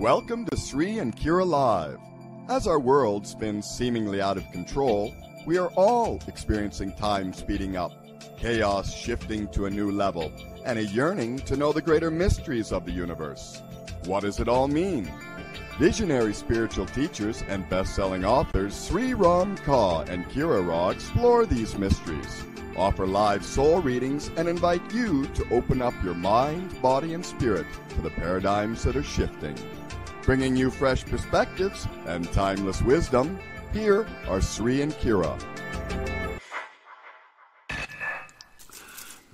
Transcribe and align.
Welcome 0.00 0.46
to 0.46 0.56
Sri 0.56 0.98
and 0.98 1.14
Kira 1.14 1.46
Live. 1.46 1.98
As 2.48 2.66
our 2.66 2.80
world 2.80 3.26
spins 3.26 3.66
seemingly 3.66 4.22
out 4.22 4.38
of 4.38 4.50
control, 4.50 5.14
we 5.44 5.58
are 5.58 5.68
all 5.76 6.18
experiencing 6.26 6.94
time 6.94 7.34
speeding 7.34 7.76
up, 7.76 7.92
chaos 8.38 8.94
shifting 8.94 9.46
to 9.48 9.66
a 9.66 9.70
new 9.70 9.90
level, 9.90 10.32
and 10.64 10.78
a 10.78 10.86
yearning 10.86 11.36
to 11.40 11.54
know 11.54 11.70
the 11.70 11.82
greater 11.82 12.10
mysteries 12.10 12.72
of 12.72 12.86
the 12.86 12.92
universe. 12.92 13.60
What 14.06 14.22
does 14.22 14.40
it 14.40 14.48
all 14.48 14.68
mean? 14.68 15.06
Visionary 15.78 16.32
spiritual 16.32 16.86
teachers 16.86 17.44
and 17.50 17.68
best-selling 17.68 18.24
authors 18.24 18.74
Sri 18.74 19.12
Ram 19.12 19.54
Kaa 19.58 20.00
and 20.04 20.24
Kira 20.30 20.66
Raa 20.66 20.92
explore 20.92 21.44
these 21.44 21.76
mysteries, 21.76 22.46
offer 22.74 23.06
live 23.06 23.44
soul 23.44 23.82
readings, 23.82 24.30
and 24.38 24.48
invite 24.48 24.94
you 24.94 25.26
to 25.34 25.46
open 25.50 25.82
up 25.82 25.92
your 26.02 26.14
mind, 26.14 26.80
body, 26.80 27.12
and 27.12 27.26
spirit 27.26 27.66
to 27.90 28.00
the 28.00 28.08
paradigms 28.08 28.82
that 28.84 28.96
are 28.96 29.02
shifting. 29.02 29.54
Bringing 30.30 30.54
you 30.54 30.70
fresh 30.70 31.04
perspectives 31.04 31.88
and 32.06 32.32
timeless 32.32 32.80
wisdom, 32.82 33.36
here 33.72 34.06
are 34.28 34.40
Sri 34.40 34.80
and 34.80 34.92
Kira. 34.92 35.36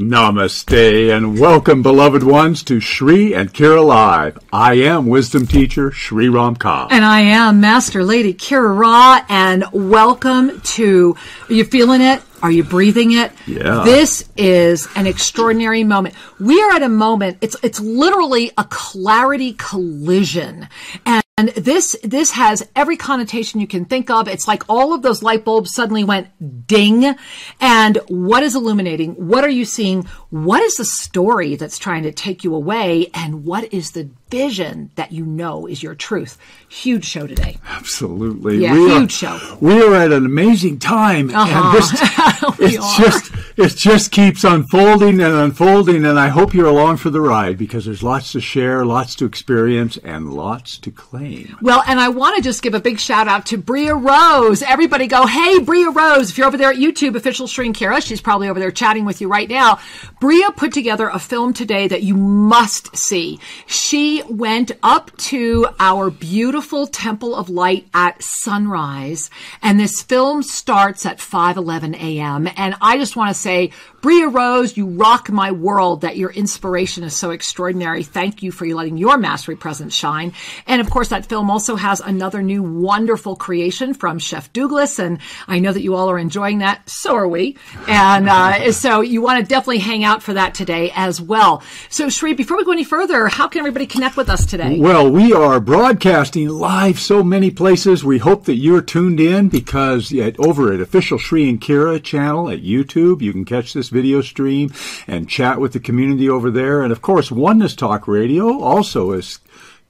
Namaste 0.01 1.15
and 1.15 1.39
welcome, 1.39 1.83
beloved 1.83 2.23
ones, 2.23 2.63
to 2.63 2.81
Sri 2.81 3.35
and 3.35 3.53
Kira 3.53 3.85
Live. 3.85 4.39
I 4.51 4.75
am 4.75 5.05
wisdom 5.07 5.47
teacher 5.47 5.91
Sri 5.91 6.31
Ram 6.31 6.57
Kaa. 6.57 6.89
And 6.91 7.05
I 7.05 7.21
am 7.21 7.61
Master 7.61 8.03
Lady 8.03 8.33
Kira 8.33 8.75
Raa, 8.75 9.23
and 9.29 9.67
welcome 9.73 10.63
to. 10.63 11.15
Are 11.51 11.53
you 11.53 11.65
feeling 11.65 12.01
it? 12.01 12.23
Are 12.47 12.53
you 12.53 12.63
breathing 12.63 13.11
it? 13.11 13.33
Yeah. 13.49 13.83
This 13.85 14.29
is 14.37 14.87
an 14.95 15.09
extraordinary 15.09 15.83
moment. 15.83 16.15
We 16.39 16.63
are 16.63 16.71
at 16.71 16.83
a 16.85 16.89
moment. 16.89 17.39
It's 17.41 17.57
it's 17.61 17.81
literally 17.81 18.53
a 18.57 18.63
clarity 18.63 19.55
collision, 19.55 20.69
and. 21.05 21.23
And 21.39 21.51
this, 21.51 21.95
this 22.03 22.31
has 22.31 22.67
every 22.75 22.97
connotation 22.97 23.61
you 23.61 23.67
can 23.67 23.85
think 23.85 24.09
of. 24.09 24.27
It's 24.27 24.49
like 24.49 24.63
all 24.71 24.95
of 24.95 25.03
those 25.03 25.23
light 25.23 25.45
bulbs 25.45 25.75
suddenly 25.75 26.03
went 26.03 26.29
ding. 26.67 27.15
And 27.61 27.99
what 28.09 28.43
is 28.43 28.57
illuminating? 28.57 29.11
What 29.29 29.45
are 29.45 29.51
you 29.51 29.67
seeing? 29.67 30.05
What 30.31 30.63
is 30.63 30.77
the 30.77 30.87
story 30.87 31.57
that's 31.57 31.77
trying 31.77 32.05
to 32.05 32.11
take 32.11 32.43
you 32.43 32.55
away? 32.55 33.11
And 33.13 33.45
what 33.45 33.71
is 33.75 33.91
the 33.91 34.09
vision 34.29 34.91
that 34.97 35.13
you 35.13 35.25
know 35.25 35.67
is 35.67 35.83
your 35.83 35.95
truth? 35.95 36.39
Huge 36.69 37.05
show 37.05 37.27
today. 37.27 37.59
Absolutely. 37.69 38.59
Yeah, 38.59 38.73
we 38.73 38.91
huge 38.91 39.23
are, 39.23 39.39
show. 39.39 39.59
We 39.61 39.81
are 39.83 39.95
at 39.95 40.13
an 40.13 40.27
amazing 40.27 40.79
time. 40.79 41.31
Uh-huh. 41.35 41.63
And 41.65 41.77
this, 41.77 42.59
We 42.59 42.75
it 42.77 42.81
are. 42.81 42.97
just, 42.99 43.33
it 43.57 43.77
just 43.77 44.11
keeps 44.11 44.45
unfolding 44.45 45.21
and 45.21 45.35
unfolding. 45.35 46.05
And 46.05 46.19
I 46.19 46.29
hope 46.29 46.55
you're 46.55 46.67
along 46.67 46.97
for 46.99 47.11
the 47.11 47.21
ride 47.21 47.57
because 47.59 47.85
there's 47.85 48.03
lots 48.03 48.33
to 48.33 48.41
share, 48.41 48.85
lots 48.85 49.15
to 49.17 49.25
experience, 49.27 49.97
and 49.99 50.33
lots 50.33 50.79
to 50.79 50.91
claim. 50.91 51.57
Well, 51.63 51.83
and 51.87 52.01
I 52.01 52.09
want 52.09 52.37
to 52.37 52.43
just 52.43 52.63
give 52.63 52.75
a 52.75 52.81
big 52.81 52.99
shout 52.99 53.29
out 53.29 53.47
to 53.47 53.59
Bria 53.59 53.95
Rose. 53.95 54.63
Everybody 54.63 55.07
go, 55.07 55.27
hey, 55.27 55.61
Bria 55.61 55.91
Rose. 55.91 56.31
If 56.31 56.39
you're 56.39 56.47
over 56.47 56.57
there 56.57 56.71
at 56.71 56.77
YouTube, 56.77 57.15
official 57.15 57.47
Shreen 57.47 57.75
Kara, 57.75 58.01
she's 58.01 58.21
probably 58.21 58.49
over 58.49 58.59
there 58.59 58.71
chatting 58.73 59.05
with 59.05 59.21
you 59.21 59.29
right 59.29 59.49
now. 59.49 59.79
Bria 60.21 60.51
put 60.51 60.73
together 60.73 61.09
a 61.09 61.19
film 61.19 61.53
today 61.53 61.87
that 61.89 62.03
you 62.03 62.17
must 62.17 62.97
see. 62.97 63.39
She 63.67 64.16
went 64.29 64.73
up 64.83 65.17
to 65.17 65.69
our 65.79 66.11
beautiful 66.11 66.87
Temple 66.87 67.35
of 67.35 67.49
Light 67.49 67.87
at 67.95 68.23
sunrise, 68.23 69.31
and 69.63 69.79
this 69.79 70.03
film 70.03 70.43
starts 70.43 71.07
at 71.07 71.19
5:11 71.19 71.95
a.m. 71.95 72.49
And 72.57 72.75
I 72.81 72.99
just 72.99 73.17
want 73.17 73.29
to 73.29 73.41
say, 73.41 73.71
Bria 74.07 74.29
Rose, 74.29 74.77
you 74.77 74.87
rock 74.87 75.31
my 75.31 75.51
world. 75.51 76.03
That 76.03 76.17
your 76.17 76.31
inspiration 76.31 77.03
is 77.03 77.17
so 77.17 77.33
extraordinary. 77.33 78.05
Thank 78.05 78.41
you 78.41 78.53
for 78.53 78.65
letting 78.65 78.99
your 78.99 79.19
mastery 79.19 79.57
presence 79.57 79.97
shine. 79.97 80.33
And 80.69 80.81
of 80.81 80.89
course, 80.89 81.09
that 81.09 81.27
film 81.27 81.51
also 81.51 81.75
has 81.75 81.99
another 81.99 82.41
new 82.41 82.63
wonderful 82.63 83.35
creation 83.35 83.95
from 83.95 84.21
Chef 84.21 84.53
Douglas, 84.53 85.01
and 85.01 85.19
I 85.49 85.59
know 85.59 85.73
that 85.73 85.83
you 85.83 85.97
all 85.97 86.09
are 86.09 86.21
enjoying 86.21 86.59
that. 86.59 86.89
So 86.89 87.17
are 87.17 87.27
we. 87.27 87.57
And 87.89 88.29
uh, 88.29 88.71
so 88.71 89.01
you 89.01 89.23
want 89.23 89.41
to 89.41 89.49
definitely 89.49 89.79
hang 89.79 90.05
out 90.05 90.23
for 90.23 90.35
that 90.35 90.55
today 90.55 90.93
as 90.95 91.21
well. 91.21 91.65
So 91.89 92.09
Sri, 92.09 92.33
before 92.33 92.59
we 92.59 92.65
go 92.65 92.71
any 92.71 92.85
further, 92.85 93.27
how 93.27 93.49
can 93.49 93.59
everybody 93.59 93.87
connect 93.87 94.17
with 94.17 94.31
us 94.31 94.47
today? 94.47 94.79
Well, 94.79 95.11
we 95.11 95.33
are 95.33 95.59
broadcasting 95.59 96.49
live 96.49 97.01
so 97.01 97.25
many 97.25 97.51
places. 97.51 98.05
We 98.05 98.19
hope 98.19 98.45
that 98.45 98.55
you're 98.55 98.83
tuned 98.83 99.19
in 99.19 99.49
because 99.49 100.15
at, 100.17 100.39
over 100.39 100.73
at 100.73 100.79
official 100.79 101.19
Sri 101.19 101.49
and 101.49 101.61
Kira 101.61 102.01
channel 102.01 102.49
at 102.49 102.63
YouTube, 102.63 103.21
you 103.21 103.33
can 103.33 103.45
catch 103.45 103.73
this 103.73 103.96
video 103.97 104.21
stream 104.21 104.71
and 105.07 105.29
chat 105.29 105.61
with 105.61 105.73
the 105.73 105.81
community 105.81 106.29
over 106.29 106.51
there. 106.51 106.83
And 106.83 106.93
of 106.93 107.01
course, 107.01 107.31
Oneness 107.31 107.75
Talk 107.75 108.07
Radio 108.07 108.61
also 108.61 109.13
is 109.13 109.41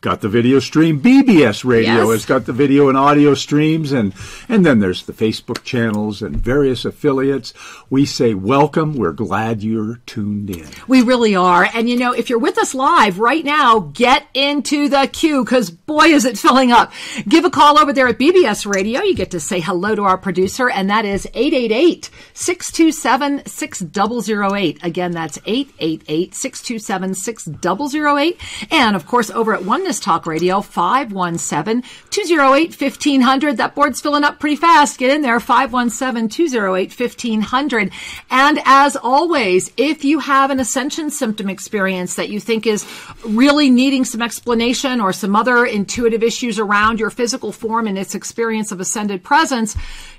got 0.07 0.21
the 0.21 0.29
video 0.29 0.61
stream. 0.61 1.01
BBS 1.01 1.65
Radio 1.65 1.95
Yes. 2.05 2.09
has 2.13 2.27
got 2.27 2.47
the 2.47 2.53
video 2.53 2.89
and 2.89 2.97
audio 2.97 3.35
streams, 3.35 3.91
and 3.91 4.15
and 4.49 4.65
then 4.65 4.79
there's 4.79 5.03
the 5.03 5.13
Facebook 5.13 5.65
channels 5.65 6.23
and 6.23 6.37
various 6.37 6.85
affiliates. 6.85 7.53
We 7.91 8.07
say 8.07 8.33
welcome. 8.33 8.95
We're 8.95 9.11
glad 9.11 9.65
you're 9.65 9.97
tuned 10.07 10.49
in. 10.51 10.69
We 10.87 11.03
really 11.03 11.35
are. 11.35 11.69
And 11.75 11.89
you 11.91 11.97
know, 11.99 12.13
if 12.13 12.31
you're 12.31 12.39
with 12.39 12.57
us 12.57 12.73
live 12.73 13.19
right 13.19 13.45
now, 13.45 13.81
get 13.81 14.29
into 14.33 14.89
the 14.89 15.09
queue 15.13 15.43
because 15.43 15.71
boy, 15.71 16.05
is 16.07 16.25
it 16.25 16.39
filling 16.39 16.71
up. 16.71 16.93
Give 17.29 17.45
a 17.45 17.51
call 17.51 17.77
over 17.77 17.93
there 17.93 18.07
at 18.07 18.17
BBS 18.19 18.65
Radio. 18.65 19.01
You 19.03 19.17
get 19.17 19.33
to 19.33 19.41
say 19.41 19.59
hello 19.59 19.97
to 19.97 20.03
our 20.05 20.17
producer, 20.19 20.71
and 20.71 20.89
that 20.89 21.05
is 21.05 21.27
888 21.35 22.11
627 22.35 23.45
6008. 23.45 24.79
Again, 24.85 25.11
that's 25.11 25.39
888 25.47 26.33
627 26.33 27.15
6008. 27.15 28.41
And 28.71 28.95
of 28.95 29.05
course, 29.09 29.31
over 29.31 29.53
at 29.53 29.65
Oneness 29.65 29.96
Talk 30.01 30.27
Radio, 30.27 30.61
517 30.61 31.83
208 32.11 32.81
1500. 32.81 33.57
That 33.57 33.75
board's 33.75 34.01
filling 34.01 34.25
up 34.25 34.39
pretty 34.39 34.57
fast. 34.57 34.99
Get 34.99 35.15
in 35.15 35.23
there, 35.23 35.41
517 35.41 36.29
208 36.29 36.99
1500. 36.99 37.93
And 38.31 38.61
as 38.65 38.97
always, 38.97 39.73
if 39.77 40.05
you 40.05 40.19
have 40.21 40.51
an 40.51 40.61
ascension 40.61 41.11
symptom 41.11 41.49
experience 41.49 42.15
that 42.15 42.29
you 42.29 42.41
think 42.41 42.67
is 42.67 42.87
really 43.25 43.71
needing 43.71 44.05
some 44.05 44.23
explanation 44.23 45.01
or 45.01 45.13
some 45.13 45.37
other 45.37 45.65
intuitive 45.65 46.23
issues 46.23 46.59
around 46.59 47.01
your 47.01 47.11
physical 47.11 47.53
form 47.53 47.87
and 47.87 47.99
its 47.99 48.15
experience 48.15 48.73
of 48.73 48.81
ascended 48.81 49.23
presence, 49.23 49.77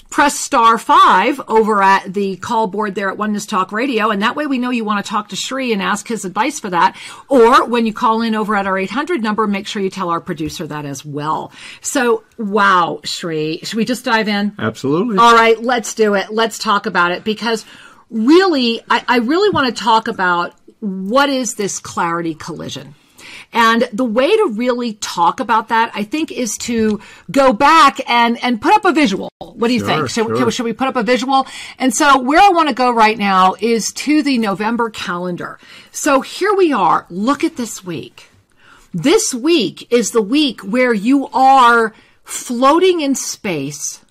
press 0.10 0.40
star 0.40 0.78
five 0.78 1.42
over 1.48 1.82
at 1.82 2.14
the 2.14 2.38
call 2.38 2.68
board 2.68 2.96
there 2.96 3.10
at 3.10 3.18
Oneness 3.18 3.46
Talk 3.46 3.72
Radio. 3.72 4.10
And 4.10 4.22
that 4.22 4.36
way 4.36 4.48
we 4.48 4.58
know 4.58 4.70
you 4.70 4.86
want 4.86 5.04
to 5.04 5.10
talk 5.10 5.30
to 5.30 5.36
Sri 5.36 5.74
and 5.74 5.82
ask 5.82 6.08
his 6.08 6.26
advice 6.26 6.60
for 6.60 6.70
that. 6.70 6.98
Or 7.30 7.66
when 7.66 7.86
you 7.86 7.94
call 7.94 8.22
in 8.22 8.36
over 8.36 8.56
at 8.56 8.68
our 8.68 8.78
800 8.78 9.22
number, 9.22 9.48
make 9.48 9.68
sure 9.68 9.82
you 9.82 9.90
tell 9.90 10.10
our 10.10 10.22
producer 10.22 10.66
that 10.68 10.86
as 10.86 11.04
well. 11.04 11.52
So, 11.82 12.24
wow, 12.38 13.02
Sri, 13.04 13.60
should 13.64 13.78
we 13.78 13.86
just 13.86 14.06
dive 14.06 14.28
in? 14.28 14.54
Absolutely. 14.58 15.18
All 15.18 15.34
right, 15.34 15.62
let's 15.62 15.94
do 15.94 16.16
it. 16.16 16.32
Let's 16.32 16.58
talk 16.58 16.86
about 16.86 17.12
it 17.12 17.24
because 17.24 17.66
really, 18.10 18.82
I, 18.90 19.04
I 19.08 19.18
really 19.18 19.50
want 19.50 19.76
to 19.76 19.84
talk 19.84 20.08
about 20.08 20.54
what 20.80 21.30
is 21.30 21.56
this 21.56 21.80
clarity 21.80 22.34
collision. 22.36 22.96
And 23.58 23.90
the 23.92 24.06
way 24.06 24.30
to 24.30 24.52
really 24.54 24.94
talk 24.94 25.40
about 25.40 25.70
that, 25.70 25.92
I 25.96 26.04
think, 26.04 26.32
is 26.32 26.56
to 26.60 27.02
go 27.32 27.54
back 27.54 28.00
and, 28.08 28.38
and 28.44 28.62
put 28.62 28.76
up 28.76 28.86
a 28.86 28.94
visual. 28.94 29.32
What 29.40 29.70
do 29.70 29.74
you 29.74 29.80
Sure, 29.80 29.88
think? 29.88 30.10
Should, 30.10 30.38
sure. 30.38 30.52
should 30.52 30.64
we 30.66 30.74
put 30.74 30.88
up 30.88 30.96
a 30.96 31.02
visual? 31.02 31.48
And 31.80 31.92
so 31.92 32.20
where 32.20 32.40
I 32.40 32.50
want 32.50 32.70
to 32.70 32.76
go 32.76 32.92
right 32.92 33.18
now 33.18 33.56
is 33.60 33.92
to 33.94 34.22
the 34.22 34.38
November 34.38 34.92
calendar. 34.92 35.58
So 35.92 36.22
here 36.22 36.54
we 36.54 36.72
are. 36.72 37.08
Look 37.10 37.44
at 37.44 37.58
this 37.58 37.84
week. 37.84 38.30
This 38.94 39.34
week 39.34 39.92
is 39.92 40.12
the 40.12 40.22
week 40.22 40.62
where 40.62 40.94
you 40.94 41.28
are 41.30 41.96
floating 42.24 43.02
in 43.02 43.16
space 43.16 44.02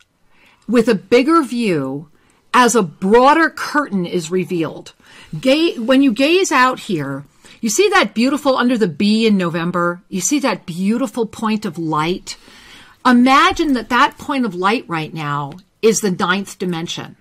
with 0.66 0.88
a 0.88 0.96
bigger 0.96 1.40
view 1.42 2.08
as 2.52 2.74
a 2.74 2.82
broader 2.82 3.48
curtain 3.48 4.06
is 4.06 4.28
revealed. 4.28 4.92
Ga- 5.40 5.78
when 5.78 6.02
you 6.02 6.12
gaze 6.12 6.50
out 6.50 6.80
here, 6.80 7.24
you 7.60 7.68
see 7.68 7.88
that 7.90 8.14
beautiful 8.14 8.56
under 8.56 8.76
the 8.76 8.88
B 8.88 9.26
in 9.26 9.36
November? 9.36 10.02
You 10.08 10.20
see 10.20 10.38
that 10.40 10.66
beautiful 10.66 11.26
point 11.26 11.64
of 11.64 11.78
light? 11.78 12.36
Imagine 13.04 13.72
that 13.74 13.88
that 13.88 14.18
point 14.18 14.44
of 14.44 14.54
light 14.54 14.84
right 14.88 15.12
now 15.12 15.52
is 15.82 16.00
the 16.00 16.10
ninth 16.10 16.58
dimension. 16.58 17.16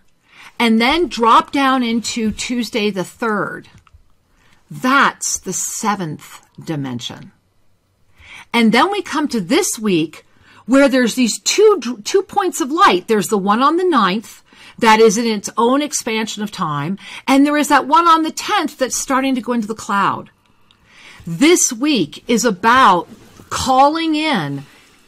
And 0.60 0.80
then 0.80 1.08
drop 1.08 1.52
down 1.52 1.84
into 1.84 2.32
Tuesday 2.32 2.90
the 2.90 3.04
third. 3.04 3.68
That's 4.72 5.38
the 5.38 5.54
seventh 5.54 6.42
dimension. 6.64 7.32
And 8.54 8.72
then 8.72 8.90
we 8.92 9.02
come 9.02 9.28
to 9.28 9.42
this 9.42 9.78
week 9.78 10.26
where 10.66 10.90
there's 10.90 11.16
these 11.16 11.40
two, 11.42 12.02
two 12.04 12.24
points 12.24 12.62
of 12.62 12.72
light. 12.72 13.08
There's 13.08 13.28
the 13.28 13.38
one 13.38 13.62
on 13.62 13.78
the 13.78 13.84
ninth 13.84 14.42
that 14.80 15.00
is 15.00 15.18
in 15.18 15.26
its 15.26 15.50
own 15.58 15.82
expansion 15.82 16.44
of 16.44 16.52
time. 16.52 16.98
And 17.28 17.46
there 17.46 17.58
is 17.58 17.68
that 17.70 17.88
one 17.88 18.08
on 18.08 18.24
the 18.24 18.32
10th 18.32 18.78
that's 18.78 19.00
starting 19.00 19.36
to 19.36 19.42
go 19.42 19.54
into 19.54 19.68
the 19.68 19.76
cloud. 19.76 20.30
This 21.26 21.74
week 21.74 22.24
is 22.28 22.46
about 22.46 23.08
calling 23.50 24.16
in 24.16 24.66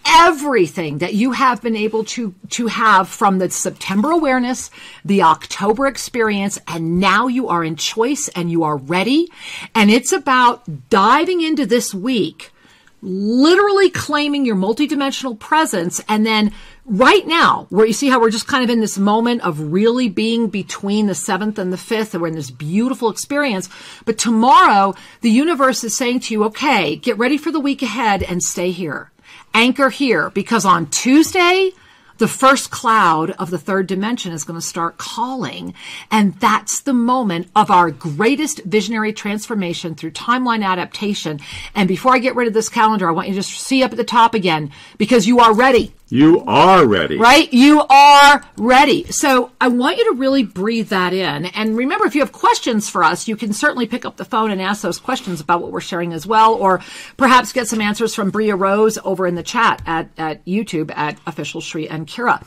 everything 0.07 0.99
that 0.99 1.13
you 1.13 1.33
have 1.33 1.61
been 1.61 1.75
able 1.75 2.03
to 2.03 2.33
to 2.49 2.67
have 2.67 3.09
from 3.09 3.39
the 3.39 3.49
September 3.49 4.11
awareness, 4.11 4.71
the 5.03 5.21
October 5.21 5.85
experience, 5.85 6.57
and 6.67 6.99
now 6.99 7.27
you 7.27 7.47
are 7.49 7.63
in 7.63 7.75
choice 7.75 8.29
and 8.29 8.49
you 8.49 8.63
are 8.63 8.77
ready. 8.77 9.29
And 9.75 9.91
it's 9.91 10.11
about 10.11 10.89
diving 10.89 11.41
into 11.41 11.65
this 11.65 11.93
week 11.93 12.51
literally 13.01 13.89
claiming 13.89 14.45
your 14.45 14.55
multidimensional 14.55 15.37
presence. 15.37 16.01
And 16.07 16.25
then 16.25 16.51
right 16.85 17.27
now 17.27 17.67
where 17.69 17.85
you 17.85 17.93
see 17.93 18.09
how 18.09 18.19
we're 18.19 18.31
just 18.31 18.47
kind 18.47 18.63
of 18.63 18.69
in 18.69 18.79
this 18.79 18.97
moment 18.97 19.41
of 19.41 19.71
really 19.71 20.09
being 20.09 20.47
between 20.47 21.07
the 21.07 21.15
seventh 21.15 21.59
and 21.59 21.71
the 21.71 21.77
fifth 21.77 22.13
and 22.13 22.21
we're 22.21 22.29
in 22.29 22.35
this 22.35 22.49
beautiful 22.49 23.09
experience. 23.09 23.69
But 24.05 24.17
tomorrow 24.17 24.95
the 25.21 25.29
universe 25.29 25.83
is 25.83 25.97
saying 25.97 26.21
to 26.21 26.33
you 26.33 26.43
okay 26.45 26.95
get 26.95 27.17
ready 27.17 27.37
for 27.37 27.51
the 27.51 27.59
week 27.59 27.81
ahead 27.83 28.23
and 28.23 28.41
stay 28.41 28.71
here. 28.71 29.11
Anchor 29.53 29.89
here. 29.89 30.29
Because 30.31 30.65
on 30.65 30.87
tuesday 30.87 31.71
the 32.17 32.27
first 32.27 32.71
cloud 32.71 33.31
of 33.31 33.49
the 33.49 33.57
third 33.57 33.87
dimension 33.87 34.31
is 34.31 34.43
going 34.43 34.59
to 34.59 34.65
start 34.65 34.97
calling. 34.97 35.73
And 36.11 36.33
that's 36.35 36.81
the 36.81 36.93
moment 36.93 37.49
of 37.55 37.71
our 37.71 37.91
greatest 37.91 38.63
visionary 38.63 39.13
transformation 39.13 39.95
through 39.95 40.11
timeline 40.11 40.65
adaptation. 40.65 41.39
And 41.75 41.87
before 41.87 42.13
I 42.13 42.19
get 42.19 42.35
rid 42.35 42.47
of 42.47 42.53
this 42.53 42.69
calendar, 42.69 43.07
I 43.07 43.11
want 43.11 43.27
you 43.27 43.33
to 43.35 43.41
just 43.41 43.51
see 43.51 43.83
up 43.83 43.91
at 43.91 43.97
the 43.97 44.03
top 44.03 44.33
again 44.33 44.71
because 44.97 45.27
you 45.27 45.39
are 45.39 45.53
ready. 45.53 45.93
You 46.09 46.41
are 46.47 46.87
ready. 46.87 47.17
Right? 47.17 47.51
You 47.51 47.81
are 47.81 48.41
ready. 48.57 49.03
So 49.11 49.51
I 49.59 49.67
want 49.67 49.97
you 49.97 50.13
to 50.13 50.19
really 50.19 50.43
breathe 50.43 50.87
that 50.89 51.11
in. 51.11 51.47
And 51.47 51.75
remember, 51.75 52.05
if 52.05 52.15
you 52.15 52.21
have 52.21 52.31
questions 52.31 52.89
for 52.89 53.03
us, 53.03 53.27
you 53.27 53.35
can 53.35 53.51
certainly 53.51 53.87
pick 53.87 54.05
up 54.05 54.15
the 54.15 54.23
phone 54.23 54.49
and 54.51 54.61
ask 54.61 54.81
those 54.81 54.99
questions 54.99 55.41
about 55.41 55.61
what 55.61 55.71
we're 55.71 55.81
sharing 55.81 56.13
as 56.13 56.25
well, 56.25 56.53
or 56.53 56.81
perhaps 57.17 57.51
get 57.51 57.67
some 57.67 57.81
answers 57.81 58.15
from 58.15 58.29
Bria 58.29 58.55
Rose 58.55 58.97
over 59.03 59.27
in 59.27 59.35
the 59.35 59.43
chat 59.43 59.81
at, 59.85 60.09
at 60.17 60.45
YouTube 60.45 60.95
at 60.95 61.19
Official 61.27 61.59
Sri 61.59 61.89
and 61.89 62.07
Kira. 62.07 62.41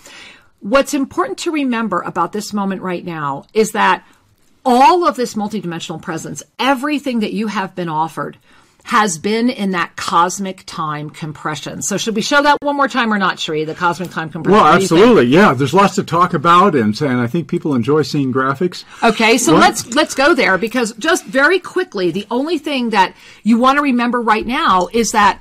What's 0.61 0.95
important 0.95 1.39
to 1.39 1.51
remember 1.51 2.01
about 2.01 2.33
this 2.33 2.55
moment 2.55 2.81
right 2.81 3.05
now 3.05 3.45
is 3.53 3.73
that 3.73 4.07
all 4.65 5.07
of 5.07 5.17
this 5.17 5.35
multidimensional 5.35 6.01
presence, 6.01 6.43
everything 6.59 7.21
that 7.21 7.33
you 7.33 7.49
have 7.49 7.75
been 7.75 7.89
offered, 7.89 8.39
has 8.85 9.19
been 9.19 9.49
in 9.51 9.71
that 9.73 9.97
cosmic 9.97 10.65
time 10.67 11.11
compression. 11.11 11.83
So 11.83 11.97
should 11.97 12.17
we 12.17 12.23
show 12.23 12.43
that 12.43 12.59
one 12.63 12.77
more 12.77 12.89
time 12.89 13.13
or 13.13 13.19
not, 13.19 13.39
Sri? 13.39 13.65
The 13.65 13.75
cosmic 13.75 14.11
time 14.11 14.31
compression. 14.31 14.63
Well, 14.63 14.73
absolutely. 14.73 15.27
Yeah, 15.27 15.55
there's 15.55 15.75
lots 15.75 15.95
to 15.97 16.05
talk 16.05 16.35
about, 16.35 16.75
and, 16.75 17.01
and 17.01 17.21
I 17.21 17.27
think 17.27 17.49
people 17.49 17.75
enjoy 17.75 18.03
seeing 18.03 18.33
graphics. 18.33 18.85
Okay, 19.03 19.39
so 19.39 19.55
let's 19.55 19.87
let's 19.95 20.15
go 20.15 20.35
there 20.35 20.59
because 20.59 20.93
just 20.95 21.25
very 21.25 21.59
quickly, 21.59 22.11
the 22.11 22.27
only 22.31 22.59
thing 22.59 22.91
that 22.91 23.15
you 23.43 23.59
want 23.59 23.77
to 23.77 23.83
remember 23.83 24.21
right 24.21 24.47
now 24.47 24.89
is 24.93 25.13
that 25.13 25.41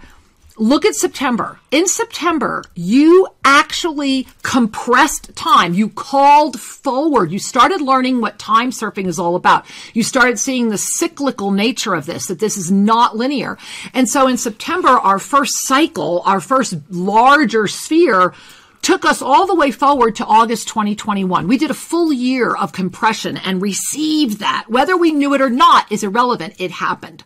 look 0.59 0.85
at 0.85 0.93
September. 0.93 1.59
In 1.71 1.87
September, 1.87 2.63
you 2.75 3.27
actually 3.43 4.27
compressed 4.43 5.35
time. 5.35 5.73
You 5.73 5.89
called 5.89 6.59
forward. 6.59 7.31
You 7.31 7.39
started 7.39 7.81
learning 7.81 8.21
what 8.21 8.37
time 8.37 8.71
surfing 8.71 9.07
is 9.07 9.17
all 9.17 9.35
about. 9.35 9.65
You 9.93 10.03
started 10.03 10.37
seeing 10.37 10.69
the 10.69 10.77
cyclical 10.77 11.51
nature 11.51 11.95
of 11.95 12.05
this, 12.05 12.27
that 12.27 12.39
this 12.39 12.57
is 12.57 12.71
not 12.71 13.15
linear. 13.15 13.57
And 13.93 14.07
so 14.07 14.27
in 14.27 14.37
September, 14.37 14.89
our 14.89 15.19
first 15.19 15.53
cycle, 15.65 16.21
our 16.25 16.41
first 16.41 16.75
larger 16.89 17.67
sphere, 17.67 18.33
took 18.81 19.05
us 19.05 19.21
all 19.21 19.45
the 19.45 19.55
way 19.55 19.71
forward 19.71 20.15
to 20.15 20.25
August 20.25 20.67
2021. 20.67 21.47
We 21.47 21.57
did 21.57 21.71
a 21.71 21.75
full 21.75 22.11
year 22.11 22.55
of 22.55 22.71
compression 22.71 23.37
and 23.37 23.61
received 23.61 24.39
that. 24.39 24.65
Whether 24.67 24.97
we 24.97 25.11
knew 25.11 25.33
it 25.33 25.41
or 25.41 25.49
not 25.49 25.91
is 25.91 26.03
irrelevant. 26.03 26.55
It 26.57 26.71
happened. 26.71 27.23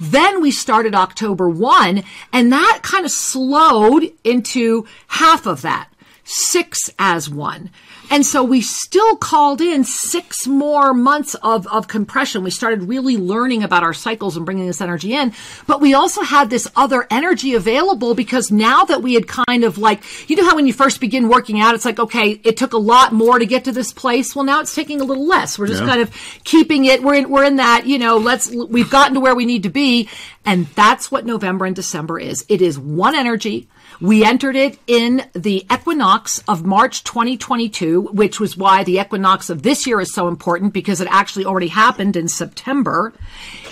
Then 0.00 0.40
we 0.40 0.50
started 0.50 0.94
October 0.94 1.48
1 1.48 2.02
and 2.32 2.52
that 2.52 2.80
kind 2.82 3.04
of 3.04 3.10
slowed 3.10 4.10
into 4.24 4.86
half 5.08 5.46
of 5.46 5.62
that. 5.62 5.88
Six 6.34 6.88
as 6.98 7.28
one. 7.28 7.70
And 8.10 8.24
so 8.24 8.42
we 8.42 8.62
still 8.62 9.16
called 9.16 9.60
in 9.60 9.84
six 9.84 10.46
more 10.46 10.94
months 10.94 11.34
of, 11.36 11.66
of 11.66 11.88
compression. 11.88 12.42
We 12.42 12.50
started 12.50 12.84
really 12.84 13.18
learning 13.18 13.62
about 13.62 13.82
our 13.82 13.92
cycles 13.92 14.36
and 14.36 14.46
bringing 14.46 14.66
this 14.66 14.80
energy 14.80 15.14
in. 15.14 15.34
But 15.66 15.82
we 15.82 15.92
also 15.92 16.22
had 16.22 16.48
this 16.48 16.66
other 16.74 17.06
energy 17.10 17.54
available 17.54 18.14
because 18.14 18.50
now 18.50 18.84
that 18.84 19.02
we 19.02 19.12
had 19.12 19.28
kind 19.28 19.62
of 19.62 19.76
like, 19.76 20.02
you 20.28 20.36
know 20.36 20.44
how 20.44 20.56
when 20.56 20.66
you 20.66 20.72
first 20.72 21.00
begin 21.00 21.28
working 21.28 21.60
out, 21.60 21.74
it's 21.74 21.84
like, 21.84 21.98
okay, 21.98 22.40
it 22.44 22.56
took 22.56 22.72
a 22.72 22.78
lot 22.78 23.12
more 23.12 23.38
to 23.38 23.44
get 23.44 23.64
to 23.64 23.72
this 23.72 23.92
place. 23.92 24.34
Well, 24.34 24.46
now 24.46 24.60
it's 24.60 24.74
taking 24.74 25.02
a 25.02 25.04
little 25.04 25.26
less. 25.26 25.58
We're 25.58 25.66
just 25.66 25.82
yeah. 25.82 25.88
kind 25.88 26.00
of 26.00 26.10
keeping 26.44 26.86
it. 26.86 27.02
We're 27.02 27.14
in, 27.14 27.28
we're 27.28 27.44
in 27.44 27.56
that, 27.56 27.86
you 27.86 27.98
know, 27.98 28.16
let's, 28.16 28.50
we've 28.50 28.90
gotten 28.90 29.14
to 29.14 29.20
where 29.20 29.34
we 29.34 29.44
need 29.44 29.64
to 29.64 29.70
be. 29.70 30.08
And 30.46 30.66
that's 30.68 31.10
what 31.10 31.26
November 31.26 31.66
and 31.66 31.76
December 31.76 32.18
is. 32.18 32.44
It 32.48 32.62
is 32.62 32.78
one 32.78 33.14
energy 33.14 33.68
we 34.02 34.24
entered 34.24 34.56
it 34.56 34.80
in 34.88 35.24
the 35.32 35.64
equinox 35.72 36.42
of 36.48 36.66
March 36.66 37.04
2022, 37.04 38.02
which 38.12 38.40
was 38.40 38.56
why 38.56 38.82
the 38.82 38.98
equinox 38.98 39.48
of 39.48 39.62
this 39.62 39.86
year 39.86 40.00
is 40.00 40.12
so 40.12 40.26
important 40.26 40.72
because 40.72 41.00
it 41.00 41.06
actually 41.08 41.44
already 41.44 41.68
happened 41.68 42.16
in 42.16 42.26
September. 42.26 43.12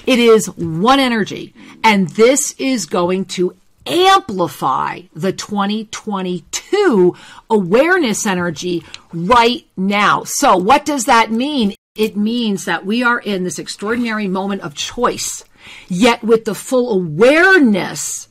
It 0.06 0.20
is 0.20 0.46
one 0.46 1.00
energy, 1.00 1.52
and 1.82 2.08
this 2.10 2.54
is 2.58 2.86
going 2.86 3.24
to 3.26 3.56
amplify 3.86 5.00
the 5.14 5.32
2022 5.32 7.16
awareness 7.50 8.24
energy 8.24 8.84
right 9.12 9.66
now. 9.76 10.22
So 10.22 10.56
what 10.56 10.84
does 10.84 11.06
that 11.06 11.32
mean? 11.32 11.74
It 11.96 12.16
means 12.16 12.66
that 12.66 12.86
we 12.86 13.02
are 13.02 13.18
in 13.18 13.42
this 13.42 13.58
extraordinary 13.58 14.28
moment 14.28 14.62
of 14.62 14.76
choice, 14.76 15.44
yet 15.88 16.22
with 16.22 16.44
the 16.44 16.54
full 16.54 16.92
awareness 16.92 18.28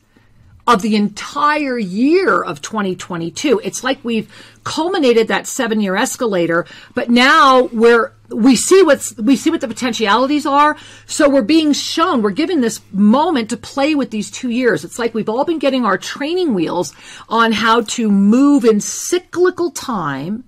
of 0.72 0.82
the 0.82 0.94
entire 0.94 1.78
year 1.78 2.42
of 2.42 2.62
2022. 2.62 3.60
It's 3.64 3.82
like 3.82 3.98
we've 4.04 4.32
culminated 4.62 5.26
that 5.28 5.48
seven 5.48 5.80
year 5.80 5.96
escalator, 5.96 6.64
but 6.94 7.10
now 7.10 7.64
we're 7.72 8.12
we 8.28 8.54
see 8.54 8.80
what's 8.84 9.16
we 9.16 9.34
see 9.34 9.50
what 9.50 9.60
the 9.60 9.66
potentialities 9.66 10.46
are. 10.46 10.76
So 11.06 11.28
we're 11.28 11.42
being 11.42 11.72
shown 11.72 12.22
we're 12.22 12.30
given 12.30 12.60
this 12.60 12.80
moment 12.92 13.50
to 13.50 13.56
play 13.56 13.96
with 13.96 14.10
these 14.10 14.30
two 14.30 14.50
years. 14.50 14.84
It's 14.84 14.98
like 14.98 15.12
we've 15.12 15.28
all 15.28 15.44
been 15.44 15.58
getting 15.58 15.84
our 15.84 15.98
training 15.98 16.54
wheels 16.54 16.94
on 17.28 17.50
how 17.50 17.80
to 17.82 18.08
move 18.08 18.64
in 18.64 18.80
cyclical 18.80 19.72
time 19.72 20.44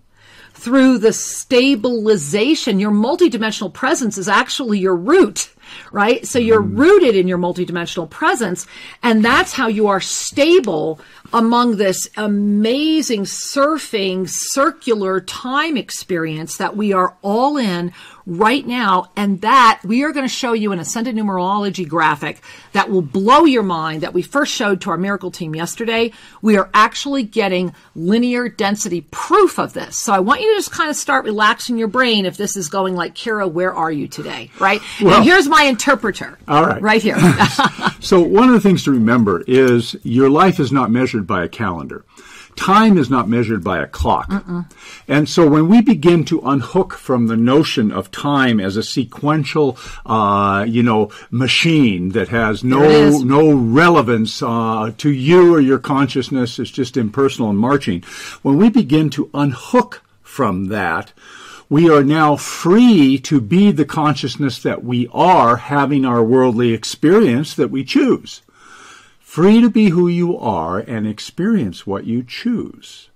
through 0.55 0.99
the 0.99 1.13
stabilization. 1.13 2.79
Your 2.79 2.93
multidimensional 2.93 3.73
presence 3.73 4.17
is 4.17 4.29
actually 4.29 4.79
your 4.79 4.95
root 4.95 5.52
right? 5.91 6.27
So 6.27 6.39
you're 6.39 6.63
mm. 6.63 6.79
rooted 6.79 7.17
in 7.17 7.29
your 7.29 7.39
multidimensional 7.39 8.09
presence, 8.09 8.67
and 9.03 9.25
that's 9.25 9.53
how 9.53 9.69
you 9.69 9.89
are 9.89 10.01
stable 10.01 11.01
among 11.33 11.77
this 11.77 12.09
amazing 12.17 13.25
surfing 13.25 14.29
circular 14.29 15.21
time 15.21 15.77
experience 15.77 16.59
that 16.59 16.77
we 16.77 16.93
are 16.93 17.17
all 17.23 17.57
in 17.57 17.93
right 18.27 18.67
now. 18.67 19.11
And 19.17 19.41
that 19.41 19.81
we 19.85 20.05
are 20.05 20.13
going 20.13 20.27
to 20.27 20.33
show 20.33 20.53
you 20.53 20.73
an 20.73 20.79
ascended 20.79 21.15
numerology 21.17 21.89
graphic 21.89 22.41
that 22.73 22.91
will 22.91 23.03
blow 23.03 23.45
your 23.45 23.63
mind 23.63 24.03
that 24.03 24.15
we 24.15 24.23
first 24.23 24.53
showed 24.53 24.81
to 24.83 24.91
our 24.91 24.97
miracle 24.97 25.31
team 25.31 25.55
yesterday. 25.55 26.13
We 26.41 26.57
are 26.57 26.71
actually 26.75 27.25
getting 27.25 27.75
linear 27.95 28.49
density 28.49 29.03
proof 29.11 29.59
of 29.59 29.73
this. 29.73 29.97
So 29.97 30.13
I 30.13 30.21
want 30.21 30.41
you 30.41 30.51
to 30.53 30.59
just 30.59 30.71
kind 30.71 30.91
of 30.91 30.97
start 30.97 31.25
relaxing 31.25 31.79
your 31.79 31.89
brain 31.89 32.27
if 32.27 32.37
this 32.37 32.57
is 32.57 32.69
going 32.69 32.95
like, 32.95 33.15
Kira, 33.15 33.51
where 33.51 33.75
are 33.75 33.93
you 33.93 34.09
today? 34.09 34.51
Right? 34.61 34.81
Well, 35.01 35.17
and 35.17 35.25
here's 35.25 35.49
my 35.49 35.65
interpreter. 35.65 36.39
All 36.49 36.65
right. 36.67 36.81
Right 36.81 37.03
here. 37.03 37.19
so 38.01 38.21
one 38.21 38.49
of 38.49 38.55
the 38.55 38.61
things 38.61 38.85
to 38.85 38.91
remember 38.91 39.43
is 39.47 39.97
your 40.03 40.31
life 40.31 40.61
is 40.61 40.73
not 40.73 40.91
measured 40.91 41.22
by 41.27 41.45
a 41.45 41.49
calendar. 41.49 42.05
Time 42.57 42.99
is 42.99 43.09
not 43.09 43.29
measured 43.29 43.65
by 43.65 43.79
a 43.79 43.87
clock. 43.87 44.29
Mm-mm. 44.29 44.71
And 45.09 45.29
so 45.29 45.49
when 45.49 45.69
we 45.69 45.81
begin 45.81 46.25
to 46.27 46.41
unhook 46.41 46.95
from 46.95 47.27
the 47.27 47.37
notion 47.37 47.91
of 47.91 48.11
time 48.11 48.61
as 48.61 48.77
a 48.77 48.83
sequential, 48.83 49.79
uh, 50.05 50.65
you 50.69 50.83
know, 50.83 51.11
machine 51.31 52.11
that 52.11 52.29
has 52.29 52.63
no, 52.63 53.19
no 53.19 53.55
relevance, 53.55 54.43
uh, 54.43 54.93
to 54.99 55.11
you 55.11 55.55
or 55.55 55.61
your 55.61 55.79
consciousness, 55.79 56.59
it's 56.59 56.71
just 56.71 56.97
impersonal 56.97 57.51
and 57.51 57.59
marching. 57.59 58.03
When 58.43 58.59
we 58.59 58.69
begin 58.69 59.09
to 59.11 59.31
unhook 59.33 60.03
from 60.23 60.67
that, 60.67 61.13
we 61.71 61.89
are 61.89 62.05
now 62.05 62.37
free 62.37 63.19
to 63.21 63.41
be 63.41 63.73
the 63.73 63.87
consciousness 63.87 64.63
that 64.63 64.85
we 64.85 65.09
are 65.11 65.57
having 65.57 66.05
our 66.05 66.23
worldly 66.23 66.75
experience 66.75 67.55
that 67.55 67.71
we 67.71 67.83
choose 67.83 68.43
free 69.33 69.63
to 69.63 69.71
be 69.71 69.89
who 69.89 70.09
you 70.09 70.37
are 70.37 70.79
and 70.81 71.07
experience 71.07 71.87
what 71.87 72.05
you 72.05 72.23
choose. 72.23 73.09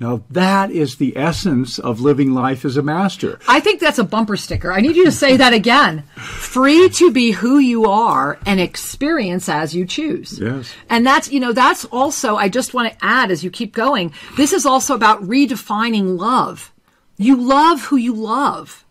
Now 0.00 0.24
that 0.28 0.72
is 0.72 0.96
the 0.96 1.16
essence 1.16 1.78
of 1.78 2.00
living 2.00 2.32
life 2.34 2.64
as 2.64 2.76
a 2.76 2.82
master. 2.82 3.38
I 3.46 3.60
think 3.60 3.78
that's 3.78 4.00
a 4.00 4.04
bumper 4.04 4.36
sticker. 4.36 4.72
I 4.72 4.80
need 4.80 4.96
you 4.96 5.04
to 5.04 5.12
say 5.12 5.36
that 5.36 5.52
again. 5.52 6.02
Free 6.16 6.88
to 6.88 7.12
be 7.12 7.30
who 7.30 7.60
you 7.60 7.84
are 7.84 8.40
and 8.44 8.58
experience 8.58 9.48
as 9.48 9.72
you 9.72 9.86
choose. 9.86 10.40
Yes. 10.40 10.72
And 10.90 11.06
that's, 11.06 11.30
you 11.30 11.38
know, 11.38 11.52
that's 11.52 11.84
also, 11.84 12.34
I 12.34 12.48
just 12.48 12.74
want 12.74 12.92
to 12.92 13.04
add 13.04 13.30
as 13.30 13.44
you 13.44 13.50
keep 13.52 13.72
going, 13.72 14.12
this 14.36 14.52
is 14.52 14.66
also 14.66 14.96
about 14.96 15.22
redefining 15.22 16.18
love. 16.18 16.72
You 17.18 17.36
love 17.36 17.82
who 17.82 17.96
you 17.96 18.14
love. 18.14 18.84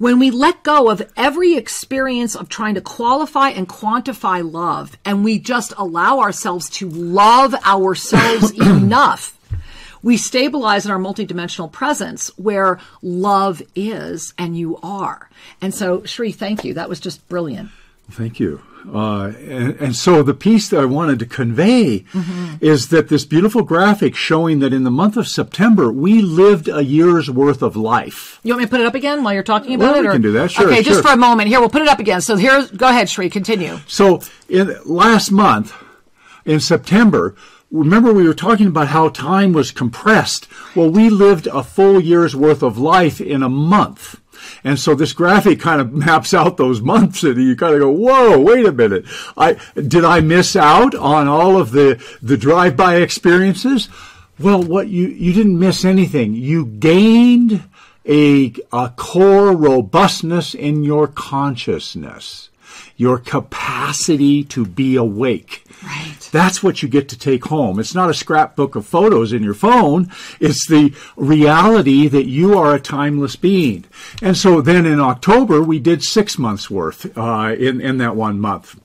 When 0.00 0.18
we 0.18 0.30
let 0.30 0.62
go 0.62 0.88
of 0.88 1.12
every 1.14 1.58
experience 1.58 2.34
of 2.34 2.48
trying 2.48 2.76
to 2.76 2.80
qualify 2.80 3.50
and 3.50 3.68
quantify 3.68 4.50
love, 4.50 4.96
and 5.04 5.22
we 5.22 5.38
just 5.38 5.74
allow 5.76 6.20
ourselves 6.20 6.70
to 6.78 6.88
love 6.88 7.52
ourselves 7.66 8.50
enough, 8.58 9.38
we 10.02 10.16
stabilize 10.16 10.86
in 10.86 10.90
our 10.90 10.98
multidimensional 10.98 11.70
presence 11.70 12.28
where 12.38 12.80
love 13.02 13.60
is 13.74 14.32
and 14.38 14.56
you 14.56 14.78
are. 14.82 15.28
And 15.60 15.74
so, 15.74 16.02
Sri, 16.06 16.32
thank 16.32 16.64
you. 16.64 16.72
That 16.72 16.88
was 16.88 16.98
just 16.98 17.28
brilliant. 17.28 17.68
Thank 18.10 18.40
you. 18.40 18.62
Uh, 18.88 19.32
and, 19.38 19.76
and, 19.76 19.96
so 19.96 20.22
the 20.22 20.32
piece 20.32 20.70
that 20.70 20.80
I 20.80 20.86
wanted 20.86 21.18
to 21.18 21.26
convey 21.26 22.00
mm-hmm. 22.00 22.54
is 22.64 22.88
that 22.88 23.08
this 23.08 23.26
beautiful 23.26 23.62
graphic 23.62 24.16
showing 24.16 24.60
that 24.60 24.72
in 24.72 24.84
the 24.84 24.90
month 24.90 25.18
of 25.18 25.28
September 25.28 25.92
we 25.92 26.22
lived 26.22 26.66
a 26.66 26.82
year's 26.82 27.30
worth 27.30 27.62
of 27.62 27.76
life. 27.76 28.40
You 28.42 28.52
want 28.52 28.60
me 28.60 28.64
to 28.64 28.70
put 28.70 28.80
it 28.80 28.86
up 28.86 28.94
again 28.94 29.22
while 29.22 29.34
you're 29.34 29.42
talking 29.42 29.74
about 29.74 29.92
well, 29.92 29.96
it? 29.96 30.02
We 30.02 30.08
or? 30.08 30.12
can 30.12 30.22
do 30.22 30.32
that. 30.32 30.50
Sure. 30.50 30.66
Okay, 30.66 30.82
sure. 30.82 30.94
just 30.94 31.02
for 31.02 31.12
a 31.12 31.16
moment. 31.16 31.48
Here, 31.48 31.60
we'll 31.60 31.68
put 31.68 31.82
it 31.82 31.88
up 31.88 31.98
again. 31.98 32.22
So 32.22 32.36
here, 32.36 32.66
go 32.74 32.88
ahead, 32.88 33.08
Sri. 33.10 33.28
Continue. 33.28 33.78
So 33.86 34.22
in 34.48 34.74
last 34.86 35.30
month, 35.30 35.74
in 36.44 36.60
September, 36.60 37.36
remember 37.70 38.12
we 38.12 38.26
were 38.26 38.34
talking 38.34 38.68
about 38.68 38.88
how 38.88 39.08
time 39.10 39.52
was 39.52 39.70
compressed. 39.70 40.48
Well, 40.74 40.90
we 40.90 41.10
lived 41.10 41.46
a 41.48 41.62
full 41.62 42.00
year's 42.00 42.34
worth 42.34 42.62
of 42.62 42.78
life 42.78 43.20
in 43.20 43.42
a 43.42 43.48
month. 43.48 44.19
And 44.64 44.78
so 44.78 44.94
this 44.94 45.12
graphic 45.12 45.60
kind 45.60 45.80
of 45.80 45.92
maps 46.06 46.34
out 46.34 46.56
those 46.56 46.80
months 46.80 47.22
and 47.22 47.40
you 47.40 47.56
kind 47.56 47.74
of 47.74 47.80
go, 47.80 47.90
whoa, 47.90 48.38
wait 48.38 48.66
a 48.66 48.72
minute. 48.72 49.04
I, 49.36 49.56
did 49.74 50.04
I 50.04 50.20
miss 50.20 50.56
out 50.56 50.94
on 50.94 51.28
all 51.28 51.56
of 51.56 51.70
the, 51.70 52.02
the 52.22 52.36
drive-by 52.36 52.96
experiences? 52.96 53.88
Well, 54.38 54.62
what 54.62 54.88
you, 54.88 55.08
you 55.08 55.32
didn't 55.32 55.58
miss 55.58 55.84
anything. 55.84 56.34
You 56.34 56.66
gained 56.66 57.62
a, 58.06 58.54
a 58.72 58.92
core 58.96 59.56
robustness 59.56 60.54
in 60.54 60.82
your 60.82 61.06
consciousness 61.06 62.49
your 63.00 63.16
capacity 63.16 64.44
to 64.44 64.66
be 64.66 64.94
awake. 64.94 65.64
Right. 65.82 66.28
That's 66.32 66.62
what 66.62 66.82
you 66.82 66.88
get 66.88 67.08
to 67.08 67.18
take 67.18 67.46
home. 67.46 67.80
It's 67.80 67.94
not 67.94 68.10
a 68.10 68.14
scrapbook 68.14 68.76
of 68.76 68.84
photos 68.84 69.32
in 69.32 69.42
your 69.42 69.54
phone. 69.54 70.12
It's 70.38 70.66
the 70.66 70.94
reality 71.16 72.08
that 72.08 72.26
you 72.26 72.58
are 72.58 72.74
a 72.74 72.80
timeless 72.80 73.36
being. 73.36 73.86
And 74.20 74.36
so 74.36 74.60
then 74.60 74.84
in 74.84 75.00
October, 75.00 75.62
we 75.62 75.78
did 75.78 76.04
six 76.04 76.38
months 76.38 76.70
worth, 76.70 77.16
uh, 77.16 77.56
in, 77.58 77.80
in 77.80 77.96
that 77.98 78.16
one 78.16 78.38
month. 78.38 78.78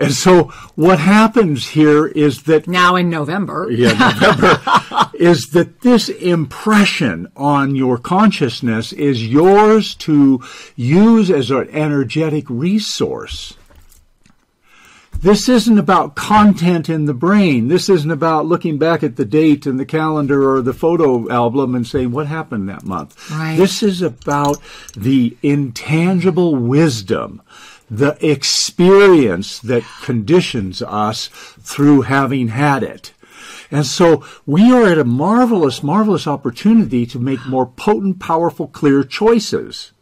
And 0.00 0.14
so 0.14 0.44
what 0.76 0.98
happens 0.98 1.68
here 1.68 2.06
is 2.06 2.44
that 2.44 2.66
now 2.66 2.96
in 2.96 3.10
November, 3.10 3.68
yeah, 3.70 3.92
November 3.92 5.10
is 5.14 5.48
that 5.50 5.82
this 5.82 6.08
impression 6.08 7.30
on 7.36 7.74
your 7.74 7.98
consciousness 7.98 8.94
is 8.94 9.26
yours 9.26 9.94
to 9.96 10.42
use 10.74 11.30
as 11.30 11.50
an 11.50 11.68
energetic 11.70 12.48
resource. 12.48 13.58
This 15.22 15.50
isn't 15.50 15.76
about 15.76 16.14
content 16.14 16.88
in 16.88 17.04
the 17.04 17.12
brain. 17.12 17.68
This 17.68 17.90
isn't 17.90 18.10
about 18.10 18.46
looking 18.46 18.78
back 18.78 19.02
at 19.02 19.16
the 19.16 19.26
date 19.26 19.66
and 19.66 19.78
the 19.78 19.84
calendar 19.84 20.50
or 20.50 20.62
the 20.62 20.72
photo 20.72 21.30
album 21.30 21.74
and 21.74 21.86
saying 21.86 22.12
what 22.12 22.26
happened 22.26 22.70
that 22.70 22.84
month. 22.84 23.30
Right. 23.30 23.54
This 23.58 23.82
is 23.82 24.00
about 24.00 24.56
the 24.96 25.36
intangible 25.42 26.56
wisdom 26.56 27.42
the 27.90 28.16
experience 28.24 29.58
that 29.58 29.84
conditions 30.02 30.80
us 30.82 31.28
through 31.60 32.02
having 32.02 32.48
had 32.48 32.82
it. 32.82 33.12
And 33.70 33.86
so 33.86 34.24
we 34.46 34.72
are 34.72 34.86
at 34.86 34.98
a 34.98 35.04
marvelous, 35.04 35.82
marvelous 35.82 36.26
opportunity 36.26 37.06
to 37.06 37.18
make 37.18 37.46
more 37.46 37.66
potent, 37.66 38.20
powerful, 38.20 38.68
clear 38.68 39.04
choices 39.04 39.92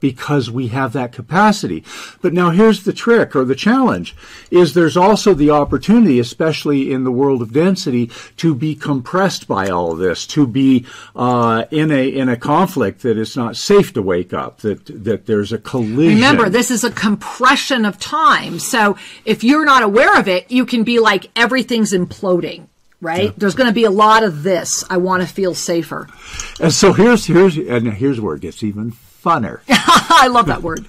because 0.00 0.50
we 0.50 0.68
have 0.68 0.92
that 0.92 1.12
capacity. 1.12 1.84
But 2.20 2.32
now 2.32 2.50
here's 2.50 2.84
the 2.84 2.92
trick 2.92 3.34
or 3.34 3.44
the 3.44 3.54
challenge 3.54 4.14
is 4.50 4.74
there's 4.74 4.96
also 4.96 5.34
the 5.34 5.50
opportunity, 5.50 6.18
especially 6.20 6.92
in 6.92 7.04
the 7.04 7.10
world 7.10 7.42
of 7.42 7.52
density, 7.52 8.10
to 8.36 8.54
be 8.54 8.74
compressed 8.74 9.48
by 9.48 9.68
all 9.68 9.92
of 9.92 9.98
this, 9.98 10.26
to 10.28 10.46
be 10.46 10.86
uh, 11.14 11.64
in 11.70 11.90
a 11.90 12.08
in 12.08 12.28
a 12.28 12.36
conflict 12.36 13.02
that 13.02 13.18
it's 13.18 13.36
not 13.36 13.56
safe 13.56 13.92
to 13.94 14.02
wake 14.02 14.32
up, 14.32 14.58
that 14.60 14.84
that 15.04 15.26
there's 15.26 15.52
a 15.52 15.58
collision. 15.58 16.16
Remember, 16.16 16.48
this 16.48 16.70
is 16.70 16.84
a 16.84 16.90
compression 16.90 17.84
of 17.84 17.98
time. 17.98 18.58
So 18.58 18.96
if 19.24 19.44
you're 19.44 19.64
not 19.64 19.82
aware 19.82 20.18
of 20.18 20.28
it, 20.28 20.50
you 20.50 20.66
can 20.66 20.84
be 20.84 20.98
like 20.98 21.30
everything's 21.36 21.92
imploding 21.92 22.66
right? 23.00 23.24
Yeah. 23.24 23.32
There's 23.36 23.54
going 23.54 23.68
to 23.68 23.74
be 23.74 23.84
a 23.84 23.90
lot 23.90 24.24
of 24.24 24.42
this. 24.42 24.82
I 24.88 24.96
want 24.96 25.22
to 25.22 25.28
feel 25.28 25.54
safer. 25.54 26.08
And 26.60 26.72
so 26.72 26.92
here's 26.92 27.26
here's 27.26 27.56
and 27.56 27.92
here's 27.92 28.20
where 28.20 28.36
it 28.36 28.40
gets 28.40 28.62
even 28.62 28.94
funner. 29.26 29.60
I 29.68 30.28
love 30.28 30.46
that 30.46 30.62
word. 30.62 30.86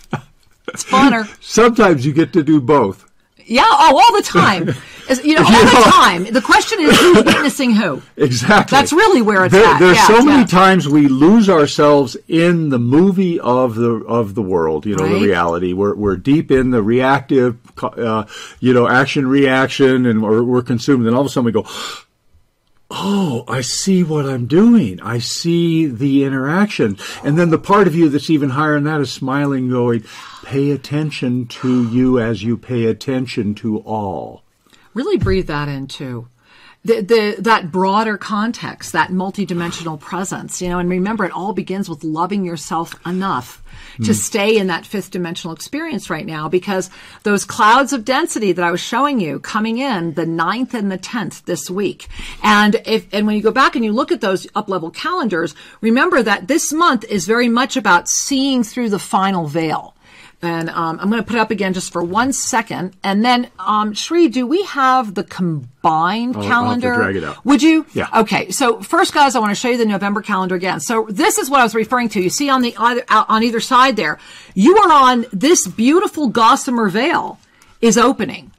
It's 0.67 0.84
funner. 0.84 1.27
Sometimes 1.44 2.06
you 2.06 2.13
get 2.13 2.34
to 2.34 2.44
do 2.44 2.62
both. 2.62 3.03
Yeah, 3.46 3.63
oh, 3.65 3.98
all 3.98 4.17
the 4.17 4.27
time. 4.27 4.67
you 5.24 5.36
know, 5.36 5.44
all 5.44 5.65
the 5.65 5.89
time. 5.91 6.25
The 6.25 6.41
question 6.41 6.82
is 6.82 7.00
who's 7.00 7.24
witnessing 7.24 7.72
who. 7.72 8.01
Exactly. 8.17 8.75
That's 8.75 8.91
really 8.91 9.22
where 9.22 9.46
it's 9.46 9.53
there, 9.53 9.65
at. 9.65 9.79
There's 9.79 9.96
yeah, 9.96 10.08
so 10.08 10.24
many 10.24 10.46
times 10.46 10.88
we 10.88 11.08
lose 11.08 11.50
ourselves 11.50 12.17
in 12.27 12.70
the 12.70 12.77
movie 12.77 13.39
of 13.39 13.75
the 13.75 14.03
of 14.06 14.36
the 14.36 14.41
world. 14.41 14.86
You 14.86 14.98
know, 14.98 15.06
right. 15.06 15.13
the 15.13 15.25
reality. 15.25 15.72
We're 15.72 15.96
we're 15.96 16.17
deep 16.17 16.51
in 16.51 16.72
the 16.72 16.84
reactive, 16.84 17.58
uh, 17.82 18.25
you 18.60 18.74
know, 18.74 18.89
action 18.89 19.27
reaction, 19.27 20.06
and 20.06 20.22
we're, 20.22 20.44
we're 20.44 20.62
consumed. 20.62 21.08
And 21.08 21.15
all 21.15 21.22
of 21.22 21.27
a 21.27 21.29
sudden 21.29 21.46
we 21.46 21.53
go, 21.53 21.65
oh, 22.89 23.44
I 23.48 23.62
see 23.62 24.03
what 24.03 24.25
I'm 24.25 24.46
doing. 24.46 25.01
I 25.01 25.20
see 25.20 25.88
the 25.88 26.24
interaction. 26.24 26.98
And 27.24 27.38
then 27.38 27.50
the 27.50 27.58
part 27.58 27.88
of 27.88 27.96
you 27.96 28.10
that's 28.10 28.29
even 28.29 28.51
higher 28.51 28.75
than 28.75 28.86
that 28.86 29.01
is 29.01 29.12
smiling, 29.12 29.70
going, 29.70 30.03
pay 30.44 30.72
attention 30.72 31.48
to 31.48 31.89
you 31.89 32.20
as 32.20 32.44
you 32.44 32.58
pay 32.58 32.86
attention 32.86 33.56
to 33.56 33.79
all. 33.79 34.44
Really 34.94 35.17
breathe 35.17 35.48
that 35.48 35.67
in 35.67 35.88
too 35.88 36.27
the, 36.88 37.01
the, 37.01 37.41
that 37.41 37.70
broader 37.70 38.17
context, 38.17 38.94
that 38.94 39.10
multidimensional 39.10 40.00
presence, 40.00 40.62
you 40.62 40.70
know, 40.70 40.79
and 40.79 40.89
remember 40.89 41.25
it 41.25 41.34
all 41.34 41.51
begins 41.51 41.89
with 41.89 42.06
loving 42.06 42.46
yourself 42.46 42.96
enough 43.06 43.62
mm. 43.98 44.06
to 44.06 44.13
hmm. 44.13 44.17
stay 44.17 44.58
in 44.58 44.67
that 44.67 44.86
fifth 44.86 45.12
dimensional 45.12 45.53
experience 45.53 46.10
right 46.10 46.25
now 46.25 46.48
because 46.48 46.89
those 47.24 47.44
clouds 47.44 47.91
of 47.91 48.06
density 48.06 48.53
that 48.53 48.63
I 48.63 48.72
was 48.72 48.79
showing 48.79 49.20
you 49.20 49.39
coming 49.39 49.79
in 49.79 50.13
the 50.13 50.25
ninth 50.25 50.74
and 50.74 50.89
the 50.89 50.98
10th 50.98 51.44
this 51.44 51.70
week. 51.70 52.08
And 52.41 52.82
if, 52.86 53.13
and 53.13 53.27
when 53.27 53.36
you 53.36 53.41
go 53.41 53.51
back 53.51 53.75
and 53.75 53.84
you 53.84 53.91
look 53.91 54.13
at 54.13 54.22
those 54.22 54.48
up 54.56 54.70
level 54.70 54.89
calendars, 54.89 55.56
remember 55.82 56.24
that 56.24 56.48
this 56.48 56.72
month 56.72 57.03
is 57.03 57.27
very 57.27 57.50
much 57.50 57.75
about 57.75 58.08
seeing 58.08 58.63
through 58.63 58.91
the 58.91 59.00
final 59.00 59.46
veil. 59.48 59.94
And 60.39 60.70
um, 60.70 61.00
I'm 61.00 61.10
going 61.10 61.22
to 61.22 61.27
put 61.27 61.36
it 61.36 61.39
up 61.39 61.50
again 61.50 61.74
just 61.74 61.91
for 61.91 62.03
one 62.03 62.32
second. 62.32 62.96
And 63.03 63.25
then, 63.25 63.50
um, 63.58 63.96
Sri, 63.96 64.27
do 64.27 64.46
we 64.46 64.63
have 64.65 65.15
the 65.15 65.24
combined 65.24 66.38
I'll, 66.38 66.44
calendar? 66.44 66.94
I'll 66.94 67.00
drag 67.00 67.15
it 67.15 67.24
out. 67.24 67.44
Would 67.44 67.63
you? 67.63 67.88
Yeah. 67.94 68.08
Okay. 68.15 68.51
So 68.51 68.79
first, 68.82 69.15
guys, 69.15 69.36
I 69.36 69.39
want 69.39 69.50
to 69.50 69.56
show 69.56 69.70
you 69.70 69.77
the 69.77 69.86
November 69.86 70.22
calendar 70.22 70.53
again. 70.53 70.79
So 70.79 71.08
this 71.10 71.39
is 71.39 71.50
what 71.50 71.60
I 71.60 71.63
was 71.63 71.74
referring 71.74 72.10
to. 72.10 72.22
You 72.22 72.29
see 72.29 72.50
on 72.50 72.62
the 72.62 72.75
either, 72.77 73.03
on 73.10 73.41
either 73.41 73.60
side 73.60 73.96
there, 73.96 74.20
you 74.53 74.77
are 74.77 74.91
on 74.91 75.25
this 75.34 75.65
beautiful 75.65 76.27
gossamer 76.27 76.89
veil 76.89 77.39
is 77.82 77.98
opening. 77.98 78.51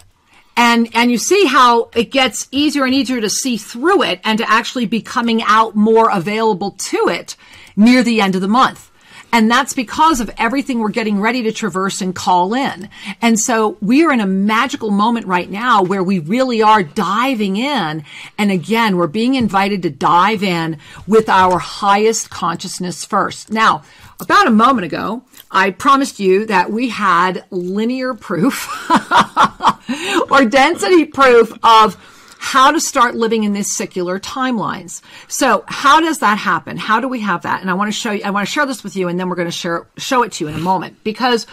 And, 0.57 0.89
and 0.95 1.13
you 1.13 1.19
see 1.19 1.47
how 1.47 1.91
it 1.95 2.11
gets 2.11 2.49
easier 2.51 2.85
and 2.85 2.93
easier 2.93 3.21
to 3.21 3.31
see 3.31 3.57
through 3.57 4.03
it 4.03 4.21
and 4.25 4.39
to 4.39 4.51
actually 4.51 4.87
be 4.87 5.01
coming 5.01 5.41
out 5.45 5.77
more 5.77 6.11
available 6.11 6.73
to 6.73 7.09
it 7.09 7.37
near 7.77 8.03
the 8.03 8.21
end 8.21 8.35
of 8.35 8.41
the 8.41 8.49
month. 8.49 8.91
And 9.33 9.51
that's 9.51 9.75
because 9.75 10.21
of 10.21 10.31
everything 10.39 10.79
we're 10.79 10.89
getting 10.89 11.21
ready 11.21 11.43
to 11.43 11.53
traverse 11.53 12.01
and 12.01 12.15
call 12.15 12.55
in. 12.55 12.89
And 13.21 13.39
so 13.39 13.77
we 13.81 14.05
are 14.05 14.13
in 14.13 14.21
a 14.21 14.27
magical 14.27 14.91
moment 14.91 15.27
right 15.27 15.51
now 15.51 15.83
where 15.83 16.03
we 16.03 16.19
really 16.19 16.63
are 16.63 16.83
diving 16.83 17.57
in. 17.57 18.05
And 18.39 18.51
again, 18.51 18.97
we're 18.97 19.07
being 19.07 19.35
invited 19.35 19.83
to 19.83 19.91
dive 19.91 20.43
in 20.43 20.79
with 21.07 21.29
our 21.29 21.59
highest 21.59 22.31
consciousness 22.31 23.05
first. 23.05 23.51
Now, 23.51 23.83
about 24.21 24.47
a 24.47 24.51
moment 24.51 24.87
ago, 24.87 25.23
I 25.51 25.71
promised 25.71 26.19
you 26.19 26.47
that 26.47 26.71
we 26.71 26.89
had 26.89 27.45
linear 27.51 28.15
proof 28.15 28.91
or 30.31 30.45
density 30.45 31.05
proof 31.05 31.53
of 31.63 31.97
how 32.39 32.71
to 32.71 32.81
start 32.81 33.15
living 33.15 33.45
in 33.45 33.53
these 33.53 33.75
secular 33.75 34.19
timelines. 34.19 35.03
So 35.27 35.65
how 35.67 36.01
does 36.01 36.21
that 36.21 36.39
happen? 36.39 36.77
How 36.77 37.01
do 37.01 37.09
we 37.09 37.21
have 37.21 37.43
that? 37.43 37.61
And 37.61 37.71
I 37.71 37.75
want 37.75 37.89
to 37.93 37.99
show 37.99 38.13
you, 38.13 38.23
I 38.25 38.31
want 38.31 38.47
to 38.47 38.53
share 38.53 38.65
this 38.65 38.85
with 38.85 38.97
you 38.97 39.09
and 39.09 39.19
then 39.19 39.29
we're 39.29 39.37
going 39.37 39.49
to 39.49 39.53
share, 39.53 39.87
show 39.97 40.23
it 40.23 40.33
to 40.33 40.45
you 40.45 40.49
in 40.49 40.55
a 40.55 40.61
moment 40.61 41.03
because 41.05 41.47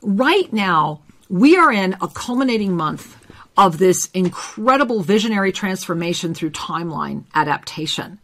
right 0.00 0.50
now 0.52 1.02
we 1.28 1.56
are 1.56 1.72
in 1.72 1.96
a 2.00 2.08
culminating 2.08 2.76
month 2.76 3.16
of 3.56 3.78
this 3.78 4.08
incredible 4.14 5.02
visionary 5.02 5.52
transformation 5.52 6.34
through 6.34 6.50
timeline 6.50 7.24
adaptation. 7.34 8.18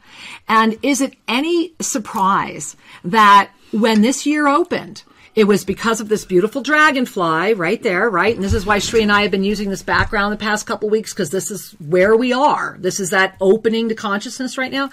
And 0.49 0.79
is 0.83 1.01
it 1.01 1.15
any 1.27 1.75
surprise 1.81 2.77
that 3.05 3.51
when 3.73 4.01
this 4.01 4.25
year 4.25 4.47
opened, 4.47 5.03
it 5.39 5.47
was 5.47 5.65
because 5.65 6.01
of 6.01 6.09
this 6.09 6.25
beautiful 6.25 6.63
dragonfly 6.63 7.55
right 7.55 7.81
there, 7.85 8.11
right? 8.11 8.35
And 8.35 8.43
this 8.43 8.55
is 8.55 8.67
why 8.67 8.81
Sri 8.81 9.03
and 9.03 9.13
I 9.13 9.23
have 9.23 9.31
been 9.31 9.45
using 9.45 9.71
this 9.71 9.85
background 9.85 10.33
the 10.33 10.37
past 10.37 10.67
couple 10.67 10.91
weeks 10.91 11.15
because 11.15 11.31
this 11.31 11.53
is 11.53 11.77
where 11.79 12.17
we 12.17 12.33
are. 12.33 12.77
This 12.81 12.99
is 12.99 13.11
that 13.11 13.37
opening 13.41 13.89
to 13.89 13.95
consciousness 13.95 14.59
right 14.59 14.73
now. 14.73 14.91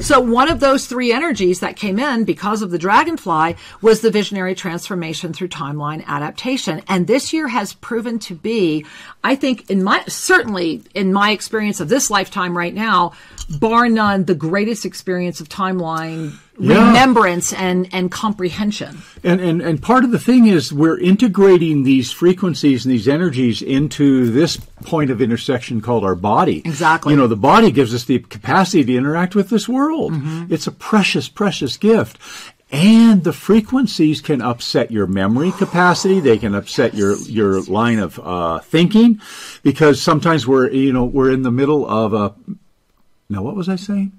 So 0.00 0.18
one 0.18 0.50
of 0.50 0.58
those 0.58 0.88
three 0.88 1.12
energies 1.12 1.60
that 1.60 1.76
came 1.76 2.00
in 2.00 2.24
because 2.24 2.60
of 2.60 2.72
the 2.72 2.78
dragonfly 2.78 3.54
was 3.82 4.00
the 4.00 4.10
visionary 4.10 4.56
transformation 4.56 5.32
through 5.32 5.50
timeline 5.50 6.04
adaptation. 6.06 6.82
And 6.88 7.06
this 7.06 7.32
year 7.32 7.46
has 7.46 7.74
proven 7.74 8.18
to 8.18 8.34
be, 8.34 8.84
I 9.22 9.36
think 9.36 9.70
in 9.70 9.84
my, 9.84 10.02
certainly 10.08 10.82
in 10.94 11.12
my 11.12 11.30
experience 11.30 11.78
of 11.78 11.88
this 11.88 12.10
lifetime 12.10 12.58
right 12.58 12.74
now, 12.74 13.12
bar 13.60 13.88
none, 13.88 14.24
the 14.24 14.34
greatest 14.34 14.84
experience 14.84 15.40
of 15.40 15.48
timeline 15.48 16.36
Yeah. 16.56 16.86
remembrance 16.86 17.52
and, 17.52 17.88
and 17.92 18.12
comprehension. 18.12 19.02
And, 19.24 19.40
and 19.40 19.60
and 19.60 19.82
part 19.82 20.04
of 20.04 20.12
the 20.12 20.20
thing 20.20 20.46
is 20.46 20.72
we're 20.72 21.00
integrating 21.00 21.82
these 21.82 22.12
frequencies 22.12 22.84
and 22.84 22.94
these 22.94 23.08
energies 23.08 23.60
into 23.60 24.30
this 24.30 24.56
point 24.84 25.10
of 25.10 25.20
intersection 25.20 25.80
called 25.80 26.04
our 26.04 26.14
body. 26.14 26.62
Exactly. 26.64 27.12
You 27.12 27.18
know, 27.18 27.26
the 27.26 27.34
body 27.36 27.72
gives 27.72 27.92
us 27.92 28.04
the 28.04 28.20
capacity 28.20 28.84
to 28.84 28.96
interact 28.96 29.34
with 29.34 29.48
this 29.48 29.68
world. 29.68 30.12
It's 30.48 30.68
a 30.68 30.72
precious, 30.72 31.28
precious 31.28 31.76
gift. 31.76 32.18
And 32.70 33.24
the 33.24 33.32
frequencies 33.32 34.20
can 34.20 34.40
upset 34.40 34.90
your 34.90 35.06
memory 35.06 35.52
capacity. 35.52 36.20
They 36.20 36.38
can 36.38 36.54
upset 36.54 36.94
your 36.94 37.16
your 37.18 37.62
line 37.62 37.98
of 37.98 38.18
uh, 38.18 38.60
thinking, 38.60 39.20
because 39.62 40.00
sometimes 40.02 40.46
we're 40.46 40.70
you 40.70 40.92
know 40.92 41.04
we're 41.04 41.30
in 41.30 41.42
the 41.42 41.52
middle 41.52 41.86
of 41.88 42.14
a. 42.14 42.34
Now, 43.28 43.42
what 43.42 43.54
was 43.54 43.68
I 43.68 43.76
saying? 43.76 44.12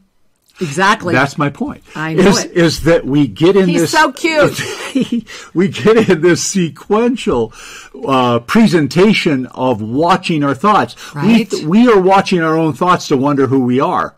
Exactly. 0.62 1.14
That's 1.14 1.38
my 1.38 1.50
point. 1.50 1.84
I 1.96 2.14
know 2.14 2.30
is, 2.30 2.46
it. 2.46 2.52
is 2.52 2.84
that 2.84 3.06
we 3.06 3.28
get 3.28 3.58
in 3.58 3.68
He's 3.68 3.82
this. 3.82 3.92
so 3.92 4.12
cute. 4.14 4.58
we 5.54 5.68
get 5.68 6.10
in 6.10 6.22
this 6.22 6.46
sequential 6.46 7.54
uh, 8.08 8.40
presentation 8.40 9.48
of 9.48 9.82
watching 9.82 10.44
our 10.44 10.56
thoughts. 10.56 10.96
Right. 11.14 11.52
We, 11.52 11.66
we 11.66 11.88
are 11.92 12.00
watching 12.00 12.42
our 12.42 12.58
own 12.58 12.74
thoughts 12.74 13.10
to 13.10 13.18
wonder 13.18 13.48
who 13.48 13.66
we 13.66 13.82
are. 13.82 14.16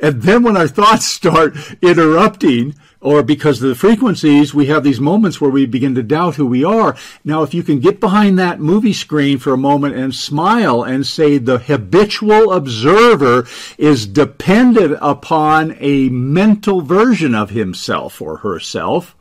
And 0.00 0.22
then 0.22 0.42
when 0.42 0.56
our 0.56 0.68
thoughts 0.68 1.06
start 1.06 1.54
interrupting, 1.82 2.74
or 3.02 3.22
because 3.22 3.60
of 3.60 3.68
the 3.68 3.74
frequencies, 3.74 4.54
we 4.54 4.66
have 4.66 4.84
these 4.84 5.00
moments 5.00 5.40
where 5.40 5.50
we 5.50 5.66
begin 5.66 5.94
to 5.96 6.02
doubt 6.02 6.36
who 6.36 6.46
we 6.46 6.64
are. 6.64 6.96
Now, 7.24 7.42
if 7.42 7.52
you 7.52 7.62
can 7.62 7.80
get 7.80 8.00
behind 8.00 8.38
that 8.38 8.60
movie 8.60 8.92
screen 8.92 9.38
for 9.38 9.52
a 9.52 9.58
moment 9.58 9.96
and 9.96 10.14
smile 10.14 10.84
and 10.84 11.04
say 11.04 11.36
the 11.36 11.58
habitual 11.58 12.52
observer 12.52 13.46
is 13.76 14.06
dependent 14.06 14.98
upon 15.02 15.76
a 15.80 16.08
mental 16.10 16.80
version 16.80 17.34
of 17.34 17.50
himself 17.50 18.22
or 18.22 18.38
herself, 18.38 19.16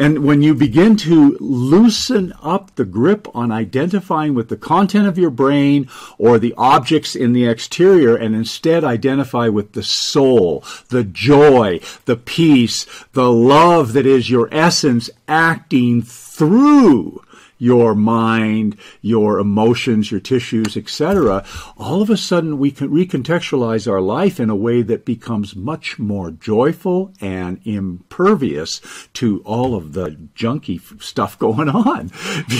and 0.00 0.24
when 0.24 0.40
you 0.40 0.54
begin 0.54 0.96
to 0.96 1.36
loosen 1.40 2.32
up 2.42 2.74
the 2.76 2.86
grip 2.86 3.28
on 3.34 3.52
identifying 3.52 4.32
with 4.32 4.48
the 4.48 4.56
content 4.56 5.06
of 5.06 5.18
your 5.18 5.28
brain 5.28 5.90
or 6.16 6.38
the 6.38 6.54
objects 6.56 7.14
in 7.14 7.34
the 7.34 7.44
exterior 7.44 8.16
and 8.16 8.34
instead 8.34 8.82
identify 8.82 9.48
with 9.48 9.72
the 9.72 9.82
soul, 9.82 10.64
the 10.88 11.04
joy, 11.04 11.80
the 12.06 12.16
peace, 12.16 12.86
the 13.12 13.30
love 13.30 13.92
that 13.92 14.06
is 14.06 14.30
your 14.30 14.48
essence 14.50 15.10
acting 15.28 16.00
through 16.00 17.22
your 17.60 17.94
mind, 17.94 18.76
your 19.02 19.38
emotions, 19.38 20.10
your 20.10 20.18
tissues, 20.18 20.76
etc., 20.76 21.44
all 21.76 22.02
of 22.02 22.10
a 22.10 22.16
sudden 22.16 22.58
we 22.58 22.72
can 22.72 22.88
recontextualize 22.88 23.88
our 23.88 24.00
life 24.00 24.40
in 24.40 24.50
a 24.50 24.56
way 24.56 24.82
that 24.82 25.04
becomes 25.04 25.54
much 25.54 25.98
more 25.98 26.32
joyful 26.32 27.12
and 27.20 27.60
impervious 27.64 28.80
to 29.12 29.40
all 29.44 29.76
of 29.76 29.92
the 29.92 30.10
junky 30.34 30.80
stuff 31.00 31.38
going 31.38 31.68
on. 31.68 32.10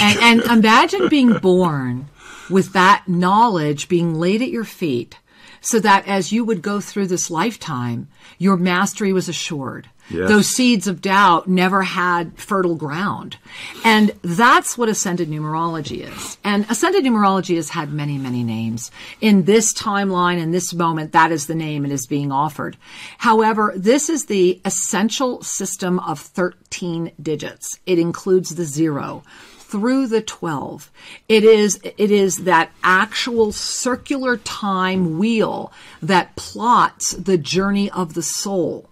and, 0.00 0.19
and 0.21 0.42
imagine 0.42 1.09
being 1.09 1.33
born 1.38 2.07
with 2.50 2.73
that 2.75 3.04
knowledge 3.09 3.88
being 3.88 4.14
laid 4.14 4.42
at 4.42 4.50
your 4.50 4.64
feet 4.64 5.19
so 5.61 5.80
that 5.80 6.07
as 6.07 6.33
you 6.33 6.45
would 6.45 6.62
go 6.62 6.80
through 6.80 7.07
this 7.07 7.30
lifetime, 7.30 8.09
your 8.38 8.57
mastery 8.57 9.12
was 9.12 9.28
assured. 9.28 9.88
Yes. 10.11 10.29
Those 10.29 10.49
seeds 10.49 10.87
of 10.88 11.00
doubt 11.00 11.49
never 11.49 11.83
had 11.83 12.37
fertile 12.37 12.75
ground. 12.75 13.37
And 13.85 14.12
that's 14.23 14.76
what 14.76 14.88
ascended 14.88 15.31
numerology 15.31 16.07
is. 16.07 16.37
And 16.43 16.67
ascended 16.69 17.05
numerology 17.05 17.57
has 17.57 17.71
had 17.71 17.93
many, 17.93 18.19
many 18.19 18.43
names. 18.43 18.90
In 19.21 19.45
this 19.45 19.73
timeline, 19.73 20.38
in 20.38 20.50
this 20.50 20.75
moment, 20.75 21.12
that 21.12 21.31
is 21.31 21.47
the 21.47 21.55
name 21.55 21.85
it 21.85 21.93
is 21.93 22.07
being 22.07 22.33
offered. 22.33 22.76
However, 23.19 23.73
this 23.76 24.11
is 24.11 24.26
the 24.26 24.61
essential 24.64 25.43
system 25.43 26.00
of 26.00 26.19
13 26.19 27.12
digits. 27.23 27.78
It 27.87 27.99
includes 27.99 28.56
the 28.56 28.65
zero 28.65 29.23
through 29.58 30.08
the 30.08 30.21
12 30.21 30.91
it 31.28 31.45
is 31.45 31.78
it 31.85 32.11
is 32.11 32.39
that 32.39 32.73
actual 32.82 33.52
circular 33.52 34.37
time 34.39 35.17
wheel 35.17 35.73
that 36.02 36.35
plots 36.35 37.13
the 37.13 37.39
journey 37.39 37.89
of 37.93 38.15
the 38.15 38.23
soul 38.23 38.90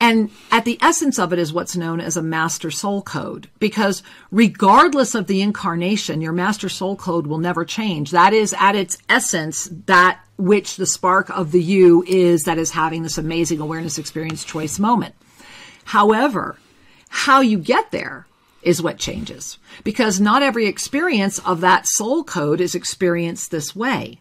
and 0.00 0.30
at 0.50 0.64
the 0.64 0.78
essence 0.80 1.18
of 1.18 1.32
it 1.32 1.38
is 1.38 1.52
what's 1.52 1.76
known 1.76 2.00
as 2.00 2.16
a 2.16 2.22
master 2.22 2.70
soul 2.70 3.02
code 3.02 3.48
because 3.58 4.02
regardless 4.30 5.14
of 5.14 5.26
the 5.26 5.40
incarnation 5.40 6.20
your 6.20 6.32
master 6.32 6.68
soul 6.68 6.96
code 6.96 7.26
will 7.26 7.38
never 7.38 7.64
change 7.64 8.10
that 8.10 8.32
is 8.32 8.54
at 8.58 8.74
its 8.74 8.98
essence 9.08 9.68
that 9.86 10.20
which 10.36 10.76
the 10.76 10.86
spark 10.86 11.28
of 11.30 11.52
the 11.52 11.62
you 11.62 12.04
is 12.06 12.44
that 12.44 12.58
is 12.58 12.70
having 12.70 13.02
this 13.02 13.18
amazing 13.18 13.60
awareness 13.60 13.98
experience 13.98 14.44
choice 14.44 14.78
moment 14.78 15.14
however 15.84 16.56
how 17.08 17.40
you 17.40 17.58
get 17.58 17.90
there 17.90 18.26
is 18.62 18.82
what 18.82 18.98
changes 18.98 19.58
because 19.84 20.20
not 20.20 20.42
every 20.42 20.66
experience 20.66 21.38
of 21.40 21.60
that 21.60 21.86
soul 21.86 22.24
code 22.24 22.60
is 22.60 22.74
experienced 22.74 23.50
this 23.50 23.74
way. 23.74 24.20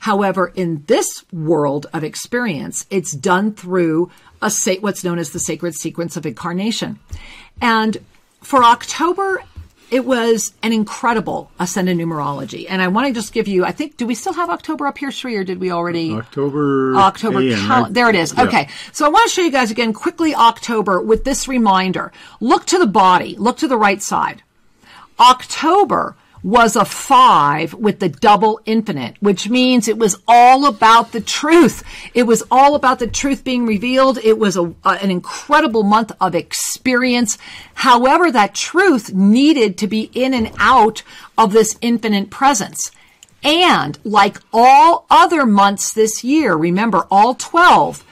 However, 0.00 0.52
in 0.54 0.84
this 0.86 1.24
world 1.32 1.86
of 1.92 2.02
experience, 2.02 2.86
it's 2.90 3.12
done 3.12 3.52
through 3.54 4.10
a 4.42 4.50
sa- 4.50 4.80
what's 4.80 5.04
known 5.04 5.18
as 5.18 5.30
the 5.30 5.38
sacred 5.38 5.74
sequence 5.74 6.16
of 6.16 6.24
incarnation. 6.26 6.98
And 7.60 7.98
for 8.42 8.64
October, 8.64 9.42
it 9.90 10.06
was 10.06 10.54
an 10.62 10.72
incredible 10.72 11.50
ascended 11.58 11.98
numerology. 11.98 12.64
And 12.68 12.80
I 12.80 12.88
want 12.88 13.08
to 13.08 13.12
just 13.12 13.34
give 13.34 13.46
you, 13.46 13.64
I 13.64 13.72
think, 13.72 13.98
do 13.98 14.06
we 14.06 14.14
still 14.14 14.32
have 14.32 14.48
October 14.48 14.86
up 14.86 14.96
here, 14.96 15.10
Sri, 15.10 15.36
or 15.36 15.44
did 15.44 15.60
we 15.60 15.70
already? 15.70 16.12
October. 16.12 16.94
October. 16.96 17.40
AM, 17.40 17.66
cal- 17.66 17.82
right? 17.82 17.92
there 17.92 18.08
it 18.08 18.14
is. 18.14 18.32
Yeah. 18.34 18.44
Okay. 18.44 18.68
So 18.92 19.04
I 19.04 19.08
want 19.10 19.28
to 19.28 19.34
show 19.34 19.42
you 19.42 19.50
guys 19.50 19.70
again 19.70 19.92
quickly 19.92 20.34
October 20.34 21.02
with 21.02 21.24
this 21.24 21.46
reminder. 21.46 22.12
Look 22.40 22.64
to 22.66 22.78
the 22.78 22.86
body. 22.86 23.36
Look 23.36 23.58
to 23.58 23.68
the 23.68 23.76
right 23.76 24.00
side. 24.00 24.42
October 25.18 26.16
was 26.42 26.74
a 26.74 26.84
five 26.84 27.74
with 27.74 27.98
the 28.00 28.08
double 28.08 28.60
infinite, 28.64 29.14
which 29.20 29.48
means 29.48 29.86
it 29.88 29.98
was 29.98 30.16
all 30.26 30.66
about 30.66 31.12
the 31.12 31.20
truth. 31.20 31.82
It 32.14 32.22
was 32.22 32.42
all 32.50 32.74
about 32.74 32.98
the 32.98 33.06
truth 33.06 33.44
being 33.44 33.66
revealed. 33.66 34.18
It 34.18 34.38
was 34.38 34.56
a, 34.56 34.74
a- 34.84 34.98
an 35.02 35.10
incredible 35.10 35.82
month 35.82 36.12
of 36.20 36.34
experience. 36.34 37.36
However, 37.74 38.30
that 38.30 38.54
truth 38.54 39.12
needed 39.12 39.76
to 39.78 39.86
be 39.86 40.10
in 40.14 40.32
and 40.32 40.50
out 40.58 41.02
of 41.36 41.52
this 41.52 41.76
infinite 41.82 42.30
presence. 42.30 42.90
And 43.42 43.98
like 44.04 44.38
all 44.52 45.06
other 45.10 45.46
months 45.46 45.92
this 45.92 46.22
year, 46.24 46.54
remember 46.54 47.06
all 47.10 47.34
12, 47.34 48.04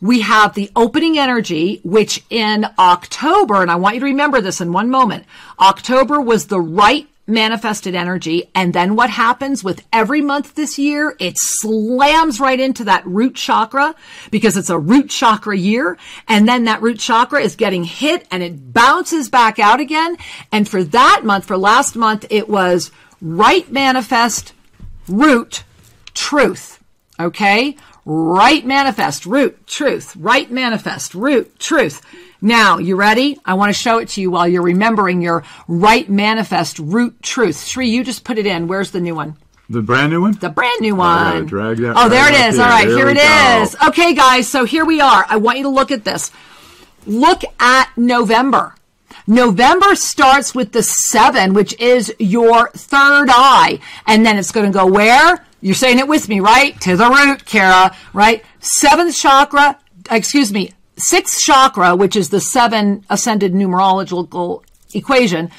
we 0.00 0.20
have 0.20 0.54
the 0.54 0.70
opening 0.76 1.18
energy, 1.18 1.80
which 1.84 2.24
in 2.28 2.66
October, 2.78 3.62
and 3.62 3.70
I 3.70 3.76
want 3.76 3.94
you 3.94 4.00
to 4.00 4.06
remember 4.06 4.40
this 4.40 4.60
in 4.60 4.72
one 4.72 4.90
moment, 4.90 5.24
October 5.58 6.20
was 6.20 6.46
the 6.48 6.60
right 6.60 7.08
manifested 7.26 7.94
energy. 7.94 8.50
And 8.54 8.74
then 8.74 8.96
what 8.96 9.10
happens 9.10 9.64
with 9.64 9.84
every 9.92 10.20
month 10.20 10.54
this 10.54 10.78
year? 10.78 11.16
It 11.18 11.38
slams 11.38 12.40
right 12.40 12.60
into 12.60 12.84
that 12.84 13.06
root 13.06 13.34
chakra 13.34 13.94
because 14.30 14.56
it's 14.56 14.70
a 14.70 14.78
root 14.78 15.10
chakra 15.10 15.56
year. 15.56 15.96
And 16.28 16.46
then 16.46 16.64
that 16.64 16.82
root 16.82 16.98
chakra 16.98 17.40
is 17.40 17.56
getting 17.56 17.84
hit 17.84 18.26
and 18.30 18.42
it 18.42 18.72
bounces 18.72 19.28
back 19.28 19.58
out 19.58 19.80
again. 19.80 20.16
And 20.52 20.68
for 20.68 20.84
that 20.84 21.22
month, 21.24 21.46
for 21.46 21.56
last 21.56 21.96
month, 21.96 22.26
it 22.30 22.48
was 22.48 22.90
right 23.20 23.70
manifest, 23.70 24.52
root, 25.08 25.64
truth. 26.12 26.82
Okay? 27.18 27.76
Right 28.04 28.66
manifest, 28.66 29.24
root, 29.24 29.66
truth. 29.66 30.14
Right 30.16 30.50
manifest, 30.50 31.14
root, 31.14 31.58
truth. 31.58 32.02
Now, 32.44 32.76
you 32.76 32.94
ready? 32.96 33.38
I 33.46 33.54
want 33.54 33.70
to 33.70 33.72
show 33.72 33.96
it 34.00 34.10
to 34.10 34.20
you 34.20 34.30
while 34.30 34.46
you're 34.46 34.60
remembering 34.60 35.22
your 35.22 35.44
right 35.66 36.06
manifest, 36.10 36.78
root, 36.78 37.22
truth. 37.22 37.56
Sri, 37.56 37.88
you 37.88 38.04
just 38.04 38.22
put 38.22 38.36
it 38.36 38.44
in. 38.44 38.68
Where's 38.68 38.90
the 38.90 39.00
new 39.00 39.14
one? 39.14 39.38
The 39.70 39.80
brand 39.80 40.12
new 40.12 40.20
one? 40.20 40.32
The 40.32 40.50
brand 40.50 40.82
new 40.82 40.94
one. 40.94 41.46
drag 41.46 41.78
that 41.78 41.94
oh, 41.96 42.10
there 42.10 42.22
right 42.24 42.34
it 42.34 42.48
is. 42.48 42.56
there. 42.58 42.66
All 42.66 42.70
right, 42.70 42.86
There 42.86 42.98
here 42.98 43.08
it 43.08 43.16
go. 43.16 43.62
is. 43.62 43.74
Okay, 43.88 44.14
guys, 44.14 44.46
so 44.46 44.66
here 44.66 44.84
we 44.84 45.00
are. 45.00 45.24
I 45.26 45.36
want 45.36 45.56
you 45.56 45.64
to 45.64 45.70
look 45.70 45.90
at 45.90 46.04
this. 46.04 46.30
Look 47.06 47.40
at 47.58 47.88
November. 47.96 48.74
November 49.26 49.94
starts 49.94 50.54
with 50.54 50.72
the 50.72 50.82
seven, 50.82 51.54
which 51.54 51.80
is 51.80 52.14
your 52.18 52.68
third 52.72 53.30
eye. 53.30 53.78
And 54.06 54.26
then 54.26 54.36
it's 54.36 54.52
going 54.52 54.70
to 54.70 54.78
go 54.78 54.84
where? 54.84 55.42
You're 55.62 55.74
saying 55.74 55.98
it 55.98 56.08
with 56.08 56.28
me, 56.28 56.40
right? 56.40 56.78
To 56.82 56.94
the 56.94 57.08
root, 57.08 57.46
Kara, 57.46 57.96
right? 58.12 58.44
Seventh 58.60 59.16
chakra, 59.16 59.78
excuse 60.10 60.52
me, 60.52 60.72
sixth 60.96 61.40
chakra, 61.40 61.94
which 61.94 62.16
is 62.16 62.30
the 62.30 62.40
seven 62.40 63.04
ascended 63.10 63.52
numerological 63.52 64.62
equation, 64.92 65.50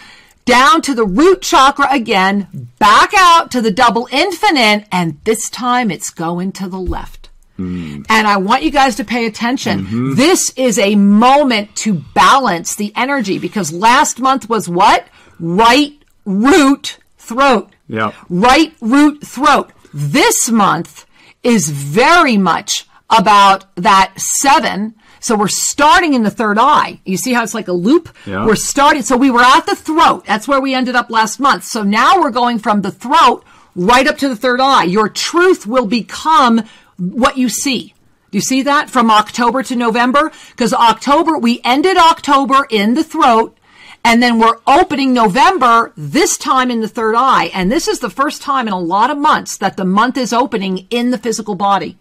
down 0.45 0.82
to 0.84 0.93
the 0.93 1.06
root 1.06 1.41
chakra 1.41 1.88
again, 1.91 2.69
back 2.80 3.12
out 3.17 3.52
to 3.52 3.62
the 3.62 3.71
double 3.71 4.08
infinite, 4.12 4.86
and 4.91 5.19
this 5.24 5.50
time 5.50 5.89
it's 5.91 6.10
going 6.10 6.52
to 6.54 6.69
the 6.69 6.80
left. 6.80 7.30
Hmm. 7.58 8.04
And 8.10 8.28
I 8.28 8.38
want 8.38 8.63
you 8.63 8.71
guys 8.71 8.95
to 8.98 9.06
pay 9.06 9.26
attention. 9.26 9.86
Mm-hmm. 9.86 10.15
This 10.15 10.52
is 10.58 10.78
a 10.78 10.95
moment 10.95 11.76
to 11.78 12.04
balance 12.13 12.76
the 12.76 12.91
energy 12.95 13.39
because 13.39 13.71
last 13.71 14.19
month 14.19 14.50
was 14.50 14.67
what? 14.67 15.08
Right 15.39 15.93
root 16.26 16.98
throat. 17.17 17.71
Yeah. 17.88 18.12
Right 18.30 18.74
root 18.82 19.26
throat. 19.26 19.71
This 19.93 20.50
month 20.50 21.06
is 21.43 21.69
very 21.69 22.38
much 22.38 22.88
about 23.10 23.74
that 23.76 24.19
seven. 24.19 24.95
So 25.25 25.35
we're 25.35 25.47
starting 25.47 26.13
in 26.13 26.21
the 26.21 26.29
third 26.29 26.59
eye. 26.59 26.99
You 27.03 27.17
see 27.17 27.33
how 27.33 27.41
it's 27.41 27.55
like 27.55 27.67
a 27.67 27.73
loop? 27.73 28.15
Yeah. 28.27 28.45
We're 28.45 28.55
starting. 28.55 29.01
So 29.01 29.17
we 29.17 29.31
were 29.31 29.41
at 29.41 29.65
the 29.65 29.75
throat. 29.75 30.23
That's 30.27 30.47
where 30.47 30.61
we 30.61 30.75
ended 30.75 30.95
up 30.95 31.09
last 31.09 31.39
month. 31.39 31.63
So 31.63 31.81
now 31.81 32.21
we're 32.21 32.29
going 32.29 32.59
from 32.59 32.83
the 32.83 32.91
throat 32.91 33.43
right 33.75 34.05
up 34.05 34.19
to 34.19 34.29
the 34.29 34.35
third 34.35 34.61
eye. 34.61 34.83
Your 34.83 35.09
truth 35.09 35.65
will 35.65 35.88
become 35.88 36.61
what 36.99 37.39
you 37.39 37.49
see. 37.49 37.95
Do 38.29 38.38
you 38.38 38.41
see 38.41 38.61
that 38.61 38.91
from 38.91 39.09
October 39.09 39.63
to 39.63 39.75
November? 39.75 40.31
Because 40.51 40.73
October, 40.73 41.39
we 41.39 41.59
ended 41.63 41.97
October 41.97 42.67
in 42.69 42.93
the 42.93 43.03
throat. 43.03 43.57
And 44.03 44.21
then 44.21 44.38
we're 44.38 44.59
opening 44.67 45.11
November 45.13 45.91
this 45.97 46.38
time 46.38 46.69
in 46.69 46.81
the 46.81 46.88
third 46.88 47.15
eye. 47.15 47.45
And 47.45 47.71
this 47.71 47.88
is 47.88 47.97
the 47.97 48.11
first 48.11 48.43
time 48.43 48.67
in 48.67 48.73
a 48.73 48.79
lot 48.79 49.09
of 49.09 49.17
months 49.17 49.57
that 49.57 49.75
the 49.75 49.85
month 49.85 50.17
is 50.17 50.31
opening 50.31 50.85
in 50.91 51.09
the 51.09 51.17
physical 51.17 51.55
body. 51.55 51.97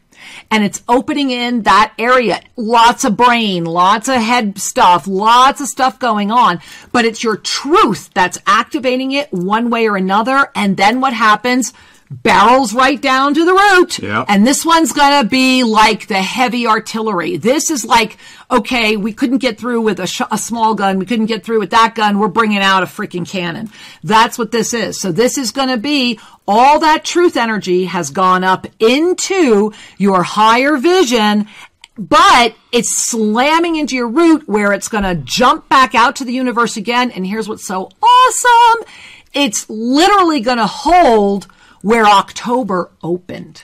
And 0.50 0.64
it's 0.64 0.82
opening 0.88 1.30
in 1.30 1.62
that 1.62 1.94
area. 1.98 2.40
Lots 2.56 3.04
of 3.04 3.16
brain, 3.16 3.64
lots 3.64 4.08
of 4.08 4.16
head 4.16 4.58
stuff, 4.58 5.06
lots 5.06 5.60
of 5.60 5.68
stuff 5.68 5.98
going 5.98 6.30
on. 6.30 6.60
But 6.92 7.04
it's 7.04 7.22
your 7.24 7.36
truth 7.36 8.10
that's 8.14 8.38
activating 8.46 9.12
it 9.12 9.32
one 9.32 9.70
way 9.70 9.88
or 9.88 9.96
another. 9.96 10.50
And 10.54 10.76
then 10.76 11.00
what 11.00 11.12
happens? 11.12 11.72
Barrels 12.22 12.72
right 12.74 13.00
down 13.00 13.34
to 13.34 13.44
the 13.44 13.52
root. 13.52 13.98
Yeah. 13.98 14.24
And 14.28 14.46
this 14.46 14.64
one's 14.64 14.92
gonna 14.92 15.28
be 15.28 15.64
like 15.64 16.06
the 16.06 16.22
heavy 16.22 16.66
artillery. 16.66 17.36
This 17.36 17.70
is 17.70 17.84
like, 17.84 18.18
okay, 18.50 18.96
we 18.96 19.12
couldn't 19.12 19.38
get 19.38 19.58
through 19.58 19.80
with 19.82 20.00
a, 20.00 20.06
sh- 20.06 20.22
a 20.30 20.38
small 20.38 20.74
gun. 20.74 20.98
We 20.98 21.06
couldn't 21.06 21.26
get 21.26 21.44
through 21.44 21.60
with 21.60 21.70
that 21.70 21.94
gun. 21.94 22.18
We're 22.18 22.28
bringing 22.28 22.58
out 22.58 22.82
a 22.82 22.86
freaking 22.86 23.28
cannon. 23.28 23.70
That's 24.02 24.38
what 24.38 24.50
this 24.50 24.74
is. 24.74 25.00
So 25.00 25.12
this 25.12 25.38
is 25.38 25.50
gonna 25.50 25.76
be 25.78 26.18
all 26.46 26.80
that 26.80 27.04
truth 27.04 27.36
energy 27.36 27.86
has 27.86 28.10
gone 28.10 28.44
up 28.44 28.66
into 28.78 29.72
your 29.98 30.22
higher 30.22 30.76
vision 30.76 31.48
but 31.96 32.54
it's 32.72 32.96
slamming 32.96 33.76
into 33.76 33.94
your 33.94 34.08
root 34.08 34.48
where 34.48 34.72
it's 34.72 34.88
going 34.88 35.04
to 35.04 35.14
jump 35.14 35.68
back 35.68 35.94
out 35.94 36.16
to 36.16 36.24
the 36.24 36.32
universe 36.32 36.76
again. 36.76 37.10
And 37.12 37.26
here's 37.26 37.48
what's 37.48 37.66
so 37.66 37.88
awesome. 38.02 38.84
It's 39.32 39.68
literally 39.68 40.40
going 40.40 40.58
to 40.58 40.66
hold 40.66 41.46
where 41.84 42.06
October 42.06 42.90
opened 43.02 43.62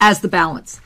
as 0.00 0.20
the 0.20 0.28
balance. 0.28 0.80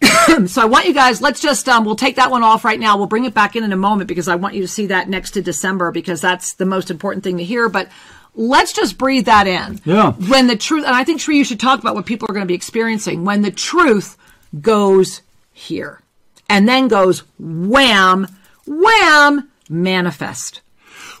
so 0.46 0.62
I 0.62 0.66
want 0.66 0.86
you 0.86 0.94
guys, 0.94 1.20
let's 1.20 1.40
just, 1.40 1.68
um, 1.68 1.84
we'll 1.84 1.96
take 1.96 2.14
that 2.16 2.30
one 2.30 2.44
off 2.44 2.64
right 2.64 2.78
now. 2.78 2.96
We'll 2.96 3.08
bring 3.08 3.24
it 3.24 3.34
back 3.34 3.56
in 3.56 3.64
in 3.64 3.72
a 3.72 3.76
moment 3.76 4.06
because 4.06 4.28
I 4.28 4.36
want 4.36 4.54
you 4.54 4.62
to 4.62 4.68
see 4.68 4.86
that 4.86 5.08
next 5.08 5.32
to 5.32 5.42
December 5.42 5.90
because 5.90 6.20
that's 6.20 6.52
the 6.52 6.66
most 6.66 6.88
important 6.88 7.24
thing 7.24 7.38
to 7.38 7.44
hear. 7.44 7.68
But 7.68 7.88
let's 8.36 8.72
just 8.72 8.96
breathe 8.96 9.24
that 9.24 9.48
in. 9.48 9.80
Yeah. 9.84 10.12
When 10.12 10.46
the 10.46 10.56
truth, 10.56 10.86
and 10.86 10.94
I 10.94 11.02
think, 11.02 11.20
Sri, 11.20 11.36
you 11.36 11.44
should 11.44 11.58
talk 11.58 11.80
about 11.80 11.96
what 11.96 12.06
people 12.06 12.30
are 12.30 12.32
going 12.32 12.46
to 12.46 12.48
be 12.48 12.54
experiencing 12.54 13.24
when 13.24 13.42
the 13.42 13.50
truth 13.50 14.16
goes 14.60 15.20
here 15.52 16.00
and 16.48 16.68
then 16.68 16.86
goes 16.86 17.24
wham, 17.40 18.28
wham, 18.68 19.50
manifest. 19.68 20.60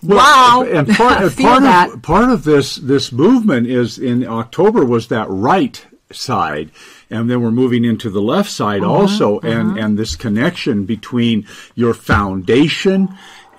Wow. 0.06 0.64
And 0.66 0.88
part, 0.88 1.22
and 1.22 1.36
part 1.36 1.62
that. 1.62 1.90
of 1.94 2.02
part 2.02 2.30
of 2.30 2.44
this 2.44 2.76
this 2.76 3.12
movement 3.12 3.66
is 3.66 3.98
in 3.98 4.26
October 4.26 4.84
was 4.84 5.08
that 5.08 5.28
right 5.28 5.84
side, 6.12 6.70
and 7.10 7.28
then 7.28 7.42
we're 7.42 7.50
moving 7.50 7.84
into 7.84 8.08
the 8.10 8.22
left 8.22 8.50
side 8.50 8.82
Uh-huh, 8.82 8.92
also, 8.92 9.40
and 9.40 9.78
and 9.78 9.98
this 9.98 10.14
connection 10.16 10.84
between 10.84 11.46
your 11.74 11.94
foundation 11.94 13.08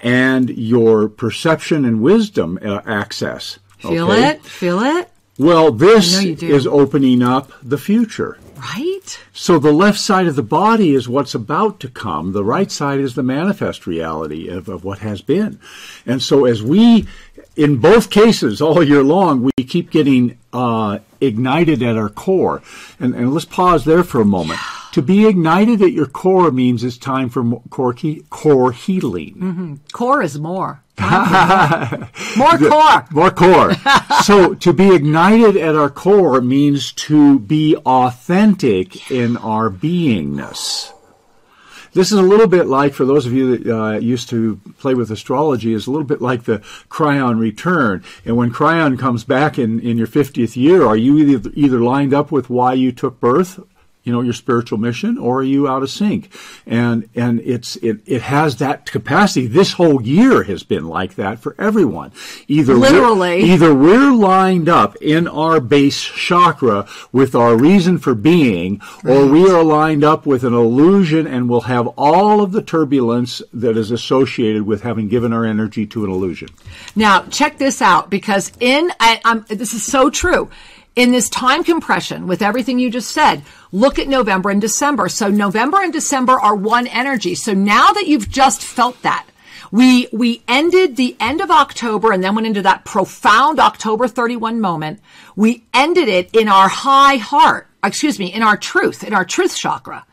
and 0.01 0.49
your 0.51 1.09
perception 1.09 1.83
and 1.85 2.01
wisdom 2.01 2.57
uh, 2.63 2.81
access. 2.85 3.59
Feel 3.79 4.11
okay? 4.11 4.29
it? 4.29 4.43
Feel 4.43 4.79
it? 4.81 5.09
Well, 5.39 5.71
this 5.71 6.17
I 6.17 6.23
know 6.23 6.29
you 6.29 6.35
do. 6.35 6.55
is 6.55 6.65
opening 6.67 7.21
up 7.21 7.51
the 7.61 7.77
future. 7.77 8.37
Right? 8.57 9.19
So 9.33 9.59
the 9.59 9.71
left 9.71 9.99
side 9.99 10.27
of 10.27 10.35
the 10.35 10.43
body 10.43 10.93
is 10.93 11.07
what's 11.07 11.35
about 11.35 11.79
to 11.81 11.89
come. 11.89 12.31
The 12.33 12.43
right 12.43 12.71
side 12.71 12.99
is 12.99 13.15
the 13.15 13.23
manifest 13.23 13.85
reality 13.85 14.47
of, 14.49 14.67
of 14.67 14.83
what 14.83 14.99
has 14.99 15.21
been. 15.21 15.59
And 16.05 16.21
so 16.21 16.45
as 16.45 16.63
we, 16.63 17.07
in 17.55 17.77
both 17.77 18.09
cases, 18.09 18.61
all 18.61 18.83
year 18.83 19.03
long, 19.03 19.43
we 19.43 19.63
keep 19.63 19.91
getting 19.91 20.37
uh, 20.53 20.99
ignited 21.21 21.83
at 21.83 21.97
our 21.97 22.09
core. 22.09 22.61
And, 22.99 23.13
and 23.15 23.33
let's 23.33 23.45
pause 23.45 23.85
there 23.85 24.03
for 24.03 24.21
a 24.21 24.25
moment. 24.25 24.59
To 24.93 25.01
be 25.03 25.27
ignited 25.27 25.81
at 25.83 25.91
your 25.91 26.07
core 26.07 26.49
means 26.49 26.83
it's 26.83 26.97
time 26.97 27.29
for 27.29 27.59
core, 27.69 27.93
he- 27.93 28.23
core 28.31 28.71
healing. 28.71 29.79
Core 29.91 30.23
is 30.23 30.39
more. 30.39 30.81
More 30.99 32.57
core. 32.57 33.05
More 33.11 33.31
core. 33.31 33.73
so 34.23 34.55
to 34.55 34.73
be 34.73 34.93
ignited 34.93 35.55
at 35.57 35.75
our 35.75 35.89
core 35.89 36.41
means 36.41 36.91
to 36.93 37.39
be 37.39 37.75
authentic 37.85 39.11
in 39.11 39.37
our 39.37 39.69
beingness. 39.69 40.93
This 41.93 42.11
is 42.11 42.19
a 42.19 42.23
little 42.23 42.47
bit 42.47 42.67
like, 42.67 42.93
for 42.93 43.05
those 43.05 43.25
of 43.25 43.33
you 43.33 43.57
that 43.57 43.75
uh, 43.75 43.97
used 43.97 44.29
to 44.29 44.59
play 44.77 44.93
with 44.93 45.09
astrology, 45.09 45.73
is 45.73 45.87
a 45.87 45.91
little 45.91 46.05
bit 46.05 46.21
like 46.21 46.43
the 46.43 46.61
Chiron 46.95 47.39
return. 47.39 48.03
And 48.23 48.37
when 48.37 48.53
Chiron 48.53 48.97
comes 48.97 49.23
back 49.23 49.57
in, 49.57 49.79
in 49.79 49.97
your 49.97 50.05
50th 50.05 50.55
year, 50.55 50.85
are 50.85 50.97
you 50.97 51.17
either, 51.17 51.49
either 51.55 51.79
lined 51.79 52.13
up 52.13 52.31
with 52.31 52.51
why 52.51 52.73
you 52.73 52.91
took 52.91 53.19
birth 53.19 53.59
you 54.07 54.13
know 54.13 54.21
your 54.21 54.33
spiritual 54.33 54.77
mission 54.77 55.17
or 55.17 55.39
are 55.41 55.43
you 55.43 55.67
out 55.67 55.83
of 55.83 55.89
sync? 55.89 56.33
And 56.65 57.09
and 57.13 57.41
it's 57.41 57.75
it, 57.77 57.99
it 58.05 58.21
has 58.23 58.55
that 58.55 58.85
capacity. 58.89 59.45
This 59.47 59.73
whole 59.73 60.01
year 60.01 60.43
has 60.43 60.63
been 60.63 60.87
like 60.87 61.15
that 61.15 61.39
for 61.39 61.53
everyone. 61.59 62.11
Either 62.47 62.79
we're- 62.79 62.89
Literally. 62.91 63.43
either 63.43 63.75
we're 63.75 64.13
lined 64.13 64.69
up 64.69 64.95
in 65.01 65.27
our 65.27 65.59
base 65.59 66.01
chakra 66.01 66.87
with 67.11 67.35
our 67.35 67.57
reason 67.57 67.97
for 67.97 68.15
being 68.15 68.81
or 69.05 69.25
we 69.27 69.49
are 69.49 69.63
lined 69.63 70.03
up 70.05 70.25
with 70.25 70.43
an 70.45 70.53
illusion 70.53 71.27
and 71.27 71.49
we'll 71.49 71.61
have 71.61 71.87
all 71.97 72.41
of 72.41 72.53
the 72.53 72.61
turbulence 72.61 73.41
that 73.53 73.75
is 73.75 73.91
associated 73.91 74.63
with 74.63 74.83
having 74.83 75.09
given 75.09 75.33
our 75.33 75.43
energy 75.45 75.85
to 75.85 76.05
an 76.05 76.09
illusion. 76.11 76.47
Now, 76.95 77.23
check 77.23 77.57
this 77.57 77.81
out 77.81 78.09
because 78.09 78.51
in, 78.61 78.89
I, 78.99 79.19
I'm, 79.25 79.45
this 79.49 79.73
is 79.73 79.85
so 79.85 80.09
true. 80.09 80.49
In 80.97 81.11
this 81.11 81.29
time 81.29 81.63
compression 81.63 82.25
with 82.25 82.41
everything 82.41 82.79
you 82.79 82.89
just 82.89 83.11
said, 83.11 83.43
look 83.71 83.99
at 83.99 84.07
November 84.07 84.49
and 84.49 84.59
December. 84.59 85.09
So 85.09 85.29
November 85.29 85.77
and 85.79 85.93
December 85.93 86.39
are 86.39 86.55
one 86.55 86.87
energy. 86.87 87.35
So 87.35 87.53
now 87.53 87.91
that 87.91 88.07
you've 88.07 88.31
just 88.31 88.63
felt 88.63 88.99
that, 89.03 89.27
we, 89.71 90.07
we 90.11 90.41
ended 90.47 90.95
the 90.95 91.15
end 91.19 91.39
of 91.39 91.51
October 91.51 92.11
and 92.11 92.23
then 92.23 92.33
went 92.33 92.47
into 92.47 92.63
that 92.63 92.83
profound 92.83 93.59
October 93.59 94.07
31 94.07 94.59
moment. 94.59 94.99
We 95.35 95.65
ended 95.71 96.07
it 96.07 96.33
in 96.33 96.47
our 96.47 96.67
high 96.67 97.17
heart, 97.17 97.67
excuse 97.83 98.17
me, 98.17 98.33
in 98.33 98.41
our 98.41 98.57
truth, 98.57 99.03
in 99.03 99.13
our 99.13 99.25
truth 99.25 99.55
chakra, 99.55 100.03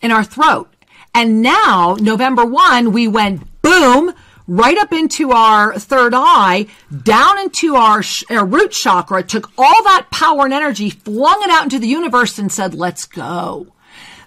in 0.00 0.10
our 0.10 0.24
throat. 0.24 0.72
And 1.14 1.42
now, 1.42 1.98
November 2.00 2.46
1, 2.46 2.92
we 2.92 3.08
went 3.08 3.42
boom, 3.60 4.14
right 4.50 4.76
up 4.78 4.92
into 4.92 5.30
our 5.30 5.78
third 5.78 6.12
eye, 6.12 6.66
down 7.04 7.38
into 7.38 7.76
our, 7.76 8.02
sh- 8.02 8.24
our 8.30 8.44
root 8.44 8.72
chakra, 8.72 9.22
took 9.22 9.48
all 9.56 9.84
that 9.84 10.08
power 10.10 10.44
and 10.44 10.52
energy, 10.52 10.90
flung 10.90 11.40
it 11.42 11.50
out 11.50 11.62
into 11.62 11.78
the 11.78 11.86
universe 11.86 12.36
and 12.36 12.50
said, 12.50 12.74
let's 12.74 13.04
go. 13.04 13.68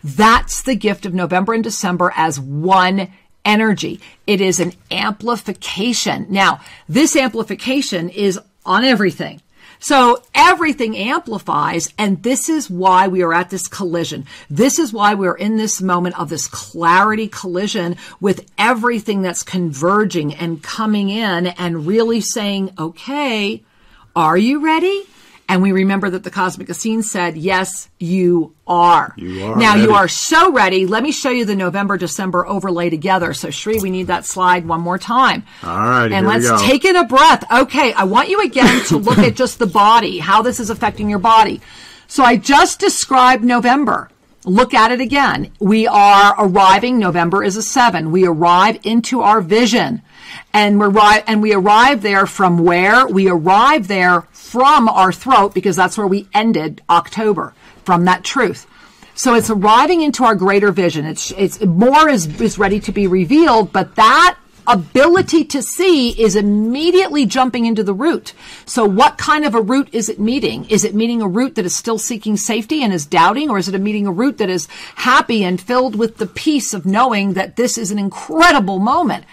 That's 0.02 0.62
the 0.62 0.76
gift 0.76 1.06
of 1.06 1.14
November 1.14 1.54
and 1.54 1.64
December 1.64 2.14
as 2.16 2.40
one 2.40 3.12
energy. 3.44 4.00
It 4.26 4.40
is 4.40 4.62
an 4.62 4.72
amplification. 4.90 6.28
Now, 6.30 6.62
this 6.88 7.18
amplification 7.18 8.08
is 8.08 8.40
on 8.66 8.86
everything. 8.86 9.42
So 9.84 10.24
everything 10.34 10.96
amplifies, 10.96 11.94
and 11.98 12.24
this 12.24 12.48
is 12.48 12.70
why 12.70 13.10
we 13.10 13.22
are 13.22 13.34
at 13.34 13.50
this 13.50 13.68
collision. 13.68 14.26
This 14.50 14.80
is 14.80 14.94
why 14.94 15.14
we're 15.14 15.36
in 15.36 15.58
this 15.58 15.82
moment 15.82 16.18
of 16.18 16.30
this 16.30 16.48
clarity 16.48 17.28
collision 17.28 17.98
with 18.22 18.50
everything 18.58 19.22
that's 19.22 19.44
converging 19.44 20.36
and 20.36 20.64
coming 20.64 21.10
in 21.10 21.48
and 21.48 21.86
really 21.86 22.22
saying, 22.22 22.72
okay, 22.80 23.62
are 24.16 24.38
you 24.38 24.64
ready? 24.64 25.04
And 25.50 25.62
we 25.62 25.72
remember 25.72 26.10
that 26.10 26.24
the 26.24 26.32
Cosmic 26.32 26.70
Essene 26.70 27.04
said, 27.04 27.38
yes, 27.38 27.90
you 28.00 28.56
are. 28.66 29.14
You 29.18 29.44
are 29.46 29.58
Now 29.58 29.76
you 29.76 29.92
are 29.94 30.08
so 30.08 30.52
ready. 30.52 30.86
Let 30.86 31.04
me 31.04 31.12
show 31.12 31.30
you 31.30 31.46
the 31.46 31.56
November 31.56 31.98
December 31.98 32.48
overlay 32.48 32.90
together. 32.90 33.34
So 33.34 33.50
Sri, 33.50 33.80
we 33.80 33.90
need 33.90 34.08
that 34.08 34.26
slide 34.26 34.66
one 34.66 34.82
more 34.82 34.98
time. 34.98 35.44
All 35.62 35.78
right, 35.78 36.12
And 36.12 36.26
let's 36.26 36.62
take 36.64 36.86
in 36.86 36.96
a 36.96 37.06
breath. 37.06 37.44
Okay. 37.52 37.94
I 37.94 38.06
want 38.06 38.30
you 38.30 38.42
again 38.42 38.86
to 38.86 38.98
look 38.98 39.20
at 39.20 39.36
just 39.36 39.60
the 39.60 39.68
body, 39.68 40.20
how 40.20 40.42
this 40.42 40.60
is 40.60 40.70
affecting 40.70 41.10
your 41.10 41.20
body. 41.20 41.62
So 42.08 42.24
I 42.24 42.38
just 42.38 42.80
described 42.80 43.44
November. 43.44 44.10
Look 44.46 44.74
at 44.74 44.92
it 44.92 45.00
again. 45.00 45.52
We 45.60 45.88
are 45.88 46.36
arriving. 46.38 47.00
November 47.00 47.44
is 47.44 47.56
a 47.56 47.62
seven. 47.62 48.12
We 48.12 48.28
arrive 48.28 48.80
into 48.84 49.22
our 49.22 49.42
vision 49.42 50.02
and 50.54 50.80
we 50.80 50.86
arrive, 50.86 51.24
and 51.28 51.42
we 51.42 51.54
arrive 51.54 52.02
there 52.02 52.26
from 52.26 52.60
where? 52.60 53.08
We 53.08 53.28
arrive 53.30 53.88
there 53.88 54.22
from 54.32 54.88
our 54.90 55.12
throat 55.12 55.54
because 55.54 55.76
that's 55.76 55.98
where 55.98 56.08
we 56.08 56.28
ended 56.34 56.82
October 56.90 57.54
from 57.84 58.06
that 58.06 58.24
truth. 58.24 58.68
So 59.16 59.36
it's 59.36 59.50
arriving 59.50 60.02
into 60.02 60.24
our 60.24 60.36
greater 60.36 60.72
vision. 60.72 61.06
It's, 61.06 61.32
it's 61.32 61.64
more 61.64 62.10
is, 62.10 62.40
is 62.42 62.58
ready 62.58 62.80
to 62.82 62.92
be 62.92 63.08
revealed, 63.08 63.72
but 63.72 63.96
that 63.96 64.38
ability 64.68 65.44
to 65.46 65.62
see 65.62 66.10
is 66.22 66.36
immediately 66.36 67.26
jumping 67.26 67.66
into 67.66 67.84
the 67.84 67.94
root. 67.94 68.34
So 68.66 68.86
what 68.86 69.18
kind 69.18 69.46
of 69.46 69.56
a 69.56 69.62
root 69.62 69.90
is 69.92 70.10
it 70.10 70.20
meeting? 70.20 70.66
Is 70.66 70.84
it 70.84 70.96
meeting 70.96 71.22
a 71.22 71.28
root 71.28 71.56
that 71.56 71.66
is 71.66 71.76
still 71.76 71.98
seeking 71.98 72.38
safety 72.38 72.84
and 72.84 72.94
is 72.94 73.06
doubting, 73.06 73.50
or 73.50 73.58
is 73.58 73.68
it 73.68 73.76
a 73.76 73.80
meeting 73.80 74.08
a 74.08 74.12
root 74.12 74.38
that 74.38 74.50
is 74.50 74.68
happy 74.96 75.44
and 75.44 75.62
filled 75.62 75.96
with 75.96 76.18
the 76.18 76.28
peace 76.28 76.74
of 76.74 76.86
knowing 76.86 77.34
that 77.34 77.56
this 77.56 77.78
is 77.78 77.92
an 77.92 78.00
incredible 78.00 78.80
moment? 78.80 79.26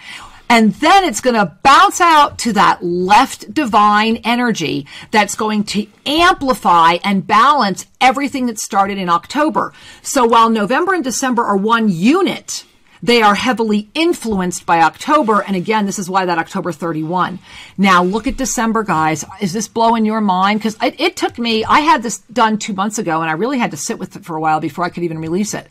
And 0.49 0.73
then 0.73 1.05
it's 1.05 1.21
going 1.21 1.37
to 1.37 1.55
bounce 1.63 2.01
out 2.01 2.37
to 2.39 2.51
that 2.51 2.83
left 2.83 3.53
divine 3.53 4.17
energy 4.17 4.85
that's 5.09 5.33
going 5.33 5.63
to 5.63 5.87
amplify 6.05 6.97
and 7.05 7.25
balance 7.25 7.85
everything 8.01 8.47
that 8.47 8.59
started 8.59 8.97
in 8.97 9.07
October. 9.07 9.71
So 10.01 10.25
while 10.25 10.49
November 10.49 10.93
and 10.93 11.05
December 11.05 11.45
are 11.45 11.55
one 11.55 11.87
unit, 11.87 12.65
they 13.03 13.21
are 13.21 13.35
heavily 13.35 13.89
influenced 13.93 14.65
by 14.65 14.81
October. 14.81 15.41
And 15.41 15.55
again, 15.55 15.85
this 15.85 15.99
is 15.99 16.09
why 16.09 16.25
that 16.25 16.37
October 16.37 16.71
31. 16.71 17.39
Now 17.77 18.03
look 18.03 18.27
at 18.27 18.37
December, 18.37 18.83
guys. 18.83 19.25
Is 19.41 19.53
this 19.53 19.67
blowing 19.67 20.05
your 20.05 20.21
mind? 20.21 20.59
Because 20.59 20.77
it, 20.81 20.99
it 20.99 21.15
took 21.15 21.39
me, 21.39 21.65
I 21.65 21.79
had 21.79 22.03
this 22.03 22.19
done 22.19 22.57
two 22.57 22.73
months 22.73 22.99
ago 22.99 23.21
and 23.21 23.29
I 23.29 23.33
really 23.33 23.57
had 23.57 23.71
to 23.71 23.77
sit 23.77 23.97
with 23.97 24.15
it 24.15 24.25
for 24.25 24.35
a 24.35 24.41
while 24.41 24.59
before 24.59 24.85
I 24.85 24.89
could 24.89 25.03
even 25.03 25.19
release 25.19 25.53
it. 25.53 25.67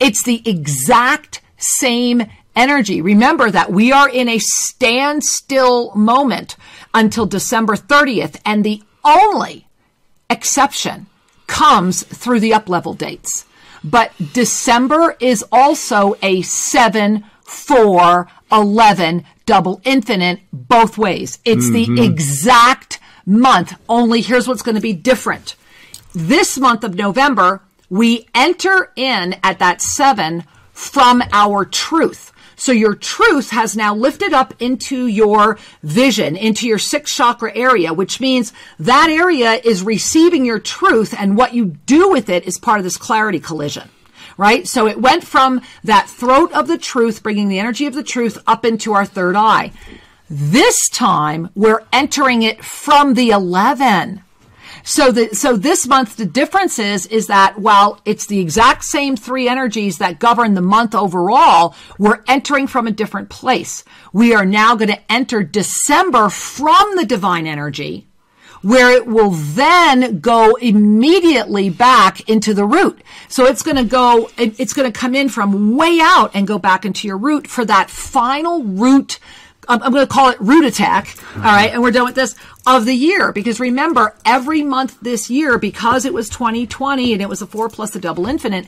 It's 0.00 0.22
the 0.22 0.42
exact 0.48 1.42
same 1.58 2.26
energy. 2.56 3.00
Remember 3.00 3.50
that 3.50 3.70
we 3.70 3.92
are 3.92 4.08
in 4.08 4.28
a 4.28 4.38
standstill 4.38 5.94
moment 5.94 6.56
until 6.92 7.26
December 7.26 7.74
30th, 7.74 8.40
and 8.44 8.64
the 8.64 8.82
only 9.04 9.66
exception 10.30 11.06
comes 11.46 12.02
through 12.02 12.40
the 12.40 12.54
up 12.54 12.68
level 12.68 12.94
dates. 12.94 13.44
But 13.84 14.12
December 14.32 15.16
is 15.20 15.44
also 15.52 16.16
a 16.22 16.42
7, 16.42 17.24
4, 17.42 18.28
11 18.50 19.24
double 19.46 19.80
infinite 19.84 20.40
both 20.52 20.96
ways. 20.96 21.38
It's 21.44 21.66
mm-hmm. 21.66 21.94
the 21.94 22.04
exact 22.04 22.98
month, 23.26 23.74
only 23.88 24.20
here's 24.20 24.48
what's 24.48 24.62
going 24.62 24.74
to 24.74 24.80
be 24.80 24.92
different. 24.92 25.56
This 26.14 26.58
month 26.58 26.84
of 26.84 26.94
November, 26.94 27.62
we 27.90 28.26
enter 28.34 28.92
in 28.96 29.36
at 29.42 29.58
that 29.58 29.82
7 29.82 30.44
from 30.72 31.22
our 31.32 31.64
truth. 31.64 32.32
So 32.56 32.72
your 32.72 32.94
truth 32.94 33.50
has 33.50 33.76
now 33.76 33.94
lifted 33.94 34.32
up 34.32 34.54
into 34.60 35.06
your 35.06 35.58
vision, 35.82 36.36
into 36.36 36.66
your 36.66 36.78
sixth 36.78 37.14
chakra 37.14 37.52
area, 37.54 37.92
which 37.92 38.20
means 38.20 38.52
that 38.78 39.10
area 39.10 39.60
is 39.64 39.82
receiving 39.82 40.44
your 40.44 40.58
truth 40.58 41.14
and 41.16 41.36
what 41.36 41.54
you 41.54 41.66
do 41.86 42.10
with 42.10 42.28
it 42.28 42.44
is 42.44 42.58
part 42.58 42.78
of 42.78 42.84
this 42.84 42.96
clarity 42.96 43.40
collision. 43.40 43.88
Right? 44.36 44.66
So 44.66 44.88
it 44.88 45.00
went 45.00 45.24
from 45.24 45.60
that 45.84 46.10
throat 46.10 46.52
of 46.52 46.66
the 46.66 46.78
truth, 46.78 47.22
bringing 47.22 47.48
the 47.48 47.60
energy 47.60 47.86
of 47.86 47.94
the 47.94 48.02
truth 48.02 48.36
up 48.48 48.64
into 48.64 48.92
our 48.92 49.04
third 49.04 49.36
eye. 49.36 49.70
This 50.28 50.88
time 50.88 51.50
we're 51.54 51.84
entering 51.92 52.42
it 52.42 52.64
from 52.64 53.14
the 53.14 53.30
11. 53.30 54.22
So 54.86 55.10
the, 55.10 55.34
so 55.34 55.56
this 55.56 55.86
month, 55.86 56.16
the 56.16 56.26
difference 56.26 56.78
is, 56.78 57.06
is 57.06 57.28
that 57.28 57.58
while 57.58 58.00
it's 58.04 58.26
the 58.26 58.38
exact 58.38 58.84
same 58.84 59.16
three 59.16 59.48
energies 59.48 59.96
that 59.96 60.18
govern 60.18 60.52
the 60.52 60.60
month 60.60 60.94
overall, 60.94 61.74
we're 61.98 62.22
entering 62.28 62.66
from 62.66 62.86
a 62.86 62.92
different 62.92 63.30
place. 63.30 63.82
We 64.12 64.34
are 64.34 64.44
now 64.44 64.76
going 64.76 64.90
to 64.90 65.12
enter 65.12 65.42
December 65.42 66.28
from 66.28 66.96
the 66.96 67.06
divine 67.06 67.46
energy 67.46 68.06
where 68.60 68.90
it 68.90 69.06
will 69.06 69.30
then 69.30 70.20
go 70.20 70.54
immediately 70.56 71.68
back 71.68 72.26
into 72.28 72.54
the 72.54 72.64
root. 72.64 72.98
So 73.28 73.44
it's 73.44 73.62
going 73.62 73.76
to 73.76 73.84
go, 73.84 74.30
it's 74.38 74.72
going 74.72 74.90
to 74.90 74.98
come 74.98 75.14
in 75.14 75.28
from 75.28 75.76
way 75.76 75.98
out 76.00 76.30
and 76.34 76.46
go 76.46 76.58
back 76.58 76.86
into 76.86 77.06
your 77.06 77.18
root 77.18 77.46
for 77.46 77.64
that 77.66 77.90
final 77.90 78.64
root 78.64 79.18
I'm, 79.68 79.82
I'm 79.82 79.92
going 79.92 80.06
to 80.06 80.12
call 80.12 80.30
it 80.30 80.40
root 80.40 80.64
attack. 80.64 81.16
All 81.36 81.42
right. 81.42 81.72
And 81.72 81.82
we're 81.82 81.90
done 81.90 82.04
with 82.04 82.14
this 82.14 82.34
of 82.66 82.84
the 82.84 82.94
year 82.94 83.32
because 83.32 83.60
remember 83.60 84.14
every 84.24 84.62
month 84.62 84.98
this 85.00 85.30
year, 85.30 85.58
because 85.58 86.04
it 86.04 86.14
was 86.14 86.28
2020 86.28 87.12
and 87.12 87.22
it 87.22 87.28
was 87.28 87.42
a 87.42 87.46
four 87.46 87.68
plus 87.68 87.90
the 87.90 88.00
double 88.00 88.26
infinite 88.26 88.66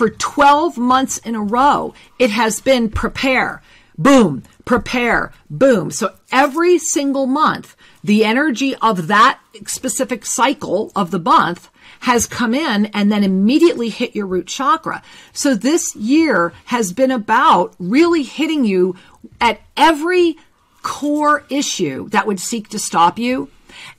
for 0.00 0.08
12 0.08 0.78
months 0.78 1.18
in 1.18 1.34
a 1.34 1.42
row, 1.42 1.92
it 2.18 2.30
has 2.30 2.62
been 2.62 2.88
prepare, 2.88 3.60
boom, 3.98 4.42
prepare, 4.64 5.30
boom. 5.50 5.90
So 5.90 6.14
every 6.32 6.78
single 6.78 7.26
month, 7.26 7.76
the 8.02 8.24
energy 8.24 8.74
of 8.76 9.08
that 9.08 9.40
specific 9.66 10.24
cycle 10.24 10.90
of 10.96 11.10
the 11.10 11.18
month 11.18 11.68
has 12.00 12.26
come 12.26 12.54
in 12.54 12.86
and 12.86 13.12
then 13.12 13.22
immediately 13.22 13.90
hit 13.90 14.16
your 14.16 14.26
root 14.26 14.46
chakra. 14.46 15.02
So 15.34 15.54
this 15.54 15.94
year 15.94 16.54
has 16.64 16.94
been 16.94 17.10
about 17.10 17.74
really 17.78 18.22
hitting 18.22 18.64
you 18.64 18.96
at 19.40 19.60
every 19.76 20.36
core 20.82 21.44
issue 21.50 22.08
that 22.10 22.26
would 22.26 22.40
seek 22.40 22.68
to 22.68 22.78
stop 22.78 23.18
you. 23.18 23.50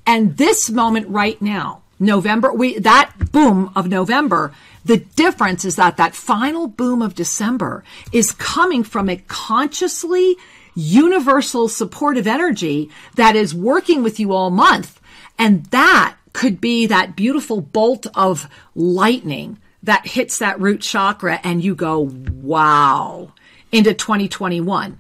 And 0.06 0.38
this 0.38 0.70
moment 0.70 1.08
right 1.10 1.42
now, 1.42 1.82
November, 2.00 2.52
we, 2.52 2.80
that 2.80 3.14
boom 3.32 3.72
of 3.76 3.88
November, 3.88 4.54
the 4.84 4.98
difference 4.98 5.64
is 5.64 5.76
that 5.76 5.98
that 5.98 6.16
final 6.16 6.68
boom 6.68 7.02
of 7.02 7.16
December 7.16 7.84
is 8.12 8.32
coming 8.32 8.84
from 8.84 9.10
a 9.10 9.18
consciously 9.28 10.36
universal 10.74 11.68
supportive 11.68 12.26
energy 12.26 12.90
that 13.16 13.36
is 13.36 13.54
working 13.54 14.02
with 14.02 14.20
you 14.20 14.34
all 14.34 14.50
month. 14.50 15.00
And 15.38 15.66
that 15.68 16.16
could 16.34 16.60
be 16.62 16.88
that 16.88 17.16
beautiful 17.16 17.62
bolt 17.62 18.08
of 18.16 18.48
lightning 18.74 19.60
that 19.84 20.08
hits 20.08 20.40
that 20.40 20.60
root 20.60 20.82
chakra 20.82 21.40
and 21.44 21.64
you 21.64 21.76
go, 21.76 22.00
wow, 22.00 23.34
into 23.72 23.94
2021. 23.94 25.00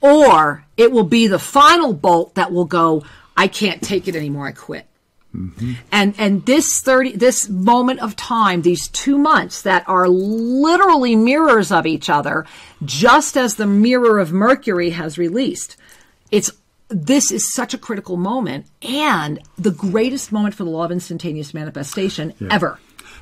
Or 0.00 0.64
it 0.76 0.92
will 0.92 1.04
be 1.04 1.26
the 1.26 1.38
final 1.38 1.92
bolt 1.92 2.34
that 2.36 2.52
will 2.52 2.64
go, 2.64 3.04
I 3.36 3.48
can't 3.48 3.82
take 3.82 4.08
it 4.08 4.16
anymore, 4.16 4.46
I 4.46 4.52
quit. 4.52 4.86
Mm-hmm. 5.34 5.72
And 5.92 6.14
and 6.16 6.46
this 6.46 6.80
30 6.80 7.16
this 7.16 7.50
moment 7.50 8.00
of 8.00 8.16
time 8.16 8.62
these 8.62 8.88
2 8.88 9.18
months 9.18 9.60
that 9.60 9.86
are 9.86 10.08
literally 10.08 11.16
mirrors 11.16 11.70
of 11.70 11.84
each 11.84 12.08
other 12.08 12.46
just 12.82 13.36
as 13.36 13.56
the 13.56 13.66
mirror 13.66 14.18
of 14.18 14.32
Mercury 14.32 14.88
has 14.90 15.18
released 15.18 15.76
it's 16.30 16.50
this 16.88 17.30
is 17.30 17.52
such 17.52 17.74
a 17.74 17.78
critical 17.78 18.16
moment 18.16 18.66
and 18.82 19.40
the 19.58 19.70
greatest 19.70 20.32
moment 20.32 20.54
for 20.54 20.64
the 20.64 20.70
law 20.70 20.84
of 20.84 20.90
instantaneous 20.90 21.52
manifestation 21.52 22.34
yeah. 22.40 22.48
ever. 22.50 22.78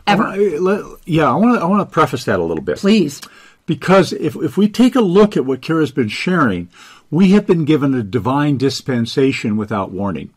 Ever. 0.06 0.22
I 0.22 0.58
wanna, 0.60 0.94
yeah, 1.04 1.28
I 1.28 1.34
want 1.34 1.58
to 1.58 1.60
I 1.60 1.66
want 1.66 1.88
to 1.88 1.92
preface 1.92 2.24
that 2.26 2.38
a 2.38 2.44
little 2.44 2.62
bit. 2.62 2.78
Please. 2.78 3.20
Because 3.66 4.12
if, 4.12 4.36
if 4.36 4.56
we 4.56 4.68
take 4.68 4.94
a 4.94 5.00
look 5.00 5.36
at 5.36 5.44
what 5.44 5.60
Kira's 5.60 5.90
been 5.90 6.08
sharing, 6.08 6.68
we 7.10 7.30
have 7.32 7.46
been 7.46 7.64
given 7.64 7.94
a 7.94 8.02
divine 8.02 8.56
dispensation 8.56 9.56
without 9.56 9.90
warning. 9.90 10.32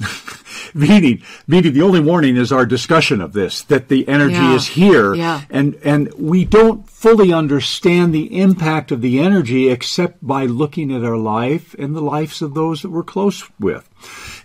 meaning, 0.74 1.22
meaning 1.46 1.72
the 1.72 1.82
only 1.82 2.00
warning 2.00 2.36
is 2.36 2.52
our 2.52 2.66
discussion 2.66 3.20
of 3.20 3.32
this, 3.32 3.62
that 3.64 3.88
the 3.88 4.06
energy 4.08 4.34
yeah. 4.34 4.54
is 4.54 4.66
here. 4.68 5.14
Yeah. 5.14 5.42
And, 5.50 5.76
and 5.84 6.12
we 6.14 6.44
don't 6.44 6.88
fully 6.88 7.32
understand 7.32 8.14
the 8.14 8.40
impact 8.40 8.92
of 8.92 9.00
the 9.00 9.20
energy 9.20 9.68
except 9.68 10.24
by 10.26 10.46
looking 10.46 10.92
at 10.94 11.04
our 11.04 11.16
life 11.16 11.74
and 11.78 11.94
the 11.94 12.02
lives 12.02 12.42
of 12.42 12.54
those 12.54 12.82
that 12.82 12.90
we're 12.90 13.02
close 13.02 13.48
with. 13.58 13.88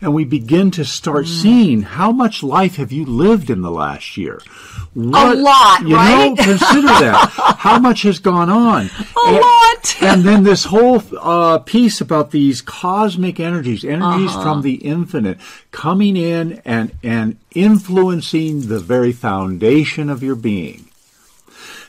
And 0.05 0.13
we 0.13 0.23
begin 0.23 0.69
to 0.69 0.85
start 0.85 1.25
mm. 1.25 1.41
seeing 1.41 1.81
how 1.81 2.11
much 2.11 2.43
life 2.43 2.75
have 2.75 2.91
you 2.91 3.07
lived 3.07 3.49
in 3.49 3.63
the 3.63 3.71
last 3.71 4.17
year? 4.17 4.39
What, 4.93 5.35
a 5.35 5.39
lot, 5.41 5.81
you 5.81 5.95
right? 5.95 6.29
know, 6.29 6.35
consider 6.35 6.83
that. 6.83 7.31
how 7.57 7.79
much 7.79 8.03
has 8.03 8.19
gone 8.19 8.47
on? 8.51 8.85
A 8.85 9.29
and, 9.29 9.41
lot. 9.41 10.01
and 10.03 10.21
then 10.21 10.43
this 10.43 10.65
whole 10.65 11.01
uh, 11.19 11.57
piece 11.57 12.01
about 12.01 12.29
these 12.29 12.61
cosmic 12.61 13.39
energies, 13.39 13.83
energies 13.83 14.29
uh-huh. 14.29 14.43
from 14.43 14.61
the 14.61 14.75
infinite, 14.75 15.39
coming 15.71 16.15
in 16.15 16.61
and 16.65 16.91
and 17.01 17.39
influencing 17.55 18.67
the 18.67 18.79
very 18.79 19.11
foundation 19.11 20.11
of 20.11 20.21
your 20.21 20.35
being. 20.35 20.87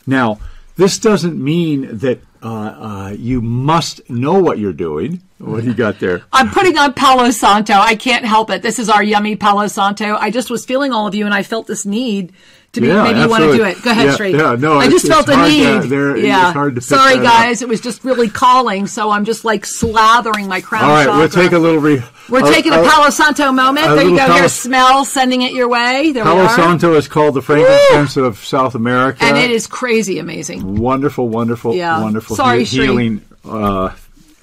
Now, 0.06 0.38
this 0.76 0.98
doesn't 0.98 1.38
mean 1.38 1.98
that 1.98 2.20
uh, 2.42 2.48
uh, 2.48 3.14
you 3.16 3.40
must 3.40 4.08
know 4.08 4.40
what 4.40 4.58
you're 4.58 4.72
doing. 4.72 5.22
What 5.38 5.62
do 5.62 5.66
you 5.68 5.74
got 5.74 5.98
there? 6.00 6.22
I'm 6.32 6.50
putting 6.50 6.78
on 6.78 6.94
Palo 6.94 7.30
Santo. 7.30 7.74
I 7.74 7.94
can't 7.94 8.24
help 8.24 8.50
it. 8.50 8.62
This 8.62 8.78
is 8.78 8.88
our 8.88 9.02
yummy 9.02 9.36
Palo 9.36 9.66
Santo. 9.66 10.16
I 10.16 10.30
just 10.30 10.50
was 10.50 10.64
feeling 10.64 10.92
all 10.92 11.06
of 11.06 11.14
you, 11.14 11.26
and 11.26 11.34
I 11.34 11.42
felt 11.42 11.66
this 11.66 11.84
need 11.84 12.32
to 12.72 12.80
be, 12.80 12.88
yeah, 12.88 13.02
maybe 13.04 13.20
you 13.20 13.28
want 13.28 13.42
to 13.44 13.56
do 13.56 13.64
it. 13.64 13.82
Go 13.82 13.90
ahead, 13.90 14.06
yeah, 14.06 14.16
Sri. 14.16 14.32
Yeah, 14.32 14.56
no, 14.58 14.78
I 14.78 14.88
just 14.88 15.06
felt 15.06 15.28
a 15.28 15.36
need. 15.48 15.82
To, 15.82 15.88
there, 15.88 16.16
yeah. 16.16 16.52
Sorry, 16.80 17.16
guys. 17.16 17.62
It 17.62 17.68
was 17.68 17.80
just 17.80 18.04
really 18.04 18.28
calling, 18.28 18.86
so 18.86 19.10
I'm 19.10 19.24
just 19.24 19.44
like 19.44 19.64
slathering 19.64 20.46
my 20.48 20.60
crown 20.60 20.84
All 20.84 20.90
right, 20.90 21.04
chakra. 21.06 21.18
we'll 21.18 21.28
take 21.28 21.52
a 21.52 21.58
little. 21.58 21.80
Re- 21.80 22.02
we're 22.28 22.42
taking 22.52 22.72
a, 22.72 22.82
a 22.82 22.88
Palo 22.88 23.10
Santo 23.10 23.52
moment. 23.52 23.86
There 23.86 24.02
you 24.02 24.16
go. 24.16 24.26
Palo- 24.26 24.34
Here's 24.38 24.52
smell, 24.52 25.04
sending 25.04 25.42
it 25.42 25.52
your 25.52 25.68
way. 25.68 26.12
There 26.12 26.24
Palo 26.24 26.40
we 26.42 26.46
are. 26.46 26.54
Santo 26.56 26.94
is 26.94 27.08
called 27.08 27.34
the 27.34 27.42
frankincense 27.42 28.16
of 28.16 28.38
South 28.44 28.74
America, 28.74 29.24
and 29.24 29.36
it 29.38 29.50
is 29.50 29.66
crazy 29.66 30.18
amazing. 30.18 30.76
Wonderful, 30.76 31.28
wonderful, 31.28 31.74
yeah. 31.74 32.00
wonderful 32.02 32.36
Sorry, 32.36 32.64
he- 32.64 32.80
healing 32.82 33.22
uh, 33.44 33.90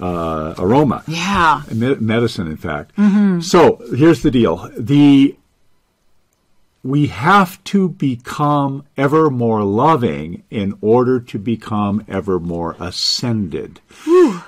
uh, 0.00 0.54
aroma. 0.58 1.04
Yeah, 1.06 1.62
Me- 1.72 1.96
medicine, 1.96 2.46
in 2.48 2.56
fact. 2.56 2.96
Mm-hmm. 2.96 3.40
So 3.40 3.80
here's 3.94 4.22
the 4.22 4.30
deal: 4.30 4.68
the 4.76 5.36
we 6.84 7.06
have 7.06 7.64
to 7.64 7.88
become 7.88 8.84
ever 8.94 9.30
more 9.30 9.64
loving 9.64 10.44
in 10.50 10.76
order 10.82 11.18
to 11.18 11.38
become 11.38 12.04
ever 12.06 12.38
more 12.38 12.76
ascended. 12.78 13.80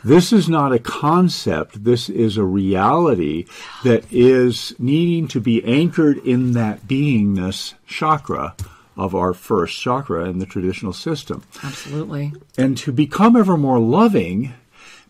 This 0.04 0.34
is 0.34 0.46
not 0.46 0.72
a 0.72 0.78
concept. 0.78 1.82
This 1.82 2.10
is 2.10 2.36
a 2.36 2.44
reality 2.44 3.46
that 3.84 4.04
is 4.12 4.74
needing 4.78 5.28
to 5.28 5.40
be 5.40 5.64
anchored 5.64 6.18
in 6.18 6.52
that 6.52 6.86
beingness 6.86 7.72
chakra 7.86 8.54
of 8.98 9.14
our 9.14 9.32
first 9.32 9.80
chakra 9.80 10.28
in 10.28 10.38
the 10.38 10.46
traditional 10.46 10.92
system. 10.92 11.42
Absolutely. 11.62 12.34
And 12.58 12.76
to 12.78 12.92
become 12.92 13.34
ever 13.34 13.56
more 13.56 13.78
loving 13.78 14.52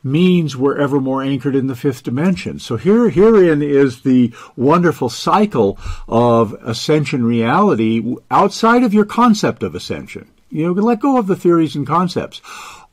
means 0.02 0.56
we're 0.56 0.78
ever 0.78 1.00
more 1.00 1.22
anchored 1.22 1.56
in 1.56 1.66
the 1.66 1.76
fifth 1.76 2.02
dimension. 2.02 2.58
So 2.58 2.76
here, 2.76 3.08
herein 3.08 3.62
is 3.62 4.02
the 4.02 4.32
wonderful 4.56 5.08
cycle 5.08 5.78
of 6.08 6.52
ascension 6.62 7.24
reality 7.24 8.16
outside 8.30 8.82
of 8.82 8.94
your 8.94 9.04
concept 9.04 9.62
of 9.62 9.74
ascension. 9.74 10.28
You 10.50 10.66
know, 10.66 10.80
let 10.80 11.00
go 11.00 11.18
of 11.18 11.26
the 11.26 11.36
theories 11.36 11.74
and 11.74 11.86
concepts. 11.86 12.40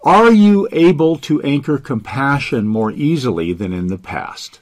Are 0.04 0.32
you 0.32 0.68
able 0.72 1.18
to 1.20 1.42
anchor 1.44 1.78
compassion 1.78 2.68
more 2.68 2.92
easily 2.92 3.54
than 3.54 3.72
in 3.72 3.88
the 3.88 3.98
past? 3.98 4.60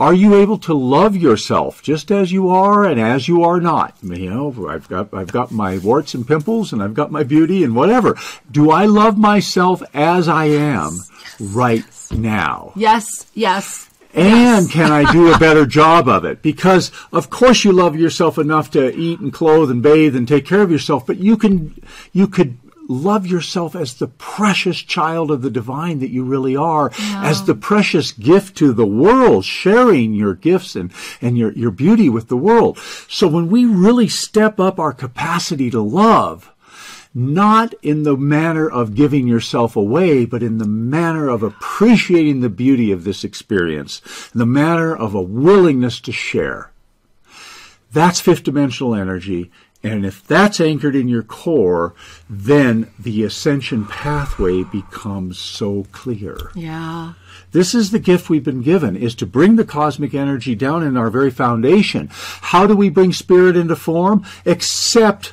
Are 0.00 0.14
you 0.14 0.34
able 0.34 0.56
to 0.60 0.72
love 0.72 1.14
yourself 1.14 1.82
just 1.82 2.10
as 2.10 2.32
you 2.32 2.48
are 2.48 2.86
and 2.86 2.98
as 2.98 3.28
you 3.28 3.44
are 3.44 3.60
not? 3.60 3.94
You 4.02 4.30
know, 4.30 4.66
I've 4.66 4.88
got, 4.88 5.12
I've 5.12 5.30
got 5.30 5.50
my 5.50 5.76
warts 5.76 6.14
and 6.14 6.26
pimples 6.26 6.72
and 6.72 6.82
I've 6.82 6.94
got 6.94 7.12
my 7.12 7.22
beauty 7.22 7.62
and 7.62 7.76
whatever. 7.76 8.16
Do 8.50 8.70
I 8.70 8.86
love 8.86 9.18
myself 9.18 9.82
as 9.92 10.26
I 10.26 10.46
am 10.46 11.00
right 11.38 11.84
now? 12.10 12.72
Yes, 12.76 13.26
yes. 13.34 13.90
And 14.14 14.70
can 14.70 14.90
I 14.90 15.12
do 15.12 15.34
a 15.34 15.38
better 15.38 15.66
job 15.66 16.08
of 16.08 16.24
it? 16.24 16.40
Because 16.40 16.90
of 17.12 17.28
course 17.28 17.62
you 17.62 17.70
love 17.70 17.94
yourself 17.94 18.38
enough 18.38 18.70
to 18.70 18.96
eat 18.96 19.20
and 19.20 19.30
clothe 19.30 19.70
and 19.70 19.82
bathe 19.82 20.16
and 20.16 20.26
take 20.26 20.46
care 20.46 20.62
of 20.62 20.70
yourself, 20.70 21.06
but 21.06 21.18
you 21.18 21.36
can, 21.36 21.78
you 22.14 22.26
could 22.26 22.56
love 22.90 23.26
yourself 23.26 23.76
as 23.76 23.94
the 23.94 24.08
precious 24.08 24.78
child 24.78 25.30
of 25.30 25.42
the 25.42 25.50
divine 25.50 26.00
that 26.00 26.10
you 26.10 26.24
really 26.24 26.56
are, 26.56 26.90
as 26.98 27.44
the 27.44 27.54
precious 27.54 28.12
gift 28.12 28.56
to 28.56 28.72
the 28.72 28.86
world, 28.86 29.44
sharing 29.44 30.12
your 30.12 30.34
gifts 30.34 30.74
and, 30.74 30.92
and 31.22 31.38
your, 31.38 31.52
your 31.52 31.70
beauty 31.70 32.08
with 32.08 32.28
the 32.28 32.36
world. 32.36 32.78
So 33.08 33.28
when 33.28 33.48
we 33.48 33.64
really 33.64 34.08
step 34.08 34.58
up 34.58 34.80
our 34.80 34.92
capacity 34.92 35.70
to 35.70 35.80
love, 35.80 36.52
not 37.14 37.74
in 37.82 38.04
the 38.04 38.16
manner 38.16 38.68
of 38.68 38.94
giving 38.94 39.26
yourself 39.26 39.76
away, 39.76 40.24
but 40.24 40.42
in 40.42 40.58
the 40.58 40.66
manner 40.66 41.28
of 41.28 41.42
appreciating 41.42 42.40
the 42.40 42.48
beauty 42.48 42.92
of 42.92 43.04
this 43.04 43.24
experience, 43.24 44.00
the 44.34 44.46
manner 44.46 44.94
of 44.94 45.14
a 45.14 45.22
willingness 45.22 46.00
to 46.00 46.12
share. 46.12 46.70
That's 47.92 48.20
fifth 48.20 48.44
dimensional 48.44 48.94
energy. 48.94 49.50
And 49.82 50.04
if 50.04 50.26
that's 50.26 50.60
anchored 50.60 50.94
in 50.94 51.08
your 51.08 51.22
core, 51.22 51.94
then 52.28 52.90
the 52.98 53.24
ascension 53.24 53.86
pathway 53.86 54.62
becomes 54.64 55.38
so 55.38 55.86
clear. 55.90 56.50
Yeah. 56.54 57.14
This 57.52 57.74
is 57.74 57.90
the 57.90 57.98
gift 57.98 58.28
we've 58.28 58.44
been 58.44 58.62
given, 58.62 58.94
is 58.94 59.14
to 59.16 59.26
bring 59.26 59.56
the 59.56 59.64
cosmic 59.64 60.12
energy 60.12 60.54
down 60.54 60.82
in 60.82 60.96
our 60.96 61.10
very 61.10 61.30
foundation. 61.30 62.08
How 62.12 62.66
do 62.66 62.76
we 62.76 62.90
bring 62.90 63.12
spirit 63.12 63.56
into 63.56 63.74
form? 63.74 64.24
Accept 64.44 65.32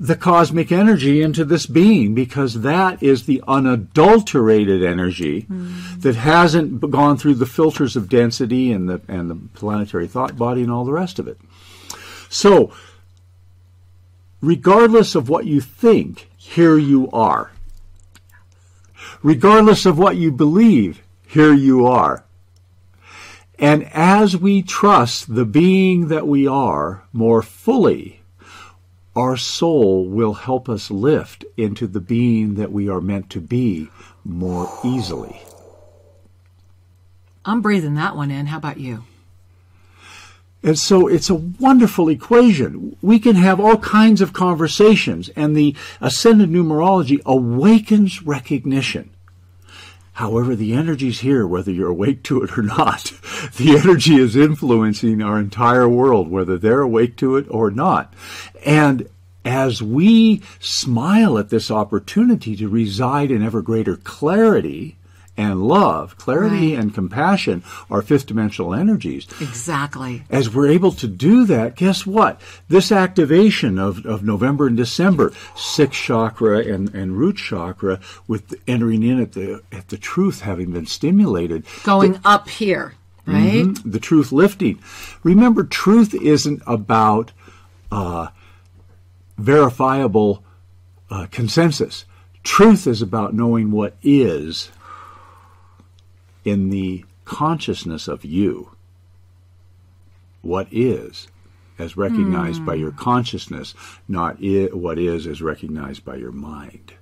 the 0.00 0.16
cosmic 0.16 0.72
energy 0.72 1.22
into 1.22 1.44
this 1.44 1.66
being 1.66 2.12
because 2.12 2.62
that 2.62 3.00
is 3.00 3.26
the 3.26 3.40
unadulterated 3.46 4.82
energy 4.82 5.46
that 5.98 6.16
hasn't 6.16 6.90
gone 6.90 7.16
through 7.16 7.34
the 7.34 7.46
filters 7.46 7.94
of 7.94 8.08
density 8.08 8.72
and 8.72 8.88
the 8.88 9.00
and 9.06 9.30
the 9.30 9.36
planetary 9.54 10.08
thought 10.08 10.36
body 10.36 10.62
and 10.62 10.72
all 10.72 10.84
the 10.84 10.92
rest 10.92 11.20
of 11.20 11.28
it. 11.28 11.38
So, 12.28 12.72
regardless 14.42 15.14
of 15.14 15.30
what 15.30 15.46
you 15.46 15.62
think, 15.62 16.28
here 16.36 16.76
you 16.76 17.08
are. 17.12 17.52
Regardless 19.22 19.86
of 19.86 19.96
what 19.96 20.16
you 20.16 20.30
believe, 20.30 21.00
here 21.26 21.54
you 21.54 21.86
are. 21.86 22.24
And 23.58 23.84
as 23.92 24.36
we 24.36 24.60
trust 24.62 25.34
the 25.34 25.46
being 25.46 26.08
that 26.08 26.26
we 26.26 26.46
are 26.46 27.04
more 27.12 27.40
fully, 27.40 28.20
our 29.14 29.36
soul 29.36 30.08
will 30.08 30.34
help 30.34 30.68
us 30.68 30.90
lift 30.90 31.44
into 31.56 31.86
the 31.86 32.00
being 32.00 32.54
that 32.54 32.72
we 32.72 32.88
are 32.88 33.00
meant 33.00 33.30
to 33.30 33.40
be 33.40 33.88
more 34.24 34.68
easily. 34.84 35.40
I'm 37.44 37.60
breathing 37.60 37.94
that 37.94 38.16
one 38.16 38.30
in. 38.30 38.46
How 38.46 38.56
about 38.56 38.78
you? 38.78 39.04
And 40.62 40.78
so 40.78 41.08
it's 41.08 41.28
a 41.28 41.34
wonderful 41.34 42.08
equation. 42.08 42.96
We 43.02 43.18
can 43.18 43.34
have 43.36 43.58
all 43.58 43.78
kinds 43.78 44.20
of 44.20 44.32
conversations, 44.32 45.28
and 45.30 45.56
the 45.56 45.74
ascended 46.00 46.50
numerology 46.50 47.20
awakens 47.24 48.22
recognition. 48.22 49.10
However, 50.14 50.54
the 50.54 50.74
energy's 50.74 51.20
here, 51.20 51.46
whether 51.46 51.72
you're 51.72 51.88
awake 51.88 52.22
to 52.24 52.42
it 52.42 52.56
or 52.56 52.62
not. 52.62 53.12
The 53.56 53.76
energy 53.76 54.14
is 54.14 54.36
influencing 54.36 55.20
our 55.20 55.38
entire 55.38 55.88
world, 55.88 56.30
whether 56.30 56.56
they're 56.56 56.82
awake 56.82 57.16
to 57.16 57.36
it 57.36 57.46
or 57.50 57.72
not. 57.72 58.14
And 58.64 59.08
as 59.44 59.82
we 59.82 60.42
smile 60.60 61.38
at 61.38 61.50
this 61.50 61.70
opportunity 61.70 62.54
to 62.56 62.68
reside 62.68 63.32
in 63.32 63.42
ever 63.42 63.60
greater 63.60 63.96
clarity 63.96 64.96
and 65.36 65.62
love, 65.62 66.16
clarity 66.18 66.74
Right. 66.74 66.78
and 66.82 66.92
compassion 66.94 67.62
are 67.90 68.02
fifth 68.02 68.26
dimensional 68.26 68.74
energies 68.74 69.26
Exactly. 69.40 70.24
as 70.28 70.52
we're 70.52 70.68
able 70.68 70.92
to 70.92 71.06
do 71.06 71.46
that, 71.46 71.74
guess 71.74 72.04
what? 72.04 72.38
This 72.68 72.92
activation 72.92 73.78
of, 73.78 74.04
of 74.04 74.22
November 74.22 74.66
and 74.66 74.76
December, 74.76 75.32
sixth 75.56 75.98
chakra 76.00 76.58
and, 76.58 76.94
and 76.94 77.16
root 77.16 77.36
chakra, 77.36 77.98
with 78.28 78.54
entering 78.68 79.02
in 79.02 79.20
at 79.20 79.32
the 79.32 79.62
at 79.72 79.88
the 79.88 79.96
truth 79.96 80.42
having 80.42 80.70
been 80.72 80.86
stimulated, 80.86 81.64
Going 81.82 82.20
up 82.26 82.48
here, 82.50 82.94
right? 83.24 83.72
the 83.86 84.00
truth 84.00 84.32
lifting. 84.32 84.80
Remember, 85.22 85.64
truth 85.64 86.12
isn't 86.14 86.62
about 86.66 87.32
uh, 87.90 88.28
verifiable 89.38 90.44
uh, 91.10 91.26
consensus. 91.30 92.04
Truth 92.42 92.86
is 92.86 93.02
about 93.02 93.34
knowing 93.34 93.70
what 93.70 93.96
is 94.02 94.70
in 96.44 96.70
the 96.70 97.04
consciousness 97.24 98.08
of 98.08 98.24
you. 98.24 98.70
What 100.42 100.66
is, 100.70 101.28
as 101.78 101.96
recognized 101.96 102.66
by 102.66 102.74
your 102.74 102.90
consciousness, 102.90 103.74
not 104.08 104.36
I- 104.42 104.70
what 104.72 104.98
is 104.98 105.26
as 105.26 105.40
recognized 105.40 106.04
by 106.04 106.16
your 106.16 106.32
mind. 106.32 106.94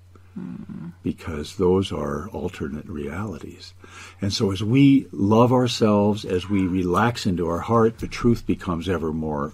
Because 1.02 1.56
those 1.56 1.92
are 1.92 2.28
alternate 2.28 2.86
realities. 2.88 3.74
And 4.22 4.32
so, 4.32 4.52
as 4.52 4.62
we 4.62 5.06
love 5.12 5.52
ourselves, 5.52 6.24
as 6.24 6.48
we 6.48 6.66
relax 6.66 7.26
into 7.26 7.46
our 7.48 7.60
heart, 7.60 7.98
the 7.98 8.06
truth 8.06 8.46
becomes 8.46 8.88
ever 8.88 9.12
more 9.12 9.52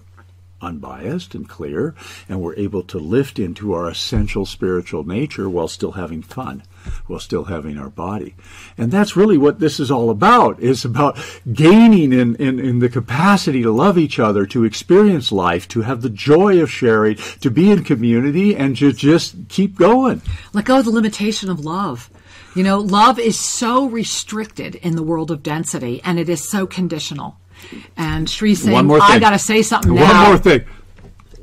unbiased 0.61 1.35
and 1.35 1.47
clear, 1.47 1.93
and 2.27 2.41
we're 2.41 2.55
able 2.55 2.83
to 2.83 2.97
lift 2.97 3.39
into 3.39 3.73
our 3.73 3.89
essential 3.89 4.45
spiritual 4.45 5.03
nature 5.05 5.49
while 5.49 5.67
still 5.67 5.93
having 5.93 6.21
fun, 6.21 6.63
while 7.07 7.19
still 7.19 7.45
having 7.45 7.77
our 7.77 7.89
body. 7.89 8.35
And 8.77 8.91
that's 8.91 9.15
really 9.15 9.37
what 9.37 9.59
this 9.59 9.79
is 9.79 9.91
all 9.91 10.09
about, 10.09 10.59
is 10.59 10.83
about 10.85 11.17
gaining 11.51 12.13
in, 12.13 12.35
in, 12.35 12.59
in 12.59 12.79
the 12.79 12.89
capacity 12.89 13.61
to 13.63 13.71
love 13.71 13.97
each 13.97 14.19
other, 14.19 14.45
to 14.47 14.63
experience 14.63 15.31
life, 15.31 15.67
to 15.69 15.81
have 15.81 16.01
the 16.01 16.09
joy 16.09 16.61
of 16.61 16.71
sharing, 16.71 17.15
to 17.41 17.51
be 17.51 17.71
in 17.71 17.83
community, 17.83 18.55
and 18.55 18.77
to 18.77 18.91
just 18.91 19.35
keep 19.49 19.75
going. 19.75 20.21
Let 20.53 20.65
go 20.65 20.79
of 20.79 20.85
the 20.85 20.91
limitation 20.91 21.49
of 21.49 21.63
love. 21.63 22.09
You 22.55 22.63
know, 22.63 22.79
love 22.79 23.19
is 23.19 23.39
so 23.39 23.87
restricted 23.87 24.75
in 24.75 24.95
the 24.95 25.03
world 25.03 25.29
of 25.29 25.43
density 25.43 26.01
and 26.03 26.17
it 26.17 26.27
is 26.27 26.49
so 26.49 26.65
conditional. 26.65 27.37
And 27.95 28.29
Sri 28.29 28.55
saying, 28.55 28.73
One 28.73 28.87
more 28.87 28.99
I 29.01 29.19
got 29.19 29.31
to 29.31 29.39
say 29.39 29.61
something 29.61 29.93
One 29.93 30.01
now. 30.03 30.27
more 30.29 30.37
thing. 30.37 30.65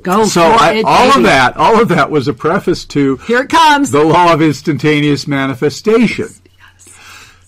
Go 0.01 0.25
So 0.25 0.41
I, 0.43 0.73
it, 0.73 0.85
all 0.85 1.17
of 1.17 1.23
that, 1.23 1.57
all 1.57 1.81
of 1.81 1.87
that 1.89 2.11
was 2.11 2.27
a 2.27 2.33
preface 2.33 2.85
to 2.85 3.17
Here 3.17 3.41
it 3.41 3.49
comes. 3.49 3.89
the 3.91 4.03
law 4.03 4.33
of 4.33 4.41
instantaneous 4.41 5.27
manifestation. 5.27 6.27
Yes. 6.27 6.95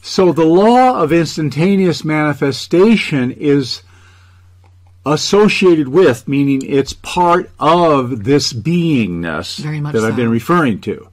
So 0.01 0.31
the 0.31 0.45
law 0.45 0.99
of 1.01 1.11
instantaneous 1.13 2.03
manifestation 2.03 3.31
is 3.31 3.83
associated 5.05 5.87
with, 5.87 6.27
meaning 6.27 6.61
it's 6.65 6.93
part 6.93 7.49
of 7.59 8.23
this 8.23 8.51
beingness 8.53 9.57
that 9.93 10.03
I've 10.03 10.15
been 10.15 10.29
referring 10.31 10.81
to. 10.81 11.07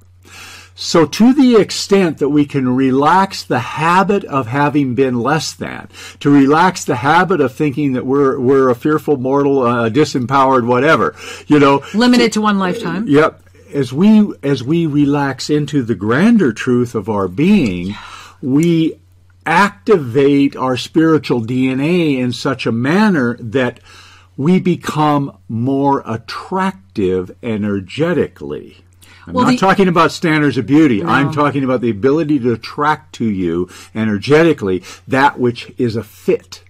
So 0.75 1.07
to 1.07 1.33
the 1.33 1.57
extent 1.57 2.19
that 2.19 2.31
we 2.31 2.45
can 2.45 2.75
relax 2.75 3.45
the 3.45 3.61
habit 3.61 4.25
of 4.25 4.49
having 4.49 4.95
been 4.95 5.21
less 5.21 5.55
than, 5.55 5.89
to 6.21 6.31
relax 6.31 6.85
the 6.85 6.97
habit 6.97 7.41
of 7.41 7.55
thinking 7.55 7.93
that 7.93 8.05
we're 8.05 8.39
we're 8.41 8.71
a 8.71 8.75
fearful 8.75 9.17
mortal, 9.17 9.63
uh, 9.63 9.89
disempowered, 9.89 10.67
whatever, 10.67 11.15
you 11.47 11.61
know, 11.61 11.83
Limited 11.95 12.33
to 12.33 12.41
one 12.41 12.59
lifetime. 12.59 13.07
Yep. 13.07 13.41
As 13.73 13.93
we 13.93 14.33
as 14.43 14.65
we 14.65 14.87
relax 14.87 15.49
into 15.49 15.83
the 15.83 15.95
grander 15.95 16.53
truth 16.53 16.95
of 16.95 17.09
our 17.09 17.29
being, 17.29 17.95
we 18.43 18.99
activate 19.47 20.57
our 20.57 20.77
spiritual 20.77 21.43
DNA 21.43 22.19
in 22.19 22.33
such 22.33 22.67
a 22.67 22.73
manner 22.73 23.37
that 23.41 23.79
we 24.37 24.59
become 24.59 25.37
more 25.49 26.03
attractive 26.07 27.37
energetically. 27.43 28.84
I'm 29.27 29.33
Well, 29.35 29.45
not 29.45 29.51
the- 29.53 29.57
talking 29.59 29.89
about 29.89 30.13
standards 30.13 30.59
of 30.59 30.67
beauty. 30.67 31.03
I'm 31.03 31.33
talking 31.33 31.65
about 31.65 31.81
the 31.81 31.91
ability 31.91 32.39
to 32.41 32.53
attract 32.53 33.15
to 33.17 33.25
you 33.25 33.69
energetically 33.95 34.83
that 35.09 35.39
which 35.39 35.73
is 35.79 35.97
a 35.97 36.03
fit. 36.05 36.63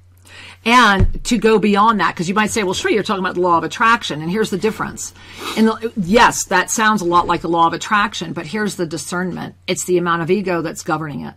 And 0.67 1.23
to 1.25 1.37
go 1.37 1.59
beyond 1.59 2.01
that, 2.01 2.15
because 2.15 2.27
you 2.27 2.35
might 2.35 2.51
say, 2.51 2.63
well, 2.63 2.73
sure, 2.73 2.91
you're 2.91 3.03
talking 3.03 3.23
about 3.23 3.35
the 3.35 3.43
law 3.43 3.59
of 3.59 3.65
attraction, 3.65 4.23
and 4.23 4.31
here's 4.31 4.49
the 4.49 4.57
difference. 4.57 5.13
And 5.59 5.71
yes, 5.95 6.45
that 6.45 6.71
sounds 6.71 7.03
a 7.03 7.05
lot 7.05 7.27
like 7.27 7.43
the 7.43 7.51
law 7.51 7.67
of 7.67 7.75
attraction, 7.75 8.33
but 8.33 8.47
here's 8.47 8.77
the 8.77 8.87
discernment. 8.87 9.57
It's 9.67 9.85
the 9.85 9.99
amount 9.99 10.23
of 10.23 10.31
ego 10.31 10.63
that's 10.63 10.83
governing 10.83 11.21
it. 11.21 11.35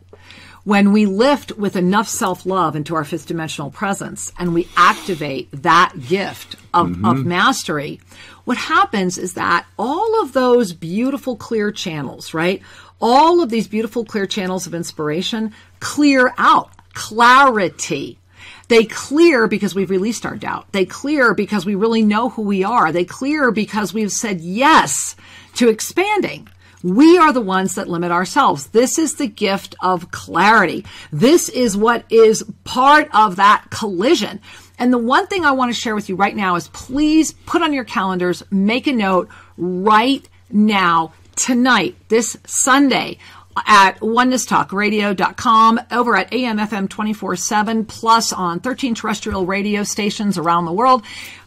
When 0.68 0.92
we 0.92 1.06
lift 1.06 1.58
with 1.58 1.78
enough 1.78 2.10
self-love 2.10 2.76
into 2.76 2.94
our 2.94 3.06
fifth 3.06 3.26
dimensional 3.26 3.72
presence 3.72 4.34
and 4.38 4.54
we 4.54 4.68
activate 4.76 5.48
that 5.54 5.94
gift 6.10 6.58
of, 6.74 6.88
mm-hmm. 6.88 7.06
of 7.06 7.26
mastery, 7.26 8.02
what 8.44 8.58
happens 8.58 9.18
is 9.18 9.36
that 9.36 9.66
all 9.80 10.22
of 10.22 10.34
those 10.34 10.74
beautiful 10.74 11.38
clear 11.38 11.72
channels, 11.72 12.34
right? 12.34 12.62
All 13.00 13.42
of 13.42 13.50
these 13.50 13.70
beautiful 13.70 14.04
clear 14.04 14.26
channels 14.26 14.68
of 14.68 14.74
inspiration 14.74 15.54
clear 15.80 16.34
out 16.38 16.72
clarity. 16.94 18.20
They 18.68 18.84
clear 18.84 19.48
because 19.48 19.74
we've 19.74 19.90
released 19.90 20.26
our 20.26 20.36
doubt. 20.36 20.74
They 20.74 20.84
clear 20.86 21.34
because 21.34 21.66
we 21.66 21.76
really 21.76 22.02
know 22.02 22.28
who 22.28 22.42
we 22.42 22.66
are. 22.66 22.92
They 22.92 23.06
clear 23.06 23.52
because 23.52 23.94
we've 23.94 24.12
said 24.12 24.42
yes 24.42 25.16
to 25.54 25.70
expanding. 25.70 26.50
We 26.88 27.18
are 27.18 27.34
the 27.34 27.42
ones 27.42 27.76
that 27.76 27.90
limit 27.90 28.12
ourselves. 28.12 28.68
This 28.68 28.98
is 28.98 29.16
the 29.16 29.28
gift 29.28 29.76
of 29.82 30.10
clarity. 30.12 30.86
This 31.12 31.50
is 31.50 31.76
what 31.76 32.06
is 32.10 32.46
part 32.64 33.10
of 33.14 33.36
that 33.36 33.66
collision. 33.70 34.40
And 34.80 34.94
the 34.94 34.98
one 34.98 35.28
thing 35.28 35.44
I 35.44 35.52
want 35.52 35.70
to 35.74 35.78
share 35.78 35.96
with 35.96 36.08
you 36.08 36.16
right 36.16 36.34
now 36.36 36.56
is 36.56 36.70
please 36.70 37.34
put 37.46 37.62
on 37.62 37.74
your 37.74 37.84
calendars, 37.84 38.42
make 38.52 38.88
a 38.88 38.94
note 38.94 39.28
right 39.58 40.26
now, 40.50 41.12
tonight, 41.36 41.98
this 42.08 42.38
Sunday 42.46 43.18
at 43.66 44.00
onenesstalkradio.com, 44.00 45.82
over 45.92 46.16
at 46.16 46.32
AMFM 46.32 46.88
24-7, 46.88 47.86
plus 47.86 48.32
on 48.32 48.62
13 48.62 48.96
terrestrial 48.96 49.46
radio 49.46 49.84
stations 49.84 50.38
around 50.38 50.64
the 50.64 50.72
world. 50.72 51.04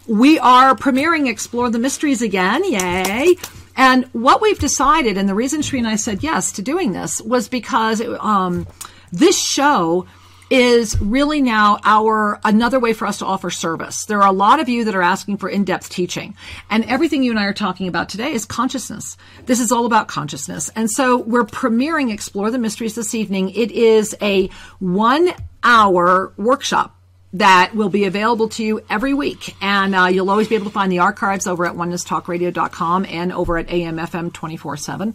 We 0.07 0.39
are 0.39 0.75
premiering 0.75 1.31
Explore 1.31 1.71
the 1.71 1.79
Mysteries 1.79 2.21
again. 2.21 2.63
Yay! 2.71 3.37
And 3.77 4.05
what 4.13 4.43
we've 4.43 4.59
decided, 4.59 5.17
and 5.17 5.29
the 5.29 5.35
reason 5.35 5.63
Sri 5.63 5.79
and 5.79 5.89
I 5.89 5.97
said 5.97 6.23
yes 6.23 6.53
to 6.53 6.63
doing 6.63 6.93
this 6.93 7.21
was 7.21 7.49
because 7.49 8.03
um, 8.21 8.67
this 9.13 9.41
show 9.41 10.07
is 10.51 11.01
really 11.01 11.41
now 11.41 11.79
our 11.85 12.41
another 12.45 12.81
way 12.81 12.93
for 12.93 13.07
us 13.07 13.19
to 13.19 13.25
offer 13.25 13.51
service. 13.51 14.05
There 14.07 14.21
are 14.21 14.27
a 14.27 14.33
lot 14.33 14.59
of 14.59 14.69
you 14.69 14.85
that 14.85 14.97
are 14.97 15.03
asking 15.03 15.37
for 15.37 15.49
in-depth 15.49 15.89
teaching, 15.89 16.35
and 16.69 16.85
everything 16.87 17.23
you 17.23 17.31
and 17.31 17.39
I 17.39 17.45
are 17.45 17.53
talking 17.53 17.87
about 17.87 18.09
today 18.09 18.33
is 18.33 18.45
consciousness. 18.47 19.17
This 19.47 19.61
is 19.61 19.71
all 19.71 19.87
about 19.87 20.09
consciousness, 20.09 20.69
and 20.75 20.91
so 20.91 21.19
we're 21.19 21.45
premiering 21.45 22.13
Explore 22.13 22.51
the 22.51 22.59
Mysteries 22.59 22.97
this 22.97 23.15
evening. 23.15 23.51
It 23.51 23.71
is 23.71 24.17
a 24.21 24.49
one-hour 24.81 26.33
workshop 26.37 26.97
that 27.33 27.73
will 27.75 27.89
be 27.89 28.05
available 28.05 28.49
to 28.49 28.65
you 28.65 28.81
every 28.91 29.15
week. 29.15 29.55
And 29.61 29.95
uh, 29.95 30.07
you'll 30.07 30.31
always 30.31 30.49
be 30.49 30.57
able 30.57 30.67
to 30.67 30.73
find 30.73 30.91
the 30.91 30.99
archives 30.99 31.47
over 31.47 31.65
at 31.65 31.75
onenesstalkradio.com 31.75 33.07
and 33.07 33.33
over 33.33 33.57
at 33.57 33.69
AMFM 33.69 34.33
24-7. 34.33 35.15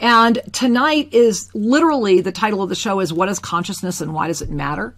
And 0.00 0.40
tonight 0.52 1.12
is 1.12 1.50
literally 1.54 2.20
the 2.20 2.32
title 2.32 2.62
of 2.62 2.68
the 2.68 2.74
show 2.74 3.00
is 3.00 3.12
What 3.12 3.28
is 3.28 3.38
Consciousness 3.38 4.00
and 4.00 4.12
Why 4.12 4.26
Does 4.26 4.42
It 4.42 4.50
Matter? 4.50 4.94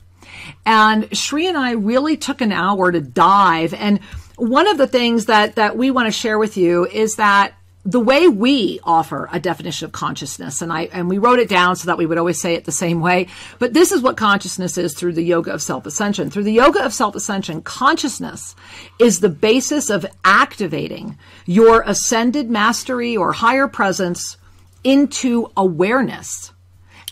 And 0.64 1.14
Sri 1.16 1.46
and 1.46 1.58
I 1.58 1.72
really 1.72 2.16
took 2.16 2.40
an 2.40 2.52
hour 2.52 2.90
to 2.90 3.00
dive. 3.00 3.74
And 3.74 4.00
one 4.36 4.66
of 4.66 4.78
the 4.78 4.86
things 4.86 5.26
that, 5.26 5.56
that 5.56 5.76
we 5.76 5.90
want 5.90 6.06
to 6.06 6.12
share 6.12 6.38
with 6.38 6.56
you 6.56 6.86
is 6.86 7.16
that 7.16 7.54
the 7.86 8.00
way 8.00 8.28
we 8.28 8.80
offer 8.82 9.28
a 9.30 9.38
definition 9.38 9.84
of 9.84 9.92
consciousness, 9.92 10.62
and 10.62 10.72
I 10.72 10.82
and 10.84 11.08
we 11.08 11.18
wrote 11.18 11.38
it 11.38 11.50
down 11.50 11.76
so 11.76 11.86
that 11.86 11.98
we 11.98 12.06
would 12.06 12.16
always 12.16 12.40
say 12.40 12.54
it 12.54 12.64
the 12.64 12.72
same 12.72 13.00
way. 13.00 13.26
But 13.58 13.74
this 13.74 13.92
is 13.92 14.00
what 14.00 14.16
consciousness 14.16 14.78
is 14.78 14.94
through 14.94 15.12
the 15.12 15.22
yoga 15.22 15.52
of 15.52 15.60
self 15.60 15.84
ascension. 15.84 16.30
Through 16.30 16.44
the 16.44 16.52
yoga 16.52 16.82
of 16.82 16.94
self 16.94 17.14
ascension, 17.14 17.60
consciousness 17.60 18.56
is 18.98 19.20
the 19.20 19.28
basis 19.28 19.90
of 19.90 20.06
activating 20.24 21.18
your 21.44 21.82
ascended 21.82 22.48
mastery 22.48 23.16
or 23.16 23.32
higher 23.32 23.68
presence 23.68 24.38
into 24.82 25.50
awareness 25.56 26.52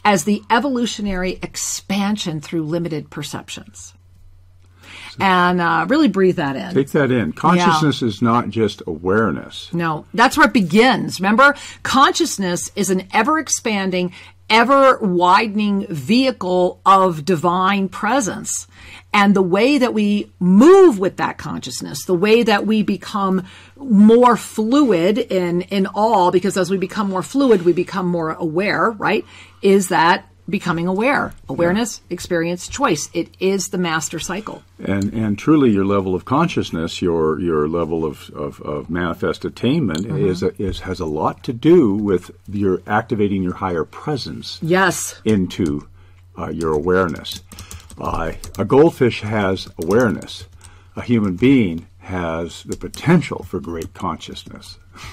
as 0.05 0.25
the 0.25 0.43
evolutionary 0.51 1.39
expansion 1.43 2.41
through 2.41 2.63
limited 2.63 3.11
perceptions. 3.11 3.93
And 5.21 5.61
uh, 5.61 5.87
really 5.89 6.09
breathe 6.09 6.37
that 6.37 6.57
in. 6.57 6.75
Take 6.75 6.91
that 6.91 7.11
in. 7.11 7.33
Consciousness 7.33 8.03
is 8.03 8.23
not 8.23 8.51
just 8.51 8.83
awareness. 8.87 9.73
No, 9.73 10.07
that's 10.15 10.37
where 10.37 10.47
it 10.47 10.53
begins. 10.53 11.21
Remember, 11.21 11.55
consciousness 11.83 12.71
is 12.77 12.91
an 12.91 13.09
ever 13.13 13.39
expanding, 13.39 14.13
ever 14.49 14.99
widening 14.99 15.87
vehicle 15.89 16.81
of 16.85 17.25
divine 17.25 17.89
presence. 17.89 18.67
And 19.15 19.37
the 19.37 19.43
way 19.43 19.79
that 19.79 19.93
we 19.93 20.33
move 20.39 20.99
with 20.99 21.19
that 21.19 21.37
consciousness, 21.37 22.05
the 22.05 22.15
way 22.15 22.43
that 22.43 22.67
we 22.67 22.83
become 22.83 23.47
more 23.77 24.37
fluid 24.37 25.19
in, 25.19 25.63
in 25.63 25.87
all, 25.87 26.31
because 26.31 26.57
as 26.57 26.71
we 26.71 26.79
become 26.79 27.11
more 27.11 27.23
fluid, 27.23 27.63
we 27.63 27.73
become 27.73 28.07
more 28.07 28.31
aware, 28.31 28.91
right? 28.91 29.25
Is 29.61 29.89
that 29.89 30.27
becoming 30.49 30.87
aware. 30.87 31.33
Awareness, 31.49 32.01
experience, 32.11 32.67
choice. 32.69 33.09
It 33.15 33.29
is 33.41 33.69
the 33.69 33.79
master 33.79 34.19
cycle. 34.19 34.63
And 34.79 35.13
and 35.13 35.39
truly, 35.39 35.71
your 35.71 35.85
level 35.85 36.15
of 36.15 36.25
consciousness, 36.25 37.01
your 37.01 37.39
your 37.41 37.69
level 37.69 38.05
of, 38.05 38.29
of, 38.31 38.61
of 38.63 38.91
manifest 38.91 39.45
attainment 39.45 40.07
is, 40.07 40.43
a, 40.43 40.61
is 40.63 40.81
has 40.81 41.01
a 41.01 41.07
lot 41.07 41.45
to 41.45 41.53
do 41.53 41.95
with 41.95 42.31
your 42.49 42.83
activating 42.87 43.43
your 43.43 43.55
higher 43.55 43.85
presence 43.85 44.59
Yes. 44.63 45.21
into 45.25 45.87
uh, 46.37 46.49
your 46.49 46.73
awareness. 46.73 47.43
Uh, 48.01 48.33
a 48.59 48.65
goldfish 48.65 49.21
has 49.21 49.69
awareness. 49.83 50.45
A 50.97 51.03
human 51.03 51.37
being 51.37 51.87
has 51.99 52.65
the 52.65 52.77
potential 52.77 53.45
for 53.45 53.61
great 53.61 53.95
consciousness. 53.95 54.79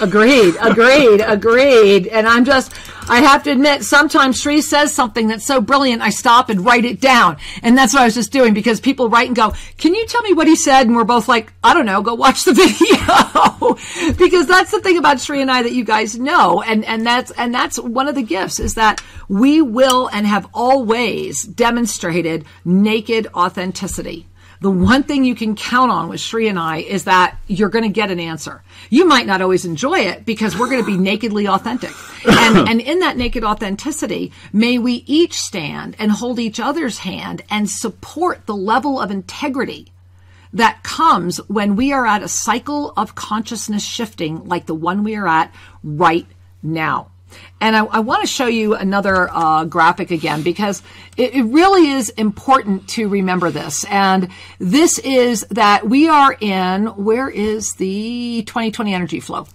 Agreed, 0.00 0.54
agreed, 0.60 1.22
agreed. 1.22 2.06
And 2.08 2.28
I'm 2.28 2.44
just, 2.44 2.74
I 3.08 3.20
have 3.20 3.44
to 3.44 3.50
admit, 3.50 3.82
sometimes 3.82 4.38
Sri 4.38 4.60
says 4.60 4.92
something 4.92 5.26
that's 5.26 5.46
so 5.46 5.60
brilliant, 5.60 6.02
I 6.02 6.10
stop 6.10 6.50
and 6.50 6.64
write 6.64 6.84
it 6.84 7.00
down. 7.00 7.38
And 7.62 7.78
that's 7.78 7.94
what 7.94 8.02
I 8.02 8.04
was 8.04 8.14
just 8.14 8.30
doing 8.30 8.52
because 8.52 8.78
people 8.78 9.08
write 9.08 9.28
and 9.28 9.36
go, 9.36 9.54
can 9.78 9.94
you 9.94 10.06
tell 10.06 10.20
me 10.22 10.34
what 10.34 10.48
he 10.48 10.56
said? 10.56 10.86
And 10.86 10.96
we're 10.96 11.04
both 11.04 11.28
like, 11.28 11.52
I 11.64 11.72
don't 11.72 11.86
know, 11.86 12.02
go 12.02 12.14
watch 12.14 12.44
the 12.44 12.52
video. 14.10 14.14
because 14.18 14.46
that's 14.46 14.70
the 14.70 14.80
thing 14.80 14.98
about 14.98 15.20
Sri 15.20 15.40
and 15.40 15.50
I 15.50 15.62
that 15.62 15.72
you 15.72 15.84
guys 15.84 16.18
know. 16.18 16.62
And, 16.62 16.84
and 16.84 17.06
that's, 17.06 17.30
and 17.32 17.54
that's 17.54 17.78
one 17.78 18.06
of 18.06 18.14
the 18.14 18.22
gifts 18.22 18.60
is 18.60 18.74
that 18.74 19.02
we 19.28 19.62
will 19.62 20.08
and 20.12 20.26
have 20.26 20.46
always 20.52 21.42
demonstrated 21.44 22.44
naked 22.66 23.28
authenticity. 23.34 24.26
The 24.60 24.70
one 24.70 25.02
thing 25.02 25.24
you 25.24 25.34
can 25.34 25.54
count 25.54 25.90
on 25.90 26.08
with 26.08 26.20
Sri 26.20 26.48
and 26.48 26.58
I 26.58 26.78
is 26.78 27.04
that 27.04 27.38
you're 27.46 27.68
going 27.68 27.84
to 27.84 27.90
get 27.90 28.10
an 28.10 28.20
answer. 28.20 28.62
You 28.90 29.06
might 29.06 29.26
not 29.26 29.42
always 29.42 29.64
enjoy 29.64 30.00
it 30.00 30.24
because 30.24 30.58
we're 30.58 30.68
going 30.70 30.82
to 30.82 30.86
be 30.86 30.96
nakedly 30.98 31.46
authentic. 31.46 31.92
And, 32.28 32.68
and 32.68 32.80
in 32.80 32.98
that 33.00 33.16
naked 33.16 33.44
authenticity, 33.44 34.32
may 34.52 34.78
we 34.78 35.04
each 35.06 35.34
stand 35.34 35.96
and 35.98 36.10
hold 36.10 36.38
each 36.38 36.60
other's 36.60 36.98
hand 36.98 37.42
and 37.50 37.70
support 37.70 38.46
the 38.46 38.54
level 38.54 39.00
of 39.00 39.10
integrity 39.10 39.92
that 40.52 40.82
comes 40.82 41.38
when 41.48 41.76
we 41.76 41.92
are 41.92 42.06
at 42.06 42.22
a 42.22 42.28
cycle 42.28 42.92
of 42.96 43.14
consciousness 43.14 43.84
shifting 43.84 44.44
like 44.44 44.66
the 44.66 44.74
one 44.74 45.04
we 45.04 45.14
are 45.16 45.26
at 45.26 45.54
right 45.82 46.26
now. 46.62 47.10
And 47.60 47.74
I, 47.74 47.84
I 47.84 48.00
want 48.00 48.22
to 48.22 48.26
show 48.26 48.46
you 48.46 48.74
another 48.74 49.28
uh, 49.30 49.64
graphic 49.64 50.10
again 50.10 50.42
because 50.42 50.82
it, 51.16 51.34
it 51.34 51.42
really 51.44 51.90
is 51.90 52.10
important 52.10 52.88
to 52.90 53.08
remember 53.08 53.50
this. 53.50 53.84
And 53.86 54.28
this 54.58 54.98
is 54.98 55.46
that 55.50 55.88
we 55.88 56.08
are 56.08 56.36
in, 56.40 56.86
where 56.86 57.28
is 57.28 57.74
the 57.74 58.42
2020 58.46 58.94
energy 58.94 59.20
flow? 59.20 59.46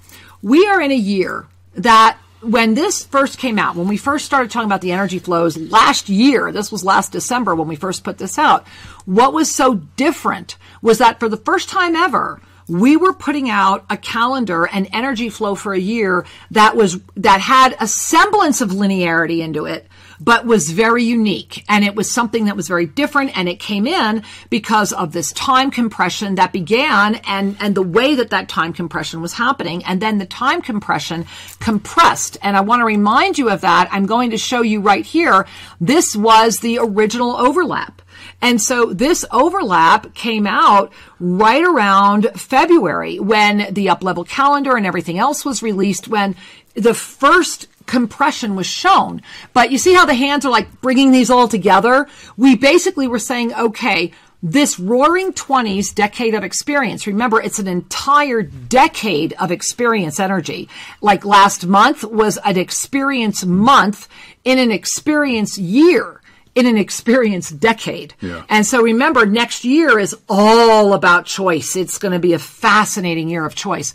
We 0.41 0.67
are 0.67 0.81
in 0.81 0.91
a 0.91 0.95
year 0.95 1.47
that 1.75 2.17
when 2.41 2.73
this 2.73 3.05
first 3.05 3.37
came 3.37 3.59
out, 3.59 3.75
when 3.75 3.87
we 3.87 3.97
first 3.97 4.25
started 4.25 4.49
talking 4.49 4.65
about 4.65 4.81
the 4.81 4.91
energy 4.91 5.19
flows 5.19 5.57
last 5.57 6.09
year, 6.09 6.51
this 6.51 6.71
was 6.71 6.83
last 6.83 7.11
December 7.11 7.53
when 7.53 7.67
we 7.67 7.75
first 7.75 8.03
put 8.03 8.17
this 8.17 8.39
out, 8.39 8.67
what 9.05 9.31
was 9.31 9.53
so 9.53 9.75
different 9.95 10.57
was 10.81 10.97
that 10.97 11.19
for 11.19 11.29
the 11.29 11.37
first 11.37 11.69
time 11.69 11.95
ever, 11.95 12.41
we 12.71 12.95
were 12.95 13.11
putting 13.11 13.49
out 13.49 13.85
a 13.89 13.97
calendar 13.97 14.65
and 14.65 14.87
energy 14.93 15.29
flow 15.29 15.55
for 15.55 15.73
a 15.73 15.79
year 15.79 16.25
that 16.51 16.75
was 16.75 16.99
that 17.17 17.41
had 17.41 17.75
a 17.81 17.87
semblance 17.87 18.61
of 18.61 18.69
linearity 18.69 19.39
into 19.39 19.65
it 19.65 19.87
but 20.21 20.45
was 20.45 20.69
very 20.69 21.03
unique. 21.03 21.65
And 21.67 21.83
it 21.83 21.95
was 21.95 22.11
something 22.11 22.45
that 22.45 22.55
was 22.55 22.67
very 22.67 22.85
different. 22.85 23.35
And 23.35 23.49
it 23.49 23.59
came 23.59 23.87
in 23.87 24.23
because 24.51 24.93
of 24.93 25.11
this 25.11 25.31
time 25.33 25.71
compression 25.71 26.35
that 26.35 26.53
began 26.53 27.15
and 27.25 27.57
and 27.59 27.73
the 27.73 27.81
way 27.81 28.15
that 28.15 28.29
that 28.29 28.47
time 28.47 28.71
compression 28.71 29.21
was 29.21 29.33
happening. 29.33 29.83
And 29.83 29.99
then 29.99 30.19
the 30.19 30.25
time 30.27 30.61
compression 30.61 31.25
compressed. 31.59 32.37
And 32.43 32.55
I 32.55 32.61
want 32.61 32.81
to 32.81 32.85
remind 32.85 33.39
you 33.39 33.49
of 33.49 33.61
that. 33.61 33.89
I'm 33.91 34.05
going 34.05 34.29
to 34.29 34.37
show 34.37 34.61
you 34.61 34.79
right 34.79 35.05
here. 35.05 35.47
This 35.79 36.15
was 36.15 36.59
the 36.59 36.77
original 36.77 37.35
overlap 37.35 38.01
And 38.41 38.61
so 38.61 38.93
this 38.93 39.23
overlap 39.31 40.13
came 40.13 40.47
out 40.47 40.91
right 41.19 41.63
around 41.63 42.29
February 42.35 43.19
when 43.19 43.73
the 43.73 43.89
up 43.89 44.03
level 44.03 44.23
calendar 44.23 44.75
and 44.75 44.85
everything 44.85 45.19
else 45.19 45.45
was 45.45 45.61
released 45.61 46.07
when 46.07 46.35
the 46.73 46.93
first 46.93 47.67
compression 47.85 48.55
was 48.55 48.65
shown. 48.65 49.21
But 49.53 49.71
you 49.71 49.77
see 49.77 49.93
how 49.93 50.05
the 50.05 50.13
hands 50.13 50.45
are 50.45 50.51
like 50.51 50.81
bringing 50.81 51.11
these 51.11 51.29
all 51.29 51.47
together? 51.47 52.07
We 52.37 52.55
basically 52.55 53.07
were 53.07 53.19
saying, 53.19 53.53
okay, 53.53 54.11
this 54.43 54.79
roaring 54.79 55.33
20s 55.33 55.93
decade 55.93 56.33
of 56.33 56.43
experience. 56.43 57.05
Remember, 57.05 57.39
it's 57.39 57.59
an 57.59 57.67
entire 57.67 58.41
decade 58.41 59.33
of 59.33 59.51
experience 59.51 60.19
energy. 60.19 60.67
Like 60.99 61.25
last 61.25 61.67
month 61.67 62.03
was 62.03 62.37
an 62.37 62.57
experience 62.57 63.45
month 63.45 64.07
in 64.43 64.57
an 64.57 64.71
experience 64.71 65.59
year 65.59 66.20
in 66.53 66.65
an 66.65 66.77
experienced 66.77 67.59
decade. 67.59 68.13
Yeah. 68.21 68.43
And 68.49 68.65
so 68.65 68.81
remember, 68.81 69.25
next 69.25 69.63
year 69.63 69.97
is 69.97 70.15
all 70.27 70.93
about 70.93 71.25
choice. 71.25 71.75
It's 71.75 71.97
going 71.97 72.11
to 72.11 72.19
be 72.19 72.33
a 72.33 72.39
fascinating 72.39 73.29
year 73.29 73.45
of 73.45 73.55
choice. 73.55 73.93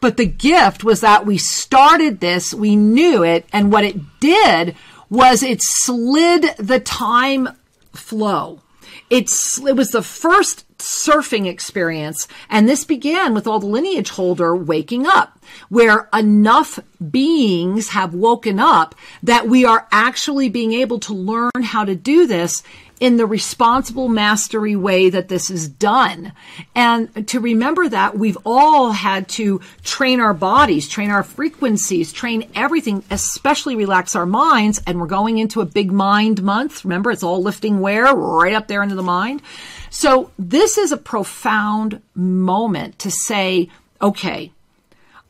But 0.00 0.18
the 0.18 0.26
gift 0.26 0.84
was 0.84 1.00
that 1.00 1.24
we 1.24 1.38
started 1.38 2.20
this, 2.20 2.52
we 2.52 2.76
knew 2.76 3.24
it, 3.24 3.46
and 3.52 3.72
what 3.72 3.84
it 3.84 3.96
did 4.20 4.76
was 5.08 5.42
it 5.42 5.62
slid 5.62 6.54
the 6.58 6.80
time 6.80 7.48
flow. 7.94 8.60
It's, 9.08 9.58
it 9.58 9.74
was 9.74 9.90
the 9.90 10.02
first 10.02 10.65
surfing 10.78 11.46
experience, 11.46 12.28
and 12.48 12.68
this 12.68 12.84
began 12.84 13.34
with 13.34 13.46
all 13.46 13.58
the 13.58 13.66
lineage 13.66 14.10
holder 14.10 14.54
waking 14.54 15.06
up, 15.06 15.38
where 15.68 16.08
enough 16.12 16.78
beings 17.10 17.88
have 17.88 18.14
woken 18.14 18.58
up 18.58 18.94
that 19.22 19.48
we 19.48 19.64
are 19.64 19.86
actually 19.90 20.48
being 20.48 20.72
able 20.72 20.98
to 21.00 21.12
learn 21.14 21.62
how 21.62 21.84
to 21.84 21.94
do 21.94 22.26
this 22.26 22.62
in 22.98 23.16
the 23.16 23.26
responsible 23.26 24.08
mastery 24.08 24.74
way 24.74 25.10
that 25.10 25.28
this 25.28 25.50
is 25.50 25.68
done. 25.68 26.32
And 26.74 27.28
to 27.28 27.40
remember 27.40 27.88
that 27.88 28.16
we've 28.16 28.38
all 28.44 28.92
had 28.92 29.28
to 29.30 29.60
train 29.82 30.20
our 30.20 30.32
bodies, 30.32 30.88
train 30.88 31.10
our 31.10 31.22
frequencies, 31.22 32.12
train 32.12 32.50
everything, 32.54 33.04
especially 33.10 33.76
relax 33.76 34.16
our 34.16 34.26
minds. 34.26 34.80
And 34.86 34.98
we're 35.00 35.06
going 35.06 35.38
into 35.38 35.60
a 35.60 35.66
big 35.66 35.92
mind 35.92 36.42
month. 36.42 36.84
Remember, 36.84 37.10
it's 37.10 37.22
all 37.22 37.42
lifting 37.42 37.80
where? 37.80 38.14
Right 38.14 38.54
up 38.54 38.66
there 38.66 38.82
into 38.82 38.94
the 38.94 39.02
mind. 39.02 39.42
So 39.90 40.30
this 40.38 40.78
is 40.78 40.92
a 40.92 40.96
profound 40.96 42.00
moment 42.14 42.98
to 43.00 43.10
say, 43.10 43.68
okay, 44.00 44.52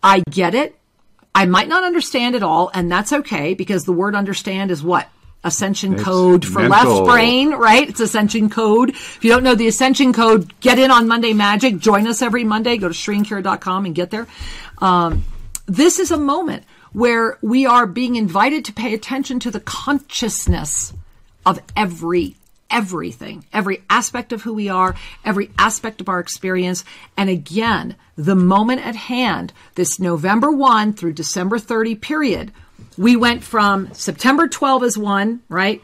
I 0.02 0.22
get 0.30 0.54
it. 0.54 0.78
I 1.34 1.44
might 1.44 1.68
not 1.68 1.84
understand 1.84 2.34
it 2.34 2.42
all, 2.42 2.70
and 2.72 2.90
that's 2.90 3.12
okay 3.12 3.52
because 3.52 3.84
the 3.84 3.92
word 3.92 4.14
understand 4.14 4.70
is 4.70 4.82
what? 4.82 5.08
Ascension 5.44 5.94
It's 5.94 6.02
code 6.02 6.44
for 6.44 6.68
mental. 6.68 7.04
left 7.04 7.06
brain, 7.06 7.52
right? 7.52 7.88
It's 7.88 8.00
Ascension 8.00 8.50
code. 8.50 8.90
If 8.90 9.20
you 9.22 9.30
don't 9.30 9.44
know 9.44 9.54
the 9.54 9.68
Ascension 9.68 10.12
code, 10.12 10.58
get 10.60 10.78
in 10.78 10.90
on 10.90 11.06
Monday 11.06 11.32
Magic. 11.32 11.78
Join 11.78 12.06
us 12.06 12.22
every 12.22 12.44
Monday. 12.44 12.76
Go 12.76 12.88
to 12.88 12.94
SriandKira.com 12.94 13.86
and 13.86 13.94
get 13.94 14.10
there. 14.10 14.26
Um, 14.78 15.24
this 15.66 15.98
is 15.98 16.10
a 16.10 16.16
moment 16.16 16.64
where 16.92 17.38
we 17.42 17.66
are 17.66 17.86
being 17.86 18.16
invited 18.16 18.64
to 18.64 18.72
pay 18.72 18.94
attention 18.94 19.38
to 19.40 19.50
the 19.50 19.60
consciousness 19.60 20.92
of 21.44 21.60
every 21.76 22.36
everything, 22.70 23.44
every 23.52 23.82
aspect 23.88 24.32
of 24.32 24.42
who 24.42 24.52
we 24.52 24.68
are, 24.68 24.94
every 25.24 25.50
aspect 25.58 26.00
of 26.00 26.08
our 26.08 26.18
experience. 26.20 26.84
And 27.16 27.30
again, 27.30 27.96
the 28.16 28.34
moment 28.34 28.84
at 28.84 28.96
hand, 28.96 29.52
this 29.76 30.00
November 30.00 30.50
1 30.50 30.94
through 30.94 31.12
December 31.12 31.58
30 31.58 31.94
period, 31.96 32.52
we 32.98 33.16
went 33.16 33.42
from 33.42 33.92
September 33.94 34.48
12 34.48 34.82
as 34.82 34.98
one, 34.98 35.42
right? 35.48 35.82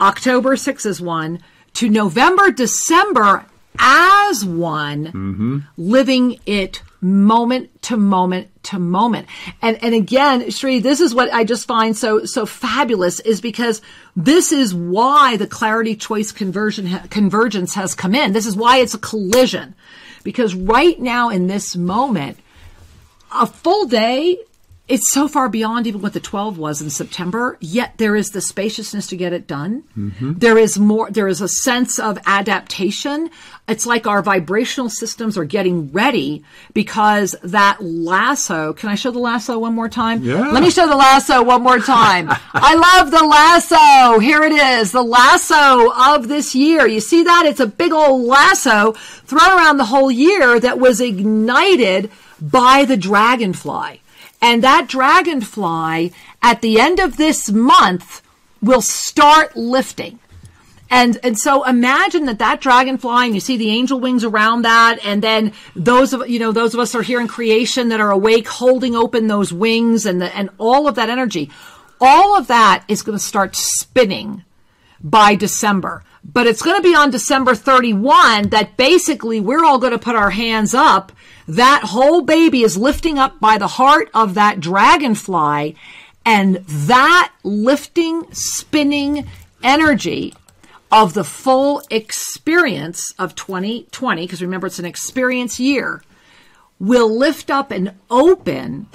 October 0.00 0.56
6 0.56 0.86
as 0.86 1.00
one 1.00 1.40
to 1.74 1.88
November, 1.88 2.50
December 2.50 3.44
as 3.78 4.44
one, 4.44 5.06
mm-hmm. 5.06 5.58
living 5.76 6.38
it 6.46 6.82
moment 7.00 7.82
to 7.82 7.96
moment 7.96 8.48
to 8.64 8.78
moment. 8.78 9.26
And 9.60 9.82
and 9.82 9.94
again, 9.94 10.50
Sri, 10.50 10.78
this 10.78 11.00
is 11.00 11.14
what 11.14 11.32
I 11.32 11.44
just 11.44 11.66
find 11.66 11.96
so 11.96 12.24
so 12.24 12.46
fabulous 12.46 13.20
is 13.20 13.40
because 13.40 13.82
this 14.16 14.52
is 14.52 14.74
why 14.74 15.36
the 15.36 15.46
clarity 15.46 15.96
choice 15.96 16.32
conversion 16.32 16.86
ha- 16.86 17.06
convergence 17.10 17.74
has 17.74 17.94
come 17.94 18.14
in. 18.14 18.32
This 18.32 18.46
is 18.46 18.56
why 18.56 18.78
it's 18.78 18.94
a 18.94 18.98
collision. 18.98 19.74
Because 20.22 20.54
right 20.54 20.98
now 20.98 21.28
in 21.28 21.46
this 21.48 21.76
moment, 21.76 22.38
a 23.34 23.46
full 23.46 23.86
day 23.86 24.38
it's 24.86 25.10
so 25.10 25.28
far 25.28 25.48
beyond 25.48 25.86
even 25.86 26.02
what 26.02 26.12
the 26.12 26.20
12 26.20 26.58
was 26.58 26.82
in 26.82 26.90
September, 26.90 27.56
yet 27.58 27.94
there 27.96 28.14
is 28.14 28.32
the 28.32 28.42
spaciousness 28.42 29.06
to 29.06 29.16
get 29.16 29.32
it 29.32 29.46
done. 29.46 29.82
Mm-hmm. 29.96 30.34
There 30.34 30.58
is 30.58 30.78
more, 30.78 31.10
there 31.10 31.26
is 31.26 31.40
a 31.40 31.48
sense 31.48 31.98
of 31.98 32.18
adaptation. 32.26 33.30
It's 33.66 33.86
like 33.86 34.06
our 34.06 34.20
vibrational 34.20 34.90
systems 34.90 35.38
are 35.38 35.46
getting 35.46 35.90
ready 35.90 36.44
because 36.74 37.34
that 37.42 37.82
lasso, 37.82 38.74
can 38.74 38.90
I 38.90 38.94
show 38.94 39.10
the 39.10 39.20
lasso 39.20 39.58
one 39.58 39.74
more 39.74 39.88
time? 39.88 40.22
Yeah. 40.22 40.50
Let 40.50 40.62
me 40.62 40.70
show 40.70 40.86
the 40.86 40.96
lasso 40.96 41.42
one 41.42 41.62
more 41.62 41.78
time. 41.78 42.28
I 42.52 42.74
love 42.74 43.10
the 43.10 43.24
lasso. 43.24 44.18
Here 44.18 44.42
it 44.42 44.52
is, 44.52 44.92
the 44.92 45.02
lasso 45.02 45.92
of 45.92 46.28
this 46.28 46.54
year. 46.54 46.86
You 46.86 47.00
see 47.00 47.22
that? 47.22 47.46
It's 47.46 47.60
a 47.60 47.66
big 47.66 47.92
old 47.92 48.26
lasso 48.26 48.92
thrown 48.92 49.50
around 49.50 49.78
the 49.78 49.86
whole 49.86 50.10
year 50.10 50.60
that 50.60 50.78
was 50.78 51.00
ignited 51.00 52.10
by 52.38 52.84
the 52.84 52.98
dragonfly. 52.98 54.00
And 54.44 54.62
that 54.62 54.88
dragonfly 54.88 56.12
at 56.42 56.60
the 56.60 56.78
end 56.78 57.00
of 57.00 57.16
this 57.16 57.50
month 57.50 58.20
will 58.60 58.82
start 58.82 59.56
lifting. 59.56 60.18
And 60.90 61.18
and 61.22 61.38
so 61.38 61.64
imagine 61.64 62.26
that 62.26 62.40
that 62.40 62.60
dragonfly, 62.60 63.24
and 63.24 63.34
you 63.34 63.40
see 63.40 63.56
the 63.56 63.70
angel 63.70 64.00
wings 64.00 64.22
around 64.22 64.60
that, 64.62 64.98
and 65.02 65.22
then 65.22 65.54
those 65.74 66.12
of 66.12 66.28
you 66.28 66.38
know 66.38 66.52
those 66.52 66.74
of 66.74 66.80
us 66.80 66.94
are 66.94 67.00
here 67.00 67.22
in 67.22 67.26
creation 67.26 67.88
that 67.88 68.00
are 68.00 68.10
awake, 68.10 68.46
holding 68.46 68.94
open 68.94 69.28
those 69.28 69.50
wings, 69.50 70.04
and 70.04 70.20
the, 70.20 70.36
and 70.36 70.50
all 70.58 70.86
of 70.88 70.96
that 70.96 71.08
energy, 71.08 71.50
all 71.98 72.36
of 72.36 72.46
that 72.48 72.84
is 72.86 73.00
going 73.00 73.16
to 73.16 73.24
start 73.24 73.56
spinning 73.56 74.44
by 75.02 75.34
December. 75.34 76.04
But 76.22 76.46
it's 76.46 76.60
going 76.60 76.76
to 76.76 76.82
be 76.82 76.94
on 76.94 77.10
December 77.10 77.54
31 77.54 78.50
that 78.50 78.76
basically 78.76 79.40
we're 79.40 79.64
all 79.64 79.78
going 79.78 79.92
to 79.92 79.98
put 79.98 80.16
our 80.16 80.30
hands 80.30 80.74
up. 80.74 81.12
That 81.46 81.82
whole 81.84 82.22
baby 82.22 82.62
is 82.62 82.76
lifting 82.76 83.18
up 83.18 83.38
by 83.40 83.58
the 83.58 83.66
heart 83.66 84.10
of 84.14 84.34
that 84.34 84.60
dragonfly. 84.60 85.76
And 86.24 86.56
that 86.66 87.32
lifting, 87.42 88.26
spinning 88.32 89.26
energy 89.62 90.34
of 90.90 91.12
the 91.12 91.24
full 91.24 91.82
experience 91.90 93.12
of 93.18 93.34
2020, 93.34 94.22
because 94.22 94.40
remember 94.40 94.66
it's 94.66 94.78
an 94.78 94.84
experience 94.84 95.60
year, 95.60 96.02
will 96.78 97.14
lift 97.14 97.50
up 97.50 97.70
and 97.70 97.92
open. 98.10 98.86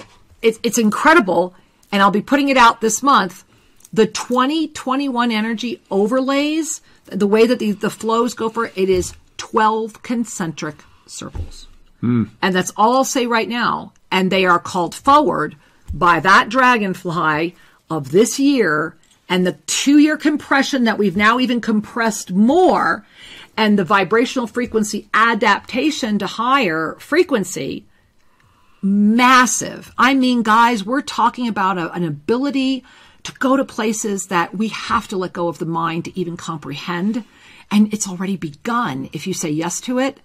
It's, 0.42 0.58
it's 0.62 0.78
incredible. 0.78 1.54
And 1.92 2.02
I'll 2.02 2.10
be 2.10 2.22
putting 2.22 2.48
it 2.48 2.56
out 2.56 2.80
this 2.80 3.02
month. 3.02 3.44
The 3.92 4.06
2021 4.06 5.30
energy 5.30 5.82
overlays, 5.90 6.80
the 7.06 7.26
way 7.26 7.46
that 7.46 7.58
the, 7.58 7.72
the 7.72 7.90
flows 7.90 8.34
go 8.34 8.48
for 8.48 8.66
it, 8.66 8.72
it 8.76 8.88
is 8.88 9.14
12 9.36 10.02
concentric 10.02 10.84
circles. 11.06 11.66
Mm. 12.02 12.30
And 12.42 12.54
that's 12.54 12.72
all 12.76 12.94
I'll 12.94 13.04
say 13.04 13.26
right 13.26 13.48
now. 13.48 13.92
And 14.10 14.30
they 14.30 14.44
are 14.44 14.58
called 14.58 14.94
forward 14.94 15.56
by 15.92 16.20
that 16.20 16.48
dragonfly 16.48 17.54
of 17.88 18.10
this 18.10 18.38
year 18.38 18.96
and 19.28 19.46
the 19.46 19.56
two 19.66 19.98
year 19.98 20.16
compression 20.16 20.84
that 20.84 20.98
we've 20.98 21.16
now 21.16 21.38
even 21.38 21.60
compressed 21.60 22.32
more 22.32 23.06
and 23.56 23.78
the 23.78 23.84
vibrational 23.84 24.46
frequency 24.46 25.08
adaptation 25.12 26.18
to 26.18 26.26
higher 26.26 26.96
frequency 26.98 27.84
massive. 28.82 29.92
I 29.98 30.14
mean, 30.14 30.42
guys, 30.42 30.84
we're 30.84 31.02
talking 31.02 31.46
about 31.46 31.78
a, 31.78 31.92
an 31.92 32.04
ability 32.04 32.84
to 33.24 33.32
go 33.32 33.56
to 33.56 33.64
places 33.64 34.28
that 34.28 34.54
we 34.54 34.68
have 34.68 35.06
to 35.08 35.16
let 35.16 35.32
go 35.32 35.48
of 35.48 35.58
the 35.58 35.66
mind 35.66 36.06
to 36.06 36.18
even 36.18 36.36
comprehend. 36.36 37.24
And 37.70 37.92
it's 37.92 38.08
already 38.08 38.36
begun 38.36 39.10
if 39.12 39.26
you 39.26 39.34
say 39.34 39.50
yes 39.50 39.80
to 39.82 39.98
it. 39.98 40.18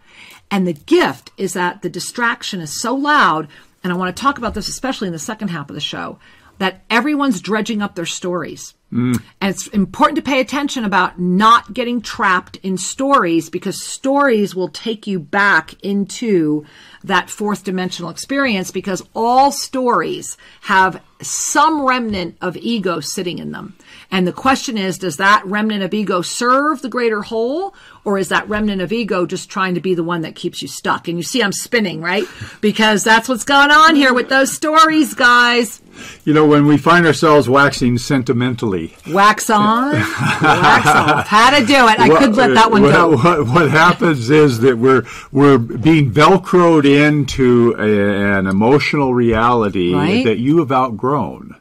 And 0.51 0.67
the 0.67 0.73
gift 0.73 1.31
is 1.37 1.53
that 1.53 1.81
the 1.81 1.89
distraction 1.89 2.61
is 2.61 2.79
so 2.79 2.95
loud. 2.95 3.47
And 3.83 3.91
I 3.91 3.95
want 3.95 4.15
to 4.15 4.21
talk 4.21 4.37
about 4.37 4.53
this, 4.53 4.67
especially 4.67 5.07
in 5.07 5.13
the 5.13 5.19
second 5.19 5.49
half 5.49 5.69
of 5.69 5.75
the 5.75 5.81
show, 5.81 6.19
that 6.57 6.83
everyone's 6.89 7.41
dredging 7.41 7.81
up 7.81 7.95
their 7.95 8.05
stories. 8.05 8.73
Mm. 8.93 9.21
And 9.41 9.49
it's 9.49 9.67
important 9.67 10.15
to 10.17 10.21
pay 10.21 10.39
attention 10.39 10.85
about 10.85 11.19
not 11.19 11.73
getting 11.73 12.01
trapped 12.01 12.57
in 12.57 12.77
stories 12.77 13.49
because 13.49 13.83
stories 13.83 14.55
will 14.55 14.69
take 14.69 15.05
you 15.05 15.19
back 15.19 15.73
into 15.83 16.65
that 17.03 17.29
fourth 17.29 17.63
dimensional 17.63 18.09
experience 18.09 18.71
because 18.71 19.03
all 19.13 19.51
stories 19.51 20.37
have 20.61 21.01
some 21.21 21.81
remnant 21.81 22.37
of 22.41 22.55
ego 22.57 22.99
sitting 22.99 23.39
in 23.39 23.51
them. 23.51 23.75
And 24.11 24.25
the 24.27 24.33
question 24.33 24.77
is, 24.77 24.97
does 24.97 25.17
that 25.17 25.41
remnant 25.45 25.83
of 25.83 25.93
ego 25.93 26.21
serve 26.21 26.81
the 26.81 26.89
greater 26.89 27.21
whole 27.21 27.73
or 28.03 28.17
is 28.17 28.29
that 28.29 28.47
remnant 28.47 28.81
of 28.81 28.91
ego 28.93 29.25
just 29.25 29.49
trying 29.49 29.73
to 29.75 29.81
be 29.81 29.95
the 29.95 30.03
one 30.03 30.21
that 30.21 30.35
keeps 30.35 30.61
you 30.61 30.67
stuck? 30.67 31.07
And 31.07 31.17
you 31.17 31.23
see 31.23 31.41
I'm 31.43 31.51
spinning, 31.51 32.01
right? 32.01 32.25
Because 32.61 33.03
that's 33.03 33.27
what's 33.27 33.43
going 33.43 33.71
on 33.71 33.95
here 33.95 34.13
with 34.13 34.29
those 34.29 34.51
stories, 34.53 35.13
guys. 35.15 35.81
You 36.25 36.33
know, 36.33 36.45
when 36.45 36.67
we 36.67 36.77
find 36.77 37.05
ourselves 37.07 37.47
waxing 37.49 37.97
sentimentally. 37.97 38.95
Wax 39.09 39.49
on, 39.49 39.93
wax 40.41 40.87
off. 40.87 41.27
How 41.27 41.57
to 41.57 41.65
do 41.65 41.73
it. 41.73 41.99
I 41.99 42.09
could 42.19 42.35
let 42.35 42.53
that 42.53 42.69
one 42.69 42.81
go. 42.83 43.15
What, 43.15 43.47
what 43.47 43.71
happens 43.71 44.29
is 44.29 44.59
that 44.59 44.77
we're 44.77 45.03
we're 45.31 45.57
being 45.57 46.11
velcroed 46.11 46.85
into 46.85 47.75
a, 47.79 48.37
an 48.39 48.47
emotional 48.47 49.13
reality 49.13 49.93
Right. 49.93 50.25
that 50.25 50.37
you 50.37 50.59
have 50.59 50.71
outgrown. 50.71 51.55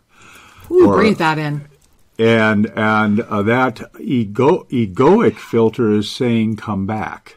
Ooh, 0.70 0.88
or- 0.90 0.96
breathe 0.96 1.18
that 1.18 1.38
in. 1.38 1.68
And 2.18 2.66
and 2.76 3.20
uh, 3.20 3.42
that 3.42 3.80
ego 4.00 4.66
egoic 4.70 5.36
filter 5.36 5.90
is 5.92 6.10
saying 6.10 6.56
come 6.56 6.86
back. 6.86 7.36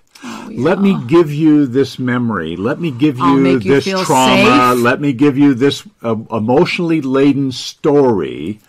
Let 0.49 0.79
me 0.81 0.97
give 1.07 1.31
you 1.31 1.67
this 1.67 1.99
memory. 1.99 2.55
Let 2.55 2.79
me 2.79 2.89
give 2.91 3.17
Oh, 3.21 3.37
you 3.37 3.59
this 3.59 3.85
trauma. 3.85 4.73
safe. 4.73 4.83
let 4.83 4.99
me 4.99 5.13
give 5.13 5.37
you 5.37 5.53
this 5.53 5.83
uh, 6.03 6.15
emotionally 6.31 7.01
laden 7.01 7.51
story 7.51 8.59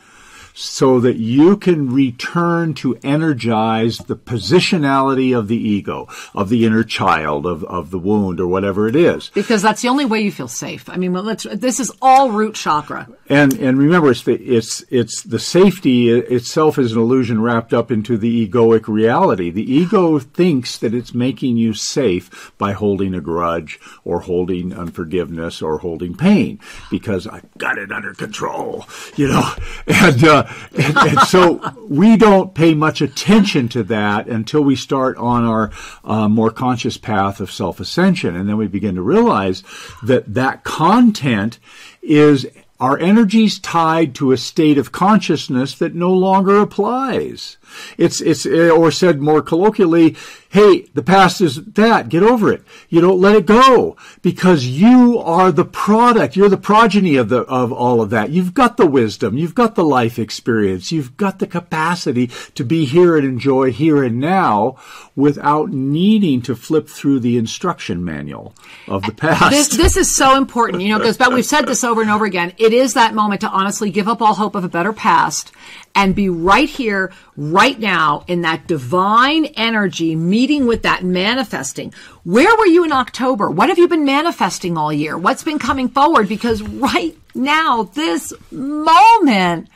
so 0.61 0.99
that 0.99 1.17
you 1.19 1.57
can 1.57 1.89
return 1.89 2.75
to 2.75 2.99
energize 3.05 3.99
the 3.99 4.17
positionality 4.17 5.37
of 5.37 5.47
the 5.47 5.57
ego, 5.57 6.09
of 6.35 6.49
the 6.49 6.67
inner 6.67 6.83
child, 6.83 7.47
of, 7.47 7.63
of 7.65 7.93
the 7.93 7.99
wound, 7.99 8.41
or 8.41 8.49
whatever 8.49 8.89
it 8.89 8.97
is. 8.97 9.31
Because 9.31 9.63
that's 9.63 9.83
the 9.83 9.89
only 9.89 10.05
way 10.05 10.21
you 10.21 10.33
feel 10.33 10.49
safe. 10.49 10.91
I 10.91 10.97
mean, 10.97 11.13
well, 11.13 11.23
let's, 11.23 11.45
this 11.45 11.79
is 11.79 11.93
all 12.03 12.33
root 12.33 12.57
chakra. 12.57 13.09
And 13.29 13.53
and 13.59 13.79
remember, 13.79 14.11
it's 14.11 14.23
the 14.23 14.35
it's 14.35 14.83
it's 14.89 15.23
the 15.23 15.39
safety 15.39 16.09
itself 16.09 16.79
is 16.79 16.93
an 16.93 16.99
illusion 16.99 17.43
wrapped 17.43 17.75
up 17.75 17.91
into 17.91 18.17
the 18.17 18.49
egoic 18.49 18.89
reality. 18.89 19.51
The 19.51 19.71
ego 19.71 20.19
thinks 20.19 20.79
that 20.79 20.95
it's 20.95 21.13
making 21.13 21.59
you 21.59 21.75
safe 21.75 22.53
by 22.57 22.73
holding 22.73 23.15
a 23.15 23.21
grudge 23.21 23.79
or 24.03 24.21
holding 24.21 24.73
unforgiveness 24.73 25.61
or 25.61 25.79
holding 25.79 26.17
pain 26.17 26.59
because 26.91 27.27
I've 27.27 27.47
got 27.59 27.77
it 27.77 27.93
under 27.93 28.15
control, 28.15 28.87
you 29.17 29.29
know. 29.29 29.53
And 30.01 30.23
uh, 30.25 30.48
and, 30.79 30.97
and 30.97 31.21
so 31.21 31.61
we 31.89 32.17
don't 32.17 32.55
pay 32.55 32.75
much 32.75 33.01
attention 33.01 33.69
to 33.69 33.83
that 33.85 34.27
until 34.29 34.63
we 34.63 34.77
start 34.77 35.17
on 35.17 35.45
our 35.45 35.71
uh, 36.05 36.29
more 36.29 36.51
conscious 36.51 36.97
path 36.97 37.41
of 37.41 37.51
self 37.51 37.81
ascension, 37.81 38.37
and 38.37 38.49
then 38.49 38.57
we 38.57 38.67
begin 38.67 38.95
to 38.95 39.03
realize 39.03 39.63
that 40.03 40.35
that 40.35 40.65
content 40.65 41.59
is 42.03 42.47
our 42.81 42.99
energy's 42.99 43.59
tied 43.59 44.15
to 44.15 44.31
a 44.31 44.37
state 44.37 44.79
of 44.79 44.93
consciousness 44.93 45.75
that 45.75 45.95
no 45.95 46.13
longer 46.13 46.59
applies. 46.59 47.57
It's, 47.97 48.21
it's, 48.21 48.47
or 48.47 48.93
said 48.93 49.21
more 49.21 49.43
colloquially, 49.43 50.17
hey, 50.51 50.83
the 50.95 51.03
past 51.03 51.41
is 51.41 51.63
that, 51.65 52.09
get 52.09 52.23
over 52.23 52.53
it. 52.53 52.63
You 52.89 53.01
don't 53.01 53.21
let 53.21 53.37
it 53.37 53.47
go 53.47 53.97
because 54.23 54.67
you 54.67 55.19
are 55.19 55.53
the 55.53 55.65
product, 55.65 56.37
you're 56.37 56.49
the 56.49 56.57
progeny 56.57 57.17
of 57.17 57.29
the, 57.29 57.43
of 57.43 57.73
all 57.73 58.01
of 58.01 58.11
that. 58.11 58.31
You've 58.31 58.55
got 58.55 58.77
the 58.77 58.87
wisdom, 58.87 59.37
you've 59.37 59.55
got 59.55 59.75
the 59.75 59.85
life 59.85 60.19
experience, 60.19 60.91
you've 60.91 61.17
got 61.17 61.39
the 61.39 61.47
capacity 61.47 62.31
to 62.55 62.65
be 62.65 62.87
here 62.87 63.17
and 63.17 63.27
enjoy 63.27 63.73
here 63.73 64.03
and 64.03 64.19
now 64.19 64.79
without 65.15 65.71
needing 65.71 66.41
to 66.43 66.57
flip 66.57 66.89
through 66.89 67.21
the 67.21 67.37
instruction 67.37 68.05
manual 68.05 68.55
of 68.87 69.03
the 69.03 69.13
past. 69.13 69.51
This, 69.51 69.69
this 69.69 69.97
is 69.97 70.15
so 70.15 70.37
important, 70.37 70.83
you 70.83 70.91
know, 70.91 70.99
because 70.99 71.19
but 71.19 71.33
we've 71.33 71.45
said 71.45 71.67
this 71.67 71.85
over 71.85 72.01
and 72.01 72.11
over 72.11 72.25
again. 72.25 72.55
It 72.57 72.73
is 72.73 72.95
that 72.95 73.15
moment 73.15 73.43
to 73.43 73.49
honestly 73.49 73.91
give 73.91 74.09
up 74.09 74.23
all 74.23 74.35
hope 74.35 74.55
of 74.55 74.65
a 74.65 74.69
better 74.69 74.93
past 74.93 75.53
and 75.95 76.15
be 76.15 76.29
right 76.29 76.69
here, 76.69 77.13
right 77.37 77.79
now, 77.79 78.25
in 78.27 78.43
that 78.43 78.67
divine 78.67 79.47
energy, 79.57 80.15
meeting 80.15 80.67
with 80.67 80.83
that 80.83 81.03
manifesting. 81.03 81.93
Where 82.25 82.57
were 82.57 82.67
you 82.67 82.85
in 82.85 82.93
October? 82.93 83.51
What 83.51 83.69
have 83.69 83.79
you 83.79 83.89
been 83.89 84.05
manifesting 84.05 84.77
all 84.77 84.93
year? 84.93 85.17
What's 85.19 85.43
been 85.43 85.59
coming 85.59 85.89
forward? 85.89 86.29
Because 86.29 86.63
right 86.63 87.17
now, 87.35 87.85
this 87.85 88.33
moment, 88.51 89.69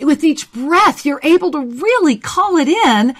with 0.00 0.24
each 0.24 0.50
breath, 0.52 1.04
you're 1.04 1.20
able 1.22 1.50
to 1.52 1.60
really 1.60 2.16
call 2.16 2.56
it 2.56 2.68
in. 2.68 3.14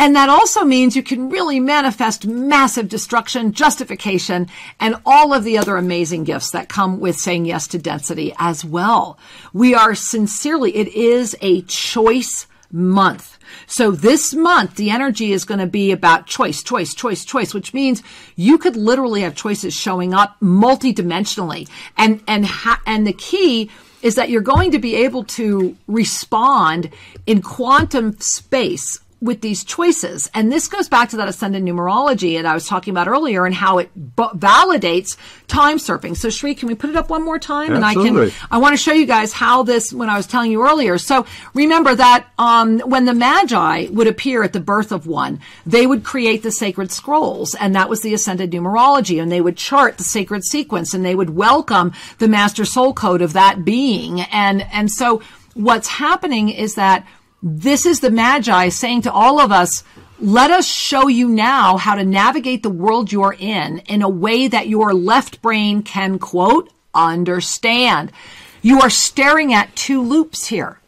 And 0.00 0.16
that 0.16 0.30
also 0.30 0.64
means 0.64 0.96
you 0.96 1.02
can 1.02 1.28
really 1.28 1.60
manifest 1.60 2.26
massive 2.26 2.88
destruction, 2.88 3.52
justification, 3.52 4.48
and 4.80 4.96
all 5.04 5.34
of 5.34 5.44
the 5.44 5.58
other 5.58 5.76
amazing 5.76 6.24
gifts 6.24 6.52
that 6.52 6.70
come 6.70 7.00
with 7.00 7.16
saying 7.16 7.44
yes 7.44 7.66
to 7.66 7.78
density 7.78 8.32
as 8.38 8.64
well. 8.64 9.18
We 9.52 9.74
are 9.74 9.94
sincerely, 9.94 10.74
it 10.74 10.88
is 10.88 11.36
a 11.42 11.60
choice 11.62 12.46
month. 12.72 13.36
So 13.66 13.90
this 13.90 14.32
month, 14.32 14.76
the 14.76 14.88
energy 14.88 15.32
is 15.32 15.44
going 15.44 15.60
to 15.60 15.66
be 15.66 15.92
about 15.92 16.26
choice, 16.26 16.62
choice, 16.62 16.94
choice, 16.94 17.22
choice, 17.26 17.52
which 17.52 17.74
means 17.74 18.02
you 18.36 18.56
could 18.56 18.76
literally 18.76 19.20
have 19.20 19.34
choices 19.34 19.74
showing 19.74 20.14
up 20.14 20.34
multidimensionally. 20.40 21.68
And, 21.98 22.22
and, 22.26 22.46
ha- 22.46 22.80
and 22.86 23.06
the 23.06 23.12
key 23.12 23.70
is 24.00 24.14
that 24.14 24.30
you're 24.30 24.40
going 24.40 24.70
to 24.70 24.78
be 24.78 24.94
able 24.94 25.24
to 25.24 25.76
respond 25.86 26.88
in 27.26 27.42
quantum 27.42 28.18
space 28.18 28.98
with 29.20 29.42
these 29.42 29.64
choices. 29.64 30.30
And 30.32 30.50
this 30.50 30.66
goes 30.66 30.88
back 30.88 31.10
to 31.10 31.18
that 31.18 31.28
ascended 31.28 31.62
numerology 31.62 32.36
that 32.36 32.46
I 32.46 32.54
was 32.54 32.66
talking 32.66 32.92
about 32.92 33.06
earlier 33.06 33.44
and 33.44 33.54
how 33.54 33.76
it 33.78 33.90
b- 33.94 34.22
validates 34.34 35.18
time 35.46 35.76
surfing. 35.76 36.16
So 36.16 36.30
Sri, 36.30 36.54
can 36.54 36.68
we 36.68 36.74
put 36.74 36.88
it 36.88 36.96
up 36.96 37.10
one 37.10 37.22
more 37.22 37.38
time? 37.38 37.74
And 37.74 37.84
I 37.84 37.92
can, 37.92 38.32
I 38.50 38.58
want 38.58 38.72
to 38.72 38.82
show 38.82 38.92
you 38.92 39.04
guys 39.04 39.32
how 39.34 39.62
this, 39.62 39.92
when 39.92 40.08
I 40.08 40.16
was 40.16 40.26
telling 40.26 40.50
you 40.50 40.62
earlier. 40.66 40.96
So 40.96 41.26
remember 41.52 41.94
that, 41.94 42.28
um, 42.38 42.80
when 42.80 43.04
the 43.04 43.12
Magi 43.12 43.88
would 43.90 44.06
appear 44.06 44.42
at 44.42 44.54
the 44.54 44.60
birth 44.60 44.90
of 44.90 45.06
one, 45.06 45.40
they 45.66 45.86
would 45.86 46.02
create 46.02 46.42
the 46.42 46.50
sacred 46.50 46.90
scrolls. 46.90 47.54
And 47.54 47.74
that 47.74 47.90
was 47.90 48.00
the 48.00 48.14
ascended 48.14 48.50
numerology. 48.52 49.20
And 49.20 49.30
they 49.30 49.42
would 49.42 49.56
chart 49.58 49.98
the 49.98 50.04
sacred 50.04 50.44
sequence 50.44 50.94
and 50.94 51.04
they 51.04 51.14
would 51.14 51.30
welcome 51.30 51.92
the 52.18 52.28
master 52.28 52.64
soul 52.64 52.94
code 52.94 53.20
of 53.20 53.34
that 53.34 53.66
being. 53.66 54.22
And, 54.22 54.62
and 54.72 54.90
so 54.90 55.20
what's 55.54 55.88
happening 55.88 56.48
is 56.48 56.76
that 56.76 57.06
this 57.42 57.86
is 57.86 58.00
the 58.00 58.10
Magi 58.10 58.68
saying 58.68 59.02
to 59.02 59.12
all 59.12 59.40
of 59.40 59.50
us, 59.50 59.82
let 60.18 60.50
us 60.50 60.66
show 60.66 61.08
you 61.08 61.28
now 61.28 61.78
how 61.78 61.94
to 61.94 62.04
navigate 62.04 62.62
the 62.62 62.68
world 62.68 63.10
you're 63.10 63.36
in 63.38 63.78
in 63.80 64.02
a 64.02 64.08
way 64.08 64.48
that 64.48 64.68
your 64.68 64.92
left 64.92 65.40
brain 65.40 65.82
can 65.82 66.18
quote, 66.18 66.70
understand. 66.94 68.12
You 68.60 68.80
are 68.82 68.90
staring 68.90 69.54
at 69.54 69.74
two 69.74 70.02
loops 70.02 70.46
here. 70.46 70.78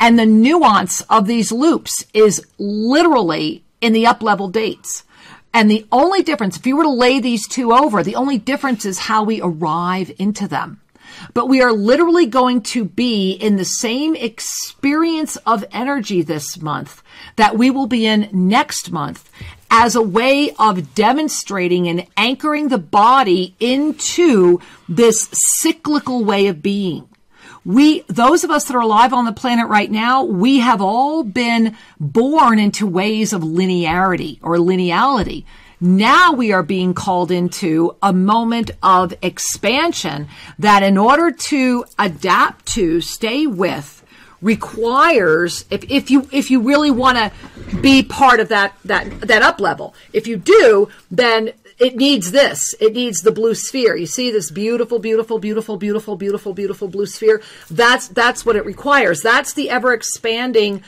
And 0.00 0.18
the 0.18 0.26
nuance 0.26 1.00
of 1.02 1.28
these 1.28 1.52
loops 1.52 2.04
is 2.12 2.44
literally 2.58 3.62
in 3.80 3.92
the 3.92 4.06
up 4.06 4.20
level 4.20 4.48
dates. 4.48 5.04
And 5.54 5.70
the 5.70 5.86
only 5.92 6.22
difference, 6.22 6.56
if 6.56 6.66
you 6.66 6.76
were 6.76 6.82
to 6.82 6.90
lay 6.90 7.20
these 7.20 7.46
two 7.46 7.72
over, 7.72 8.02
the 8.02 8.16
only 8.16 8.38
difference 8.38 8.84
is 8.84 8.98
how 8.98 9.22
we 9.22 9.40
arrive 9.40 10.10
into 10.18 10.48
them 10.48 10.81
but 11.34 11.48
we 11.48 11.62
are 11.62 11.72
literally 11.72 12.26
going 12.26 12.62
to 12.62 12.84
be 12.84 13.32
in 13.32 13.56
the 13.56 13.64
same 13.64 14.14
experience 14.14 15.36
of 15.46 15.64
energy 15.72 16.22
this 16.22 16.60
month 16.60 17.02
that 17.36 17.56
we 17.56 17.70
will 17.70 17.86
be 17.86 18.06
in 18.06 18.28
next 18.32 18.90
month 18.90 19.30
as 19.70 19.94
a 19.94 20.02
way 20.02 20.52
of 20.58 20.94
demonstrating 20.94 21.88
and 21.88 22.06
anchoring 22.16 22.68
the 22.68 22.78
body 22.78 23.54
into 23.58 24.60
this 24.88 25.28
cyclical 25.32 26.24
way 26.24 26.46
of 26.46 26.62
being. 26.62 27.08
We, 27.64 28.02
those 28.08 28.44
of 28.44 28.50
us 28.50 28.64
that 28.64 28.76
are 28.76 28.82
alive 28.82 29.12
on 29.12 29.24
the 29.24 29.32
planet 29.32 29.68
right 29.68 29.90
now, 29.90 30.24
we 30.24 30.58
have 30.58 30.82
all 30.82 31.22
been 31.22 31.76
born 32.00 32.58
into 32.58 32.86
ways 32.86 33.32
of 33.32 33.42
linearity 33.42 34.38
or 34.42 34.56
lineality. 34.56 35.46
Now 35.82 36.32
we 36.32 36.52
are 36.52 36.62
being 36.62 36.94
called 36.94 37.32
into 37.32 37.96
a 38.00 38.12
moment 38.12 38.70
of 38.84 39.12
expansion 39.20 40.28
that 40.60 40.84
in 40.84 40.96
order 40.96 41.32
to 41.32 41.84
adapt 41.98 42.66
to, 42.74 43.00
stay 43.00 43.48
with, 43.48 44.00
requires 44.40 45.64
if, 45.70 45.82
if 45.90 46.08
you 46.08 46.28
if 46.30 46.52
you 46.52 46.60
really 46.60 46.92
want 46.92 47.18
to 47.18 47.32
be 47.80 48.04
part 48.04 48.38
of 48.38 48.48
that 48.50 48.76
that 48.84 49.22
that 49.22 49.42
up 49.42 49.60
level. 49.60 49.92
If 50.12 50.28
you 50.28 50.36
do, 50.36 50.88
then 51.10 51.52
it 51.80 51.96
needs 51.96 52.30
this. 52.30 52.76
It 52.80 52.92
needs 52.92 53.22
the 53.22 53.32
blue 53.32 53.56
sphere. 53.56 53.96
You 53.96 54.06
see 54.06 54.30
this 54.30 54.52
beautiful, 54.52 55.00
beautiful, 55.00 55.40
beautiful, 55.40 55.76
beautiful, 55.76 56.14
beautiful, 56.14 56.54
beautiful 56.54 56.86
blue 56.86 57.06
sphere. 57.06 57.42
That's 57.68 58.06
that's 58.06 58.46
what 58.46 58.54
it 58.54 58.64
requires. 58.64 59.20
That's 59.20 59.52
the 59.52 59.68
ever 59.68 59.92
expanding 59.92 60.84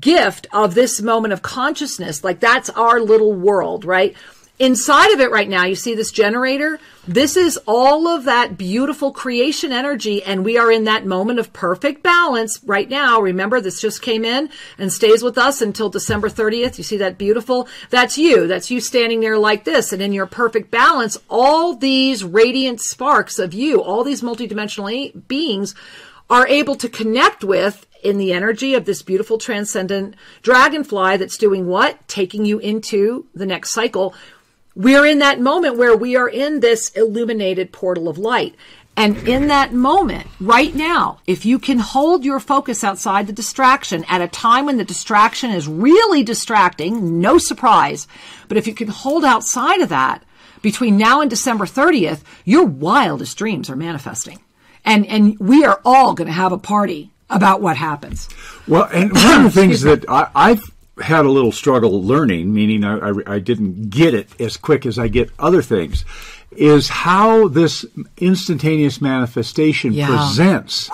gift 0.00 0.46
of 0.52 0.74
this 0.74 1.00
moment 1.00 1.32
of 1.32 1.42
consciousness. 1.42 2.24
Like 2.24 2.40
that's 2.40 2.70
our 2.70 3.00
little 3.00 3.34
world, 3.34 3.84
right? 3.84 4.16
Inside 4.58 5.12
of 5.12 5.20
it 5.20 5.30
right 5.30 5.48
now, 5.48 5.66
you 5.66 5.76
see 5.76 5.94
this 5.94 6.10
generator. 6.10 6.80
This 7.06 7.36
is 7.36 7.60
all 7.64 8.08
of 8.08 8.24
that 8.24 8.58
beautiful 8.58 9.12
creation 9.12 9.70
energy, 9.70 10.20
and 10.22 10.44
we 10.44 10.58
are 10.58 10.72
in 10.72 10.82
that 10.84 11.06
moment 11.06 11.38
of 11.38 11.52
perfect 11.52 12.02
balance 12.02 12.60
right 12.64 12.88
now. 12.88 13.20
Remember, 13.20 13.60
this 13.60 13.80
just 13.80 14.02
came 14.02 14.24
in 14.24 14.50
and 14.76 14.92
stays 14.92 15.22
with 15.22 15.38
us 15.38 15.62
until 15.62 15.90
December 15.90 16.28
30th. 16.28 16.76
You 16.76 16.82
see 16.82 16.96
that 16.96 17.18
beautiful? 17.18 17.68
That's 17.90 18.18
you. 18.18 18.48
That's 18.48 18.68
you 18.68 18.80
standing 18.80 19.20
there 19.20 19.38
like 19.38 19.62
this, 19.62 19.92
and 19.92 20.02
in 20.02 20.12
your 20.12 20.26
perfect 20.26 20.72
balance, 20.72 21.16
all 21.30 21.76
these 21.76 22.24
radiant 22.24 22.80
sparks 22.80 23.38
of 23.38 23.54
you, 23.54 23.80
all 23.80 24.02
these 24.02 24.22
multidimensional 24.22 25.28
beings 25.28 25.76
are 26.28 26.48
able 26.48 26.74
to 26.74 26.88
connect 26.88 27.44
with 27.44 27.86
in 28.02 28.18
the 28.18 28.32
energy 28.32 28.74
of 28.74 28.84
this 28.84 29.02
beautiful 29.02 29.38
transcendent 29.38 30.14
dragonfly 30.42 31.16
that's 31.16 31.38
doing 31.38 31.66
what? 31.66 32.06
Taking 32.08 32.44
you 32.44 32.58
into 32.58 33.26
the 33.34 33.46
next 33.46 33.72
cycle. 33.72 34.14
We're 34.74 35.06
in 35.06 35.18
that 35.20 35.40
moment 35.40 35.76
where 35.76 35.96
we 35.96 36.16
are 36.16 36.28
in 36.28 36.60
this 36.60 36.90
illuminated 36.90 37.72
portal 37.72 38.08
of 38.08 38.18
light. 38.18 38.54
And 38.96 39.28
in 39.28 39.46
that 39.46 39.72
moment, 39.72 40.26
right 40.40 40.74
now, 40.74 41.20
if 41.24 41.46
you 41.46 41.60
can 41.60 41.78
hold 41.78 42.24
your 42.24 42.40
focus 42.40 42.82
outside 42.82 43.28
the 43.28 43.32
distraction 43.32 44.04
at 44.08 44.20
a 44.20 44.26
time 44.26 44.66
when 44.66 44.76
the 44.76 44.84
distraction 44.84 45.52
is 45.52 45.68
really 45.68 46.24
distracting, 46.24 47.20
no 47.20 47.38
surprise, 47.38 48.08
but 48.48 48.56
if 48.56 48.66
you 48.66 48.74
can 48.74 48.88
hold 48.88 49.24
outside 49.24 49.82
of 49.82 49.88
that 49.90 50.24
between 50.62 50.96
now 50.96 51.20
and 51.20 51.30
December 51.30 51.64
30th, 51.64 52.22
your 52.44 52.64
wildest 52.64 53.38
dreams 53.38 53.70
are 53.70 53.76
manifesting. 53.76 54.40
And, 54.84 55.06
and 55.06 55.38
we 55.38 55.64
are 55.64 55.80
all 55.84 56.14
going 56.14 56.26
to 56.26 56.32
have 56.32 56.50
a 56.50 56.58
party 56.58 57.12
about 57.30 57.60
what 57.60 57.76
happens. 57.76 58.28
Well, 58.66 58.88
and 58.92 59.12
one 59.12 59.44
of 59.46 59.54
the 59.54 59.60
things 59.60 59.82
that 59.82 60.08
I, 60.08 60.28
I've 60.34 60.72
had 61.00 61.24
a 61.24 61.30
little 61.30 61.52
struggle 61.52 62.02
learning, 62.02 62.52
meaning 62.52 62.84
I, 62.84 63.10
I, 63.10 63.12
I, 63.34 63.38
didn't 63.38 63.90
get 63.90 64.14
it 64.14 64.28
as 64.40 64.56
quick 64.56 64.84
as 64.86 64.98
I 64.98 65.08
get 65.08 65.30
other 65.38 65.62
things, 65.62 66.04
is 66.52 66.88
how 66.88 67.48
this 67.48 67.84
instantaneous 68.16 69.00
manifestation 69.00 69.92
Yeah. 69.92 70.06
presents. 70.08 70.90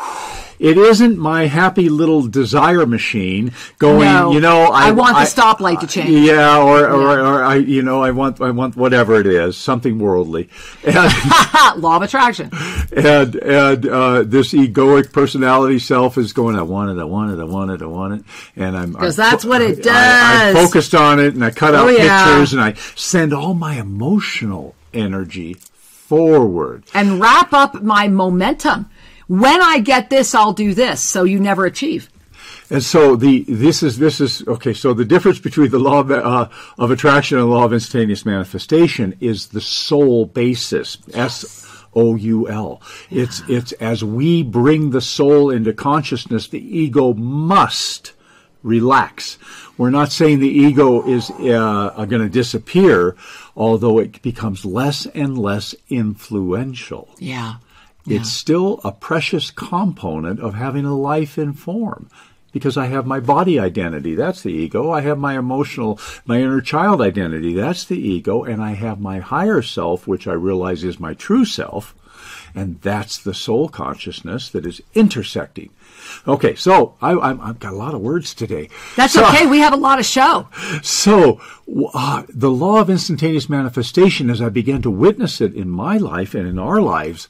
It 0.59 0.78
isn't 0.78 1.18
my 1.18 1.46
happy 1.46 1.88
little 1.88 2.26
desire 2.26 2.86
machine 2.86 3.52
going, 3.78 4.00
No. 4.09 4.32
you 4.32 4.40
know, 4.40 4.64
I, 4.72 4.88
I 4.88 4.90
want 4.92 5.16
the 5.16 5.24
stoplight 5.24 5.80
to 5.80 5.86
change. 5.86 6.11
Yeah, 6.11 6.59
or, 6.62 6.88
or, 6.88 7.18
or 7.20 7.42
I, 7.44 7.57
you 7.57 7.82
know, 7.82 8.02
I 8.02 8.11
want, 8.12 8.40
I 8.40 8.50
want 8.50 8.76
whatever 8.76 9.14
it 9.18 9.26
is, 9.26 9.57
something 9.57 9.98
worldly. 9.98 10.48
And, 10.84 10.94
Law 11.82 11.96
of 11.96 12.02
attraction. 12.02 12.50
and 12.96 13.34
and 13.36 13.86
uh, 13.86 14.22
this 14.22 14.52
egoic 14.52 15.12
personality 15.12 15.78
self 15.78 16.16
is 16.18 16.32
going. 16.32 16.57
I 16.57 16.62
want 16.62 16.96
it. 16.96 17.00
I 17.00 17.05
want 17.05 17.32
it. 17.32 17.40
I 17.40 17.44
want 17.44 17.70
it. 17.70 17.82
I 17.82 17.86
want 17.86 18.14
it. 18.20 18.24
And 18.57 18.76
I'm 18.76 18.94
'Cause 18.94 19.18
I'm 19.18 19.30
that's 19.30 19.44
what 19.44 19.61
it 19.62 19.84
I, 19.86 20.48
am 20.50 20.55
does. 20.55 20.64
focused 20.66 20.94
on 20.94 21.18
it, 21.20 21.34
and 21.34 21.44
I 21.44 21.50
cut 21.50 21.74
Oh, 21.74 21.88
out 21.88 21.98
yeah. 21.98 22.24
pictures, 22.26 22.52
and 22.52 22.62
I 22.62 22.74
send 22.94 23.32
all 23.32 23.55
my 23.55 23.74
emotional 23.80 24.74
energy 24.92 25.55
forward. 26.09 26.84
and 26.94 27.20
wrap 27.20 27.52
up 27.52 27.82
my 27.82 28.09
momentum. 28.09 28.88
When 29.27 29.62
I 29.62 29.79
get 29.81 30.11
this, 30.11 30.35
I'll 30.35 30.53
do 30.53 30.75
this. 30.75 31.03
So 31.03 31.25
you 31.25 31.41
never 31.41 31.64
achieve. 31.64 32.11
And 32.70 32.83
so 32.83 33.14
the 33.14 33.45
this 33.47 33.83
is 33.83 33.99
this 33.99 34.20
is 34.20 34.43
okay. 34.47 34.72
So 34.72 34.95
the 34.95 35.05
difference 35.05 35.39
between 35.39 35.70
the 35.70 35.79
law 35.79 36.01
of, 36.01 36.11
uh, 36.11 36.49
of 36.79 36.91
attraction 36.91 37.39
and 37.39 37.47
the 37.47 37.55
law 37.55 37.64
of 37.64 37.72
instantaneous 37.72 38.25
manifestation 38.25 39.16
is 39.20 39.49
the 39.49 39.61
soul 39.61 40.25
basis. 40.27 40.99
S 41.12 41.66
O 41.95 42.16
U 42.16 42.49
L. 42.49 42.81
It's 43.11 43.43
it's 43.49 43.72
as 43.72 44.03
we 44.03 44.43
bring 44.43 44.91
the 44.91 45.01
soul 45.01 45.51
into 45.51 45.72
consciousness, 45.72 46.49
the 46.49 46.79
ego 46.79 47.12
must 47.14 48.12
relax. 48.62 49.39
We're 49.77 49.91
not 49.91 50.11
saying 50.11 50.41
the 50.41 50.49
ego 50.49 51.07
is 51.07 51.31
uh, 51.31 52.07
going 52.09 52.22
to 52.22 52.29
disappear, 52.29 53.14
although 53.57 53.99
it 53.99 54.22
becomes 54.22 54.64
less 54.64 55.07
and 55.07 55.37
less 55.37 55.75
influential. 55.89 57.09
Yeah. 57.18 57.57
It's 58.07 58.30
still 58.30 58.80
a 58.84 58.92
precious 58.92 59.50
component 59.50 60.40
of 60.40 60.55
having 60.55 60.84
a 60.84 60.96
life 60.96 61.38
in 61.38 61.52
form. 61.55 62.09
Because 62.52 62.76
I 62.76 62.86
have 62.86 63.05
my 63.05 63.18
body 63.18 63.59
identity, 63.59 64.14
that's 64.14 64.42
the 64.42 64.52
ego. 64.52 64.90
I 64.92 65.00
have 65.00 65.18
my 65.18 65.36
emotional, 65.36 65.98
my 66.24 66.40
inner 66.40 66.61
child 66.61 67.00
identity, 67.00 67.52
that's 67.52 67.84
the 67.84 67.98
ego. 67.98 68.44
And 68.44 68.62
I 68.62 68.74
have 68.74 69.00
my 69.00 69.18
higher 69.18 69.61
self, 69.61 70.07
which 70.07 70.28
I 70.28 70.34
realize 70.34 70.84
is 70.84 71.00
my 71.00 71.14
true 71.14 71.44
self. 71.44 71.96
And 72.55 72.80
that's 72.80 73.18
the 73.18 73.34
soul 73.34 73.68
consciousness 73.68 74.48
that 74.50 74.64
is 74.66 74.80
intersecting. 74.94 75.70
Okay, 76.28 76.55
so 76.55 76.94
I, 77.02 77.11
I'm, 77.18 77.40
I've 77.40 77.59
got 77.59 77.72
a 77.72 77.76
lot 77.76 77.94
of 77.94 78.00
words 78.00 78.32
today. 78.34 78.68
That's 78.94 79.14
So- 79.14 79.26
okay. 79.26 79.46
We 79.46 79.59
have 79.59 79.72
a 79.72 79.76
lot 79.76 79.98
of 79.98 80.05
show. 80.07 80.48
so, 80.82 81.40
uh, 81.92 82.22
the 82.28 82.50
law 82.52 82.80
of 82.80 82.88
instantaneous 82.88 83.48
manifestation, 83.48 84.30
as 84.30 84.40
I 84.40 84.48
began 84.50 84.80
to 84.82 84.90
witness 84.90 85.40
it 85.40 85.55
in 85.55 85.68
my 85.68 85.96
life 85.96 86.34
and 86.36 86.46
in 86.46 86.59
our 86.61 86.80
lives, 86.80 87.28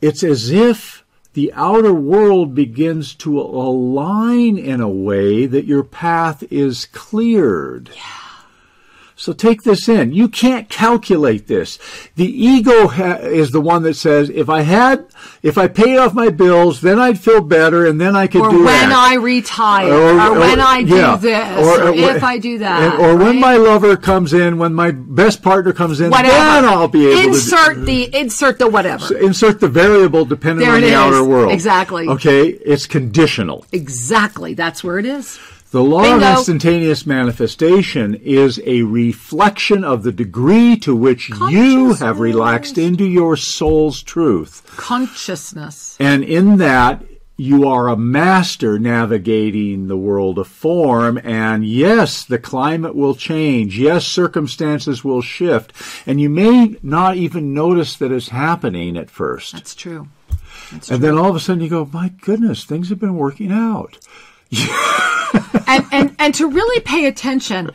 it's 0.00 0.22
as 0.22 0.50
if 0.50 1.04
the 1.34 1.52
outer 1.54 1.94
world 1.94 2.54
begins 2.54 3.14
to 3.14 3.40
align 3.40 4.58
in 4.58 4.80
a 4.80 4.88
way 4.88 5.46
that 5.46 5.64
your 5.64 5.84
path 5.84 6.42
is 6.50 6.86
cleared. 6.86 7.90
So 9.20 9.34
take 9.34 9.64
this 9.64 9.86
in. 9.86 10.12
You 10.14 10.28
can't 10.28 10.70
calculate 10.70 11.46
this. 11.46 11.78
The 12.16 12.24
ego 12.24 12.88
ha- 12.88 13.16
is 13.20 13.50
the 13.50 13.60
one 13.60 13.82
that 13.82 13.92
says, 13.92 14.30
if 14.30 14.48
I 14.48 14.62
had, 14.62 15.04
if 15.42 15.58
I 15.58 15.68
paid 15.68 15.98
off 15.98 16.14
my 16.14 16.30
bills, 16.30 16.80
then 16.80 16.98
I'd 16.98 17.20
feel 17.20 17.42
better 17.42 17.84
and 17.84 18.00
then 18.00 18.16
I 18.16 18.26
could 18.28 18.40
Or 18.40 18.48
do 18.50 18.64
when 18.64 18.90
I 18.90 19.16
retire. 19.16 19.92
Or, 19.92 20.38
when 20.40 20.58
I 20.58 20.82
do 20.84 21.18
this. 21.18 21.58
Or, 21.58 21.92
if 21.92 22.24
I 22.24 22.38
do 22.38 22.56
that. 22.60 22.94
and- 22.94 23.02
or 23.04 23.14
when 23.18 23.38
my 23.38 23.56
lover 23.56 23.94
comes 23.94 24.32
in, 24.32 24.56
when 24.56 24.72
my 24.72 24.90
best 24.90 25.42
partner 25.42 25.74
comes 25.74 26.00
in, 26.00 26.08
whatever. 26.10 26.32
then 26.32 26.64
I'll 26.64 26.88
be 26.88 27.08
able 27.08 27.20
to 27.20 27.28
insert 27.28 27.74
to 27.74 27.80
the 27.82 28.16
insert 28.16 28.58
the 28.58 28.68
whatever. 28.70 29.14
insert 29.18 29.60
the 29.60 29.68
variable 29.68 30.24
depending 30.24 30.64
There 30.64 30.76
on 30.76 30.80
the 30.80 30.86
is. 30.86 30.94
outer 30.94 31.22
world. 31.22 31.52
Exactly. 31.52 32.08
Okay, 32.08 32.46
it's 32.48 32.86
conditional. 32.86 33.66
Exactly. 33.70 34.54
That's 34.54 34.82
where 34.82 34.98
it 34.98 35.04
is. 35.04 35.38
The 35.70 35.84
law 35.84 36.02
Bingo. 36.02 36.26
of 36.26 36.38
instantaneous 36.38 37.06
manifestation 37.06 38.16
is 38.16 38.60
a 38.66 38.82
reflection 38.82 39.84
of 39.84 40.02
the 40.02 40.10
degree 40.10 40.76
to 40.78 40.96
which 40.96 41.30
you 41.48 41.94
have 41.94 42.18
relaxed 42.18 42.76
into 42.76 43.04
your 43.04 43.36
soul's 43.36 44.02
truth. 44.02 44.64
Consciousness. 44.76 45.96
And 46.00 46.24
in 46.24 46.56
that, 46.56 47.04
you 47.36 47.68
are 47.68 47.86
a 47.88 47.96
master 47.96 48.80
navigating 48.80 49.86
the 49.86 49.96
world 49.96 50.40
of 50.40 50.48
form. 50.48 51.20
And 51.22 51.64
yes, 51.64 52.24
the 52.24 52.38
climate 52.38 52.96
will 52.96 53.14
change. 53.14 53.78
Yes, 53.78 54.04
circumstances 54.06 55.04
will 55.04 55.22
shift. 55.22 55.72
And 56.04 56.20
you 56.20 56.28
may 56.28 56.76
not 56.82 57.16
even 57.16 57.54
notice 57.54 57.94
that 57.96 58.10
it's 58.10 58.30
happening 58.30 58.96
at 58.96 59.08
first. 59.08 59.52
That's 59.52 59.76
true. 59.76 60.08
That's 60.72 60.90
And 60.90 61.02
then 61.02 61.16
all 61.16 61.30
of 61.30 61.36
a 61.36 61.40
sudden 61.40 61.62
you 61.62 61.70
go, 61.70 61.88
my 61.92 62.08
goodness, 62.08 62.64
things 62.64 62.88
have 62.88 62.98
been 62.98 63.16
working 63.16 63.52
out. 63.52 63.98
and, 65.66 65.84
and 65.92 66.16
and 66.18 66.34
to 66.34 66.48
really 66.48 66.80
pay 66.80 67.06
attention 67.06 67.70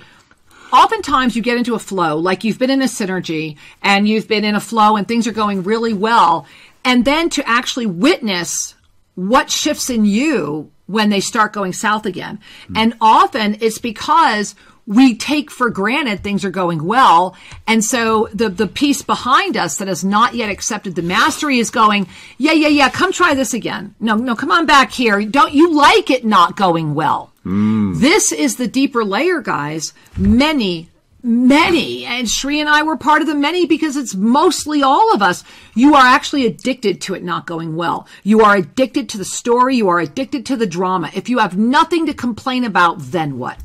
oftentimes 0.73 1.35
you 1.35 1.41
get 1.41 1.57
into 1.57 1.75
a 1.75 1.79
flow 1.79 2.17
like 2.17 2.43
you've 2.43 2.59
been 2.59 2.69
in 2.69 2.81
a 2.81 2.85
synergy 2.85 3.57
and 3.81 4.07
you've 4.07 4.27
been 4.27 4.43
in 4.43 4.55
a 4.55 4.59
flow 4.59 4.97
and 4.97 5.07
things 5.07 5.25
are 5.25 5.31
going 5.31 5.63
really 5.63 5.93
well 5.93 6.45
and 6.83 7.05
then 7.05 7.29
to 7.29 7.47
actually 7.47 7.85
witness 7.85 8.75
what 9.15 9.49
shifts 9.49 9.89
in 9.89 10.05
you 10.05 10.71
when 10.85 11.09
they 11.09 11.19
start 11.19 11.51
going 11.51 11.73
south 11.73 12.05
again. 12.05 12.39
Hmm. 12.67 12.77
And 12.77 12.97
often 13.01 13.57
it's 13.59 13.79
because 13.79 14.55
we 14.87 15.15
take 15.15 15.49
for 15.49 15.69
granted 15.69 16.21
things 16.21 16.45
are 16.45 16.51
going 16.51 16.83
well. 16.83 17.35
And 17.67 17.83
so 17.83 18.29
the, 18.33 18.49
the 18.49 18.67
piece 18.67 19.01
behind 19.01 19.57
us 19.57 19.77
that 19.77 19.87
has 19.87 20.03
not 20.03 20.35
yet 20.35 20.49
accepted 20.49 20.95
the 20.95 21.01
mastery 21.01 21.59
is 21.59 21.71
going, 21.71 22.07
yeah, 22.37 22.51
yeah, 22.51 22.67
yeah, 22.67 22.89
come 22.89 23.11
try 23.11 23.33
this 23.33 23.53
again. 23.53 23.95
No, 23.99 24.15
no, 24.15 24.35
come 24.35 24.51
on 24.51 24.65
back 24.65 24.91
here. 24.91 25.23
Don't 25.23 25.53
you 25.53 25.73
like 25.73 26.11
it 26.11 26.25
not 26.25 26.55
going 26.55 26.93
well? 26.93 27.31
Mm. 27.45 27.99
This 27.99 28.31
is 28.31 28.57
the 28.57 28.67
deeper 28.67 29.03
layer, 29.03 29.41
guys. 29.41 29.93
Many, 30.17 30.89
many, 31.23 32.05
and 32.05 32.29
Sri 32.29 32.59
and 32.59 32.69
I 32.69 32.83
were 32.83 32.97
part 32.97 33.21
of 33.21 33.27
the 33.27 33.35
many 33.35 33.65
because 33.65 33.97
it's 33.97 34.15
mostly 34.15 34.83
all 34.83 35.13
of 35.13 35.21
us. 35.21 35.43
You 35.73 35.95
are 35.95 36.05
actually 36.05 36.45
addicted 36.45 37.01
to 37.01 37.15
it 37.15 37.23
not 37.23 37.47
going 37.47 37.75
well. 37.75 38.07
You 38.23 38.41
are 38.41 38.55
addicted 38.55 39.09
to 39.09 39.17
the 39.17 39.25
story. 39.25 39.77
You 39.77 39.89
are 39.89 39.99
addicted 39.99 40.45
to 40.47 40.55
the 40.55 40.67
drama. 40.67 41.09
If 41.13 41.29
you 41.29 41.39
have 41.39 41.57
nothing 41.57 42.05
to 42.05 42.13
complain 42.13 42.63
about, 42.63 42.99
then 42.99 43.39
what? 43.39 43.59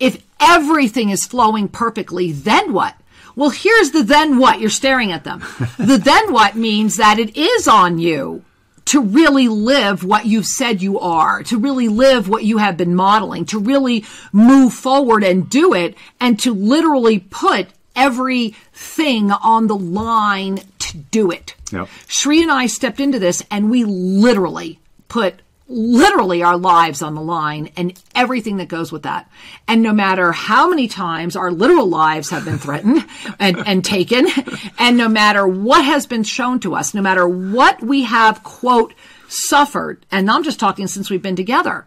If 0.00 0.22
everything 0.44 1.10
is 1.10 1.26
flowing 1.26 1.68
perfectly, 1.68 2.32
then 2.32 2.72
what? 2.72 2.94
Well, 3.36 3.50
here's 3.50 3.90
the 3.90 4.02
then 4.02 4.38
what. 4.38 4.60
You're 4.60 4.70
staring 4.70 5.10
at 5.12 5.24
them. 5.24 5.40
the 5.78 5.98
then 5.98 6.32
what 6.32 6.54
means 6.54 6.96
that 6.96 7.18
it 7.18 7.36
is 7.36 7.66
on 7.66 7.98
you 7.98 8.44
to 8.86 9.00
really 9.00 9.48
live 9.48 10.04
what 10.04 10.26
you've 10.26 10.46
said 10.46 10.82
you 10.82 11.00
are, 11.00 11.42
to 11.44 11.58
really 11.58 11.88
live 11.88 12.28
what 12.28 12.44
you 12.44 12.58
have 12.58 12.76
been 12.76 12.94
modeling, 12.94 13.44
to 13.46 13.58
really 13.58 14.04
move 14.32 14.74
forward 14.74 15.24
and 15.24 15.48
do 15.48 15.72
it, 15.72 15.96
and 16.20 16.38
to 16.40 16.52
literally 16.52 17.18
put 17.18 17.68
everything 17.96 19.30
on 19.30 19.66
the 19.66 19.76
line 19.76 20.60
to 20.78 20.98
do 20.98 21.30
it. 21.30 21.54
Yep. 21.72 21.88
Sri 22.06 22.42
and 22.42 22.50
I 22.50 22.66
stepped 22.66 23.00
into 23.00 23.18
this 23.18 23.42
and 23.50 23.70
we 23.70 23.84
literally 23.84 24.80
put 25.08 25.40
literally 25.66 26.42
our 26.42 26.58
lives 26.58 27.00
on 27.00 27.14
the 27.14 27.22
line 27.22 27.70
and 27.76 27.98
everything 28.14 28.58
that 28.58 28.68
goes 28.68 28.92
with 28.92 29.04
that. 29.04 29.30
And 29.66 29.82
no 29.82 29.92
matter 29.92 30.30
how 30.30 30.68
many 30.68 30.88
times 30.88 31.36
our 31.36 31.50
literal 31.50 31.86
lives 31.86 32.30
have 32.30 32.44
been 32.44 32.58
threatened 32.58 33.04
and, 33.38 33.56
and 33.66 33.84
taken, 33.84 34.26
and 34.78 34.96
no 34.96 35.08
matter 35.08 35.46
what 35.46 35.84
has 35.84 36.06
been 36.06 36.22
shown 36.22 36.60
to 36.60 36.74
us, 36.74 36.92
no 36.92 37.00
matter 37.00 37.26
what 37.26 37.82
we 37.82 38.04
have, 38.04 38.42
quote, 38.42 38.94
suffered, 39.28 40.04
and 40.10 40.30
I'm 40.30 40.44
just 40.44 40.60
talking 40.60 40.86
since 40.86 41.08
we've 41.08 41.22
been 41.22 41.36
together, 41.36 41.86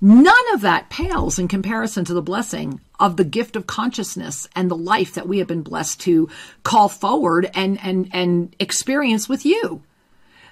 none 0.00 0.54
of 0.54 0.60
that 0.60 0.88
pales 0.88 1.38
in 1.38 1.48
comparison 1.48 2.04
to 2.04 2.14
the 2.14 2.22
blessing 2.22 2.80
of 3.00 3.16
the 3.16 3.24
gift 3.24 3.56
of 3.56 3.66
consciousness 3.66 4.48
and 4.54 4.70
the 4.70 4.76
life 4.76 5.14
that 5.14 5.26
we 5.26 5.38
have 5.38 5.48
been 5.48 5.62
blessed 5.62 6.00
to 6.02 6.28
call 6.62 6.88
forward 6.88 7.50
and, 7.54 7.78
and, 7.82 8.08
and 8.12 8.54
experience 8.60 9.28
with 9.28 9.44
you. 9.44 9.82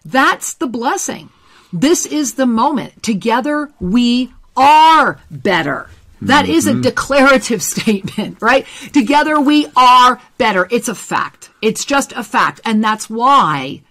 That's 0.05 0.55
the 0.55 0.67
blessing. 0.67 1.31
This 1.75 2.07
is 2.07 2.35
the 2.35 2.47
moment. 2.47 3.03
Together 3.03 3.69
we 3.81 4.33
are 4.57 5.19
better. 5.29 5.91
That 6.23 6.49
is 6.49 6.69
a 6.69 6.71
mm-hmm. 6.71 6.83
declarative 6.83 7.63
statement, 7.75 8.41
right? 8.41 8.65
Together 8.93 9.41
we 9.41 9.67
are 9.77 10.21
better. 10.39 10.69
It's 10.71 10.89
a 10.89 10.95
fact. 10.95 11.51
It's 11.61 11.85
just 11.85 12.13
a 12.13 12.23
fact. 12.23 12.61
And 12.65 12.83
that's 12.83 13.11
why 13.11 13.83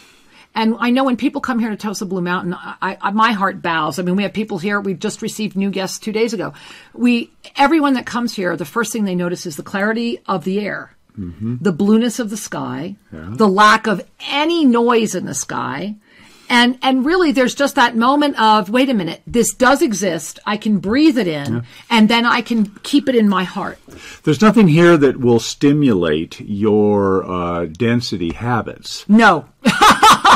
And 0.55 0.77
I 0.79 0.91
know 0.91 1.05
when 1.05 1.17
people 1.17 1.41
come 1.41 1.59
here 1.59 1.71
to 1.71 1.77
Tosa 1.77 2.05
Blue 2.05 2.21
Mountain, 2.21 2.55
I, 2.55 2.99
I, 3.01 3.11
my 3.11 3.33
heart 3.33 3.63
bows. 3.63 3.99
I 3.99 4.03
mean, 4.03 4.17
we 4.17 4.23
have 4.23 4.33
people 4.33 4.59
here. 4.59 4.81
We 4.81 4.95
just 4.95 5.23
received 5.23 5.57
new 5.57 5.71
guests 5.71 5.99
two 5.99 6.13
days 6.13 6.35
ago. 6.35 6.53
We, 6.93 7.31
everyone 7.57 7.95
that 7.95 8.07
comes 8.07 8.35
here, 8.35 8.57
the 8.57 8.65
first 8.65 8.93
thing 8.93 9.05
they 9.05 9.15
notice 9.15 9.47
is 9.47 9.57
the 9.57 9.63
clarity 9.63 10.21
of 10.27 10.45
the 10.45 10.61
air, 10.61 10.95
mm-hmm. 11.19 11.57
the 11.61 11.73
blueness 11.73 12.19
of 12.19 12.31
the 12.31 12.37
sky, 12.37 12.97
yeah. 13.13 13.31
the 13.31 13.49
lack 13.49 13.87
of 13.87 14.07
any 14.29 14.65
noise 14.65 15.15
in 15.15 15.25
the 15.25 15.35
sky, 15.35 15.97
and 16.53 16.79
and 16.83 17.07
really 17.07 17.33
there's 17.33 17.55
just 17.55 17.77
that 17.77 17.97
moment 17.97 18.39
of 18.39 18.69
wait 18.69 18.91
a 18.91 18.95
minute 18.95 19.23
this 19.27 19.55
does 19.55 19.81
exist 19.81 20.39
i 20.45 20.57
can 20.57 20.79
breathe 20.79 21.19
it 21.19 21.27
in 21.27 21.55
yeah. 21.55 21.63
and 21.91 22.09
then 22.09 22.27
i 22.27 22.41
can 22.41 22.67
keep 22.83 23.09
it 23.09 23.15
in 23.15 23.29
my 23.29 23.43
heart 23.43 23.79
there's 24.25 24.43
nothing 24.43 24.69
here 24.69 24.97
that 24.97 25.19
will 25.19 25.41
stimulate 25.41 26.41
your 26.41 27.25
uh, 27.25 27.65
density 27.67 28.33
habits 28.33 29.09
no 29.09 29.47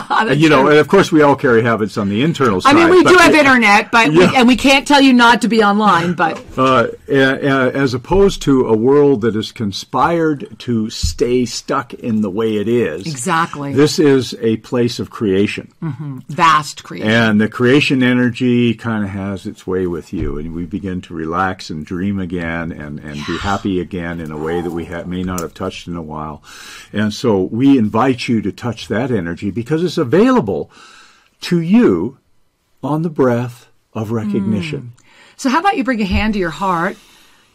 you 0.35 0.49
know, 0.49 0.69
and 0.69 0.79
of 0.79 0.89
course, 0.89 1.13
we 1.13 1.23
all 1.23 1.37
carry 1.37 1.63
habits 1.63 1.97
on 1.97 2.09
the 2.09 2.23
internal 2.23 2.61
side. 2.61 2.77
I 2.77 2.87
mean, 2.87 2.91
we 2.91 3.05
do 3.05 3.17
have 3.17 3.35
internet, 3.35 3.91
but 3.91 4.13
yeah. 4.13 4.19
we, 4.19 4.37
and 4.37 4.49
we 4.49 4.57
can't 4.57 4.87
tell 4.87 5.01
you 5.01 5.13
not 5.13 5.43
to 5.43 5.49
be 5.49 5.63
online. 5.63 6.15
But 6.15 6.43
uh, 6.59 6.89
as 7.09 7.95
opposed 7.95 8.43
to 8.43 8.67
a 8.67 8.77
world 8.77 9.21
that 9.23 9.37
is 9.37 9.53
conspired 9.53 10.59
to 10.61 10.91
stay 10.91 11.45
stuck 11.45 11.95
in 11.95 12.21
the 12.21 12.31
way 12.31 12.57
it 12.57 12.69
is, 12.69 13.07
exactly. 13.07 13.73
This 13.73 13.99
is 13.99 14.35
a 14.41 14.57
place 14.59 14.99
of 14.99 15.11
creation, 15.11 15.73
mm-hmm. 15.83 16.19
vast 16.29 16.85
creation, 16.85 17.09
and 17.09 17.41
the 17.41 17.49
creation 17.49 18.03
energy 18.03 18.75
kind 18.75 19.05
of 19.05 19.11
has 19.11 19.47
its 19.47 19.67
way 19.67 19.87
with 19.87 20.13
you, 20.13 20.39
and 20.39 20.55
we 20.55 20.67
begin 20.67 21.01
to 21.03 21.15
relax 21.15 21.71
and 21.71 21.85
dream 21.85 22.19
again, 22.19 22.73
and 22.73 22.99
and 23.01 23.17
yeah. 23.17 23.27
be 23.27 23.39
happy 23.39 23.81
again 23.81 24.21
in 24.21 24.31
a 24.31 24.39
way 24.39 24.61
that 24.61 24.71
we 24.71 24.85
ha- 24.87 25.05
may 25.05 25.23
not 25.23 25.41
have 25.41 25.55
touched 25.55 25.87
in 25.87 25.97
a 25.97 26.03
while, 26.03 26.43
and 26.93 27.13
so 27.13 27.43
we 27.43 27.79
invite 27.79 28.29
you 28.29 28.41
to 28.43 28.53
touch 28.53 28.89
that 28.89 29.11
energy 29.11 29.51
because 29.51 29.83
it's 29.87 29.99
available 29.99 30.70
to 31.43 31.61
you 31.61 32.18
on 32.82 33.03
the 33.03 33.11
breath 33.11 33.68
of 33.95 34.11
recognition. 34.11 34.93
Mm. 34.97 35.05
So, 35.37 35.49
how 35.49 35.61
about 35.61 35.76
you 35.76 35.84
bring 35.84 36.03
a 36.03 36.07
hand 36.07 36.34
to 36.34 36.41
your 36.41 36.51
heart? 36.51 36.97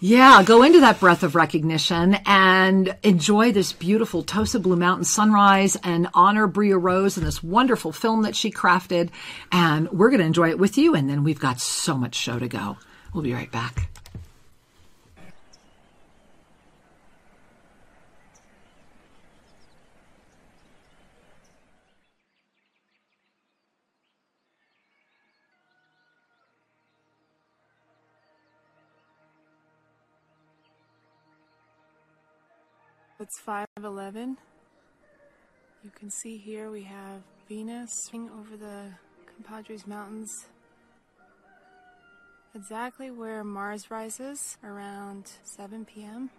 Yeah, 0.03 0.41
go 0.41 0.63
into 0.63 0.79
that 0.79 0.99
breath 0.99 1.21
of 1.21 1.36
recognition 1.36 2.17
and 2.25 2.97
enjoy 3.03 3.51
this 3.51 3.71
beautiful 3.71 4.23
Tosa 4.23 4.59
Blue 4.59 4.75
Mountain 4.75 5.03
sunrise 5.03 5.77
and 5.84 6.07
honor 6.15 6.47
Bria 6.47 6.75
Rose 6.75 7.17
and 7.17 7.27
this 7.27 7.43
wonderful 7.43 7.91
film 7.91 8.23
that 8.23 8.36
she 8.36 8.49
crafted. 8.49 9.09
And 9.51 9.91
we're 9.91 10.09
going 10.09 10.21
to 10.21 10.25
enjoy 10.25 10.49
it 10.49 10.57
with 10.57 10.79
you. 10.79 10.95
And 10.95 11.07
then 11.07 11.23
we've 11.23 11.39
got 11.39 11.59
so 11.59 11.95
much 11.95 12.15
show 12.15 12.39
to 12.39 12.47
go. 12.47 12.77
We'll 13.13 13.23
be 13.23 13.34
right 13.36 13.51
back. 13.51 13.91
511. 33.42 34.38
You 35.84 35.89
can 35.98 36.12
see 36.12 36.38
here 36.38 36.70
we 36.70 36.84
have 36.84 37.24
Venus 37.50 38.12
over 38.14 38.56
the 38.56 38.92
Compadres 39.26 39.88
Mountains. 39.88 40.46
Exactly 42.54 43.10
where 43.10 43.44
Mars 43.44 43.89
rises 43.89 44.60
around 44.64 45.32
7 45.44 45.86
p.m. 45.86 46.30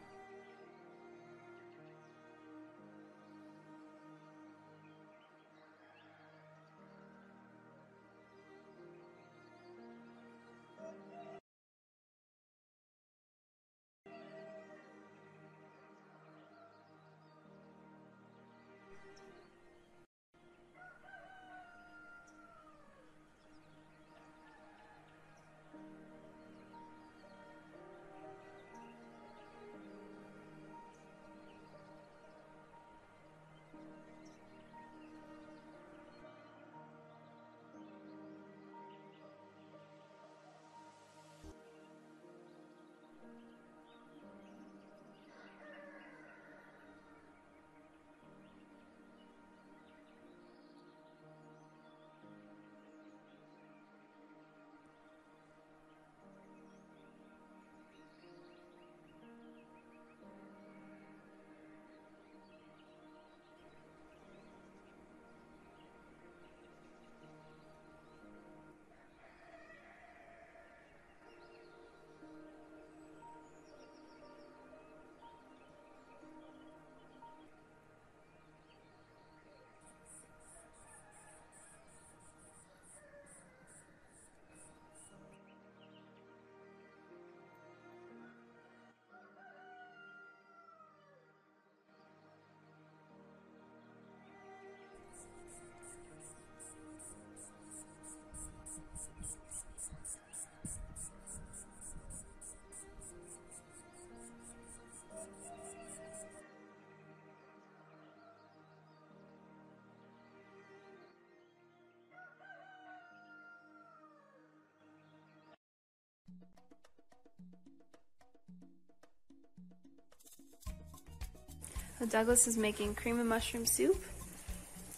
So 122.02 122.08
Douglas 122.08 122.48
is 122.48 122.56
making 122.56 122.96
cream 122.96 123.20
of 123.20 123.26
mushroom 123.26 123.64
soup 123.64 124.02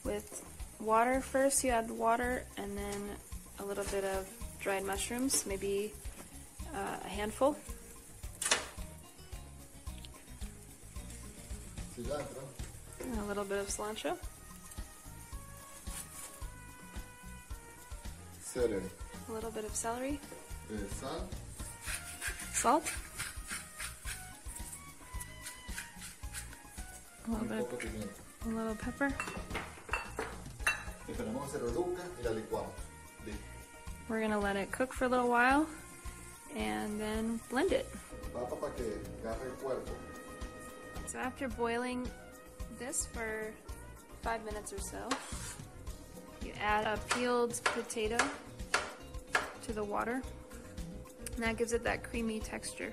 with 0.05 0.43
water 0.81 1.21
first. 1.21 1.63
You 1.63 1.69
add 1.69 1.87
the 1.87 1.93
water 1.93 2.45
and 2.57 2.79
then 2.79 3.11
a 3.59 3.65
little 3.67 3.85
bit 3.85 4.05
of 4.05 4.27
dried 4.59 4.87
mushrooms, 4.87 5.45
maybe 5.47 5.93
uh, 6.75 6.97
a 7.05 7.07
handful. 7.07 7.59
And 11.99 13.19
a 13.21 13.25
little 13.25 13.45
bit 13.45 13.59
of 13.59 13.67
cilantro. 13.67 14.17
Celery. 18.41 18.83
A 19.29 19.33
little 19.33 19.51
bit 19.51 19.67
of 19.67 19.75
celery. 19.75 20.19
Eh, 20.73 20.79
sal. 20.91 21.29
Salt. 22.55 22.91
A 27.27 27.31
little 27.31 27.47
bit 27.47 27.59
of, 27.59 27.71
poco 27.71 27.77
de 27.83 27.89
pimienta. 27.89 28.21
a 28.45 28.49
little 28.49 28.75
pepper. 28.75 29.15
Esperamos 31.09 31.45
que 31.45 31.59
se 31.59 31.65
reduzca 31.65 32.03
y 32.21 32.25
la 32.25 32.31
licuamos. 32.31 32.73
Listo. 33.27 33.41
We're 34.09 34.21
gonna 34.21 34.39
let 34.39 34.57
it 34.57 34.71
cook 34.71 34.93
for 34.93 35.07
a 35.07 35.09
little 35.09 35.29
while 35.29 35.67
and 36.55 37.01
then 37.01 37.41
blend 37.51 37.73
it. 37.73 37.87
Papa 38.33 38.57
para 38.57 38.73
que 38.73 38.85
agarre 39.23 39.47
el 39.47 39.57
cuerpo. 39.63 39.93
So 41.07 41.19
after 41.19 41.49
boiling 41.49 42.07
this 42.79 43.07
for 43.07 43.53
five 44.23 44.45
minutes 44.45 44.73
or 44.73 44.81
so, 44.81 45.09
you 46.43 46.53
add 46.61 46.87
a 46.87 46.99
peeled 47.15 47.61
potato 47.65 48.19
to 49.63 49.73
the 49.73 49.85
water. 49.85 50.23
And 51.35 51.43
that 51.43 51.57
gives 51.57 51.73
it 51.73 51.83
that 51.85 52.03
creamy 52.03 52.41
texture. 52.41 52.93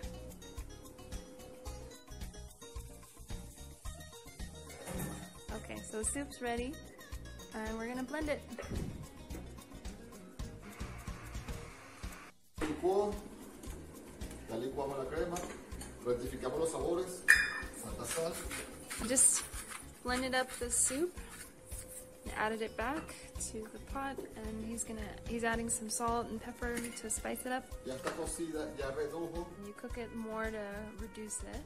So 6.01 6.07
the 6.07 6.19
soup's 6.19 6.41
ready, 6.41 6.73
and 7.53 7.77
we're 7.77 7.87
gonna 7.87 8.03
blend 8.03 8.29
it. 8.29 8.41
Licuó. 12.59 13.13
Ya 14.49 14.55
licuamos 14.57 14.97
la 14.97 15.05
crema. 15.05 15.37
Rectificamos 16.05 16.59
los 16.59 16.71
sabores. 16.71 17.23
Falta 17.83 18.05
sal. 18.05 18.33
Just 19.07 19.43
blended 20.03 20.35
up 20.35 20.49
the 20.59 20.69
soup, 20.69 21.17
added 22.37 22.61
it 22.61 22.75
back 22.77 23.13
to 23.51 23.67
the 23.73 23.79
pot, 23.93 24.17
and 24.45 24.65
he's 24.65 24.83
gonna 24.83 25.01
he's 25.27 25.43
adding 25.43 25.69
some 25.69 25.89
salt 25.89 26.27
and 26.29 26.41
pepper 26.41 26.77
to 27.01 27.09
spice 27.09 27.45
it 27.45 27.51
up. 27.51 27.65
Ya 27.85 27.95
está 27.95 28.11
cocida, 28.11 28.67
ya 28.77 28.91
redujo. 28.91 29.45
You 29.65 29.73
cook 29.77 29.97
it 29.97 30.15
more 30.15 30.49
to 30.49 30.65
reduce 30.99 31.41
it. 31.43 31.61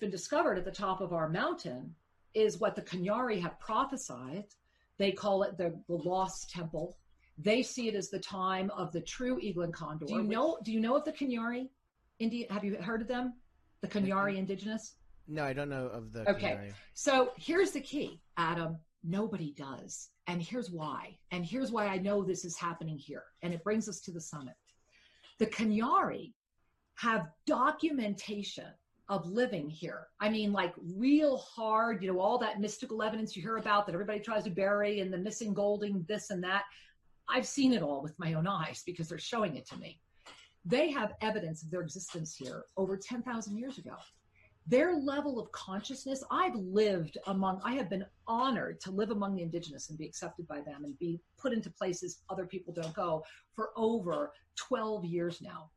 Been 0.00 0.10
discovered 0.10 0.56
at 0.56 0.64
the 0.64 0.70
top 0.70 1.02
of 1.02 1.12
our 1.12 1.28
mountain 1.28 1.94
is 2.32 2.58
what 2.58 2.74
the 2.74 2.80
Cañari 2.80 3.40
have 3.42 3.60
prophesied. 3.60 4.46
They 4.96 5.12
call 5.12 5.42
it 5.42 5.58
the, 5.58 5.78
the 5.88 5.96
lost 5.96 6.50
temple. 6.50 6.96
They 7.36 7.62
see 7.62 7.88
it 7.88 7.94
as 7.94 8.08
the 8.08 8.18
time 8.18 8.70
of 8.70 8.92
the 8.92 9.02
true 9.02 9.38
eagle 9.40 9.62
and 9.62 9.74
condor. 9.74 10.06
Do 10.06 10.14
you 10.14 10.22
know? 10.22 10.58
Do 10.64 10.72
you 10.72 10.80
know 10.80 10.96
of 10.96 11.04
the 11.04 11.12
Cañari? 11.12 11.68
Indian? 12.18 12.48
Have 12.50 12.64
you 12.64 12.76
heard 12.76 13.02
of 13.02 13.08
them? 13.08 13.34
The 13.82 13.88
Cañari 13.88 14.36
indigenous. 14.36 14.94
No, 15.28 15.44
I 15.44 15.52
don't 15.52 15.68
know 15.68 15.86
of 15.86 16.12
the. 16.12 16.28
Okay. 16.30 16.52
Canary. 16.52 16.72
So 16.94 17.32
here's 17.36 17.72
the 17.72 17.80
key, 17.80 18.22
Adam. 18.38 18.78
Nobody 19.04 19.52
does. 19.52 20.08
And 20.26 20.42
here's 20.42 20.70
why. 20.70 21.18
And 21.30 21.44
here's 21.44 21.70
why 21.70 21.86
I 21.86 21.98
know 21.98 22.22
this 22.22 22.46
is 22.46 22.56
happening 22.56 22.96
here. 22.96 23.24
And 23.42 23.52
it 23.52 23.62
brings 23.64 23.88
us 23.88 24.00
to 24.00 24.12
the 24.12 24.20
summit. 24.20 24.54
The 25.38 25.46
Cañari 25.46 26.32
have 26.96 27.28
documentation 27.46 28.66
of 29.10 29.26
living 29.26 29.68
here. 29.68 30.06
I 30.20 30.30
mean, 30.30 30.52
like 30.52 30.72
real 30.96 31.36
hard, 31.36 32.00
you 32.00 32.10
know, 32.10 32.20
all 32.20 32.38
that 32.38 32.60
mystical 32.60 33.02
evidence 33.02 33.34
you 33.36 33.42
hear 33.42 33.56
about 33.56 33.84
that 33.86 33.92
everybody 33.92 34.20
tries 34.20 34.44
to 34.44 34.50
bury 34.50 35.00
and 35.00 35.12
the 35.12 35.18
missing 35.18 35.52
golding, 35.52 36.06
this 36.08 36.30
and 36.30 36.42
that. 36.44 36.62
I've 37.28 37.46
seen 37.46 37.72
it 37.74 37.82
all 37.82 38.02
with 38.02 38.18
my 38.18 38.34
own 38.34 38.46
eyes 38.46 38.82
because 38.86 39.08
they're 39.08 39.18
showing 39.18 39.56
it 39.56 39.66
to 39.66 39.76
me. 39.76 40.00
They 40.64 40.90
have 40.92 41.14
evidence 41.20 41.64
of 41.64 41.70
their 41.72 41.80
existence 41.80 42.36
here 42.36 42.64
over 42.76 42.96
10,000 42.96 43.56
years 43.58 43.78
ago 43.78 43.96
their 44.66 44.94
level 44.94 45.40
of 45.40 45.50
consciousness 45.52 46.22
i've 46.30 46.54
lived 46.54 47.16
among 47.28 47.58
i 47.64 47.72
have 47.72 47.88
been 47.88 48.04
honored 48.28 48.78
to 48.78 48.90
live 48.90 49.10
among 49.10 49.34
the 49.34 49.42
indigenous 49.42 49.88
and 49.88 49.98
be 49.98 50.04
accepted 50.04 50.46
by 50.46 50.60
them 50.60 50.84
and 50.84 50.98
be 50.98 51.18
put 51.38 51.54
into 51.54 51.70
places 51.70 52.18
other 52.28 52.44
people 52.44 52.74
don't 52.74 52.94
go 52.94 53.24
for 53.54 53.70
over 53.74 54.32
12 54.56 55.06
years 55.06 55.40
now 55.40 55.70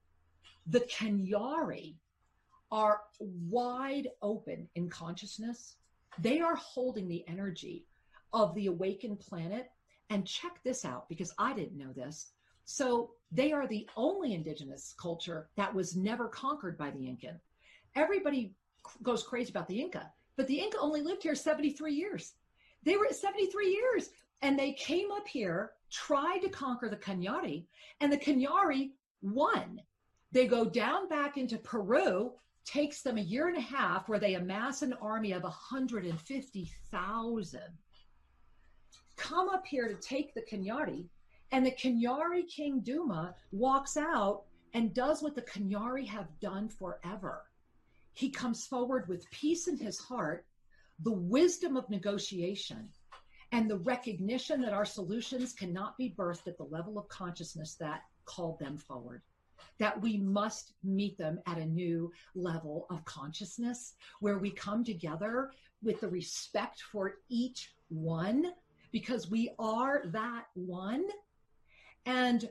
the 0.67 0.81
Cañari 0.81 1.95
are 2.73 2.99
wide 3.19 4.09
open 4.21 4.67
in 4.75 4.89
consciousness 4.89 5.77
they 6.19 6.41
are 6.41 6.55
holding 6.55 7.07
the 7.07 7.23
energy 7.27 7.85
of 8.33 8.53
the 8.55 8.67
awakened 8.67 9.19
planet 9.19 9.71
and 10.09 10.27
check 10.27 10.59
this 10.63 10.83
out 10.83 11.07
because 11.07 11.33
i 11.37 11.53
didn't 11.53 11.77
know 11.77 11.93
this 11.93 12.33
so 12.65 13.11
they 13.31 13.51
are 13.53 13.67
the 13.67 13.87
only 13.95 14.33
indigenous 14.33 14.93
culture 14.97 15.47
that 15.55 15.73
was 15.73 15.95
never 15.95 16.27
conquered 16.27 16.77
by 16.77 16.91
the 16.91 17.07
incan 17.07 17.39
everybody 17.95 18.53
goes 19.01 19.23
crazy 19.23 19.49
about 19.49 19.67
the 19.67 19.79
Inca, 19.79 20.11
but 20.35 20.47
the 20.47 20.59
Inca 20.59 20.77
only 20.79 21.01
lived 21.01 21.23
here 21.23 21.35
73 21.35 21.93
years. 21.93 22.33
They 22.83 22.97
were 22.97 23.07
73 23.09 23.69
years 23.69 24.09
and 24.41 24.59
they 24.59 24.73
came 24.73 25.11
up 25.11 25.27
here, 25.27 25.71
tried 25.89 26.39
to 26.39 26.49
conquer 26.49 26.89
the 26.89 26.97
Cañari, 26.97 27.65
and 28.01 28.11
the 28.11 28.17
Cañari 28.17 28.91
won. 29.21 29.81
They 30.31 30.47
go 30.47 30.65
down 30.65 31.07
back 31.07 31.37
into 31.37 31.57
Peru, 31.57 32.33
takes 32.65 33.01
them 33.01 33.17
a 33.17 33.21
year 33.21 33.47
and 33.47 33.57
a 33.57 33.61
half 33.61 34.07
where 34.07 34.19
they 34.19 34.35
amass 34.35 34.81
an 34.81 34.93
army 34.93 35.31
of 35.31 35.43
150,000. 35.43 37.61
Come 39.15 39.49
up 39.49 39.65
here 39.65 39.87
to 39.87 39.95
take 39.95 40.33
the 40.33 40.41
Cañari, 40.41 41.07
and 41.51 41.65
the 41.65 41.71
Cañari 41.71 42.47
King 42.47 42.81
Duma 42.81 43.35
walks 43.51 43.97
out 43.97 44.43
and 44.73 44.93
does 44.93 45.21
what 45.21 45.35
the 45.35 45.41
Cañari 45.41 46.07
have 46.07 46.39
done 46.39 46.69
forever 46.69 47.43
he 48.13 48.29
comes 48.29 48.65
forward 48.65 49.07
with 49.07 49.29
peace 49.31 49.67
in 49.67 49.77
his 49.77 49.99
heart, 49.99 50.45
the 50.99 51.11
wisdom 51.11 51.75
of 51.75 51.89
negotiation, 51.89 52.89
and 53.51 53.69
the 53.69 53.79
recognition 53.79 54.61
that 54.61 54.73
our 54.73 54.85
solutions 54.85 55.53
cannot 55.53 55.97
be 55.97 56.13
birthed 56.17 56.47
at 56.47 56.57
the 56.57 56.63
level 56.63 56.97
of 56.97 57.07
consciousness 57.09 57.75
that 57.75 58.03
called 58.25 58.59
them 58.59 58.77
forward. 58.77 59.21
That 59.79 60.01
we 60.01 60.17
must 60.17 60.73
meet 60.83 61.17
them 61.17 61.39
at 61.47 61.57
a 61.57 61.65
new 61.65 62.11
level 62.35 62.85
of 62.89 63.03
consciousness 63.05 63.93
where 64.19 64.37
we 64.37 64.51
come 64.51 64.83
together 64.83 65.51
with 65.81 65.99
the 66.01 66.07
respect 66.07 66.81
for 66.91 67.15
each 67.29 67.73
one 67.89 68.53
because 68.91 69.29
we 69.29 69.51
are 69.59 70.03
that 70.05 70.45
one. 70.53 71.05
And 72.05 72.49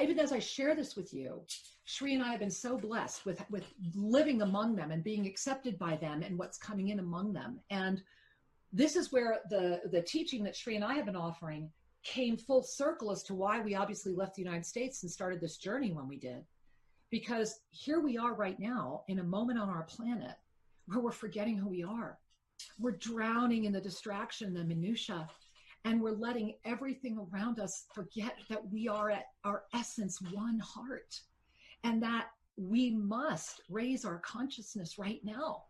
even 0.00 0.18
as 0.18 0.32
I 0.32 0.38
share 0.38 0.74
this 0.74 0.96
with 0.96 1.12
you, 1.12 1.42
Sri 1.84 2.14
and 2.14 2.22
I 2.22 2.30
have 2.30 2.40
been 2.40 2.50
so 2.50 2.78
blessed 2.78 3.26
with 3.26 3.42
with 3.50 3.64
living 3.94 4.42
among 4.42 4.76
them 4.76 4.92
and 4.92 5.02
being 5.02 5.26
accepted 5.26 5.78
by 5.78 5.96
them 5.96 6.22
and 6.22 6.38
what's 6.38 6.56
coming 6.56 6.88
in 6.88 7.00
among 7.00 7.32
them. 7.32 7.60
And 7.70 8.02
this 8.72 8.94
is 8.94 9.10
where 9.10 9.40
the 9.50 9.80
the 9.90 10.02
teaching 10.02 10.44
that 10.44 10.56
Sri 10.56 10.76
and 10.76 10.84
I 10.84 10.94
have 10.94 11.06
been 11.06 11.16
offering 11.16 11.70
came 12.02 12.36
full 12.36 12.62
circle 12.62 13.10
as 13.10 13.22
to 13.24 13.34
why 13.34 13.60
we 13.60 13.74
obviously 13.74 14.12
left 14.12 14.34
the 14.34 14.42
United 14.42 14.64
States 14.64 15.02
and 15.02 15.10
started 15.10 15.40
this 15.40 15.56
journey 15.56 15.92
when 15.92 16.08
we 16.08 16.16
did. 16.16 16.44
Because 17.10 17.60
here 17.70 18.00
we 18.00 18.16
are 18.16 18.34
right 18.34 18.58
now 18.58 19.02
in 19.08 19.18
a 19.18 19.24
moment 19.24 19.58
on 19.58 19.68
our 19.68 19.82
planet 19.82 20.36
where 20.86 21.00
we're 21.00 21.10
forgetting 21.10 21.56
who 21.56 21.68
we 21.68 21.82
are. 21.82 22.18
We're 22.78 22.92
drowning 22.92 23.64
in 23.64 23.72
the 23.72 23.80
distraction, 23.80 24.54
the 24.54 24.64
minutia, 24.64 25.28
and 25.84 26.00
we're 26.00 26.12
letting 26.12 26.54
everything 26.64 27.18
around 27.32 27.58
us 27.58 27.86
forget 27.94 28.36
that 28.48 28.70
we 28.70 28.86
are 28.86 29.10
at 29.10 29.26
our 29.44 29.64
essence 29.74 30.20
one 30.32 30.58
heart 30.58 31.20
and 31.84 32.02
that 32.02 32.28
we 32.56 32.90
must 32.90 33.62
raise 33.70 34.04
our 34.04 34.18
consciousness 34.18 34.98
right 34.98 35.20
now 35.24 35.64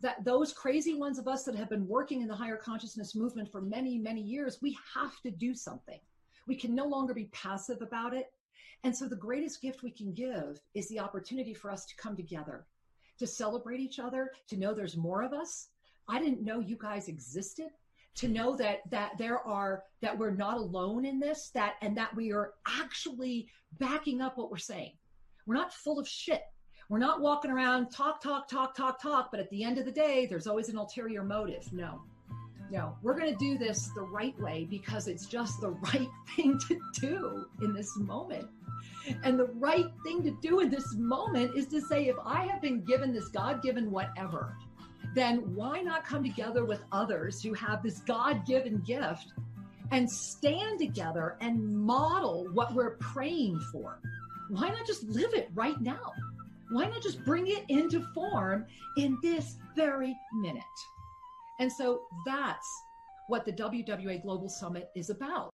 that 0.00 0.24
those 0.24 0.52
crazy 0.52 0.94
ones 0.94 1.18
of 1.18 1.28
us 1.28 1.44
that 1.44 1.56
have 1.56 1.68
been 1.68 1.86
working 1.86 2.22
in 2.22 2.28
the 2.28 2.34
higher 2.34 2.56
consciousness 2.56 3.14
movement 3.14 3.50
for 3.50 3.60
many 3.60 3.98
many 3.98 4.20
years 4.20 4.58
we 4.62 4.76
have 4.94 5.20
to 5.22 5.30
do 5.30 5.54
something. 5.54 6.00
We 6.46 6.56
can 6.56 6.74
no 6.74 6.86
longer 6.86 7.14
be 7.14 7.26
passive 7.26 7.82
about 7.82 8.14
it. 8.14 8.32
And 8.84 8.96
so 8.96 9.06
the 9.08 9.16
greatest 9.16 9.60
gift 9.60 9.82
we 9.82 9.90
can 9.90 10.12
give 10.12 10.60
is 10.74 10.88
the 10.88 11.00
opportunity 11.00 11.52
for 11.52 11.70
us 11.70 11.84
to 11.86 11.96
come 11.96 12.16
together 12.16 12.66
to 13.18 13.26
celebrate 13.26 13.80
each 13.80 13.98
other 13.98 14.32
to 14.48 14.56
know 14.56 14.72
there's 14.72 14.96
more 14.96 15.22
of 15.22 15.32
us. 15.32 15.68
I 16.08 16.18
didn't 16.18 16.44
know 16.44 16.60
you 16.60 16.76
guys 16.76 17.08
existed. 17.08 17.68
To 18.16 18.28
know 18.28 18.56
that 18.56 18.80
that 18.90 19.12
there 19.16 19.38
are 19.46 19.84
that 20.00 20.18
we're 20.18 20.34
not 20.34 20.56
alone 20.56 21.04
in 21.04 21.20
this 21.20 21.50
that 21.54 21.74
and 21.82 21.96
that 21.96 22.16
we 22.16 22.32
are 22.32 22.54
actually 22.66 23.48
backing 23.78 24.20
up 24.20 24.36
what 24.36 24.50
we're 24.50 24.56
saying. 24.56 24.94
We're 25.46 25.54
not 25.54 25.72
full 25.72 26.00
of 26.00 26.08
shit 26.08 26.42
we're 26.88 26.98
not 26.98 27.20
walking 27.20 27.50
around 27.50 27.90
talk 27.90 28.22
talk 28.22 28.48
talk 28.48 28.74
talk 28.76 29.00
talk 29.00 29.30
but 29.30 29.40
at 29.40 29.48
the 29.50 29.62
end 29.64 29.78
of 29.78 29.84
the 29.84 29.92
day 29.92 30.26
there's 30.26 30.46
always 30.46 30.68
an 30.68 30.76
ulterior 30.76 31.22
motive 31.22 31.70
no 31.72 32.02
no 32.70 32.96
we're 33.02 33.18
going 33.18 33.30
to 33.30 33.38
do 33.38 33.58
this 33.58 33.88
the 33.94 34.02
right 34.02 34.38
way 34.40 34.66
because 34.68 35.08
it's 35.08 35.26
just 35.26 35.60
the 35.60 35.70
right 35.92 36.08
thing 36.36 36.58
to 36.68 36.78
do 37.00 37.46
in 37.62 37.72
this 37.72 37.96
moment 37.96 38.48
and 39.24 39.38
the 39.38 39.46
right 39.54 39.86
thing 40.04 40.22
to 40.22 40.30
do 40.42 40.60
in 40.60 40.68
this 40.70 40.94
moment 40.94 41.56
is 41.56 41.66
to 41.66 41.80
say 41.80 42.08
if 42.08 42.16
i 42.24 42.46
have 42.46 42.60
been 42.60 42.84
given 42.84 43.12
this 43.12 43.28
god-given 43.28 43.90
whatever 43.90 44.56
then 45.14 45.54
why 45.54 45.80
not 45.80 46.04
come 46.04 46.22
together 46.22 46.64
with 46.64 46.82
others 46.92 47.42
who 47.42 47.54
have 47.54 47.82
this 47.82 48.00
God 48.00 48.46
given 48.46 48.78
gift 48.86 49.32
and 49.90 50.10
stand 50.10 50.78
together 50.78 51.36
and 51.40 51.76
model 51.76 52.46
what 52.52 52.74
we're 52.74 52.96
praying 52.96 53.60
for? 53.72 54.00
Why 54.50 54.68
not 54.68 54.86
just 54.86 55.04
live 55.04 55.34
it 55.34 55.48
right 55.54 55.80
now? 55.80 56.12
Why 56.70 56.86
not 56.86 57.02
just 57.02 57.24
bring 57.24 57.46
it 57.46 57.64
into 57.68 58.00
form 58.14 58.66
in 58.96 59.18
this 59.22 59.56
very 59.74 60.16
minute? 60.34 60.62
And 61.60 61.72
so 61.72 62.02
that's 62.26 62.68
what 63.28 63.44
the 63.44 63.52
WWA 63.52 64.22
Global 64.22 64.48
Summit 64.48 64.90
is 64.94 65.10
about. 65.10 65.50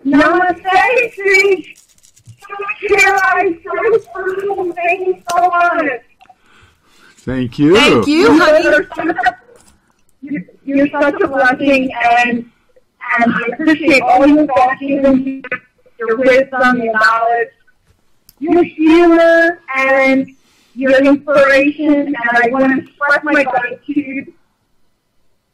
Namaste, 0.05 1.13
Sri. 1.13 1.75
Here 2.81 3.19
I 3.23 3.57
so 3.63 4.73
Thank 4.73 5.07
you 5.07 5.23
so 5.29 5.47
much. 5.47 6.01
Thank 7.23 7.59
you. 7.59 7.75
Thank 7.75 8.07
you, 8.07 8.37
honey. 8.39 8.63
You're 8.63 8.87
such 8.95 9.07
a, 9.07 9.37
you're- 10.21 10.45
you're 10.63 10.87
such 10.89 11.21
a 11.21 11.27
blessing, 11.27 11.91
and 11.93 12.51
and 13.19 13.33
I 13.33 13.41
appreciate 13.53 14.01
all 14.01 14.25
you 14.27 14.47
guys 14.47 14.77
giving 14.79 15.43
your 15.99 16.17
wisdom, 16.17 16.81
your 16.81 16.93
knowledge, 16.93 17.49
your 18.39 18.63
humor, 18.63 19.59
and 19.75 20.27
your 20.75 21.03
inspiration. 21.03 21.93
And 21.93 22.15
I 22.31 22.47
want 22.51 22.71
to 22.71 22.87
express 22.87 23.23
my 23.23 23.43
gratitude 23.43 24.33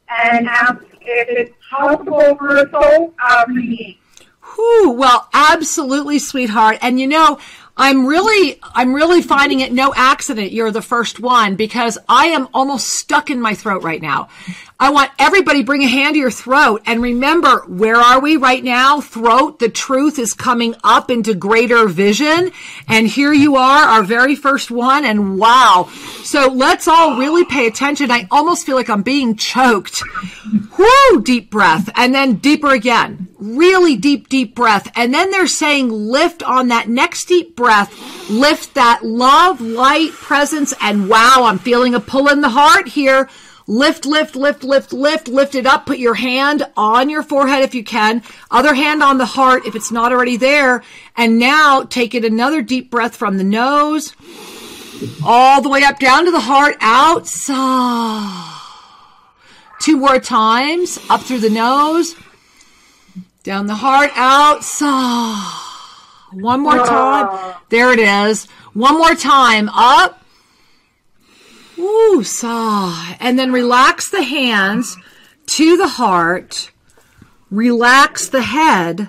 and 0.08 0.46
ask 0.48 0.76
if 1.00 1.28
it's 1.28 1.54
possible 1.70 2.36
for 2.36 2.56
a 2.58 2.70
soul 2.70 3.14
uh, 3.22 3.44
reading. 3.48 3.96
Whew, 4.54 4.92
well, 4.92 5.28
absolutely, 5.34 6.18
sweetheart. 6.18 6.78
And 6.80 6.98
you 7.00 7.06
know, 7.06 7.38
I'm 7.80 8.06
really, 8.06 8.58
I'm 8.62 8.92
really 8.92 9.22
finding 9.22 9.60
it 9.60 9.72
no 9.72 9.94
accident 9.94 10.50
you're 10.50 10.72
the 10.72 10.82
first 10.82 11.20
one 11.20 11.54
because 11.54 11.96
I 12.08 12.26
am 12.26 12.48
almost 12.52 12.88
stuck 12.88 13.30
in 13.30 13.40
my 13.40 13.54
throat 13.54 13.84
right 13.84 14.02
now. 14.02 14.28
I 14.80 14.90
want 14.90 15.12
everybody 15.18 15.62
bring 15.62 15.82
a 15.84 15.88
hand 15.88 16.14
to 16.14 16.18
your 16.18 16.30
throat 16.30 16.82
and 16.86 17.00
remember, 17.00 17.60
where 17.68 17.96
are 17.96 18.20
we 18.20 18.36
right 18.36 18.62
now? 18.62 19.00
Throat, 19.00 19.60
the 19.60 19.68
truth 19.68 20.18
is 20.18 20.34
coming 20.34 20.74
up 20.82 21.08
into 21.08 21.34
greater 21.34 21.86
vision. 21.86 22.50
And 22.88 23.06
here 23.06 23.32
you 23.32 23.56
are, 23.56 23.84
our 23.84 24.02
very 24.02 24.34
first 24.34 24.72
one. 24.72 25.04
And 25.04 25.38
wow. 25.38 25.88
So 26.24 26.48
let's 26.52 26.88
all 26.88 27.16
really 27.16 27.44
pay 27.44 27.68
attention. 27.68 28.10
I 28.10 28.26
almost 28.30 28.66
feel 28.66 28.76
like 28.76 28.90
I'm 28.90 29.02
being 29.02 29.36
choked. 29.36 30.02
Whoo, 30.78 31.22
deep 31.22 31.50
breath. 31.50 31.90
And 31.94 32.12
then 32.12 32.36
deeper 32.36 32.70
again. 32.72 33.27
Really 33.38 33.96
deep, 33.96 34.28
deep 34.28 34.54
breath. 34.54 34.90
And 34.96 35.14
then 35.14 35.30
they're 35.30 35.46
saying 35.46 35.90
lift 35.90 36.42
on 36.42 36.68
that 36.68 36.88
next 36.88 37.26
deep 37.26 37.54
breath. 37.54 37.94
Lift 38.28 38.74
that 38.74 39.04
love, 39.04 39.60
light, 39.60 40.10
presence. 40.12 40.74
And 40.80 41.08
wow, 41.08 41.44
I'm 41.44 41.58
feeling 41.58 41.94
a 41.94 42.00
pull 42.00 42.28
in 42.28 42.40
the 42.40 42.48
heart 42.48 42.88
here. 42.88 43.28
Lift, 43.68 44.06
lift, 44.06 44.34
lift, 44.34 44.64
lift, 44.64 44.92
lift, 44.92 45.28
lift 45.28 45.54
it 45.54 45.66
up. 45.66 45.86
Put 45.86 45.98
your 45.98 46.14
hand 46.14 46.66
on 46.76 47.10
your 47.10 47.22
forehead 47.22 47.62
if 47.62 47.74
you 47.74 47.84
can. 47.84 48.22
Other 48.50 48.74
hand 48.74 49.02
on 49.02 49.18
the 49.18 49.26
heart 49.26 49.66
if 49.66 49.76
it's 49.76 49.92
not 49.92 50.10
already 50.10 50.36
there. 50.36 50.82
And 51.16 51.38
now 51.38 51.82
take 51.82 52.14
it 52.14 52.24
another 52.24 52.62
deep 52.62 52.90
breath 52.90 53.14
from 53.14 53.36
the 53.36 53.44
nose 53.44 54.14
all 55.24 55.62
the 55.62 55.68
way 55.68 55.82
up 55.82 55.98
down 55.98 56.24
to 56.24 56.30
the 56.30 56.40
heart. 56.40 56.76
Out. 56.80 57.26
Sigh. 57.26 58.54
Two 59.80 59.96
more 59.96 60.18
times. 60.18 60.98
Up 61.08 61.22
through 61.22 61.40
the 61.40 61.50
nose. 61.50 62.16
Down 63.48 63.66
the 63.66 63.76
heart. 63.76 64.10
Out. 64.14 64.62
Sigh. 64.62 65.62
One 66.34 66.60
more 66.60 66.84
time. 66.84 67.54
There 67.70 67.90
it 67.94 67.98
is. 67.98 68.44
One 68.74 68.98
more 68.98 69.14
time. 69.14 69.70
Up. 69.70 70.22
Ooh, 71.78 72.22
sigh. 72.22 73.16
And 73.18 73.38
then 73.38 73.50
relax 73.50 74.10
the 74.10 74.22
hands 74.22 74.98
to 75.46 75.78
the 75.78 75.88
heart. 75.88 76.72
Relax 77.50 78.28
the 78.28 78.42
head. 78.42 79.08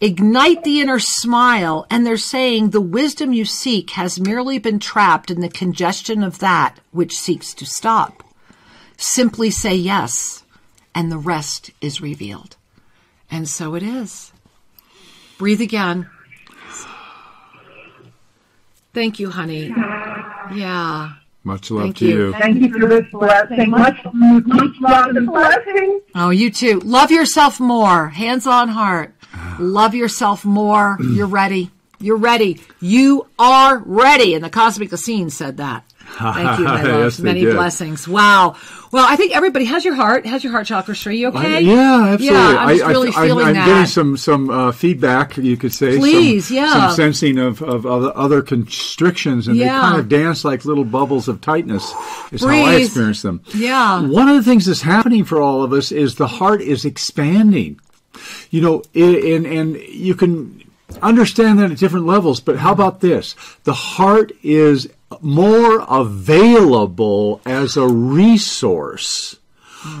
Ignite 0.00 0.64
the 0.64 0.80
inner 0.80 0.98
smile. 0.98 1.86
And 1.88 2.04
they're 2.04 2.16
saying 2.16 2.70
the 2.70 2.80
wisdom 2.80 3.32
you 3.32 3.44
seek 3.44 3.90
has 3.90 4.18
merely 4.18 4.58
been 4.58 4.80
trapped 4.80 5.30
in 5.30 5.40
the 5.40 5.48
congestion 5.48 6.24
of 6.24 6.40
that 6.40 6.80
which 6.90 7.16
seeks 7.16 7.54
to 7.54 7.64
stop. 7.64 8.24
Simply 8.96 9.50
say 9.50 9.76
yes, 9.76 10.42
and 10.96 11.12
the 11.12 11.16
rest 11.16 11.70
is 11.80 12.00
revealed. 12.00 12.57
And 13.30 13.48
so 13.48 13.74
it 13.74 13.82
is. 13.82 14.32
Breathe 15.38 15.60
again. 15.60 16.08
Thank 18.94 19.18
you, 19.20 19.30
honey. 19.30 19.72
Yeah. 20.54 21.12
Much 21.44 21.70
love 21.70 21.84
Thank 21.84 21.96
to 21.98 22.06
you. 22.06 22.26
you. 22.26 22.32
Thank 22.32 22.60
you 22.60 22.72
for 22.72 22.88
this 22.88 23.06
blessing. 23.12 23.70
Much, 23.70 23.98
much 24.12 24.74
love 24.80 25.16
and 25.16 25.26
blessing. 25.26 26.00
Oh, 26.14 26.30
you 26.30 26.50
too. 26.50 26.80
Love 26.80 27.10
yourself 27.10 27.60
more. 27.60 28.08
Hands 28.08 28.46
on 28.46 28.68
heart. 28.68 29.14
Love 29.58 29.94
yourself 29.94 30.44
more. 30.44 30.98
You're 31.00 31.26
ready. 31.26 31.70
You're 32.00 32.16
ready. 32.16 32.60
You 32.80 33.26
are 33.38 33.78
ready. 33.78 34.34
And 34.34 34.44
the 34.44 34.50
Cosmic 34.50 34.90
Scene 34.96 35.30
said 35.30 35.56
that. 35.58 35.84
Thank 36.18 36.58
you, 36.58 36.64
my 36.64 36.82
love. 36.84 37.00
Yes, 37.04 37.18
Many 37.20 37.44
blessings. 37.44 38.08
Wow. 38.08 38.56
Well, 38.90 39.04
I 39.06 39.16
think 39.16 39.36
everybody 39.36 39.66
has 39.66 39.84
your 39.84 39.94
heart, 39.94 40.24
has 40.26 40.42
your 40.42 40.50
heart 40.52 40.66
chakra, 40.66 40.94
Sri. 40.94 41.18
You 41.18 41.28
okay? 41.28 41.56
I- 41.56 41.58
yeah, 41.58 42.04
absolutely. 42.14 42.26
Yeah, 42.26 42.56
I'm 42.58 42.68
just 42.70 42.84
I, 42.84 42.88
really 42.90 43.08
I, 43.10 43.26
feeling 43.26 43.46
I'm, 43.46 43.54
that. 43.54 43.66
getting 43.66 43.86
some 43.86 44.16
some 44.16 44.50
uh, 44.50 44.72
feedback, 44.72 45.36
you 45.36 45.56
could 45.56 45.72
say. 45.74 45.98
Please, 45.98 46.48
some, 46.48 46.56
yeah. 46.56 46.72
Some 46.88 46.96
sensing 46.96 47.38
of, 47.38 47.60
of 47.62 47.84
other, 47.84 48.16
other 48.16 48.40
constrictions, 48.42 49.46
and 49.46 49.56
Yeah. 49.56 49.66
they 49.74 49.80
kind 49.88 50.00
of 50.00 50.08
dance 50.08 50.44
like 50.44 50.64
little 50.64 50.84
bubbles 50.84 51.28
of 51.28 51.40
tightness. 51.40 51.92
Is 52.32 52.42
how 52.42 52.48
I 52.48 52.76
experience 52.76 53.22
them. 53.22 53.42
Yeah. 53.54 54.00
One 54.06 54.28
of 54.28 54.36
the 54.36 54.42
things 54.42 54.64
that's 54.66 54.80
happening 54.82 55.24
for 55.24 55.40
all 55.42 55.62
of 55.62 55.72
us 55.72 55.92
is 55.92 56.14
the 56.14 56.26
heart 56.26 56.60
is 56.62 56.84
expanding. 56.84 57.78
You 58.50 58.62
know, 58.62 58.82
and 58.94 59.46
and 59.46 59.76
you 59.76 60.14
can 60.14 60.62
understand 61.02 61.58
that 61.58 61.70
at 61.70 61.76
different 61.78 62.06
levels. 62.06 62.40
But 62.40 62.56
how 62.56 62.72
about 62.72 63.00
this? 63.00 63.36
The 63.64 63.74
heart 63.74 64.32
is 64.42 64.88
more 65.20 65.84
available 65.88 67.40
as 67.46 67.76
a 67.76 67.86
resource 67.86 69.36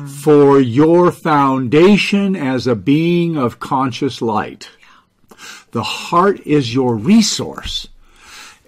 for 0.06 0.60
your 0.60 1.12
foundation 1.12 2.34
as 2.34 2.66
a 2.66 2.74
being 2.74 3.36
of 3.36 3.60
conscious 3.60 4.20
light. 4.20 4.68
The 5.70 5.82
heart 5.82 6.40
is 6.46 6.74
your 6.74 6.96
resource. 6.96 7.88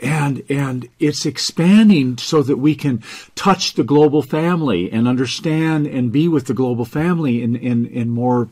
And, 0.03 0.43
and 0.49 0.89
it's 0.99 1.27
expanding 1.27 2.17
so 2.17 2.43
that 2.43 2.57
we 2.57 2.75
can 2.75 3.03
touch 3.35 3.75
the 3.75 3.85
global 3.85 4.23
family 4.23 4.91
and 4.91 5.07
understand 5.07 5.87
and 5.87 6.11
be 6.11 6.27
with 6.27 6.47
the 6.47 6.55
global 6.55 6.87
family 6.87 7.43
in, 7.43 7.55
in, 7.55 7.87
in 7.87 8.09
more 8.09 8.49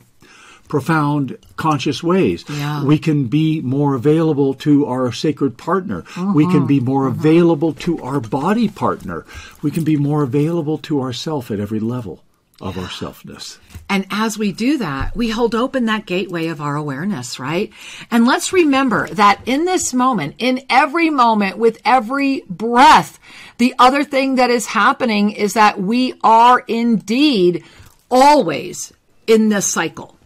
profound 0.69 1.37
conscious 1.57 2.01
ways. 2.01 2.45
Yeah. 2.47 2.85
We 2.85 2.97
can 2.97 3.27
be 3.27 3.59
more 3.59 3.95
available 3.95 4.53
to 4.53 4.85
our 4.85 5.11
sacred 5.11 5.57
partner. 5.57 6.05
We 6.33 6.45
can 6.45 6.57
uh-huh. 6.57 6.65
be 6.67 6.79
more 6.79 7.07
uh-huh. 7.07 7.19
available 7.19 7.73
to 7.73 8.01
our 8.01 8.21
body 8.21 8.69
partner. 8.69 9.25
We 9.61 9.71
can 9.71 9.83
be 9.83 9.97
more 9.97 10.23
available 10.23 10.77
to 10.79 11.01
ourself 11.01 11.51
at 11.51 11.59
every 11.59 11.81
level 11.81 12.23
of 12.61 12.77
our 12.77 12.87
selfness. 12.87 13.57
And 13.89 14.05
as 14.11 14.37
we 14.37 14.51
do 14.51 14.77
that, 14.79 15.15
we 15.15 15.29
hold 15.29 15.55
open 15.55 15.85
that 15.85 16.05
gateway 16.05 16.47
of 16.47 16.61
our 16.61 16.75
awareness, 16.75 17.39
right? 17.39 17.71
And 18.11 18.25
let's 18.27 18.53
remember 18.53 19.07
that 19.09 19.41
in 19.45 19.65
this 19.65 19.93
moment, 19.93 20.35
in 20.39 20.65
every 20.69 21.09
moment, 21.09 21.57
with 21.57 21.81
every 21.85 22.41
breath, 22.49 23.17
the 23.57 23.73
other 23.79 24.03
thing 24.03 24.35
that 24.35 24.49
is 24.49 24.65
happening 24.65 25.31
is 25.31 25.53
that 25.53 25.81
we 25.81 26.13
are 26.21 26.59
indeed 26.67 27.63
always 28.11 28.93
in 29.25 29.49
this 29.49 29.65
cycle. 29.65 30.18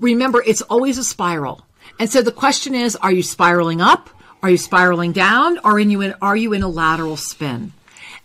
Remember, 0.00 0.42
it's 0.46 0.62
always 0.62 0.98
a 0.98 1.04
spiral. 1.04 1.66
And 1.98 2.10
so 2.10 2.22
the 2.22 2.32
question 2.32 2.74
is, 2.74 2.96
are 2.96 3.12
you 3.12 3.22
spiraling 3.22 3.80
up? 3.80 4.10
Are 4.42 4.50
you 4.50 4.56
spiraling 4.56 5.12
down? 5.12 5.58
Or 5.58 5.72
are 5.72 5.80
you 5.80 6.00
in, 6.00 6.14
are 6.22 6.36
you 6.36 6.52
in 6.52 6.62
a 6.62 6.68
lateral 6.68 7.16
spin? 7.16 7.72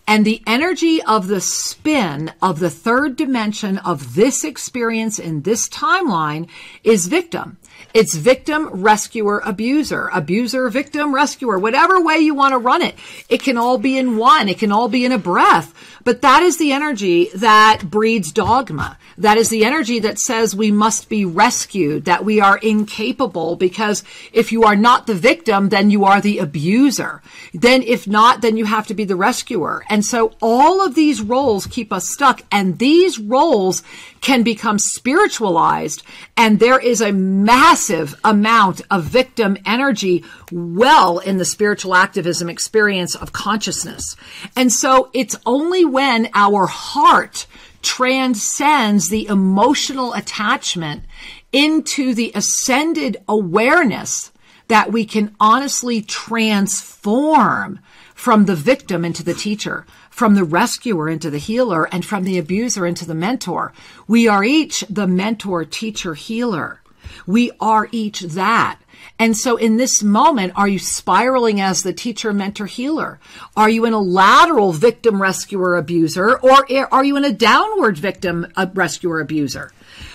And 0.05 0.25
the 0.25 0.43
energy 0.45 1.01
of 1.01 1.27
the 1.27 1.39
spin 1.39 2.33
of 2.41 2.59
the 2.59 2.69
third 2.69 3.15
dimension 3.15 3.77
of 3.79 4.15
this 4.15 4.43
experience 4.43 5.17
in 5.17 5.41
this 5.43 5.69
timeline 5.69 6.49
is 6.83 7.07
victim. 7.07 7.57
It's 7.93 8.15
victim, 8.15 8.69
rescuer, 8.69 9.39
abuser, 9.45 10.09
abuser, 10.11 10.67
victim, 10.69 11.13
rescuer, 11.13 11.59
whatever 11.59 12.01
way 12.01 12.17
you 12.17 12.33
want 12.33 12.53
to 12.53 12.57
run 12.57 12.81
it. 12.81 12.95
It 13.29 13.43
can 13.43 13.57
all 13.57 13.77
be 13.77 13.97
in 13.97 14.17
one. 14.17 14.49
It 14.49 14.57
can 14.57 14.71
all 14.71 14.87
be 14.87 15.05
in 15.05 15.11
a 15.11 15.19
breath. 15.19 15.73
But 16.03 16.21
that 16.21 16.43
is 16.43 16.57
the 16.57 16.73
energy 16.73 17.29
that 17.35 17.83
breeds 17.83 18.31
dogma. 18.31 18.97
That 19.17 19.37
is 19.37 19.49
the 19.49 19.63
energy 19.63 19.99
that 19.99 20.19
says 20.19 20.55
we 20.55 20.71
must 20.71 21.07
be 21.07 21.23
rescued, 21.23 22.05
that 22.05 22.25
we 22.25 22.41
are 22.41 22.57
incapable 22.57 23.55
because 23.55 24.03
if 24.33 24.51
you 24.51 24.63
are 24.63 24.75
not 24.75 25.05
the 25.05 25.13
victim, 25.13 25.69
then 25.69 25.91
you 25.91 26.03
are 26.05 26.19
the 26.19 26.39
abuser. 26.39 27.21
Then 27.53 27.83
if 27.83 28.07
not, 28.07 28.41
then 28.41 28.57
you 28.57 28.65
have 28.65 28.87
to 28.87 28.93
be 28.93 29.05
the 29.05 29.15
rescuer. 29.15 29.85
And 29.87 30.03
so 30.03 30.33
all 30.41 30.83
of 30.85 30.95
these 30.95 31.21
roles 31.21 31.67
keep 31.67 31.93
us 31.93 32.09
stuck 32.09 32.41
and 32.51 32.79
these 32.79 33.19
roles 33.19 33.83
can 34.19 34.41
become 34.41 34.79
spiritualized 34.79 36.03
and 36.35 36.59
there 36.59 36.79
is 36.79 37.01
a 37.01 37.11
massive 37.11 37.82
amount 38.23 38.81
of 38.89 39.03
victim 39.03 39.57
energy 39.65 40.23
well 40.51 41.19
in 41.19 41.37
the 41.37 41.45
spiritual 41.45 41.95
activism 41.95 42.49
experience 42.49 43.15
of 43.15 43.33
consciousness. 43.33 44.15
And 44.55 44.71
so 44.71 45.09
it's 45.13 45.35
only 45.45 45.85
when 45.85 46.29
our 46.33 46.67
heart 46.67 47.45
transcends 47.81 49.09
the 49.09 49.27
emotional 49.27 50.13
attachment 50.13 51.03
into 51.51 52.13
the 52.13 52.31
ascended 52.33 53.17
awareness 53.27 54.31
that 54.69 54.91
we 54.91 55.05
can 55.05 55.35
honestly 55.39 56.01
transform 56.01 57.79
from 58.15 58.45
the 58.45 58.55
victim 58.55 59.03
into 59.03 59.23
the 59.23 59.33
teacher, 59.33 59.85
from 60.09 60.35
the 60.35 60.43
rescuer 60.43 61.09
into 61.09 61.29
the 61.29 61.37
healer, 61.37 61.85
and 61.91 62.05
from 62.05 62.23
the 62.23 62.37
abuser 62.37 62.85
into 62.85 63.05
the 63.05 63.13
mentor. 63.13 63.73
We 64.07 64.27
are 64.27 64.43
each 64.43 64.85
the 64.89 65.07
mentor, 65.07 65.65
teacher, 65.65 66.13
healer. 66.13 66.79
We 67.25 67.51
are 67.59 67.87
each 67.91 68.21
that. 68.21 68.79
And 69.19 69.37
so 69.37 69.57
in 69.57 69.77
this 69.77 70.01
moment, 70.01 70.53
are 70.55 70.67
you 70.67 70.79
spiraling 70.79 71.61
as 71.61 71.83
the 71.83 71.93
teacher, 71.93 72.33
mentor, 72.33 72.65
healer? 72.65 73.19
Are 73.55 73.69
you 73.69 73.85
in 73.85 73.93
a 73.93 73.99
lateral 73.99 74.71
victim, 74.71 75.21
rescuer, 75.21 75.75
abuser? 75.75 76.39
Or 76.39 76.65
are 76.91 77.03
you 77.03 77.17
in 77.17 77.25
a 77.25 77.31
downward 77.33 77.97
victim, 77.97 78.47
uh, 78.55 78.67
rescuer, 78.73 79.19
abuser? 79.19 79.71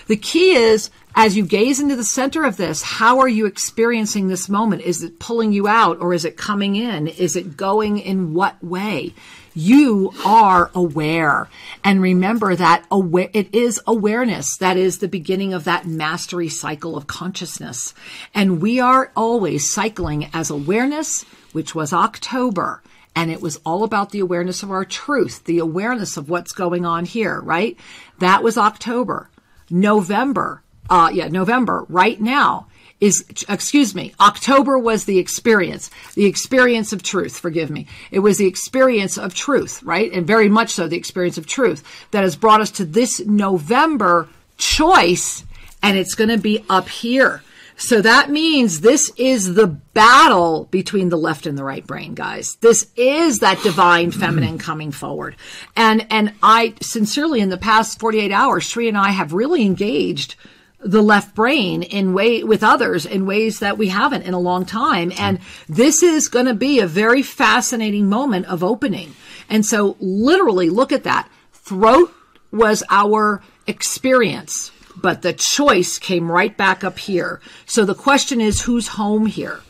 The 0.08 0.16
key 0.16 0.54
is, 0.54 0.90
as 1.14 1.36
you 1.36 1.44
gaze 1.44 1.80
into 1.80 1.96
the 1.96 2.04
center 2.04 2.44
of 2.44 2.56
this, 2.56 2.82
how 2.82 3.18
are 3.18 3.28
you 3.28 3.46
experiencing 3.46 4.28
this 4.28 4.48
moment? 4.48 4.82
Is 4.82 5.02
it 5.02 5.18
pulling 5.18 5.52
you 5.52 5.68
out 5.68 6.00
or 6.00 6.14
is 6.14 6.24
it 6.24 6.36
coming 6.36 6.76
in? 6.76 7.08
Is 7.08 7.36
it 7.36 7.56
going 7.56 7.98
in 7.98 8.34
what 8.34 8.62
way? 8.64 9.14
You 9.58 10.12
are 10.24 10.70
aware. 10.72 11.48
And 11.82 12.00
remember 12.00 12.54
that 12.54 12.86
aware, 12.92 13.28
it 13.32 13.52
is 13.52 13.80
awareness. 13.88 14.56
That 14.58 14.76
is 14.76 14.98
the 14.98 15.08
beginning 15.08 15.52
of 15.52 15.64
that 15.64 15.84
mastery 15.84 16.48
cycle 16.48 16.96
of 16.96 17.08
consciousness. 17.08 17.92
And 18.32 18.62
we 18.62 18.78
are 18.78 19.10
always 19.16 19.68
cycling 19.68 20.30
as 20.32 20.48
awareness, 20.48 21.24
which 21.50 21.74
was 21.74 21.92
October. 21.92 22.84
And 23.16 23.32
it 23.32 23.42
was 23.42 23.58
all 23.66 23.82
about 23.82 24.10
the 24.10 24.20
awareness 24.20 24.62
of 24.62 24.70
our 24.70 24.84
truth, 24.84 25.42
the 25.42 25.58
awareness 25.58 26.16
of 26.16 26.30
what's 26.30 26.52
going 26.52 26.86
on 26.86 27.04
here, 27.04 27.40
right? 27.40 27.76
That 28.20 28.44
was 28.44 28.56
October. 28.56 29.28
November, 29.70 30.62
uh, 30.88 31.10
yeah, 31.12 31.26
November 31.26 31.84
right 31.88 32.20
now 32.20 32.67
is, 33.00 33.24
excuse 33.48 33.94
me, 33.94 34.14
October 34.20 34.78
was 34.78 35.04
the 35.04 35.18
experience, 35.18 35.90
the 36.14 36.26
experience 36.26 36.92
of 36.92 37.02
truth, 37.02 37.38
forgive 37.38 37.70
me. 37.70 37.86
It 38.10 38.20
was 38.20 38.38
the 38.38 38.46
experience 38.46 39.16
of 39.16 39.34
truth, 39.34 39.82
right? 39.82 40.12
And 40.12 40.26
very 40.26 40.48
much 40.48 40.70
so 40.70 40.88
the 40.88 40.96
experience 40.96 41.38
of 41.38 41.46
truth 41.46 41.84
that 42.10 42.24
has 42.24 42.36
brought 42.36 42.60
us 42.60 42.70
to 42.72 42.84
this 42.84 43.20
November 43.20 44.28
choice 44.56 45.44
and 45.82 45.96
it's 45.96 46.14
going 46.14 46.30
to 46.30 46.38
be 46.38 46.64
up 46.68 46.88
here. 46.88 47.42
So 47.76 48.02
that 48.02 48.28
means 48.28 48.80
this 48.80 49.12
is 49.16 49.54
the 49.54 49.68
battle 49.68 50.64
between 50.72 51.10
the 51.10 51.16
left 51.16 51.46
and 51.46 51.56
the 51.56 51.62
right 51.62 51.86
brain, 51.86 52.14
guys. 52.14 52.56
This 52.60 52.90
is 52.96 53.38
that 53.38 53.62
divine 53.62 54.10
feminine 54.10 54.54
mm-hmm. 54.54 54.58
coming 54.58 54.90
forward. 54.90 55.36
And, 55.76 56.04
and 56.10 56.34
I 56.42 56.74
sincerely 56.80 57.40
in 57.40 57.50
the 57.50 57.56
past 57.56 58.00
48 58.00 58.32
hours, 58.32 58.64
Sri 58.64 58.88
and 58.88 58.98
I 58.98 59.10
have 59.10 59.32
really 59.32 59.62
engaged 59.62 60.34
the 60.80 61.02
left 61.02 61.34
brain 61.34 61.82
in 61.82 62.14
way 62.14 62.44
with 62.44 62.62
others 62.62 63.04
in 63.04 63.26
ways 63.26 63.58
that 63.60 63.78
we 63.78 63.88
haven't 63.88 64.22
in 64.22 64.34
a 64.34 64.38
long 64.38 64.64
time. 64.64 65.12
And 65.18 65.40
this 65.68 66.02
is 66.02 66.28
going 66.28 66.46
to 66.46 66.54
be 66.54 66.80
a 66.80 66.86
very 66.86 67.22
fascinating 67.22 68.08
moment 68.08 68.46
of 68.46 68.62
opening. 68.62 69.14
And 69.48 69.66
so 69.66 69.96
literally 69.98 70.70
look 70.70 70.92
at 70.92 71.04
that. 71.04 71.28
Throat 71.52 72.12
was 72.52 72.82
our 72.90 73.42
experience 73.66 74.70
but 75.00 75.22
the 75.22 75.32
choice 75.32 75.98
came 75.98 76.30
right 76.30 76.56
back 76.56 76.84
up 76.84 76.98
here. 76.98 77.40
So 77.66 77.84
the 77.84 77.94
question 77.94 78.40
is, 78.40 78.62
who's 78.62 78.88
home 78.88 79.26
here? 79.26 79.60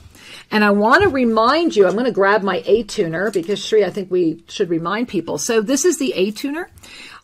And 0.51 0.65
I 0.65 0.71
want 0.71 1.03
to 1.03 1.11
remind 1.11 1.77
you, 1.77 1.87
I'm 1.87 1.93
going 1.93 2.07
to 2.07 2.11
grab 2.11 2.43
my 2.43 2.63
A 2.65 2.83
tuner 2.83 3.31
because 3.31 3.63
Sri, 3.63 3.85
I 3.85 3.91
think 3.91 4.11
we 4.11 4.43
should 4.49 4.71
remind 4.71 5.09
people. 5.09 5.37
So 5.37 5.61
this 5.61 5.85
is 5.85 5.99
the 5.99 6.13
A 6.15 6.31
tuner. 6.31 6.71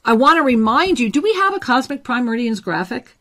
I 0.05 0.13
want 0.13 0.37
to 0.37 0.43
remind 0.43 1.01
you, 1.01 1.11
do 1.11 1.23
we 1.23 1.33
have 1.35 1.55
a 1.55 1.61
Cosmic 1.61 2.05
Prime 2.05 2.27
Meridians 2.27 2.61
graphic? 2.61 3.17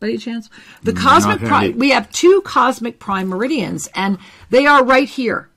By 0.00 0.08
any 0.08 0.18
chance? 0.18 0.48
The 0.82 0.92
Cosmic 0.92 1.40
Prime, 1.40 1.78
we 1.78 1.90
have 1.90 2.10
two 2.12 2.40
Cosmic 2.42 2.98
Prime 2.98 3.28
Meridians 3.28 3.88
and 3.94 4.18
they 4.50 4.66
are 4.66 4.84
right 4.84 5.08
here 5.08 5.48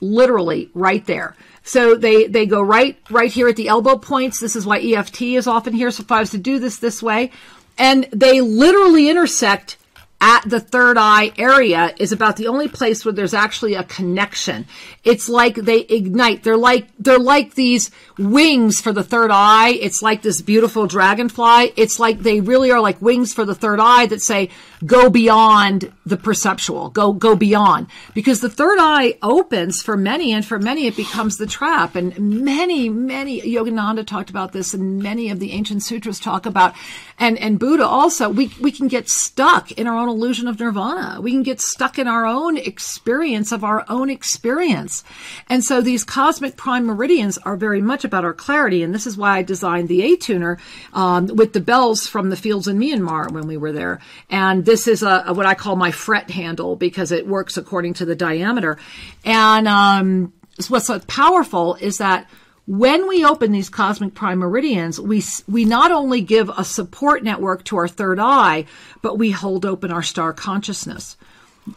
literally 0.00 0.70
right 0.74 1.04
there. 1.06 1.36
So 1.62 1.94
they, 1.94 2.26
they 2.26 2.46
go 2.46 2.62
right, 2.62 2.96
right 3.10 3.30
here 3.30 3.48
at 3.48 3.56
the 3.56 3.68
elbow 3.68 3.96
points. 3.96 4.40
This 4.40 4.56
is 4.56 4.66
why 4.66 4.80
EFT 4.80 5.22
is 5.22 5.46
often 5.46 5.74
here. 5.74 5.90
So 5.90 6.02
if 6.02 6.10
I 6.10 6.20
was 6.20 6.30
to 6.30 6.38
do 6.38 6.58
this 6.58 6.78
this 6.78 7.02
way, 7.02 7.30
and 7.76 8.08
they 8.12 8.40
literally 8.40 9.08
intersect 9.08 9.76
at 10.20 10.42
the 10.48 10.60
third 10.60 10.98
eye 10.98 11.32
area 11.38 11.94
is 11.98 12.12
about 12.12 12.36
the 12.36 12.48
only 12.48 12.68
place 12.68 13.04
where 13.04 13.12
there's 13.12 13.32
actually 13.32 13.74
a 13.74 13.84
connection. 13.84 14.66
It's 15.02 15.28
like 15.28 15.54
they 15.54 15.80
ignite. 15.80 16.42
They're 16.42 16.58
like, 16.58 16.88
they're 16.98 17.18
like 17.18 17.54
these 17.54 17.90
wings 18.18 18.80
for 18.80 18.92
the 18.92 19.02
third 19.02 19.30
eye. 19.32 19.70
It's 19.70 20.02
like 20.02 20.20
this 20.22 20.42
beautiful 20.42 20.86
dragonfly. 20.86 21.72
It's 21.76 21.98
like 21.98 22.20
they 22.20 22.40
really 22.40 22.70
are 22.70 22.80
like 22.80 23.00
wings 23.00 23.32
for 23.32 23.44
the 23.46 23.54
third 23.54 23.80
eye 23.80 24.06
that 24.06 24.20
say, 24.20 24.50
go 24.84 25.10
beyond 25.10 25.92
the 26.06 26.16
perceptual, 26.16 26.90
go, 26.90 27.12
go 27.12 27.36
beyond. 27.36 27.86
Because 28.14 28.40
the 28.40 28.48
third 28.48 28.78
eye 28.80 29.18
opens 29.22 29.82
for 29.82 29.96
many 29.96 30.32
and 30.32 30.44
for 30.44 30.58
many 30.58 30.86
it 30.86 30.96
becomes 30.96 31.36
the 31.36 31.46
trap. 31.46 31.94
And 31.94 32.18
many, 32.18 32.88
many, 32.88 33.40
Yogananda 33.42 34.06
talked 34.06 34.30
about 34.30 34.52
this 34.52 34.74
and 34.74 35.02
many 35.02 35.30
of 35.30 35.38
the 35.38 35.52
ancient 35.52 35.82
sutras 35.82 36.18
talk 36.18 36.46
about, 36.46 36.74
and, 37.18 37.38
and 37.38 37.58
Buddha 37.58 37.86
also, 37.86 38.28
we, 38.28 38.50
we 38.60 38.72
can 38.72 38.88
get 38.88 39.08
stuck 39.08 39.70
in 39.72 39.86
our 39.86 39.96
own 39.96 40.08
illusion 40.08 40.48
of 40.48 40.58
nirvana. 40.58 41.20
We 41.20 41.32
can 41.32 41.42
get 41.42 41.60
stuck 41.60 41.98
in 41.98 42.08
our 42.08 42.24
own 42.24 42.56
experience 42.56 43.52
of 43.52 43.64
our 43.64 43.84
own 43.88 44.08
experience. 44.08 45.04
And 45.48 45.62
so 45.62 45.80
these 45.80 46.04
cosmic 46.04 46.56
prime 46.56 46.86
meridians 46.86 47.36
are 47.38 47.56
very 47.56 47.82
much 47.82 48.04
about 48.04 48.24
our 48.24 48.34
clarity. 48.34 48.82
And 48.82 48.94
this 48.94 49.06
is 49.06 49.16
why 49.16 49.38
I 49.38 49.42
designed 49.42 49.88
the 49.88 50.02
A 50.02 50.16
tuner 50.16 50.58
um, 50.92 51.26
with 51.26 51.52
the 51.52 51.60
bells 51.60 52.06
from 52.06 52.30
the 52.30 52.36
fields 52.36 52.66
in 52.66 52.78
Myanmar 52.78 53.30
when 53.30 53.46
we 53.46 53.56
were 53.56 53.72
there. 53.72 54.00
And 54.30 54.64
this 54.70 54.86
is 54.86 55.02
a, 55.02 55.24
a- 55.26 55.34
what 55.34 55.46
I 55.46 55.54
call 55.54 55.74
my 55.74 55.90
fret 55.90 56.30
handle 56.30 56.76
because 56.76 57.10
it 57.10 57.26
works 57.26 57.56
according 57.56 57.94
to 57.94 58.04
the 58.04 58.14
diameter. 58.14 58.78
And 59.24 59.66
um, 59.66 60.32
what's 60.68 60.86
so 60.86 61.00
powerful 61.00 61.74
is 61.74 61.98
that 61.98 62.30
when 62.66 63.08
we 63.08 63.24
open 63.24 63.50
these 63.50 63.68
cosmic 63.68 64.14
prime 64.14 64.38
meridians, 64.38 65.00
we 65.00 65.24
we 65.48 65.64
not 65.64 65.90
only 65.90 66.20
give 66.20 66.48
a 66.50 66.64
support 66.64 67.24
network 67.24 67.64
to 67.64 67.76
our 67.78 67.88
third 67.88 68.20
eye, 68.20 68.66
but 69.02 69.18
we 69.18 69.32
hold 69.32 69.66
open 69.66 69.90
our 69.90 70.04
star 70.04 70.32
consciousness. 70.32 71.16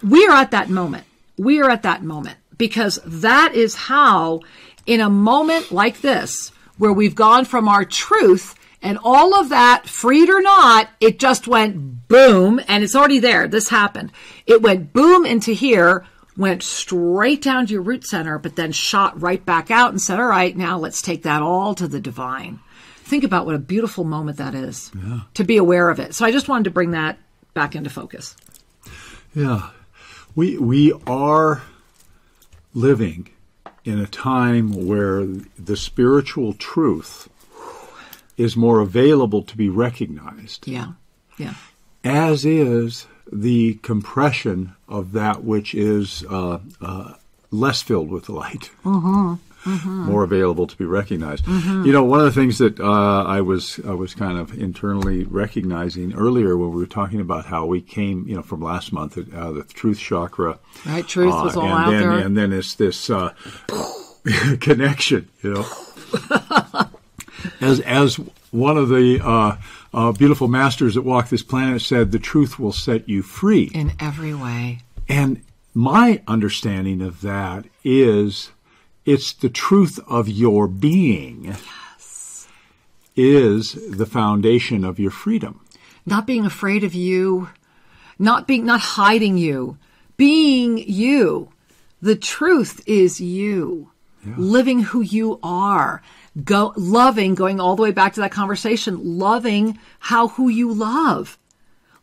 We 0.03 0.27
are 0.27 0.35
at 0.35 0.51
that 0.51 0.69
moment. 0.69 1.05
We 1.35 1.61
are 1.61 1.69
at 1.71 1.81
that 1.81 2.03
moment 2.03 2.37
because 2.59 2.99
that 3.05 3.55
is 3.55 3.73
how, 3.73 4.41
in 4.85 5.01
a 5.01 5.09
moment 5.09 5.71
like 5.71 6.01
this, 6.01 6.51
where 6.77 6.93
we've 6.93 7.15
gone 7.15 7.45
from 7.45 7.67
our 7.67 7.85
truth 7.85 8.53
and 8.83 8.99
all 9.03 9.33
of 9.33 9.49
that, 9.49 9.87
freed 9.87 10.29
or 10.29 10.41
not, 10.41 10.89
it 10.99 11.17
just 11.17 11.47
went 11.47 12.07
boom 12.07 12.61
and 12.67 12.83
it's 12.83 12.95
already 12.95 13.19
there. 13.19 13.47
This 13.47 13.69
happened. 13.69 14.11
It 14.45 14.61
went 14.61 14.93
boom 14.93 15.25
into 15.25 15.53
here 15.53 16.05
went 16.37 16.63
straight 16.63 17.41
down 17.41 17.67
to 17.67 17.73
your 17.73 17.81
root 17.81 18.03
center, 18.05 18.39
but 18.39 18.55
then 18.55 18.71
shot 18.71 19.21
right 19.21 19.45
back 19.45 19.69
out 19.71 19.91
and 19.91 20.01
said, 20.01 20.19
All 20.19 20.25
right, 20.25 20.55
now 20.55 20.77
let's 20.77 21.01
take 21.01 21.23
that 21.23 21.41
all 21.41 21.75
to 21.75 21.87
the 21.87 21.99
divine. 21.99 22.59
Think 23.03 23.23
about 23.23 23.45
what 23.45 23.55
a 23.55 23.59
beautiful 23.59 24.03
moment 24.03 24.37
that 24.37 24.55
is 24.55 24.91
to 25.33 25.43
be 25.43 25.57
aware 25.57 25.89
of 25.89 25.99
it. 25.99 26.15
So 26.15 26.25
I 26.25 26.31
just 26.31 26.47
wanted 26.47 26.65
to 26.65 26.71
bring 26.71 26.91
that 26.91 27.19
back 27.53 27.75
into 27.75 27.89
focus. 27.89 28.35
Yeah. 29.35 29.69
We 30.35 30.57
we 30.57 30.93
are 31.05 31.61
living 32.73 33.29
in 33.83 33.99
a 33.99 34.07
time 34.07 34.87
where 34.87 35.25
the 35.59 35.75
spiritual 35.75 36.53
truth 36.53 37.29
is 38.37 38.55
more 38.57 38.79
available 38.79 39.41
to 39.43 39.55
be 39.57 39.69
recognized, 39.69 40.67
Yeah. 40.67 40.93
Yeah. 41.37 41.53
as 42.03 42.45
is 42.45 43.07
the 43.31 43.75
compression 43.75 44.73
of 44.87 45.11
that 45.13 45.43
which 45.43 45.73
is 45.73 46.23
uh, 46.29 46.59
uh, 46.81 47.13
less 47.51 47.81
filled 47.81 48.09
with 48.11 48.29
light. 48.29 48.69
More 48.83 50.23
available 50.25 50.67
to 50.67 50.75
be 50.75 50.83
recognized. 50.83 51.47
You 51.47 51.91
know, 51.93 52.03
one 52.03 52.19
of 52.19 52.25
the 52.25 52.33
things 52.33 52.57
that 52.57 52.81
uh, 52.81 53.23
I 53.23 53.39
was 53.39 53.79
I 53.87 53.93
was 53.93 54.13
kind 54.13 54.37
of 54.37 54.53
internally 54.59 55.23
recognizing 55.23 56.13
earlier 56.13 56.57
when 56.57 56.71
we 56.71 56.81
were 56.81 56.85
talking 56.85 57.21
about 57.21 57.45
how 57.45 57.65
we 57.65 57.79
came, 57.79 58.27
you 58.27 58.35
know, 58.35 58.41
from 58.41 58.61
last 58.61 58.91
month, 58.91 59.17
uh, 59.17 59.51
the 59.53 59.63
truth 59.63 59.99
chakra, 59.99 60.59
Right. 60.85 61.07
Truth 61.07 61.33
was 61.33 61.55
uh, 61.55 61.61
all 61.61 61.65
and 61.67 61.73
out 61.85 61.91
then, 61.91 61.99
there. 62.01 62.11
And 62.19 62.37
then 62.37 62.51
it's 62.51 62.75
this 62.75 63.09
uh, 63.09 63.33
connection, 64.59 65.29
you 65.41 65.53
know. 65.53 65.65
as 67.61 67.79
as 67.81 68.15
one 68.51 68.77
of 68.77 68.89
the 68.89 69.19
uh, 69.23 69.57
uh, 69.93 70.11
beautiful 70.11 70.47
masters 70.47 70.95
that 70.95 71.01
walk 71.01 71.29
this 71.29 71.43
planet 71.43 71.81
said, 71.81 72.11
the 72.11 72.19
truth 72.19 72.59
will 72.59 72.71
set 72.71 73.09
you 73.09 73.21
free. 73.21 73.71
in 73.73 73.93
every 73.99 74.33
way. 74.33 74.79
And 75.09 75.41
my 75.73 76.21
understanding 76.27 77.01
of 77.01 77.21
that 77.21 77.65
is 77.83 78.51
it's 79.05 79.33
the 79.33 79.49
truth 79.49 79.99
of 80.07 80.29
your 80.29 80.67
being 80.67 81.55
is 83.15 83.73
the 83.95 84.05
foundation 84.05 84.83
of 84.83 84.99
your 84.99 85.11
freedom. 85.11 85.59
Not 86.05 86.25
being 86.25 86.45
afraid 86.45 86.83
of 86.83 86.93
you, 86.93 87.49
not 88.17 88.47
being, 88.47 88.65
not 88.65 88.79
hiding 88.79 89.37
you, 89.37 89.77
being 90.17 90.77
you. 90.77 91.49
The 92.01 92.15
truth 92.15 92.81
is 92.87 93.21
you. 93.21 93.91
Living 94.37 94.79
who 94.79 95.01
you 95.01 95.37
are. 95.43 96.01
Go, 96.41 96.73
loving, 96.75 97.35
going 97.35 97.59
all 97.59 97.75
the 97.75 97.83
way 97.83 97.91
back 97.91 98.13
to 98.13 98.21
that 98.21 98.31
conversation, 98.31 99.17
loving 99.19 99.77
how 99.99 100.29
who 100.29 100.49
you 100.49 100.73
love. 100.73 101.37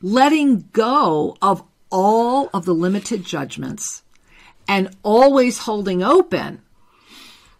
Letting 0.03 0.69
go 0.73 1.37
of 1.43 1.63
all 1.91 2.49
of 2.55 2.65
the 2.65 2.75
limited 2.75 3.25
judgments 3.25 4.03
and 4.69 4.97
always 5.03 5.59
holding 5.59 6.03
open 6.03 6.63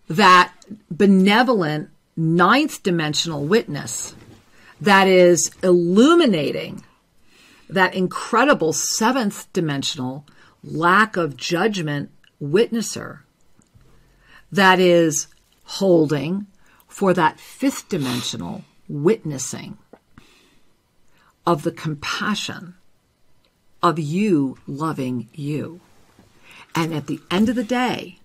that 0.09 0.53
benevolent 0.91 1.91
ninth 2.17 2.83
dimensional 2.83 3.45
witness 3.45 4.15
that 4.81 5.09
is 5.09 5.51
illuminating 5.63 6.85
that 7.69 7.95
incredible 7.95 8.73
seventh 8.73 9.53
dimensional 9.53 10.25
lack 10.63 11.17
of 11.17 11.37
judgment 11.37 12.11
witnesser 12.43 13.21
that 14.53 14.79
is 14.79 15.29
holding 15.65 16.47
for 17.01 17.15
that 17.15 17.41
fifth 17.41 17.89
dimensional 17.89 18.63
witnessing 18.87 19.79
of 21.47 21.63
the 21.63 21.73
compassion 21.73 22.75
of 23.83 23.99
you 23.99 24.59
loving 24.67 25.27
you. 25.33 25.81
And 26.75 26.93
at 26.93 27.07
the 27.07 27.19
end 27.31 27.49
of 27.49 27.57
the 27.57 27.65
day, 27.65 28.19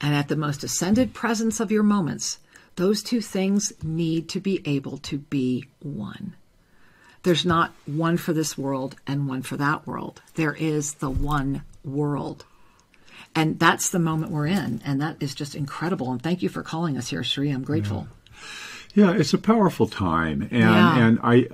and 0.00 0.16
at 0.16 0.26
the 0.26 0.34
most 0.34 0.64
ascended 0.64 1.14
presence 1.14 1.60
of 1.60 1.70
your 1.70 1.84
moments, 1.84 2.40
those 2.74 3.04
two 3.04 3.20
things 3.20 3.72
need 3.84 4.28
to 4.30 4.40
be 4.40 4.60
able 4.64 4.98
to 4.98 5.18
be 5.18 5.66
one. 5.78 6.34
There's 7.22 7.46
not 7.46 7.72
one 7.86 8.16
for 8.16 8.32
this 8.32 8.58
world 8.58 8.96
and 9.06 9.28
one 9.28 9.42
for 9.42 9.56
that 9.58 9.86
world. 9.86 10.22
There 10.34 10.54
is 10.54 10.94
the 10.94 11.10
one 11.10 11.62
world. 11.84 12.46
And 13.34 13.58
that's 13.58 13.90
the 13.90 13.98
moment 13.98 14.30
we're 14.32 14.46
in. 14.46 14.82
And 14.84 15.00
that 15.00 15.16
is 15.20 15.34
just 15.34 15.54
incredible. 15.54 16.12
And 16.12 16.22
thank 16.22 16.42
you 16.42 16.48
for 16.48 16.62
calling 16.62 16.96
us 16.98 17.08
here, 17.08 17.24
Sri. 17.24 17.50
I'm 17.50 17.64
grateful. 17.64 18.08
Yeah, 18.08 18.21
it's 18.94 19.32
a 19.34 19.38
powerful 19.38 19.86
time, 19.86 20.42
and 20.50 20.60
Yeah. 20.60 20.98
and 20.98 21.18
I 21.22 21.46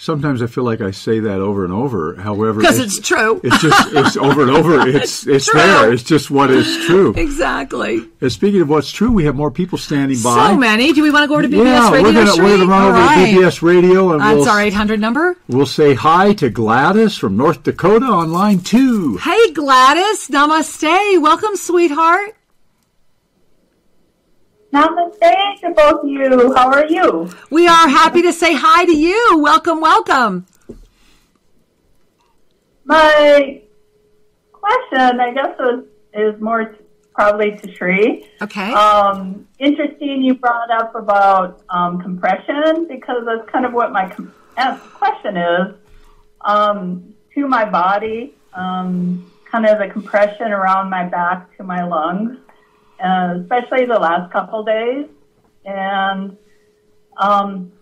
sometimes 0.00 0.42
I 0.42 0.46
feel 0.46 0.62
like 0.64 0.80
I 0.80 0.92
say 0.92 1.18
that 1.20 1.40
over 1.40 1.64
and 1.64 1.72
over. 1.72 2.14
However, 2.14 2.60
'Cause 2.62 2.78
it's 2.78 3.00
true. 3.00 3.40
It's 3.42 3.60
just 3.60 3.92
it's 3.92 4.16
over 4.16 4.42
and 4.42 4.50
over. 4.52 4.86
It's 4.88 5.26
it's 5.26 5.46
true. 5.46 5.60
there. 5.60 5.92
It's 5.92 6.02
just 6.04 6.30
what 6.30 6.50
is 6.50 6.86
true. 6.86 7.14
Exactly. 7.16 8.04
And 8.20 8.30
speaking 8.32 8.60
of 8.60 8.68
what's 8.68 8.90
true, 8.92 9.10
we 9.10 9.24
have 9.24 9.34
more 9.34 9.50
people 9.50 9.76
standing 9.78 10.20
by. 10.22 10.50
So 10.50 10.56
many. 10.56 10.92
Do 10.92 11.02
we 11.02 11.10
want 11.10 11.24
to 11.24 11.28
go 11.28 11.34
over 11.34 11.42
to 11.42 11.48
BBS 11.48 11.64
yeah, 11.64 11.90
Radio, 11.90 12.02
we're 12.08 12.12
gonna 12.14 12.32
Sri? 12.32 12.44
we're 12.44 12.58
gonna 12.58 12.70
run 12.70 12.82
All 12.82 12.88
over 12.90 12.98
right. 12.98 13.26
to 13.32 13.40
BBS 13.40 13.62
Radio, 13.62 14.12
and 14.12 14.20
That's 14.20 14.36
we'll 14.36 14.48
our 14.48 14.60
800 14.60 15.00
number. 15.00 15.36
we'll 15.48 15.66
say 15.66 15.94
hi 15.94 16.32
to 16.34 16.48
Gladys 16.48 17.16
from 17.16 17.36
North 17.36 17.64
Dakota 17.64 18.06
on 18.06 18.30
line 18.32 18.60
two. 18.60 19.16
Hey, 19.18 19.50
Gladys. 19.52 20.28
Namaste. 20.28 21.20
Welcome, 21.20 21.56
sweetheart. 21.56 22.34
Namaste 24.72 25.60
to 25.60 25.70
both 25.74 26.02
of 26.02 26.08
you. 26.08 26.52
How 26.54 26.70
are 26.70 26.86
you? 26.86 27.30
We 27.50 27.66
are 27.66 27.88
happy 27.88 28.22
to 28.22 28.32
say 28.32 28.54
hi 28.54 28.84
to 28.84 28.94
you. 28.94 29.38
Welcome, 29.38 29.80
welcome. 29.80 30.46
My 32.84 33.62
question, 34.52 35.20
I 35.20 35.32
guess, 35.32 35.56
is, 35.58 35.84
is 36.14 36.40
more 36.40 36.64
t- 36.64 36.84
probably 37.14 37.56
to 37.56 37.74
Sri. 37.74 38.26
Okay. 38.42 38.72
Um, 38.72 39.48
interesting 39.58 40.22
you 40.22 40.34
brought 40.34 40.70
up 40.70 40.94
about 40.94 41.62
um, 41.70 42.00
compression 42.00 42.86
because 42.88 43.24
that's 43.24 43.48
kind 43.50 43.64
of 43.64 43.72
what 43.72 43.92
my 43.92 44.08
com- 44.08 44.32
uh, 44.56 44.78
question 44.94 45.36
is. 45.36 45.74
Um, 46.42 47.14
to 47.34 47.46
my 47.48 47.64
body, 47.64 48.34
um, 48.52 49.30
kind 49.50 49.66
of 49.66 49.78
the 49.78 49.88
compression 49.88 50.52
around 50.52 50.90
my 50.90 51.04
back 51.04 51.56
to 51.56 51.64
my 51.64 51.84
lungs, 51.84 52.38
uh, 53.02 53.38
especially 53.40 53.86
the 53.86 53.98
last 53.98 54.32
couple 54.32 54.64
days. 54.64 55.06
And 55.64 56.36
um, 57.16 57.72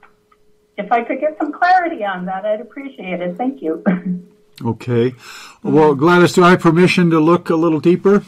if 0.77 0.91
I 0.93 1.03
could 1.03 1.21
get 1.21 1.37
some 1.39 1.53
clarity 1.53 2.05
on 2.05 2.27
that, 2.27 2.45
I'd 2.45 2.61
appreciate 2.61 3.21
it. 3.21 3.37
Thank 3.37 3.63
you. 3.63 3.83
Okay. 4.65 5.15
Well, 5.63 5.95
Gladys, 5.95 6.33
do 6.33 6.43
I 6.43 6.53
have 6.53 6.61
permission 6.61 7.11
to 7.11 7.21
look 7.21 7.51
a 7.51 7.57
little 7.57 7.79
deeper? 7.79 8.25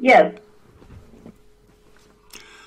yes. 0.00 0.34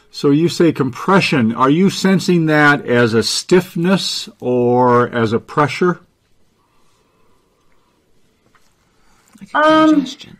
So 0.09 0.31
you 0.31 0.49
say 0.49 0.71
compression. 0.71 1.53
Are 1.53 1.69
you 1.69 1.89
sensing 1.89 2.45
that 2.45 2.85
as 2.85 3.13
a 3.13 3.21
stiffness 3.23 4.29
or 4.39 5.09
as 5.09 5.33
a 5.33 5.39
pressure? 5.39 5.99
Um, 9.53 9.89
Congestion. 9.95 10.39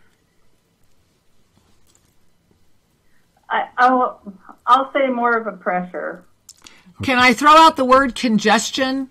I, 3.50 3.68
I'll, 3.78 4.20
I'll 4.66 4.92
say 4.92 5.08
more 5.08 5.36
of 5.36 5.46
a 5.46 5.52
pressure. 5.52 6.24
Can 7.02 7.18
I 7.18 7.32
throw 7.32 7.52
out 7.52 7.76
the 7.76 7.84
word 7.84 8.14
congestion? 8.14 9.10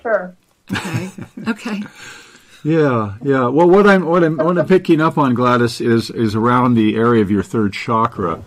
Sure. 0.00 0.36
Okay. 0.72 1.10
Okay. 1.48 1.82
Yeah, 2.64 3.14
yeah. 3.22 3.48
Well, 3.48 3.68
what 3.68 3.88
I'm 3.88 4.06
what 4.06 4.22
I'm 4.22 4.36
what 4.36 4.56
I'm 4.56 4.66
picking 4.66 5.00
up 5.00 5.18
on, 5.18 5.34
Gladys, 5.34 5.80
is 5.80 6.10
is 6.10 6.34
around 6.34 6.74
the 6.74 6.96
area 6.96 7.20
of 7.20 7.30
your 7.30 7.42
third 7.42 7.72
chakra. 7.72 8.42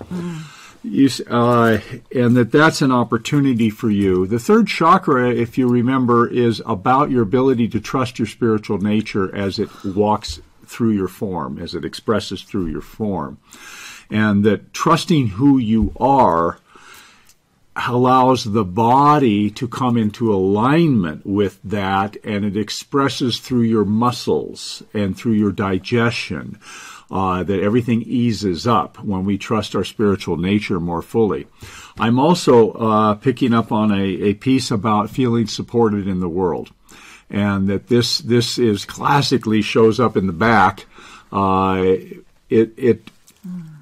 You, 0.83 1.09
uh, 1.29 1.79
and 2.15 2.37
that 2.37 2.51
that's 2.51 2.81
an 2.81 2.91
opportunity 2.91 3.69
for 3.69 3.89
you. 3.89 4.25
The 4.27 4.39
third 4.39 4.67
chakra, 4.67 5.31
if 5.31 5.57
you 5.57 5.67
remember, 5.67 6.27
is 6.27 6.61
about 6.65 7.11
your 7.11 7.23
ability 7.23 7.67
to 7.69 7.79
trust 7.81 8.17
your 8.17 8.27
spiritual 8.27 8.77
nature 8.77 9.35
as 9.35 9.59
it 9.59 9.69
walks 9.83 10.39
through 10.67 10.91
your 10.91 11.07
form, 11.07 11.57
as 11.57 11.75
it 11.75 11.85
expresses 11.85 12.43
through 12.43 12.67
your 12.67 12.81
form, 12.81 13.37
and 14.09 14.43
that 14.43 14.73
trusting 14.73 15.27
who 15.27 15.57
you 15.57 15.93
are 15.99 16.59
allows 17.75 18.45
the 18.45 18.63
body 18.63 19.49
to 19.49 19.67
come 19.67 19.97
into 19.97 20.33
alignment 20.33 21.25
with 21.25 21.59
that 21.63 22.15
and 22.23 22.45
it 22.45 22.55
expresses 22.55 23.39
through 23.39 23.63
your 23.63 23.83
muscles 23.83 24.81
and 24.93 25.17
through 25.17 25.33
your 25.33 25.51
digestion 25.51 26.57
uh, 27.11 27.43
that 27.43 27.61
everything 27.61 28.01
eases 28.03 28.65
up 28.65 28.97
when 29.03 29.25
we 29.25 29.37
trust 29.37 29.75
our 29.75 29.83
spiritual 29.83 30.37
nature 30.37 30.79
more 30.79 31.01
fully. 31.01 31.47
I'm 31.99 32.17
also 32.17 32.71
uh, 32.71 33.15
picking 33.15 33.53
up 33.53 33.71
on 33.71 33.91
a, 33.91 34.03
a 34.03 34.33
piece 34.35 34.71
about 34.71 35.09
feeling 35.09 35.45
supported 35.45 36.07
in 36.07 36.19
the 36.19 36.29
world 36.29 36.71
and 37.29 37.67
that 37.67 37.87
this 37.87 38.19
this 38.19 38.57
is 38.57 38.85
classically 38.85 39.61
shows 39.61 39.99
up 39.99 40.15
in 40.15 40.27
the 40.27 40.33
back. 40.33 40.85
Uh, 41.31 41.83
it 42.49 42.71
it 42.77 43.11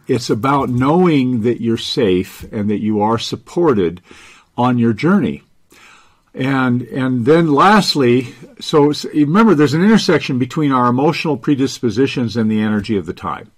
it's 0.08 0.30
about 0.30 0.70
knowing 0.70 1.42
that 1.42 1.62
you're 1.62 1.78
safe 1.78 2.44
and 2.52 2.70
that 2.70 2.80
you 2.80 3.02
are 3.02 3.18
supported 3.18 4.02
on 4.58 4.78
your 4.78 4.94
journey. 4.94 5.44
And 6.34 6.82
and 6.84 7.26
then 7.26 7.54
lastly, 7.54 8.34
so, 8.60 8.94
remember, 9.14 9.56
there's 9.56 9.74
an 9.74 9.84
intersection 9.84 10.40
between 10.40 10.72
our 10.72 10.88
emotional 10.88 11.38
predispositions 11.38 12.38
and 12.38 12.50
the 12.50 12.62
energy 12.62 12.98
of 12.98 13.06
the 13.06 13.14
time. 13.14 13.52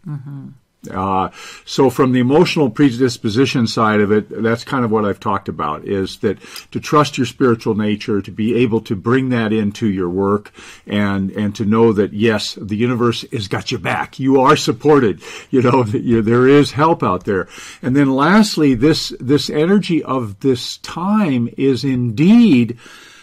Uh, 0.88 1.32
so 1.66 1.90
from 1.90 2.12
the 2.12 2.20
emotional 2.20 2.70
predisposition 2.70 3.68
side 3.68 4.00
of 4.00 4.12
it, 4.12 4.28
that's 4.30 4.64
kind 4.64 4.86
of 4.86 4.92
what 4.92 5.06
I've 5.06 5.20
talked 5.20 5.50
about 5.50 5.86
is 5.86 6.18
that 6.20 6.38
to 6.72 6.80
trust 6.80 7.18
your 7.18 7.26
spiritual 7.26 7.76
nature, 7.76 8.22
to 8.22 8.32
be 8.32 8.56
able 8.56 8.82
to 8.82 8.96
bring 8.96 9.30
that 9.30 9.54
into 9.54 9.88
your 9.88 10.10
work 10.10 10.52
and, 10.88 11.32
and 11.32 11.56
to 11.56 11.66
know 11.66 11.94
that 11.94 12.14
yes, 12.14 12.56
the 12.56 12.76
universe 12.76 13.26
has 13.32 13.48
got 13.48 13.72
your 13.72 13.80
back. 13.80 14.20
You 14.20 14.42
are 14.42 14.56
supported. 14.56 15.22
You 15.50 15.62
know, 15.62 15.84
there 16.22 16.48
is 16.48 16.72
help 16.72 17.04
out 17.04 17.26
there. 17.26 17.48
And 17.82 17.96
then 17.96 18.16
lastly, 18.16 18.76
this, 18.76 19.14
this 19.20 19.50
energy 19.50 20.04
of 20.04 20.40
this 20.40 20.78
time 20.78 21.50
is 21.58 21.84
indeed, 21.84 22.78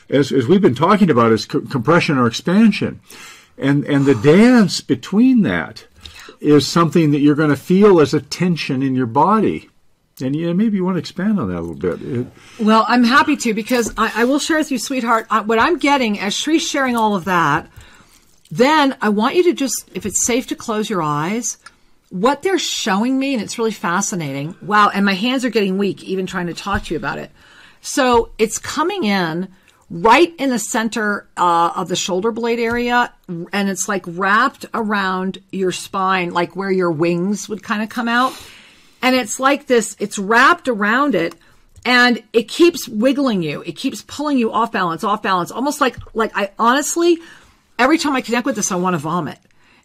as, 0.08 0.32
as 0.32 0.46
we've 0.46 0.60
been 0.60 0.74
talking 0.74 1.10
about, 1.10 1.32
is 1.32 1.46
co- 1.46 1.60
compression 1.60 2.18
or 2.18 2.26
expansion. 2.26 3.00
And, 3.58 3.84
and 3.84 4.06
the 4.06 4.14
dance 4.14 4.80
between 4.80 5.42
that 5.42 5.86
is 6.42 6.66
something 6.66 7.10
that 7.12 7.20
you're 7.20 7.34
going 7.34 7.50
to 7.50 7.56
feel 7.56 8.00
as 8.00 8.12
a 8.14 8.20
tension 8.20 8.82
in 8.82 8.94
your 8.94 9.06
body. 9.06 9.68
And 10.20 10.36
yeah, 10.36 10.52
maybe 10.52 10.76
you 10.76 10.84
want 10.84 10.96
to 10.96 11.00
expand 11.00 11.40
on 11.40 11.48
that 11.48 11.58
a 11.58 11.60
little 11.60 11.74
bit. 11.74 12.02
It- 12.02 12.26
Well, 12.60 12.84
I'm 12.88 13.04
happy 13.04 13.36
to 13.38 13.54
because 13.54 13.92
I, 13.96 14.12
I 14.22 14.24
will 14.24 14.38
share 14.38 14.58
with 14.58 14.70
you, 14.70 14.78
sweetheart, 14.78 15.26
what 15.46 15.58
I'm 15.58 15.78
getting 15.78 16.18
as 16.20 16.34
Sri's 16.34 16.66
sharing 16.68 16.96
all 16.96 17.16
of 17.16 17.24
that. 17.24 17.68
Then 18.50 18.96
I 19.00 19.08
want 19.08 19.34
you 19.36 19.44
to 19.44 19.52
just, 19.54 19.90
if 19.94 20.04
it's 20.04 20.24
safe 20.26 20.46
to 20.48 20.54
close 20.56 20.90
your 20.90 21.02
eyes, 21.02 21.56
what 22.10 22.42
they're 22.42 22.58
showing 22.58 23.18
me, 23.18 23.32
and 23.32 23.42
it's 23.42 23.56
really 23.56 23.70
fascinating. 23.72 24.54
Wow, 24.60 24.90
and 24.90 25.06
my 25.06 25.14
hands 25.14 25.44
are 25.46 25.50
getting 25.50 25.78
weak 25.78 26.04
even 26.04 26.26
trying 26.26 26.48
to 26.48 26.54
talk 26.54 26.84
to 26.84 26.94
you 26.94 26.98
about 26.98 27.18
it. 27.18 27.30
So 27.80 28.30
it's 28.38 28.58
coming 28.58 29.04
in 29.04 29.48
right 29.92 30.34
in 30.38 30.48
the 30.48 30.58
center 30.58 31.28
uh, 31.36 31.72
of 31.76 31.88
the 31.88 31.96
shoulder 31.96 32.32
blade 32.32 32.58
area, 32.58 33.12
and 33.28 33.68
it's 33.68 33.88
like 33.88 34.02
wrapped 34.06 34.64
around 34.72 35.38
your 35.52 35.70
spine, 35.70 36.30
like 36.30 36.56
where 36.56 36.70
your 36.70 36.90
wings 36.90 37.46
would 37.48 37.62
kind 37.62 37.82
of 37.82 37.90
come 37.90 38.08
out. 38.08 38.32
And 39.02 39.14
it's 39.14 39.38
like 39.38 39.66
this, 39.66 39.94
it's 39.98 40.18
wrapped 40.18 40.66
around 40.66 41.14
it 41.14 41.34
and 41.84 42.22
it 42.32 42.48
keeps 42.48 42.88
wiggling 42.88 43.42
you. 43.42 43.62
It 43.66 43.72
keeps 43.72 44.02
pulling 44.02 44.38
you 44.38 44.50
off 44.50 44.72
balance, 44.72 45.04
off 45.04 45.22
balance, 45.22 45.50
almost 45.50 45.80
like, 45.80 45.96
like 46.14 46.32
I 46.34 46.52
honestly, 46.58 47.18
every 47.78 47.98
time 47.98 48.14
I 48.14 48.22
connect 48.22 48.46
with 48.46 48.56
this, 48.56 48.72
I 48.72 48.76
want 48.76 48.94
to 48.94 48.98
vomit. 48.98 49.38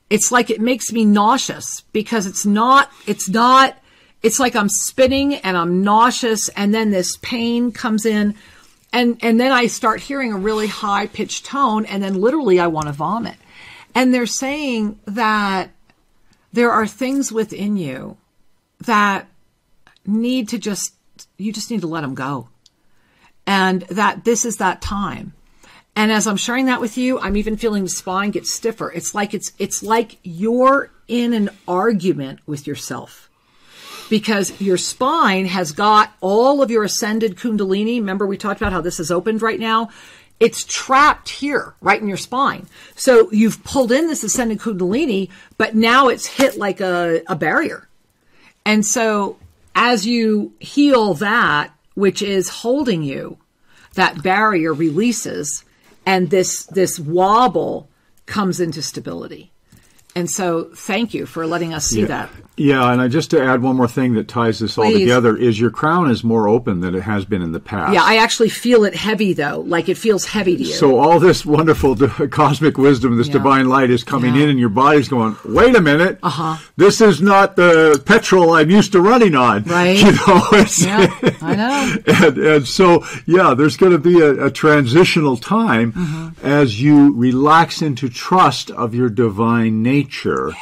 It's 0.09 0.31
like 0.31 0.49
it 0.49 0.61
makes 0.61 0.93
me 0.93 1.03
nauseous 1.03 1.81
because 1.91 2.27
it's 2.27 2.45
not, 2.45 2.89
it's 3.07 3.27
not, 3.27 3.77
it's 4.23 4.39
like 4.39 4.55
I'm 4.55 4.69
spinning 4.69 5.35
and 5.35 5.57
I'm 5.57 5.83
nauseous 5.83 6.47
and 6.49 6.73
then 6.73 6.91
this 6.91 7.17
pain 7.17 7.73
comes 7.73 8.05
in 8.05 8.35
and, 8.93 9.17
and 9.21 9.39
then 9.39 9.51
I 9.51 9.67
start 9.67 9.99
hearing 9.99 10.31
a 10.31 10.37
really 10.37 10.67
high 10.67 11.07
pitched 11.07 11.45
tone 11.45 11.85
and 11.85 12.01
then 12.01 12.15
literally 12.15 12.59
I 12.59 12.67
want 12.67 12.87
to 12.87 12.93
vomit. 12.93 13.35
And 13.93 14.13
they're 14.13 14.25
saying 14.25 14.99
that 15.05 15.71
there 16.53 16.71
are 16.71 16.87
things 16.87 17.31
within 17.31 17.77
you 17.77 18.17
that 18.81 19.27
need 20.05 20.49
to 20.49 20.57
just, 20.57 20.95
you 21.37 21.51
just 21.51 21.69
need 21.69 21.81
to 21.81 21.87
let 21.87 22.01
them 22.01 22.15
go. 22.15 22.49
And 23.45 23.81
that 23.83 24.23
this 24.23 24.45
is 24.45 24.57
that 24.57 24.81
time. 24.81 25.33
And 25.95 26.11
as 26.11 26.27
I'm 26.27 26.37
sharing 26.37 26.67
that 26.67 26.79
with 26.79 26.95
you, 26.95 27.19
I'm 27.19 27.35
even 27.37 27.57
feeling 27.57 27.83
the 27.83 27.89
spine 27.89 28.29
get 28.29 28.45
stiffer. 28.45 28.91
It's 28.91 29.15
like 29.15 29.33
it's 29.33 29.51
it's 29.57 29.81
like 29.81 30.19
you're 30.21 30.91
in 31.07 31.33
an 31.33 31.49
argument 31.67 32.39
with 32.45 32.67
yourself. 32.67 33.26
Because 34.09 34.59
your 34.61 34.77
spine 34.77 35.45
has 35.45 35.71
got 35.71 36.13
all 36.21 36.61
of 36.61 36.71
your 36.71 36.83
ascended 36.83 37.35
kundalini. 37.35 37.99
Remember 37.99 38.25
we 38.25 38.37
talked 38.37 38.61
about 38.61 38.71
how 38.71 38.81
this 38.81 38.99
is 38.99 39.11
opened 39.11 39.41
right 39.41 39.59
now? 39.59 39.89
It's 40.39 40.63
trapped 40.63 41.29
here, 41.29 41.73
right 41.81 41.99
in 41.99 42.07
your 42.07 42.17
spine. 42.17 42.67
So 42.95 43.31
you've 43.31 43.63
pulled 43.63 43.91
in 43.91 44.07
this 44.07 44.23
ascended 44.23 44.59
kundalini, 44.59 45.29
but 45.57 45.75
now 45.75 46.07
it's 46.09 46.27
hit 46.27 46.57
like 46.57 46.79
a, 46.79 47.21
a 47.27 47.35
barrier. 47.35 47.87
And 48.65 48.85
so 48.85 49.37
as 49.73 50.05
you 50.05 50.53
heal 50.59 51.15
that, 51.15 51.73
which 51.95 52.21
is 52.21 52.49
holding 52.49 53.01
you, 53.01 53.37
that 53.95 54.21
barrier 54.21 54.73
releases 54.73 55.63
and 56.05 56.29
this, 56.29 56.65
this 56.67 56.99
wobble 56.99 57.89
comes 58.27 58.59
into 58.59 58.81
stability. 58.81 59.51
And 60.15 60.29
so 60.29 60.65
thank 60.75 61.13
you 61.13 61.25
for 61.25 61.47
letting 61.47 61.73
us 61.73 61.87
see 61.87 62.03
that. 62.05 62.29
Yeah, 62.57 62.91
and 62.91 62.99
I, 63.01 63.07
just 63.07 63.29
to 63.31 63.41
add 63.43 63.61
one 63.61 63.75
more 63.75 63.87
thing 63.87 64.15
that 64.15 64.27
ties 64.27 64.59
this 64.59 64.77
all 64.77 64.91
together 64.91 65.37
is 65.37 65.59
your 65.59 65.69
crown 65.69 66.09
is 66.09 66.23
more 66.23 66.47
open 66.47 66.79
than 66.81 66.95
it 66.95 67.01
has 67.03 67.23
been 67.23 67.41
in 67.43 67.51
the 67.51 67.59
past. 67.59 67.93
Yeah, 67.93 68.01
I 68.03 68.17
actually 68.17 68.49
feel 68.49 68.83
it 68.83 68.95
heavy 68.95 69.33
though, 69.33 69.59
like 69.67 69.89
it 69.89 69.97
feels 69.97 70.25
heavy 70.25 70.57
to 70.57 70.63
you. 70.63 70.73
So 70.73 70.97
all 70.99 71.19
this 71.19 71.45
wonderful 71.45 71.95
cosmic 72.31 72.77
wisdom, 72.77 73.15
this 73.17 73.27
Yeah. 73.27 73.33
divine 73.33 73.69
light 73.69 73.89
is 73.91 74.03
coming 74.03 74.35
Yeah. 74.35 74.43
in, 74.43 74.49
and 74.49 74.59
your 74.59 74.69
body's 74.69 75.07
going, 75.07 75.35
"Wait 75.45 75.75
a 75.75 75.81
minute, 75.81 76.19
Uh-huh. 76.23 76.57
this 76.77 76.99
is 76.99 77.21
not 77.21 77.55
the 77.55 78.01
petrol 78.05 78.51
I'm 78.53 78.69
used 78.71 78.91
to 78.93 79.01
running 79.01 79.35
on." 79.35 79.63
Right. 79.63 79.97
You 80.07 80.11
know, 80.13 80.47
yeah, 80.79 81.31
I 81.41 81.55
know. 81.55 81.95
and, 82.27 82.37
and 82.37 82.67
so, 82.67 83.05
yeah, 83.25 83.53
there's 83.53 83.77
going 83.77 83.91
to 83.91 83.99
be 83.99 84.19
a, 84.19 84.45
a 84.45 84.51
transitional 84.51 85.37
time 85.37 85.93
Mm-hmm. 85.93 86.45
as 86.47 86.81
you 86.81 87.13
relax 87.13 87.81
into 87.81 88.09
trust 88.09 88.71
of 88.71 88.95
your 88.95 89.09
divine 89.09 89.83
nature. 89.83 90.53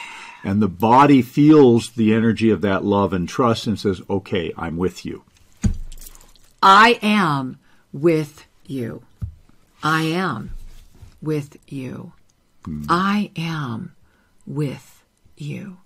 And 0.45 0.61
the 0.61 0.67
body 0.67 1.23
feels 1.23 1.89
the 1.89 2.13
energy 2.13 2.51
of 2.51 2.61
that 2.61 2.85
love 2.85 3.13
and 3.13 3.27
trust 3.27 3.65
and 3.65 3.79
says, 3.79 3.99
okay, 4.07 4.53
I'm 4.55 4.77
with 4.77 5.03
you. 5.03 5.23
I 6.61 6.99
am 7.01 7.57
with 7.91 8.45
you. 8.67 9.01
I 9.81 10.03
am 10.03 10.51
with 11.19 11.57
you. 11.67 12.13
Hmm. 12.63 12.83
I 12.87 13.31
am 13.35 13.95
with 14.45 15.03
you. 15.35 15.77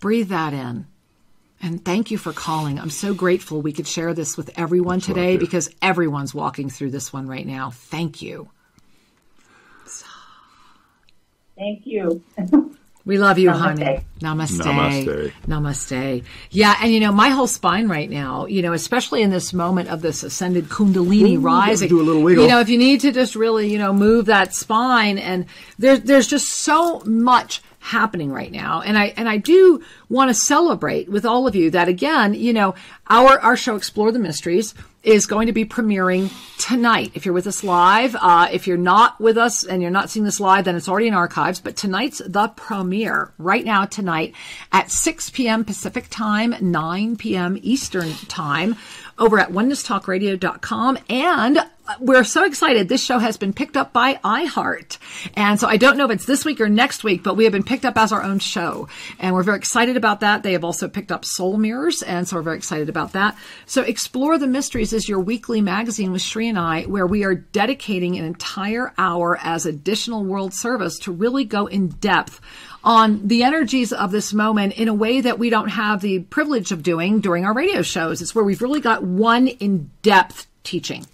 Breathe 0.00 0.30
that 0.30 0.54
in. 0.54 0.86
And 1.60 1.84
thank 1.84 2.10
you 2.10 2.16
for 2.16 2.32
calling. 2.32 2.80
I'm 2.80 2.88
so 2.88 3.12
grateful 3.12 3.60
we 3.60 3.74
could 3.74 3.86
share 3.86 4.14
this 4.14 4.38
with 4.38 4.58
everyone 4.58 5.00
today 5.00 5.36
because 5.36 5.68
everyone's 5.82 6.34
walking 6.34 6.70
through 6.70 6.92
this 6.92 7.12
one 7.12 7.26
right 7.26 7.46
now. 7.46 7.72
Thank 7.72 8.22
you. 8.22 8.48
Thank 11.58 11.86
you. 11.86 12.22
We 13.06 13.18
love 13.18 13.38
you, 13.38 13.50
Namaste. 13.50 13.56
honey. 13.84 14.00
Namaste. 14.20 14.60
Namaste. 14.60 15.32
Namaste. 15.46 16.24
Yeah, 16.50 16.74
and 16.80 16.92
you 16.92 17.00
know, 17.00 17.12
my 17.12 17.28
whole 17.28 17.46
spine 17.46 17.88
right 17.88 18.08
now, 18.08 18.46
you 18.46 18.62
know, 18.62 18.72
especially 18.72 19.22
in 19.22 19.30
this 19.30 19.52
moment 19.52 19.90
of 19.90 20.00
this 20.00 20.22
ascended 20.22 20.66
kundalini 20.66 21.36
Ooh, 21.36 21.40
rising. 21.40 21.88
do 21.88 22.00
a 22.00 22.02
little 22.02 22.22
wiggle. 22.22 22.44
You 22.44 22.50
know, 22.50 22.60
if 22.60 22.68
you 22.68 22.78
need 22.78 23.00
to 23.00 23.12
just 23.12 23.36
really, 23.36 23.70
you 23.70 23.78
know, 23.78 23.92
move 23.92 24.26
that 24.26 24.54
spine 24.54 25.18
and 25.18 25.46
there, 25.78 25.98
there's 25.98 26.26
just 26.26 26.48
so 26.48 27.00
much 27.00 27.62
happening 27.86 28.32
right 28.32 28.50
now. 28.50 28.80
And 28.80 28.98
I, 28.98 29.14
and 29.16 29.28
I 29.28 29.36
do 29.36 29.82
want 30.08 30.28
to 30.30 30.34
celebrate 30.34 31.08
with 31.08 31.24
all 31.24 31.46
of 31.46 31.54
you 31.54 31.70
that 31.70 31.88
again, 31.88 32.34
you 32.34 32.52
know, 32.52 32.74
our, 33.08 33.38
our 33.38 33.56
show 33.56 33.76
Explore 33.76 34.10
the 34.10 34.18
Mysteries 34.18 34.74
is 35.04 35.26
going 35.26 35.46
to 35.46 35.52
be 35.52 35.64
premiering 35.64 36.32
tonight. 36.58 37.12
If 37.14 37.24
you're 37.24 37.32
with 37.32 37.46
us 37.46 37.62
live, 37.62 38.16
uh, 38.20 38.48
if 38.50 38.66
you're 38.66 38.76
not 38.76 39.20
with 39.20 39.38
us 39.38 39.64
and 39.64 39.80
you're 39.80 39.92
not 39.92 40.10
seeing 40.10 40.24
this 40.24 40.40
live, 40.40 40.64
then 40.64 40.74
it's 40.74 40.88
already 40.88 41.06
in 41.06 41.14
archives. 41.14 41.60
But 41.60 41.76
tonight's 41.76 42.20
the 42.26 42.48
premiere 42.48 43.32
right 43.38 43.64
now 43.64 43.84
tonight 43.84 44.05
at 44.72 44.90
6 44.90 45.30
p.m. 45.30 45.64
Pacific 45.64 46.06
time, 46.10 46.54
9 46.60 47.16
p.m. 47.16 47.58
Eastern 47.62 48.12
time 48.28 48.76
over 49.18 49.38
at 49.38 49.50
onenesstalkradio.com 49.50 50.98
and 51.08 51.58
uh, 51.88 51.94
we're 52.00 52.24
so 52.24 52.44
excited. 52.44 52.88
This 52.88 53.04
show 53.04 53.18
has 53.18 53.36
been 53.36 53.52
picked 53.52 53.76
up 53.76 53.92
by 53.92 54.14
iHeart. 54.16 54.98
And 55.34 55.58
so 55.60 55.68
I 55.68 55.76
don't 55.76 55.96
know 55.96 56.04
if 56.06 56.10
it's 56.10 56.26
this 56.26 56.44
week 56.44 56.60
or 56.60 56.68
next 56.68 57.04
week, 57.04 57.22
but 57.22 57.36
we 57.36 57.44
have 57.44 57.52
been 57.52 57.62
picked 57.62 57.84
up 57.84 57.96
as 57.96 58.12
our 58.12 58.22
own 58.22 58.40
show. 58.40 58.88
And 59.20 59.34
we're 59.34 59.44
very 59.44 59.58
excited 59.58 59.96
about 59.96 60.20
that. 60.20 60.42
They 60.42 60.52
have 60.52 60.64
also 60.64 60.88
picked 60.88 61.12
up 61.12 61.24
Soul 61.24 61.56
Mirrors. 61.56 62.02
And 62.02 62.26
so 62.26 62.36
we're 62.36 62.42
very 62.42 62.56
excited 62.56 62.88
about 62.88 63.12
that. 63.12 63.38
So 63.66 63.82
Explore 63.82 64.36
the 64.38 64.48
Mysteries 64.48 64.92
is 64.92 65.08
your 65.08 65.20
weekly 65.20 65.60
magazine 65.60 66.10
with 66.10 66.22
Sri 66.22 66.48
and 66.48 66.58
I, 66.58 66.82
where 66.82 67.06
we 67.06 67.24
are 67.24 67.34
dedicating 67.34 68.18
an 68.18 68.24
entire 68.24 68.92
hour 68.98 69.38
as 69.40 69.64
additional 69.64 70.24
world 70.24 70.54
service 70.54 70.98
to 71.00 71.12
really 71.12 71.44
go 71.44 71.66
in 71.66 71.88
depth 71.88 72.40
on 72.86 73.26
the 73.26 73.42
energies 73.42 73.92
of 73.92 74.12
this 74.12 74.32
moment 74.32 74.72
in 74.74 74.86
a 74.88 74.94
way 74.94 75.20
that 75.20 75.38
we 75.38 75.50
don't 75.50 75.68
have 75.68 76.00
the 76.00 76.20
privilege 76.20 76.70
of 76.72 76.82
doing 76.82 77.20
during 77.20 77.44
our 77.44 77.52
radio 77.52 77.82
shows. 77.82 78.22
It's 78.22 78.32
where 78.34 78.44
we've 78.44 78.62
really 78.62 78.80
got 78.80 79.02
one 79.02 79.48
in 79.48 79.90
depth 80.02 80.46
teaching. 80.62 81.04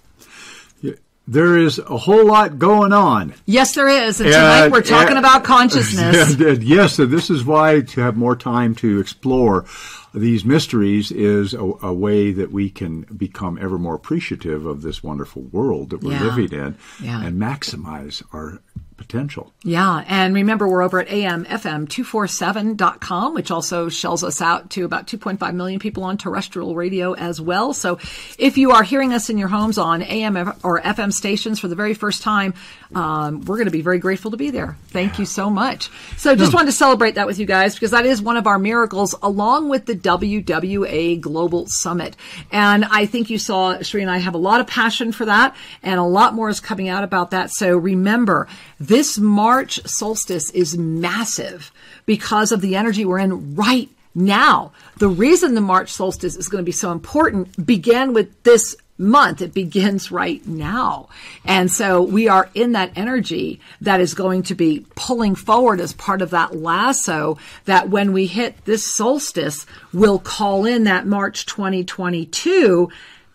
There 1.29 1.57
is 1.57 1.79
a 1.79 1.97
whole 1.97 2.27
lot 2.27 2.59
going 2.59 2.93
on. 2.93 3.33
Yes, 3.47 3.77
there 3.77 3.89
is. 3.89 4.21
And 4.21 4.29
tonight 4.33 4.65
And- 4.65 4.73
we're 4.73 4.83
talking 4.83 5.11
and- 5.17 5.19
about 5.19 5.45
consciousness. 5.45 6.35
Yes, 6.61 6.99
and 6.99 7.13
this 7.13 7.31
is 7.31 7.45
why 7.45 7.81
to 7.81 8.01
have 8.01 8.17
more 8.17 8.35
time 8.35 8.75
to 8.77 8.99
explore 8.99 9.65
these 10.13 10.45
mysteries 10.45 11.13
is 11.13 11.55
a, 11.55 11.61
a 11.83 11.93
way 11.93 12.33
that 12.33 12.51
we 12.51 12.69
can 12.71 13.03
become 13.17 13.57
ever 13.63 13.79
more 13.79 13.95
appreciative 13.95 14.67
of 14.67 14.83
this 14.83 15.03
wonderful 15.05 15.43
world 15.43 15.91
that 15.91 16.03
we're 16.03 16.13
Yeah. 16.13 16.25
living 16.35 16.59
in 16.59 16.77
Yeah. 17.01 17.23
and 17.23 17.41
maximize 17.41 18.23
our 18.35 18.61
potential. 19.03 19.53
Yeah. 19.65 20.05
And 20.07 20.35
remember, 20.35 20.69
we're 20.69 20.83
over 20.83 21.01
at 21.01 21.09
amfm247.com, 21.09 23.35
which 23.35 23.51
also 23.51 23.89
shells 23.89 24.23
us 24.25 24.41
out 24.41 24.71
to 24.71 24.85
about 24.85 25.09
2.5 25.09 25.55
million 25.55 25.81
people 25.81 26.05
on 26.05 26.17
terrestrial 26.17 26.75
radio 26.75 27.13
as 27.15 27.39
well. 27.41 27.73
So 27.75 27.99
if 28.39 28.57
you 28.57 28.71
are 28.73 28.85
hearing 28.85 29.13
us 29.13 29.29
in 29.29 29.37
your 29.39 29.49
homes 29.49 29.79
on 29.79 30.03
AM 30.03 30.37
or 30.37 30.81
FM 30.81 31.13
stations 31.13 31.59
for 31.59 31.67
the 31.69 31.75
very 31.75 31.95
first 31.95 32.23
time, 32.23 32.55
um, 32.95 33.41
we're 33.43 33.57
going 33.57 33.67
to 33.67 33.73
be 33.73 33.83
very 33.83 33.99
grateful 33.99 34.31
to 34.33 34.37
be 34.37 34.51
there. 34.51 34.77
Thank 34.89 35.19
you 35.19 35.25
so 35.25 35.49
much. 35.51 35.91
So 36.17 36.37
just 36.37 36.55
wanted 36.55 36.67
to 36.67 36.73
celebrate 36.73 37.17
that 37.17 37.27
with 37.27 37.39
you 37.39 37.47
guys 37.47 37.75
because 37.75 37.93
that 37.93 38.07
is 38.07 38.21
one 38.21 38.37
of 38.37 38.47
our 38.47 38.59
miracles 38.59 39.15
along 39.23 39.69
with 39.69 39.87
the 39.87 39.95
WWA 39.95 41.21
Global 41.21 41.67
Summit. 41.67 42.17
And 42.51 42.85
I 42.85 43.07
think 43.07 43.31
you 43.31 43.39
saw 43.39 43.81
Sri 43.81 44.03
and 44.03 44.11
I 44.11 44.19
have 44.19 44.35
a 44.35 44.39
lot 44.39 44.61
of 44.61 44.67
passion 44.67 45.13
for 45.13 45.25
that 45.25 45.57
and 45.83 45.99
a 45.99 46.05
lot 46.05 46.35
more 46.35 46.49
is 46.49 46.61
coming 46.61 46.89
out 46.89 47.03
about 47.03 47.31
that. 47.31 47.51
So 47.51 47.77
remember, 47.77 48.47
this 48.93 49.17
March 49.17 49.81
solstice 49.87 50.51
is 50.51 50.77
massive 50.77 51.73
because 52.05 52.53
of 52.53 52.61
the 52.61 52.77
energy 52.77 53.07
we're 53.07 53.19
in 53.19 53.55
right 53.55 53.89
now. 54.15 54.71
The 54.99 55.09
reason 55.09 55.55
the 55.55 55.63
March 55.63 55.91
solstice 55.91 56.37
is 56.37 56.51
going 56.51 56.63
to 56.63 56.69
be 56.69 56.73
so 56.73 56.93
important 56.93 57.65
began 57.65 58.13
with 58.13 58.43
this 58.43 58.77
month. 58.99 59.41
It 59.41 59.55
begins 59.55 60.13
right 60.13 60.47
now. 60.47 61.09
And 61.43 61.71
so 61.71 62.03
we 62.03 62.29
are 62.29 62.51
in 62.53 62.73
that 62.73 62.93
energy 62.95 63.61
that 63.81 64.03
is 64.03 64.13
going 64.13 64.43
to 64.43 64.55
be 64.55 64.85
pulling 64.95 65.37
forward 65.37 65.81
as 65.81 65.95
part 65.95 66.21
of 66.21 66.29
that 66.29 66.55
lasso 66.55 67.39
that 67.65 67.89
when 67.89 68.13
we 68.13 68.27
hit 68.27 68.63
this 68.67 68.85
solstice, 68.95 69.65
we'll 69.95 70.19
call 70.19 70.67
in 70.67 70.85
that 70.85 71.07
March 71.07 71.47
2022. 71.47 72.91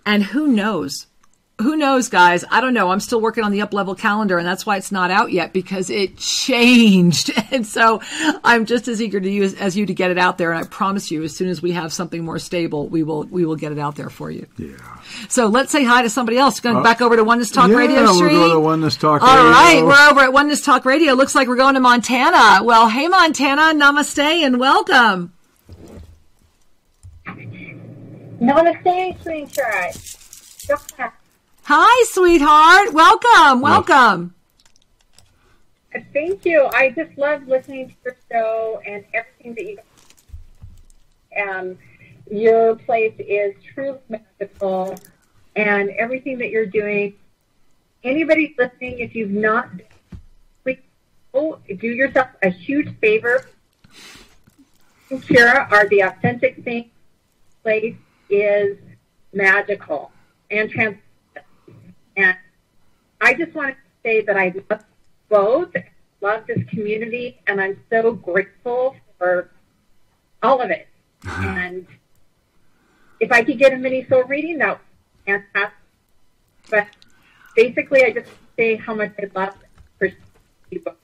And 0.05 0.23
who 0.23 0.45
knows? 0.45 1.07
Who 1.59 1.75
knows, 1.75 2.07
guys? 2.07 2.45
I 2.51 2.61
don't 2.61 2.73
know. 2.75 2.91
I'm 2.91 2.99
still 2.99 3.19
working 3.19 3.43
on 3.43 3.51
the 3.51 3.61
up 3.61 3.73
level 3.73 3.95
calendar, 3.95 4.37
and 4.37 4.45
that's 4.47 4.65
why 4.65 4.77
it's 4.77 4.91
not 4.91 5.09
out 5.09 5.31
yet 5.31 5.53
because 5.53 5.89
it 5.89 6.15
changed. 6.17 7.31
And 7.51 7.65
so 7.65 8.01
I'm 8.43 8.65
just 8.65 8.87
as 8.87 9.01
eager 9.01 9.19
to 9.19 9.29
you 9.29 9.43
as, 9.43 9.53
as 9.55 9.75
you 9.75 9.85
to 9.87 9.93
get 9.93 10.11
it 10.11 10.17
out 10.19 10.37
there. 10.37 10.51
And 10.51 10.63
I 10.63 10.67
promise 10.67 11.09
you, 11.09 11.23
as 11.23 11.35
soon 11.35 11.49
as 11.49 11.61
we 11.61 11.71
have 11.71 11.91
something 11.91 12.23
more 12.23 12.37
stable, 12.39 12.87
we 12.87 13.01
will 13.03 13.23
we 13.23 13.43
will 13.45 13.55
get 13.55 13.71
it 13.71 13.79
out 13.79 13.95
there 13.95 14.09
for 14.11 14.29
you. 14.29 14.45
Yeah. 14.57 14.75
So 15.29 15.47
let's 15.47 15.71
say 15.71 15.83
hi 15.83 16.03
to 16.03 16.09
somebody 16.09 16.37
else. 16.37 16.59
Going 16.59 16.83
back 16.83 17.01
over 17.01 17.15
to 17.15 17.23
Oneness 17.23 17.49
Talk 17.49 17.65
Uh, 17.65 17.71
yeah, 17.71 17.77
Radio, 17.77 18.03
we'll 18.03 18.29
go 18.29 18.53
to 18.53 18.59
Oneness 18.59 18.97
Talk 18.97 19.21
All 19.23 19.27
Radio. 19.35 19.49
right, 19.51 19.81
we're 19.83 20.09
over 20.11 20.19
at 20.21 20.33
Oneness 20.33 20.61
Talk 20.61 20.85
Radio. 20.85 21.13
Looks 21.13 21.33
like 21.33 21.47
we're 21.47 21.55
going 21.55 21.73
to 21.73 21.79
Montana. 21.79 22.63
Well, 22.63 22.87
hey 22.89 23.07
Montana, 23.07 23.73
namaste 23.73 24.19
and 24.19 24.59
welcome. 24.59 25.33
Namaste, 28.39 29.23
sweetheart. 29.23 29.97
Hi, 31.69 32.05
sweetheart. 32.05 32.93
Welcome, 32.93 33.59
welcome. 33.59 34.33
Thank 36.13 36.45
you. 36.45 36.69
I 36.71 36.91
just 36.91 37.17
love 37.17 37.45
listening 37.45 37.89
to 37.89 37.95
your 38.05 38.15
show 38.31 38.81
and 38.87 39.03
everything 39.13 39.53
that 39.55 39.65
you. 39.65 41.43
Um, 41.43 41.77
your 42.31 42.75
place 42.75 43.15
is 43.19 43.53
truly 43.73 43.99
magical, 44.07 44.97
and 45.57 45.89
everything 45.89 46.37
that 46.37 46.51
you're 46.51 46.65
doing. 46.65 47.15
Anybody 48.01 48.55
listening, 48.57 48.99
if 48.99 49.13
you've 49.13 49.31
not, 49.31 49.69
please 50.63 50.79
go 51.33 51.59
do 51.67 51.87
yourself 51.87 52.29
a 52.43 52.49
huge 52.49 52.97
favor. 52.99 53.45
Kira 55.11 55.69
are 55.69 55.85
the 55.89 55.99
authentic 55.99 56.63
thing. 56.63 56.91
Place 57.61 57.97
is 58.29 58.77
magical 59.33 60.13
and 60.49 60.69
trans. 60.69 60.95
And 62.17 62.35
I 63.21 63.33
just 63.35 63.53
want 63.53 63.75
to 63.75 63.77
say 64.03 64.21
that 64.21 64.35
I 64.35 64.53
love 64.69 64.83
both, 65.29 65.73
love 66.19 66.47
this 66.47 66.67
community, 66.69 67.39
and 67.47 67.61
I'm 67.61 67.79
so 67.89 68.13
grateful 68.13 68.95
for 69.17 69.51
all 70.41 70.61
of 70.61 70.71
it. 70.71 70.87
and 71.23 71.87
if 73.19 73.31
I 73.31 73.43
could 73.43 73.59
get 73.59 73.73
a 73.73 73.77
mini 73.77 74.05
soul 74.07 74.23
reading, 74.23 74.57
that 74.59 74.69
would 74.69 74.79
be 75.25 75.31
fantastic. 75.31 75.77
But 76.69 76.87
basically, 77.55 78.03
I 78.03 78.11
just 78.11 78.31
say 78.57 78.75
how 78.75 78.93
much 78.95 79.13
I 79.19 79.29
love 79.33 79.55
for 79.99 80.09
you 80.71 80.79
both. 80.79 80.95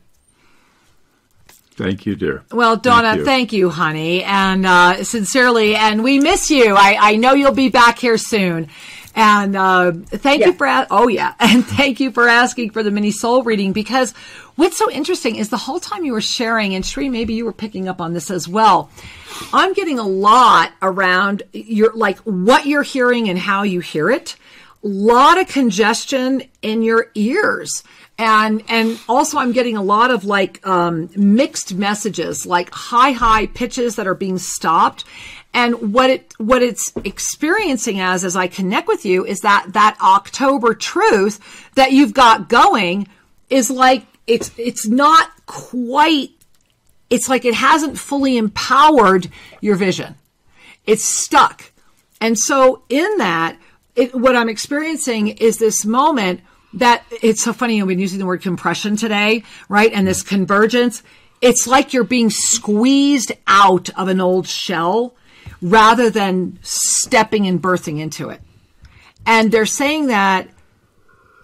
Thank 1.75 2.05
you, 2.05 2.15
dear. 2.15 2.43
Well, 2.51 2.77
Donna, 2.77 3.17
you. 3.17 3.25
thank 3.25 3.51
you, 3.51 3.69
honey, 3.69 4.23
and 4.23 4.65
uh, 4.65 5.03
sincerely, 5.03 5.75
and 5.75 6.03
we 6.03 6.19
miss 6.19 6.51
you. 6.51 6.75
I, 6.75 6.97
I 6.99 7.15
know 7.15 7.33
you'll 7.33 7.51
be 7.51 7.69
back 7.69 7.97
here 7.97 8.17
soon. 8.17 8.69
And 9.15 9.55
uh, 9.55 9.91
thank 10.07 10.43
you 10.45 10.53
for 10.53 10.65
a- 10.65 10.87
oh 10.89 11.07
yeah, 11.07 11.33
and 11.39 11.65
thank 11.65 11.99
you 11.99 12.11
for 12.11 12.27
asking 12.27 12.71
for 12.71 12.81
the 12.81 12.91
mini 12.91 13.11
soul 13.11 13.43
reading 13.43 13.71
because 13.71 14.11
what's 14.55 14.77
so 14.77 14.89
interesting 14.89 15.35
is 15.35 15.49
the 15.49 15.57
whole 15.57 15.79
time 15.79 16.03
you 16.03 16.13
were 16.13 16.21
sharing, 16.21 16.73
and 16.73 16.85
Sri, 16.85 17.09
maybe 17.09 17.33
you 17.33 17.45
were 17.45 17.53
picking 17.53 17.87
up 17.87 18.01
on 18.01 18.13
this 18.13 18.31
as 18.31 18.47
well. 18.47 18.89
I'm 19.51 19.73
getting 19.73 19.99
a 19.99 20.07
lot 20.07 20.71
around 20.81 21.43
your 21.53 21.93
like 21.93 22.17
what 22.19 22.65
you're 22.65 22.83
hearing 22.83 23.29
and 23.29 23.37
how 23.37 23.63
you 23.63 23.81
hear 23.81 24.09
it. 24.09 24.35
A 24.83 24.87
lot 24.87 25.39
of 25.39 25.47
congestion 25.47 26.43
in 26.61 26.81
your 26.81 27.09
ears 27.15 27.83
and 28.17 28.63
and 28.67 28.99
also 29.09 29.37
i'm 29.39 29.51
getting 29.51 29.75
a 29.75 29.81
lot 29.81 30.11
of 30.11 30.23
like 30.23 30.65
um, 30.67 31.09
mixed 31.15 31.73
messages 31.73 32.45
like 32.45 32.69
high 32.71 33.11
high 33.11 33.47
pitches 33.47 33.95
that 33.95 34.05
are 34.05 34.13
being 34.13 34.37
stopped 34.37 35.03
and 35.53 35.93
what 35.93 36.09
it 36.09 36.33
what 36.37 36.61
it's 36.61 36.91
experiencing 37.03 37.99
as 37.99 38.23
as 38.23 38.35
i 38.35 38.47
connect 38.47 38.87
with 38.87 39.05
you 39.05 39.25
is 39.25 39.41
that 39.41 39.67
that 39.73 39.97
october 40.01 40.73
truth 40.73 41.39
that 41.75 41.91
you've 41.91 42.13
got 42.13 42.49
going 42.49 43.07
is 43.49 43.69
like 43.69 44.05
it's 44.27 44.51
it's 44.57 44.87
not 44.87 45.29
quite 45.45 46.29
it's 47.09 47.29
like 47.29 47.45
it 47.45 47.53
hasn't 47.53 47.97
fully 47.97 48.37
empowered 48.37 49.29
your 49.61 49.75
vision 49.75 50.15
it's 50.85 51.03
stuck 51.03 51.71
and 52.19 52.37
so 52.37 52.83
in 52.89 53.17
that 53.17 53.57
it, 53.95 54.13
what 54.15 54.35
i'm 54.35 54.49
experiencing 54.49 55.27
is 55.27 55.57
this 55.57 55.85
moment 55.85 56.41
that 56.73 57.03
it's 57.21 57.43
so 57.43 57.53
funny. 57.53 57.81
I've 57.81 57.87
been 57.87 57.99
using 57.99 58.19
the 58.19 58.25
word 58.25 58.41
compression 58.41 58.95
today, 58.95 59.43
right? 59.69 59.91
And 59.93 60.07
this 60.07 60.23
convergence. 60.23 61.03
It's 61.41 61.67
like 61.67 61.93
you're 61.93 62.03
being 62.03 62.29
squeezed 62.29 63.31
out 63.47 63.89
of 63.97 64.07
an 64.07 64.21
old 64.21 64.47
shell 64.47 65.15
rather 65.63 66.09
than 66.09 66.59
stepping 66.61 67.47
and 67.47 67.63
birthing 67.63 67.99
into 67.99 68.29
it. 68.29 68.41
And 69.25 69.49
they're 69.49 69.65
saying 69.65 70.07
that 70.07 70.49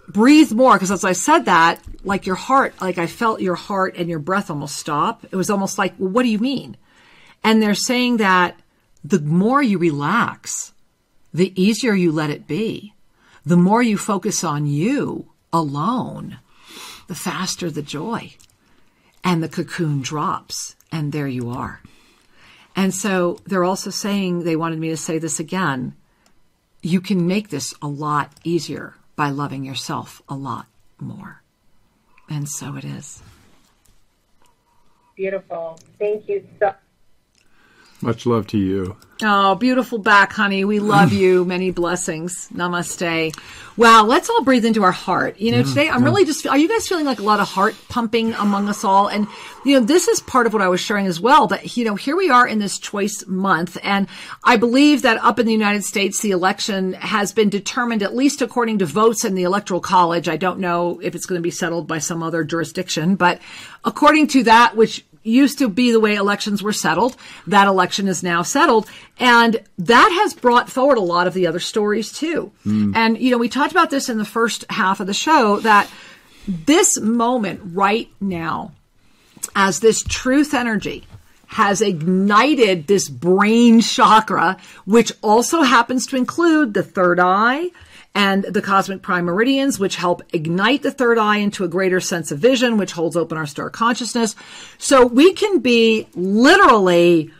breathe 0.08 0.52
more 0.52 0.74
because 0.74 0.90
as 0.90 1.04
I 1.04 1.12
said 1.12 1.46
that, 1.46 1.80
like 2.04 2.26
your 2.26 2.36
heart, 2.36 2.74
like 2.82 2.98
I 2.98 3.06
felt 3.06 3.40
your 3.40 3.54
heart 3.54 3.96
and 3.96 4.10
your 4.10 4.18
breath 4.18 4.50
almost 4.50 4.76
stop. 4.76 5.24
It 5.24 5.36
was 5.36 5.48
almost 5.48 5.78
like, 5.78 5.94
well, 5.98 6.10
what 6.10 6.24
do 6.24 6.28
you 6.28 6.38
mean? 6.38 6.76
And 7.42 7.62
they're 7.62 7.74
saying 7.74 8.18
that 8.18 8.60
the 9.02 9.20
more 9.20 9.62
you 9.62 9.78
relax, 9.78 10.74
the 11.32 11.58
easier 11.60 11.94
you 11.94 12.12
let 12.12 12.28
it 12.28 12.46
be. 12.46 12.92
The 13.46 13.56
more 13.56 13.82
you 13.82 13.96
focus 13.96 14.44
on 14.44 14.66
you 14.66 15.32
alone, 15.50 16.38
the 17.08 17.14
faster 17.14 17.70
the 17.70 17.82
joy. 17.82 18.34
And 19.24 19.42
the 19.42 19.48
cocoon 19.48 20.00
drops, 20.02 20.76
and 20.90 21.12
there 21.12 21.28
you 21.28 21.50
are. 21.50 21.80
And 22.76 22.94
so 22.94 23.38
they're 23.46 23.64
also 23.64 23.90
saying, 23.90 24.44
they 24.44 24.56
wanted 24.56 24.78
me 24.78 24.88
to 24.88 24.96
say 24.96 25.18
this 25.18 25.38
again 25.40 25.94
you 26.82 27.00
can 27.00 27.26
make 27.26 27.50
this 27.50 27.74
a 27.82 27.86
lot 27.86 28.32
easier 28.44 28.94
by 29.16 29.28
loving 29.30 29.64
yourself 29.64 30.22
a 30.28 30.34
lot 30.34 30.66
more. 30.98 31.42
And 32.28 32.48
so 32.48 32.76
it 32.76 32.84
is. 32.84 33.22
Beautiful. 35.16 35.78
Thank 35.98 36.28
you 36.28 36.46
so 36.58 36.74
Much 38.02 38.24
love 38.26 38.46
to 38.48 38.58
you. 38.58 38.96
Oh, 39.22 39.54
beautiful 39.54 39.98
back, 39.98 40.32
honey. 40.32 40.64
We 40.64 40.78
love 40.78 41.12
you. 41.12 41.44
Many 41.46 41.70
blessings. 41.70 42.48
Namaste. 42.54 43.36
Wow, 43.76 44.04
let's 44.04 44.30
all 44.30 44.42
breathe 44.42 44.64
into 44.64 44.82
our 44.82 44.92
heart. 44.92 45.38
You 45.38 45.52
know, 45.52 45.62
today 45.62 45.88
I'm 45.88 46.04
really 46.04 46.24
just, 46.24 46.46
are 46.46 46.56
you 46.56 46.68
guys 46.68 46.86
feeling 46.88 47.04
like 47.04 47.18
a 47.18 47.22
lot 47.22 47.40
of 47.40 47.48
heart 47.48 47.74
pumping 47.88 48.32
among 48.34 48.68
us 48.68 48.84
all? 48.84 49.08
And, 49.08 49.26
you 49.64 49.78
know, 49.78 49.84
this 49.84 50.08
is 50.08 50.20
part 50.20 50.46
of 50.46 50.52
what 50.52 50.62
I 50.62 50.68
was 50.68 50.80
sharing 50.80 51.06
as 51.06 51.20
well 51.20 51.46
that, 51.48 51.76
you 51.76 51.84
know, 51.84 51.94
here 51.94 52.16
we 52.16 52.30
are 52.30 52.46
in 52.46 52.58
this 52.58 52.78
choice 52.78 53.24
month. 53.26 53.78
And 53.82 54.06
I 54.44 54.56
believe 54.56 55.02
that 55.02 55.22
up 55.22 55.38
in 55.38 55.46
the 55.46 55.52
United 55.52 55.84
States, 55.84 56.20
the 56.20 56.30
election 56.30 56.94
has 56.94 57.32
been 57.32 57.48
determined, 57.48 58.02
at 58.02 58.14
least 58.14 58.42
according 58.42 58.78
to 58.78 58.86
votes 58.86 59.24
in 59.24 59.34
the 59.34 59.44
Electoral 59.44 59.80
College. 59.80 60.28
I 60.28 60.36
don't 60.36 60.60
know 60.60 60.98
if 61.02 61.14
it's 61.14 61.26
going 61.26 61.38
to 61.38 61.42
be 61.42 61.50
settled 61.50 61.86
by 61.86 61.98
some 61.98 62.22
other 62.22 62.44
jurisdiction, 62.44 63.16
but 63.16 63.40
according 63.84 64.26
to 64.28 64.42
that, 64.44 64.76
which 64.76 65.04
used 65.22 65.58
to 65.58 65.68
be 65.68 65.92
the 65.92 66.00
way 66.00 66.14
elections 66.14 66.62
were 66.62 66.72
settled. 66.72 67.16
That 67.46 67.66
election 67.66 68.08
is 68.08 68.22
now 68.22 68.42
settled. 68.42 68.88
And 69.18 69.62
that 69.78 70.10
has 70.22 70.34
brought 70.34 70.70
forward 70.70 70.98
a 70.98 71.02
lot 71.02 71.26
of 71.26 71.34
the 71.34 71.46
other 71.46 71.60
stories 71.60 72.12
too. 72.12 72.52
Hmm. 72.64 72.92
And, 72.94 73.18
you 73.18 73.30
know, 73.30 73.38
we 73.38 73.48
talked 73.48 73.72
about 73.72 73.90
this 73.90 74.08
in 74.08 74.18
the 74.18 74.24
first 74.24 74.64
half 74.70 75.00
of 75.00 75.06
the 75.06 75.14
show 75.14 75.60
that 75.60 75.90
this 76.46 76.98
moment 76.98 77.60
right 77.64 78.08
now, 78.20 78.72
as 79.54 79.80
this 79.80 80.02
truth 80.02 80.54
energy 80.54 81.06
has 81.46 81.82
ignited 81.82 82.86
this 82.86 83.08
brain 83.08 83.80
chakra, 83.80 84.56
which 84.84 85.12
also 85.20 85.62
happens 85.62 86.06
to 86.06 86.16
include 86.16 86.74
the 86.74 86.82
third 86.82 87.18
eye, 87.18 87.68
and 88.14 88.44
the 88.44 88.62
cosmic 88.62 89.02
prime 89.02 89.24
meridians, 89.24 89.78
which 89.78 89.96
help 89.96 90.22
ignite 90.32 90.82
the 90.82 90.90
third 90.90 91.16
eye 91.16 91.36
into 91.36 91.64
a 91.64 91.68
greater 91.68 92.00
sense 92.00 92.32
of 92.32 92.38
vision, 92.38 92.76
which 92.76 92.92
holds 92.92 93.16
open 93.16 93.38
our 93.38 93.46
star 93.46 93.70
consciousness. 93.70 94.34
So 94.78 95.06
we 95.06 95.32
can 95.32 95.60
be 95.60 96.08
literally 96.14 97.30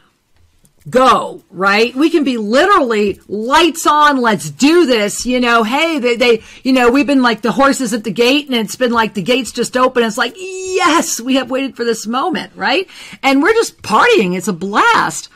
go, 0.88 1.42
right? 1.50 1.94
We 1.94 2.08
can 2.08 2.24
be 2.24 2.38
literally 2.38 3.20
lights 3.28 3.86
on, 3.86 4.20
let's 4.20 4.48
do 4.48 4.86
this. 4.86 5.26
You 5.26 5.40
know, 5.40 5.62
hey, 5.62 5.98
they, 5.98 6.16
they, 6.16 6.42
you 6.62 6.72
know, 6.72 6.90
we've 6.90 7.06
been 7.06 7.22
like 7.22 7.42
the 7.42 7.52
horses 7.52 7.92
at 7.92 8.04
the 8.04 8.12
gate 8.12 8.46
and 8.46 8.54
it's 8.54 8.76
been 8.76 8.92
like 8.92 9.14
the 9.14 9.22
gates 9.22 9.52
just 9.52 9.76
open. 9.76 10.04
It's 10.04 10.16
like, 10.16 10.34
yes, 10.36 11.20
we 11.20 11.34
have 11.34 11.50
waited 11.50 11.76
for 11.76 11.84
this 11.84 12.06
moment, 12.06 12.52
right? 12.54 12.88
And 13.22 13.42
we're 13.42 13.52
just 13.52 13.82
partying. 13.82 14.36
It's 14.36 14.48
a 14.48 14.52
blast. 14.52 15.28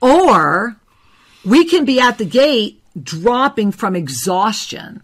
Or 0.00 0.76
we 1.44 1.64
can 1.64 1.84
be 1.84 2.00
at 2.00 2.18
the 2.18 2.24
gate 2.24 2.80
dropping 3.02 3.72
from 3.72 3.96
exhaustion 3.96 5.02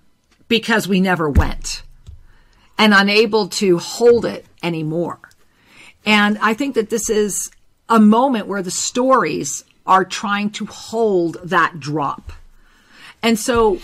because 0.48 0.88
we 0.88 1.00
never 1.00 1.28
went 1.28 1.82
and 2.78 2.94
unable 2.94 3.48
to 3.48 3.78
hold 3.78 4.24
it 4.24 4.46
anymore. 4.62 5.18
And 6.04 6.38
I 6.38 6.54
think 6.54 6.74
that 6.74 6.90
this 6.90 7.08
is 7.08 7.50
a 7.88 8.00
moment 8.00 8.46
where 8.46 8.62
the 8.62 8.70
stories 8.70 9.64
are 9.86 10.04
trying 10.04 10.50
to 10.50 10.66
hold 10.66 11.36
that 11.44 11.78
drop. 11.78 12.32
And 13.24 13.38
so, 13.38 13.78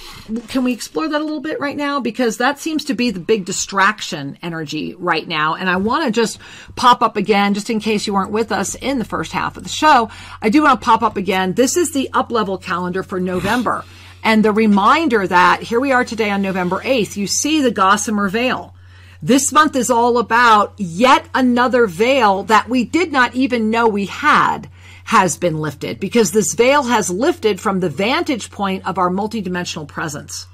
can 0.48 0.64
we 0.64 0.72
explore 0.72 1.08
that 1.08 1.20
a 1.20 1.24
little 1.24 1.40
bit 1.40 1.60
right 1.60 1.76
now? 1.76 2.00
Because 2.00 2.38
that 2.38 2.58
seems 2.58 2.84
to 2.86 2.94
be 2.94 3.12
the 3.12 3.20
big 3.20 3.44
distraction 3.44 4.36
energy 4.42 4.96
right 4.96 5.28
now. 5.28 5.54
And 5.54 5.70
I 5.70 5.76
want 5.76 6.06
to 6.06 6.10
just 6.10 6.40
pop 6.74 7.02
up 7.02 7.16
again, 7.16 7.54
just 7.54 7.70
in 7.70 7.78
case 7.78 8.04
you 8.04 8.14
weren't 8.14 8.32
with 8.32 8.50
us 8.50 8.74
in 8.74 8.98
the 8.98 9.04
first 9.04 9.30
half 9.30 9.56
of 9.56 9.62
the 9.62 9.68
show. 9.68 10.10
I 10.42 10.48
do 10.48 10.62
want 10.62 10.80
to 10.80 10.84
pop 10.84 11.02
up 11.02 11.16
again. 11.16 11.52
This 11.52 11.76
is 11.76 11.92
the 11.92 12.10
up 12.12 12.32
level 12.32 12.58
calendar 12.58 13.04
for 13.04 13.20
November. 13.20 13.84
And 14.22 14.44
the 14.44 14.52
reminder 14.52 15.26
that 15.26 15.62
here 15.62 15.80
we 15.80 15.92
are 15.92 16.04
today 16.04 16.30
on 16.30 16.42
November 16.42 16.80
8th, 16.80 17.16
you 17.16 17.26
see 17.26 17.60
the 17.60 17.70
Gossamer 17.70 18.28
Veil. 18.28 18.74
This 19.22 19.50
month 19.52 19.74
is 19.74 19.90
all 19.90 20.18
about 20.18 20.74
yet 20.76 21.26
another 21.34 21.86
veil 21.86 22.44
that 22.44 22.68
we 22.68 22.84
did 22.84 23.10
not 23.10 23.34
even 23.34 23.70
know 23.70 23.88
we 23.88 24.06
had 24.06 24.68
has 25.04 25.36
been 25.36 25.58
lifted 25.58 25.98
because 25.98 26.30
this 26.30 26.54
veil 26.54 26.84
has 26.84 27.10
lifted 27.10 27.60
from 27.60 27.80
the 27.80 27.88
vantage 27.88 28.50
point 28.50 28.86
of 28.86 28.98
our 28.98 29.10
multidimensional 29.10 29.88
presence. 29.88 30.46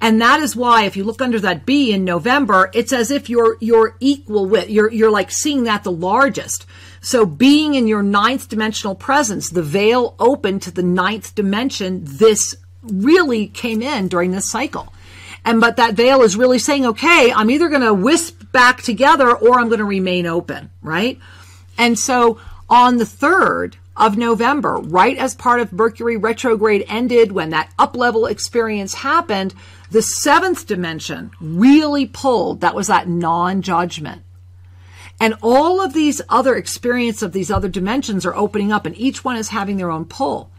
And 0.00 0.20
that 0.20 0.40
is 0.40 0.56
why 0.56 0.84
if 0.84 0.96
you 0.96 1.04
look 1.04 1.22
under 1.22 1.38
that 1.40 1.64
B 1.64 1.92
in 1.92 2.04
November, 2.04 2.70
it's 2.74 2.92
as 2.92 3.10
if 3.10 3.30
you're 3.30 3.56
you're 3.60 3.96
equal 4.00 4.46
with 4.46 4.68
you're 4.68 4.90
you're 4.90 5.10
like 5.10 5.30
seeing 5.30 5.64
that 5.64 5.84
the 5.84 5.92
largest. 5.92 6.66
So 7.00 7.24
being 7.24 7.74
in 7.74 7.86
your 7.86 8.02
ninth 8.02 8.48
dimensional 8.48 8.94
presence, 8.94 9.50
the 9.50 9.62
veil 9.62 10.14
open 10.18 10.60
to 10.60 10.70
the 10.70 10.82
ninth 10.82 11.34
dimension, 11.34 12.00
this 12.04 12.56
really 12.82 13.48
came 13.48 13.82
in 13.82 14.08
during 14.08 14.30
this 14.32 14.50
cycle. 14.50 14.92
And 15.44 15.60
but 15.60 15.76
that 15.76 15.94
veil 15.94 16.22
is 16.22 16.36
really 16.36 16.58
saying, 16.58 16.86
okay, 16.86 17.32
I'm 17.32 17.50
either 17.50 17.68
going 17.68 17.82
to 17.82 17.94
wisp 17.94 18.52
back 18.52 18.82
together 18.82 19.34
or 19.34 19.58
I'm 19.58 19.68
going 19.68 19.78
to 19.78 19.84
remain 19.84 20.26
open, 20.26 20.70
right? 20.82 21.18
And 21.78 21.98
so 21.98 22.38
on 22.68 22.98
the 22.98 23.04
3rd 23.04 23.74
of 23.96 24.16
November, 24.16 24.76
right 24.76 25.16
as 25.16 25.34
part 25.34 25.60
of 25.60 25.72
Mercury 25.72 26.16
retrograde 26.16 26.84
ended, 26.88 27.32
when 27.32 27.50
that 27.50 27.72
up 27.78 27.96
level 27.96 28.26
experience 28.26 28.94
happened, 28.94 29.54
the 29.90 30.02
seventh 30.02 30.66
dimension 30.66 31.32
really 31.40 32.06
pulled. 32.06 32.60
That 32.60 32.74
was 32.74 32.86
that 32.86 33.08
non 33.08 33.62
judgment. 33.62 34.22
And 35.20 35.34
all 35.42 35.80
of 35.80 35.92
these 35.92 36.22
other 36.28 36.56
experience 36.56 37.22
of 37.22 37.32
these 37.32 37.50
other 37.50 37.68
dimensions 37.68 38.24
are 38.24 38.34
opening 38.34 38.72
up 38.72 38.86
and 38.86 38.96
each 38.96 39.24
one 39.24 39.36
is 39.36 39.48
having 39.48 39.76
their 39.76 39.90
own 39.90 40.04
pull. 40.04 40.50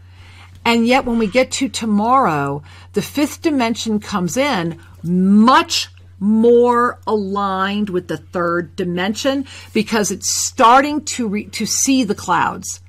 And 0.64 0.86
yet 0.86 1.04
when 1.04 1.18
we 1.18 1.26
get 1.26 1.50
to 1.52 1.68
tomorrow, 1.68 2.62
the 2.94 3.02
fifth 3.02 3.42
dimension 3.42 4.00
comes 4.00 4.36
in 4.36 4.80
much 5.02 5.90
more 6.18 6.98
aligned 7.06 7.90
with 7.90 8.08
the 8.08 8.16
third 8.16 8.74
dimension 8.76 9.46
because 9.72 10.10
it's 10.10 10.30
starting 10.30 11.04
to 11.04 11.28
re- 11.28 11.44
to 11.46 11.66
see 11.66 12.04
the 12.04 12.14
clouds. 12.14 12.80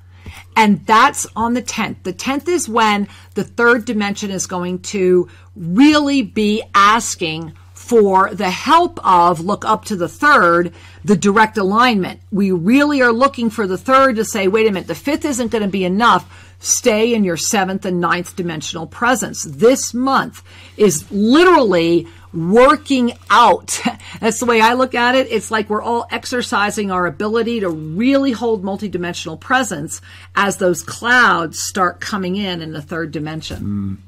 And 0.56 0.86
that's 0.86 1.26
on 1.36 1.52
the 1.52 1.62
10th. 1.62 2.02
The 2.02 2.14
10th 2.14 2.48
is 2.48 2.68
when 2.68 3.08
the 3.34 3.44
third 3.44 3.84
dimension 3.84 4.30
is 4.30 4.46
going 4.46 4.80
to 4.80 5.28
really 5.54 6.22
be 6.22 6.62
asking 6.74 7.52
for 7.74 8.34
the 8.34 8.50
help 8.50 8.98
of 9.06 9.38
look 9.40 9.64
up 9.64 9.84
to 9.84 9.96
the 9.96 10.08
third, 10.08 10.72
the 11.04 11.16
direct 11.16 11.58
alignment. 11.58 12.20
We 12.32 12.50
really 12.50 13.02
are 13.02 13.12
looking 13.12 13.50
for 13.50 13.66
the 13.66 13.78
third 13.78 14.16
to 14.16 14.24
say, 14.24 14.48
wait 14.48 14.66
a 14.66 14.72
minute, 14.72 14.88
the 14.88 14.94
fifth 14.94 15.24
isn't 15.24 15.52
going 15.52 15.62
to 15.62 15.68
be 15.68 15.84
enough. 15.84 16.45
Stay 16.58 17.14
in 17.14 17.22
your 17.22 17.36
seventh 17.36 17.84
and 17.84 18.00
ninth 18.00 18.34
dimensional 18.34 18.86
presence. 18.86 19.44
This 19.44 19.92
month 19.94 20.42
is 20.76 21.10
literally 21.10 22.06
working 22.32 23.12
out. 23.30 23.80
That's 24.20 24.40
the 24.40 24.46
way 24.46 24.60
I 24.60 24.74
look 24.74 24.94
at 24.94 25.14
it. 25.14 25.28
It's 25.30 25.50
like 25.50 25.70
we're 25.70 25.82
all 25.82 26.06
exercising 26.10 26.90
our 26.90 27.06
ability 27.06 27.60
to 27.60 27.68
really 27.68 28.32
hold 28.32 28.62
multidimensional 28.64 29.38
presence 29.38 30.00
as 30.34 30.56
those 30.58 30.82
clouds 30.82 31.60
start 31.62 32.00
coming 32.00 32.36
in 32.36 32.62
in 32.62 32.72
the 32.72 32.82
third 32.82 33.12
dimension. 33.12 34.02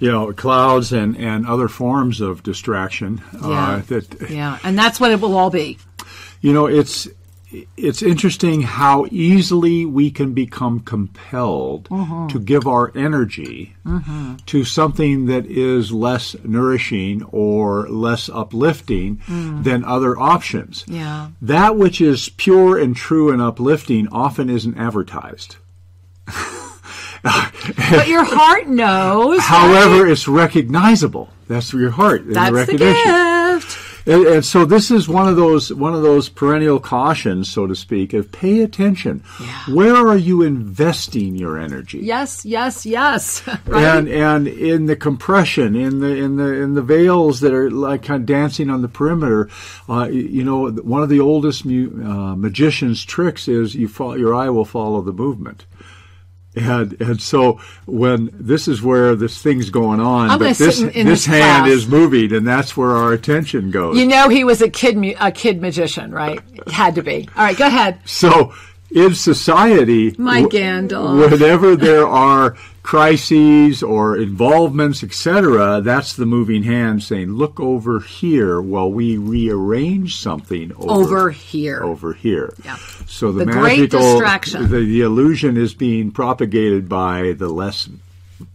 You 0.00 0.10
know, 0.10 0.32
clouds 0.32 0.92
and, 0.92 1.16
and 1.16 1.46
other 1.46 1.68
forms 1.68 2.20
of 2.20 2.42
distraction. 2.42 3.22
Yeah. 3.32 3.40
Uh, 3.48 3.78
that 3.82 4.30
Yeah, 4.30 4.58
and 4.64 4.76
that's 4.78 4.98
what 4.98 5.12
it 5.12 5.20
will 5.20 5.36
all 5.36 5.50
be. 5.50 5.78
you 6.40 6.52
know, 6.52 6.66
it's 6.66 7.08
it's 7.76 8.02
interesting 8.02 8.62
how 8.62 9.06
easily 9.10 9.84
we 9.84 10.10
can 10.10 10.32
become 10.32 10.80
compelled 10.80 11.88
mm-hmm. 11.88 12.26
to 12.28 12.38
give 12.38 12.66
our 12.66 12.92
energy 12.96 13.74
mm-hmm. 13.84 14.36
to 14.46 14.64
something 14.64 15.26
that 15.26 15.46
is 15.46 15.92
less 15.92 16.36
nourishing 16.44 17.22
or 17.24 17.88
less 17.88 18.28
uplifting 18.28 19.18
mm. 19.26 19.62
than 19.64 19.84
other 19.84 20.18
options. 20.18 20.84
Yeah. 20.86 21.30
That 21.42 21.76
which 21.76 22.00
is 22.00 22.28
pure 22.30 22.78
and 22.78 22.96
true 22.96 23.30
and 23.30 23.40
uplifting 23.40 24.08
often 24.08 24.50
isn't 24.50 24.76
advertised. 24.76 25.56
But 27.24 28.06
your 28.06 28.24
heart 28.24 28.68
knows. 28.68 29.40
However, 29.40 30.06
it's 30.06 30.28
recognizable. 30.28 31.30
That's 31.48 31.72
your 31.72 31.90
heart. 31.90 32.22
in 32.22 32.28
the 32.28 32.34
that's 32.34 32.50
the 32.50 32.54
recognition. 32.54 32.94
gift. 32.94 33.43
And, 34.06 34.26
and 34.26 34.44
so 34.44 34.64
this 34.64 34.90
is 34.90 35.08
one 35.08 35.28
of 35.28 35.36
those 35.36 35.72
one 35.72 35.94
of 35.94 36.02
those 36.02 36.28
perennial 36.28 36.78
cautions, 36.78 37.50
so 37.50 37.66
to 37.66 37.74
speak, 37.74 38.12
of 38.12 38.30
pay 38.30 38.60
attention. 38.60 39.20
Where 39.68 39.96
are 39.96 40.16
you 40.16 40.42
investing 40.42 41.36
your 41.36 41.58
energy? 41.58 41.98
Yes, 41.98 42.44
yes, 42.44 42.84
yes. 42.84 43.46
right? 43.66 43.84
And 43.84 44.08
and 44.08 44.48
in 44.48 44.86
the 44.86 44.96
compression, 44.96 45.74
in 45.74 46.00
the 46.00 46.14
in 46.14 46.36
the 46.36 46.52
in 46.52 46.74
the 46.74 46.82
veils 46.82 47.40
that 47.40 47.54
are 47.54 47.70
like 47.70 48.02
kind 48.02 48.20
of 48.20 48.26
dancing 48.26 48.70
on 48.70 48.82
the 48.82 48.88
perimeter, 48.88 49.48
uh, 49.88 50.08
you 50.10 50.44
know, 50.44 50.70
one 50.70 51.02
of 51.02 51.08
the 51.08 51.20
oldest 51.20 51.64
mu- 51.64 52.02
uh, 52.04 52.36
magician's 52.36 53.04
tricks 53.04 53.48
is 53.48 53.74
you 53.74 53.88
fo- 53.88 54.14
your 54.14 54.34
eye 54.34 54.50
will 54.50 54.64
follow 54.64 55.00
the 55.00 55.12
movement. 55.12 55.64
And 56.56 57.00
and 57.00 57.20
so 57.20 57.60
when 57.86 58.30
this 58.32 58.68
is 58.68 58.80
where 58.80 59.16
this 59.16 59.42
thing's 59.42 59.70
going 59.70 60.00
on, 60.00 60.30
I'm 60.30 60.38
but 60.38 60.56
this 60.56 60.58
this 60.58 60.80
this 60.94 61.26
hand 61.26 61.66
is 61.66 61.88
moving, 61.88 62.32
and 62.32 62.46
that's 62.46 62.76
where 62.76 62.90
our 62.92 63.12
attention 63.12 63.70
goes. 63.70 63.98
you 63.98 64.06
know 64.06 64.28
he 64.28 64.44
was 64.44 64.62
a 64.62 64.70
kid 64.70 64.96
a 65.18 65.32
kid 65.32 65.60
magician, 65.60 66.12
right? 66.12 66.40
Had 66.68 66.94
to 66.94 67.02
be. 67.02 67.28
All 67.36 67.44
right, 67.44 67.56
go 67.56 67.66
ahead. 67.66 67.98
So 68.04 68.54
in 68.92 69.14
society, 69.14 70.14
My 70.16 70.42
Gandalf. 70.42 71.30
whenever 71.30 71.74
there 71.74 72.06
are 72.06 72.56
crises 72.84 73.82
or 73.82 74.16
involvements, 74.16 75.02
etc., 75.02 75.80
that's 75.80 76.14
the 76.14 76.26
moving 76.26 76.62
hand 76.62 77.02
saying, 77.02 77.32
"Look 77.32 77.58
over 77.58 77.98
here," 77.98 78.60
while 78.60 78.92
we 78.92 79.16
rearrange 79.16 80.16
something 80.16 80.70
over, 80.76 80.90
Over 80.90 81.30
here. 81.30 81.82
Over 81.82 82.12
here. 82.12 82.54
Yeah. 82.62 82.76
So 83.06 83.32
the, 83.32 83.46
The 83.46 83.52
great 83.52 83.80
magical, 83.80 84.00
distraction. 84.00 84.68
The, 84.68 84.84
the 84.84 85.00
illusion 85.00 85.56
is 85.56 85.74
being 85.74 86.12
propagated 86.12 86.88
by 86.88 87.32
the 87.32 87.48
less 87.48 87.88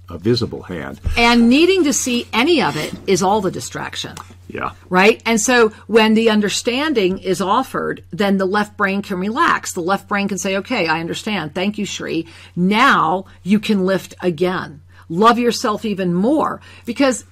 uh, 0.09 0.17
visible 0.17 0.63
hand. 0.63 0.99
And 1.17 1.49
needing 1.49 1.83
to 1.83 1.93
see 1.93 2.27
any 2.33 2.61
of 2.61 2.75
it 2.75 2.93
is 3.07 3.21
all 3.23 3.41
the 3.41 3.51
distraction. 3.51 4.15
Yeah. 4.47 4.71
right? 4.89 5.21
And 5.27 5.39
so 5.39 5.69
when 5.85 6.15
the 6.15 6.31
understanding 6.31 7.19
is 7.19 7.39
offered, 7.39 8.03
then 8.09 8.37
the 8.37 8.47
left 8.47 8.75
brain 8.77 9.03
can 9.03 9.19
relax. 9.19 9.73
The 9.73 9.81
left 9.81 10.07
brain 10.07 10.27
can 10.27 10.39
say, 10.39 10.57
okay, 10.57 10.87
I 10.87 10.99
understand. 10.99 11.53
Thank 11.53 11.77
you, 11.77 11.85
Sri. 11.85 12.25
Now 12.55 13.25
you 13.43 13.59
can 13.59 13.85
lift 13.85 14.15
again. 14.21 14.81
Love 15.07 15.37
yourself 15.37 15.85
even 15.85 16.15
more 16.15 16.61
because 16.85 17.25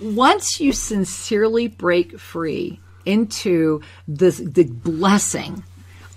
once 0.00 0.60
you 0.60 0.72
sincerely 0.72 1.66
break 1.66 2.18
free 2.18 2.80
into 3.04 3.80
this, 4.06 4.38
the 4.38 4.64
blessing 4.64 5.64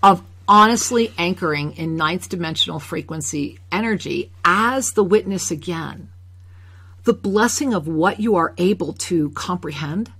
of 0.03 0.23
honestly 0.47 1.13
anchoring 1.17 1.75
in 1.77 1.95
ninth 1.95 2.29
dimensional 2.29 2.79
frequency 2.79 3.59
energy 3.71 4.31
as 4.43 4.91
the 4.91 5.03
witness 5.03 5.51
again, 5.51 6.09
the 7.03 7.13
blessing 7.13 7.73
of 7.73 7.87
what 7.87 8.19
you 8.19 8.35
are 8.35 8.53
able 8.57 8.93
to 8.93 9.29
comprehend, 9.31 10.11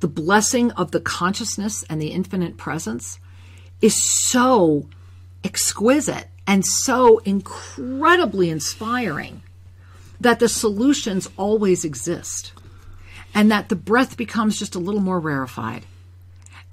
the 0.00 0.08
blessing 0.08 0.70
of 0.72 0.90
the 0.90 1.00
consciousness 1.00 1.84
and 1.90 2.00
the 2.00 2.08
infinite 2.08 2.56
presence 2.56 3.18
is 3.80 4.02
so 4.28 4.86
exquisite 5.44 6.28
and 6.46 6.64
so 6.66 7.18
incredibly 7.18 8.50
inspiring 8.50 9.42
that 10.20 10.38
the 10.38 10.48
solutions 10.48 11.28
always 11.36 11.84
exist 11.84 12.52
and 13.34 13.50
that 13.50 13.68
the 13.68 13.76
breath 13.76 14.16
becomes 14.16 14.58
just 14.58 14.74
a 14.74 14.78
little 14.78 15.00
more 15.00 15.20
rarefied 15.20 15.84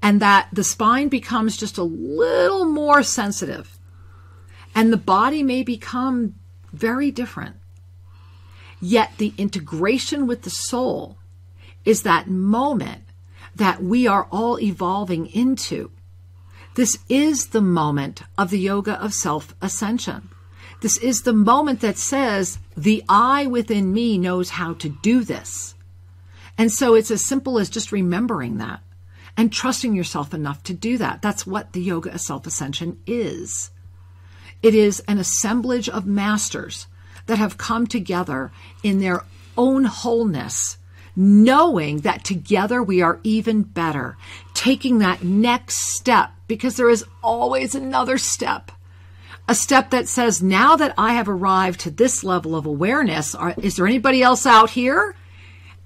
and 0.01 0.21
that 0.21 0.47
the 0.53 0.63
spine 0.63 1.07
becomes 1.07 1.57
just 1.57 1.77
a 1.77 1.83
little 1.83 2.65
more 2.65 3.03
sensitive 3.03 3.77
and 4.75 4.91
the 4.93 4.97
body 4.97 5.43
may 5.43 5.63
become 5.63 6.35
very 6.71 7.11
different 7.11 7.55
Yet 8.79 9.13
the 9.17 9.33
integration 9.37 10.27
with 10.27 10.43
the 10.43 10.49
soul 10.49 11.17
is 11.83 12.03
that 12.03 12.29
moment 12.29 13.03
that 13.55 13.81
we 13.81 14.05
are 14.05 14.27
all 14.31 14.59
evolving 14.59 15.27
into. 15.27 15.91
This 16.75 16.99
is 17.09 17.47
the 17.47 17.61
moment 17.61 18.21
of 18.37 18.51
the 18.51 18.59
yoga 18.59 19.01
of 19.01 19.13
self 19.13 19.55
ascension. 19.61 20.29
This 20.81 20.97
is 20.97 21.23
the 21.23 21.33
moment 21.33 21.81
that 21.81 21.97
says, 21.97 22.59
the 22.75 23.03
I 23.09 23.47
within 23.47 23.93
me 23.93 24.19
knows 24.19 24.51
how 24.51 24.73
to 24.75 24.89
do 25.01 25.23
this. 25.23 25.73
And 26.55 26.71
so 26.71 26.93
it's 26.93 27.09
as 27.09 27.25
simple 27.25 27.57
as 27.57 27.69
just 27.69 27.91
remembering 27.91 28.57
that 28.57 28.81
and 29.37 29.53
trusting 29.53 29.95
yourself 29.95 30.33
enough 30.33 30.63
to 30.63 30.73
do 30.73 30.97
that. 30.97 31.21
That's 31.21 31.45
what 31.45 31.71
the 31.71 31.81
yoga 31.81 32.11
of 32.11 32.19
self 32.19 32.47
ascension 32.47 32.99
is. 33.05 33.69
It 34.63 34.73
is 34.73 34.99
an 35.07 35.19
assemblage 35.19 35.87
of 35.87 36.07
masters 36.07 36.87
that 37.27 37.37
have 37.37 37.57
come 37.57 37.85
together 37.85 38.51
in 38.81 38.99
their 38.99 39.23
own 39.55 39.85
wholeness, 39.85 40.77
knowing 41.15 41.99
that 41.99 42.23
together 42.23 42.81
we 42.81 43.01
are 43.01 43.19
even 43.23 43.61
better, 43.61 44.17
taking 44.55 44.97
that 44.99 45.23
next 45.23 45.95
step 45.95 46.31
because 46.47 46.75
there 46.75 46.89
is 46.89 47.05
always 47.23 47.75
another 47.75 48.17
step. 48.17 48.71
A 49.47 49.55
step 49.55 49.91
that 49.91 50.07
says, 50.07 50.41
now 50.41 50.75
that 50.75 50.93
I 50.97 51.13
have 51.13 51.29
arrived 51.29 51.81
to 51.81 51.91
this 51.91 52.23
level 52.23 52.55
of 52.55 52.65
awareness, 52.65 53.33
are, 53.33 53.53
is 53.57 53.77
there 53.77 53.87
anybody 53.87 54.21
else 54.21 54.45
out 54.45 54.71
here? 54.71 55.15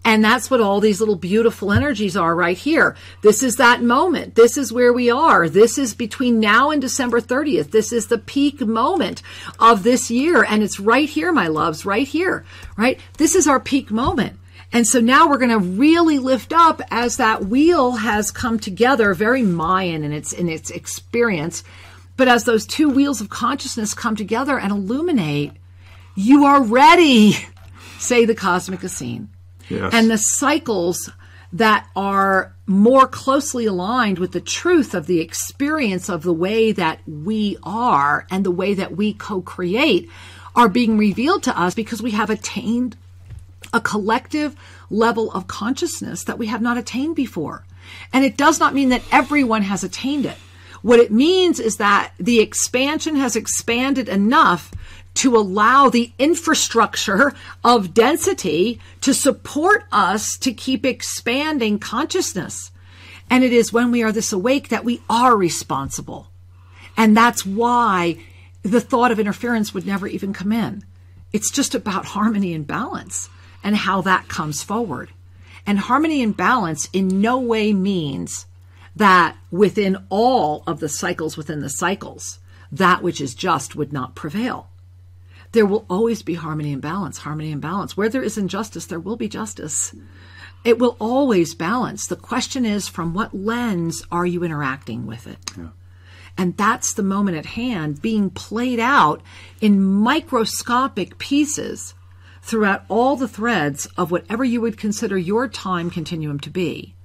And 0.03 0.23
that's 0.23 0.49
what 0.49 0.61
all 0.61 0.79
these 0.79 0.99
little 0.99 1.15
beautiful 1.15 1.71
energies 1.71 2.17
are 2.17 2.35
right 2.35 2.57
here. 2.57 2.95
This 3.21 3.43
is 3.43 3.57
that 3.57 3.83
moment. 3.83 4.33
This 4.33 4.57
is 4.57 4.73
where 4.73 4.91
we 4.91 5.11
are. 5.11 5.47
This 5.47 5.77
is 5.77 5.93
between 5.93 6.39
now 6.39 6.71
and 6.71 6.81
December 6.81 7.21
30th. 7.21 7.69
This 7.69 7.91
is 7.91 8.07
the 8.07 8.17
peak 8.17 8.61
moment 8.61 9.21
of 9.59 9.83
this 9.83 10.09
year. 10.09 10.43
And 10.43 10.63
it's 10.63 10.79
right 10.79 11.07
here, 11.07 11.31
my 11.31 11.47
loves, 11.47 11.85
right 11.85 12.07
here, 12.07 12.43
right? 12.77 12.99
This 13.17 13.35
is 13.35 13.47
our 13.47 13.59
peak 13.59 13.91
moment. 13.91 14.39
And 14.73 14.87
so 14.87 14.99
now 14.99 15.29
we're 15.29 15.37
going 15.37 15.51
to 15.51 15.59
really 15.59 16.17
lift 16.17 16.51
up 16.51 16.81
as 16.89 17.17
that 17.17 17.45
wheel 17.45 17.91
has 17.91 18.31
come 18.31 18.57
together, 18.57 19.13
very 19.13 19.43
Mayan 19.43 20.03
in 20.03 20.13
its, 20.13 20.33
in 20.33 20.49
its 20.49 20.71
experience. 20.71 21.63
But 22.17 22.27
as 22.27 22.45
those 22.45 22.65
two 22.65 22.89
wheels 22.89 23.21
of 23.21 23.29
consciousness 23.29 23.93
come 23.93 24.15
together 24.15 24.57
and 24.57 24.71
illuminate, 24.71 25.51
you 26.15 26.45
are 26.45 26.63
ready, 26.63 27.35
say 27.99 28.25
the 28.25 28.33
cosmic 28.33 28.83
Essene 28.83 29.29
Yes. 29.71 29.93
and 29.93 30.09
the 30.09 30.17
cycles 30.17 31.09
that 31.53 31.87
are 31.95 32.53
more 32.65 33.07
closely 33.07 33.65
aligned 33.65 34.19
with 34.19 34.31
the 34.31 34.39
truth 34.39 34.93
of 34.93 35.07
the 35.07 35.19
experience 35.19 36.09
of 36.09 36.23
the 36.23 36.33
way 36.33 36.71
that 36.71 36.99
we 37.05 37.57
are 37.63 38.25
and 38.31 38.45
the 38.45 38.51
way 38.51 38.73
that 38.73 38.95
we 38.95 39.13
co 39.13 39.41
create 39.41 40.09
are 40.55 40.69
being 40.69 40.97
revealed 40.97 41.43
to 41.43 41.59
us 41.59 41.73
because 41.73 42.01
we 42.01 42.11
have 42.11 42.29
attained 42.29 42.95
a 43.73 43.81
collective 43.81 44.55
level 44.89 45.31
of 45.31 45.47
consciousness 45.47 46.23
that 46.25 46.37
we 46.37 46.47
have 46.47 46.61
not 46.61 46.77
attained 46.77 47.15
before. 47.15 47.63
And 48.13 48.23
it 48.23 48.37
does 48.37 48.59
not 48.59 48.73
mean 48.73 48.89
that 48.89 49.03
everyone 49.11 49.63
has 49.63 49.83
attained 49.83 50.25
it. 50.25 50.37
What 50.81 50.99
it 50.99 51.11
means 51.11 51.59
is 51.59 51.77
that 51.77 52.13
the 52.19 52.39
expansion 52.39 53.15
has 53.15 53.35
expanded 53.35 54.09
enough 54.09 54.71
to 55.15 55.35
allow 55.35 55.89
the 55.89 56.11
infrastructure 56.17 57.33
of 57.63 57.93
density 57.93 58.79
to 59.01 59.13
support 59.13 59.85
us 59.91 60.37
to 60.39 60.53
keep 60.53 60.85
expanding 60.85 61.79
consciousness. 61.79 62.71
And 63.29 63.43
it 63.43 63.53
is 63.53 63.73
when 63.73 63.91
we 63.91 64.03
are 64.03 64.11
this 64.11 64.33
awake 64.33 64.69
that 64.69 64.85
we 64.85 65.01
are 65.09 65.35
responsible. 65.35 66.27
And 66.97 67.15
that's 67.15 67.45
why 67.45 68.17
the 68.63 68.81
thought 68.81 69.11
of 69.11 69.19
interference 69.19 69.73
would 69.73 69.85
never 69.85 70.07
even 70.07 70.33
come 70.33 70.51
in. 70.51 70.83
It's 71.33 71.51
just 71.51 71.73
about 71.73 72.05
harmony 72.05 72.53
and 72.53 72.67
balance 72.67 73.29
and 73.63 73.75
how 73.75 74.01
that 74.01 74.27
comes 74.27 74.63
forward. 74.63 75.09
And 75.65 75.79
harmony 75.79 76.21
and 76.21 76.35
balance 76.35 76.89
in 76.91 77.21
no 77.21 77.39
way 77.39 77.73
means 77.73 78.45
that 78.95 79.37
within 79.49 79.97
all 80.09 80.63
of 80.67 80.79
the 80.79 80.89
cycles 80.89 81.37
within 81.37 81.61
the 81.61 81.69
cycles, 81.69 82.39
that 82.71 83.01
which 83.01 83.21
is 83.21 83.35
just 83.35 83.75
would 83.75 83.93
not 83.93 84.15
prevail. 84.15 84.70
There 85.51 85.65
will 85.65 85.85
always 85.89 86.21
be 86.21 86.35
harmony 86.35 86.71
and 86.71 86.81
balance, 86.81 87.19
harmony 87.19 87.51
and 87.51 87.61
balance. 87.61 87.97
Where 87.97 88.09
there 88.09 88.23
is 88.23 88.37
injustice, 88.37 88.85
there 88.85 88.99
will 88.99 89.17
be 89.17 89.27
justice. 89.27 89.93
It 90.63 90.79
will 90.79 90.95
always 90.99 91.55
balance. 91.55 92.07
The 92.07 92.15
question 92.15 92.65
is 92.65 92.87
from 92.87 93.13
what 93.13 93.33
lens 93.33 94.03
are 94.11 94.25
you 94.25 94.43
interacting 94.43 95.07
with 95.07 95.27
it? 95.27 95.39
And 96.37 96.55
that's 96.55 96.93
the 96.93 97.03
moment 97.03 97.37
at 97.37 97.45
hand 97.45 98.01
being 98.01 98.29
played 98.29 98.79
out 98.79 99.21
in 99.59 99.81
microscopic 99.81 101.17
pieces 101.17 101.93
throughout 102.41 102.85
all 102.87 103.15
the 103.15 103.27
threads 103.27 103.87
of 103.97 104.11
whatever 104.11 104.43
you 104.43 104.61
would 104.61 104.77
consider 104.77 105.17
your 105.17 105.47
time 105.47 105.89
continuum 105.89 106.39
to 106.39 106.49
be. 106.49 106.95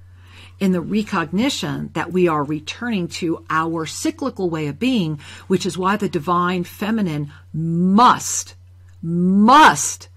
In 0.59 0.71
the 0.71 0.81
recognition 0.81 1.91
that 1.93 2.11
we 2.11 2.27
are 2.27 2.43
returning 2.43 3.07
to 3.09 3.45
our 3.49 3.85
cyclical 3.85 4.49
way 4.49 4.67
of 4.67 4.79
being, 4.79 5.19
which 5.47 5.65
is 5.65 5.77
why 5.77 5.97
the 5.97 6.09
divine 6.09 6.63
feminine 6.63 7.31
must, 7.53 8.55
must 9.01 10.09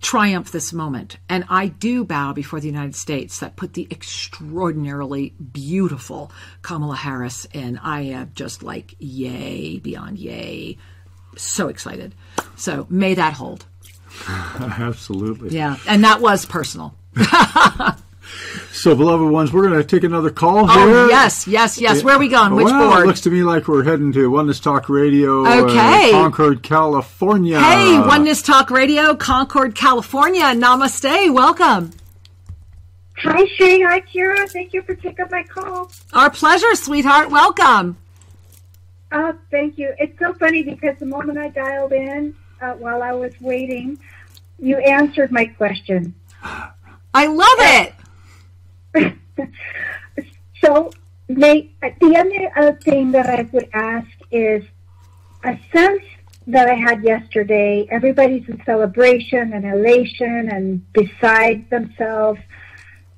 triumph 0.00 0.52
this 0.52 0.72
moment. 0.72 1.16
And 1.28 1.44
I 1.48 1.68
do 1.68 2.04
bow 2.04 2.32
before 2.32 2.60
the 2.60 2.68
United 2.68 2.94
States 2.94 3.40
that 3.40 3.56
put 3.56 3.74
the 3.74 3.88
extraordinarily 3.90 5.34
beautiful 5.52 6.30
Kamala 6.62 6.96
Harris 6.96 7.46
in. 7.52 7.78
I 7.78 8.02
am 8.02 8.32
just 8.34 8.62
like, 8.62 8.94
yay, 8.98 9.78
beyond 9.78 10.18
yay. 10.18 10.78
So 11.36 11.68
excited. 11.68 12.14
So 12.56 12.86
may 12.88 13.14
that 13.14 13.34
hold. 13.34 13.66
Absolutely. 14.28 15.50
Yeah. 15.50 15.76
And 15.88 16.04
that 16.04 16.20
was 16.20 16.46
personal. 16.46 16.94
So 18.72 18.90
So, 18.90 18.94
beloved 18.96 19.28
ones, 19.30 19.52
we're 19.52 19.68
going 19.68 19.78
to 19.80 19.84
take 19.84 20.04
another 20.04 20.30
call 20.30 20.70
Oh, 20.70 20.86
here. 20.86 21.08
yes, 21.08 21.46
yes, 21.46 21.78
yes. 21.80 22.02
Where 22.02 22.14
are 22.14 22.18
we 22.18 22.28
going? 22.28 22.54
Which 22.54 22.64
well, 22.66 22.90
board? 22.90 23.02
it 23.04 23.06
looks 23.06 23.20
to 23.22 23.30
me 23.30 23.42
like 23.42 23.66
we're 23.68 23.82
heading 23.84 24.12
to 24.12 24.30
Oneness 24.30 24.60
Talk 24.60 24.88
Radio, 24.88 25.46
Okay. 25.46 26.10
uh, 26.10 26.12
Concord, 26.12 26.62
California. 26.62 27.60
Hey, 27.60 27.98
Oneness 27.98 28.42
Talk 28.42 28.70
Radio, 28.70 29.14
Concord, 29.14 29.74
California. 29.74 30.44
Namaste. 30.54 31.32
Welcome. 31.34 31.90
Hi, 33.18 33.44
Shay. 33.56 33.80
Hi, 33.82 34.00
Kira. 34.02 34.48
Thank 34.48 34.72
you 34.72 34.82
for 34.82 34.94
taking 34.94 35.26
my 35.30 35.42
call. 35.42 35.90
Our 36.12 36.30
pleasure, 36.30 36.74
sweetheart. 36.74 37.30
Welcome. 37.30 37.96
Uh, 39.10 39.32
thank 39.50 39.78
you. 39.78 39.94
It's 39.98 40.18
so 40.18 40.34
funny 40.34 40.62
because 40.62 40.98
the 40.98 41.06
moment 41.06 41.38
I 41.38 41.48
dialed 41.48 41.92
in 41.92 42.34
uh, 42.60 42.72
while 42.74 43.02
I 43.02 43.12
was 43.12 43.32
waiting, 43.40 43.98
you 44.58 44.76
answered 44.78 45.32
my 45.32 45.46
question. 45.46 46.14
I 46.42 47.26
love 47.26 47.46
it. 47.58 47.94
So, 50.64 50.90
the 51.28 51.68
other 52.00 52.50
uh, 52.56 52.72
thing 52.82 53.12
that 53.12 53.28
I 53.28 53.42
would 53.52 53.68
ask 53.74 54.08
is 54.30 54.64
a 55.44 55.58
sense 55.72 56.02
that 56.46 56.68
I 56.68 56.74
had 56.74 57.02
yesterday. 57.02 57.86
Everybody's 57.90 58.48
in 58.48 58.62
celebration 58.64 59.52
and 59.52 59.64
elation 59.64 60.48
and 60.50 60.92
beside 60.92 61.68
themselves. 61.70 62.40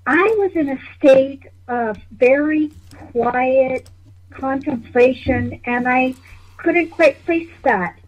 I 0.07 0.35
was 0.39 0.53
in 0.55 0.71
a 0.71 0.79
state 0.97 1.45
of 1.69 1.99
very 2.13 2.71
quiet 3.13 3.89
contemplation, 4.31 5.61
and 5.65 5.87
I 5.87 6.15
couldn't 6.57 6.91
quite 6.91 7.25
place 7.25 7.51
that. 7.63 7.99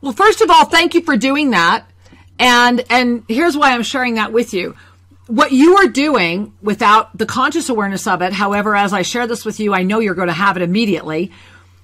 Well, 0.00 0.12
first 0.12 0.42
of 0.42 0.50
all, 0.50 0.66
thank 0.66 0.94
you 0.94 1.00
for 1.00 1.16
doing 1.16 1.50
that. 1.50 1.90
And 2.38 2.84
and 2.90 3.24
here's 3.28 3.56
why 3.56 3.72
I'm 3.72 3.82
sharing 3.82 4.14
that 4.14 4.32
with 4.32 4.52
you. 4.52 4.76
What 5.26 5.50
you 5.52 5.76
are 5.76 5.88
doing 5.88 6.52
without 6.62 7.16
the 7.16 7.26
conscious 7.26 7.68
awareness 7.68 8.06
of 8.06 8.22
it, 8.22 8.32
however, 8.32 8.76
as 8.76 8.92
I 8.92 9.02
share 9.02 9.26
this 9.26 9.44
with 9.44 9.58
you, 9.58 9.74
I 9.74 9.82
know 9.82 9.98
you're 9.98 10.14
going 10.14 10.28
to 10.28 10.34
have 10.34 10.56
it 10.56 10.62
immediately, 10.62 11.32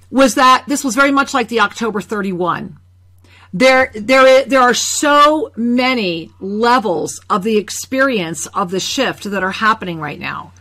was 0.09 0.35
that 0.35 0.63
this 0.67 0.83
was 0.83 0.95
very 0.95 1.11
much 1.11 1.33
like 1.33 1.49
the 1.49 1.59
October 1.59 1.99
31. 1.99 2.77
There, 3.53 3.91
there, 3.93 4.45
there 4.45 4.61
are 4.61 4.73
so 4.73 5.51
many 5.55 6.31
levels 6.39 7.19
of 7.29 7.43
the 7.43 7.57
experience 7.57 8.47
of 8.47 8.71
the 8.71 8.79
shift 8.79 9.23
that 9.25 9.43
are 9.43 9.51
happening 9.51 9.99
right 9.99 10.19
now. 10.19 10.53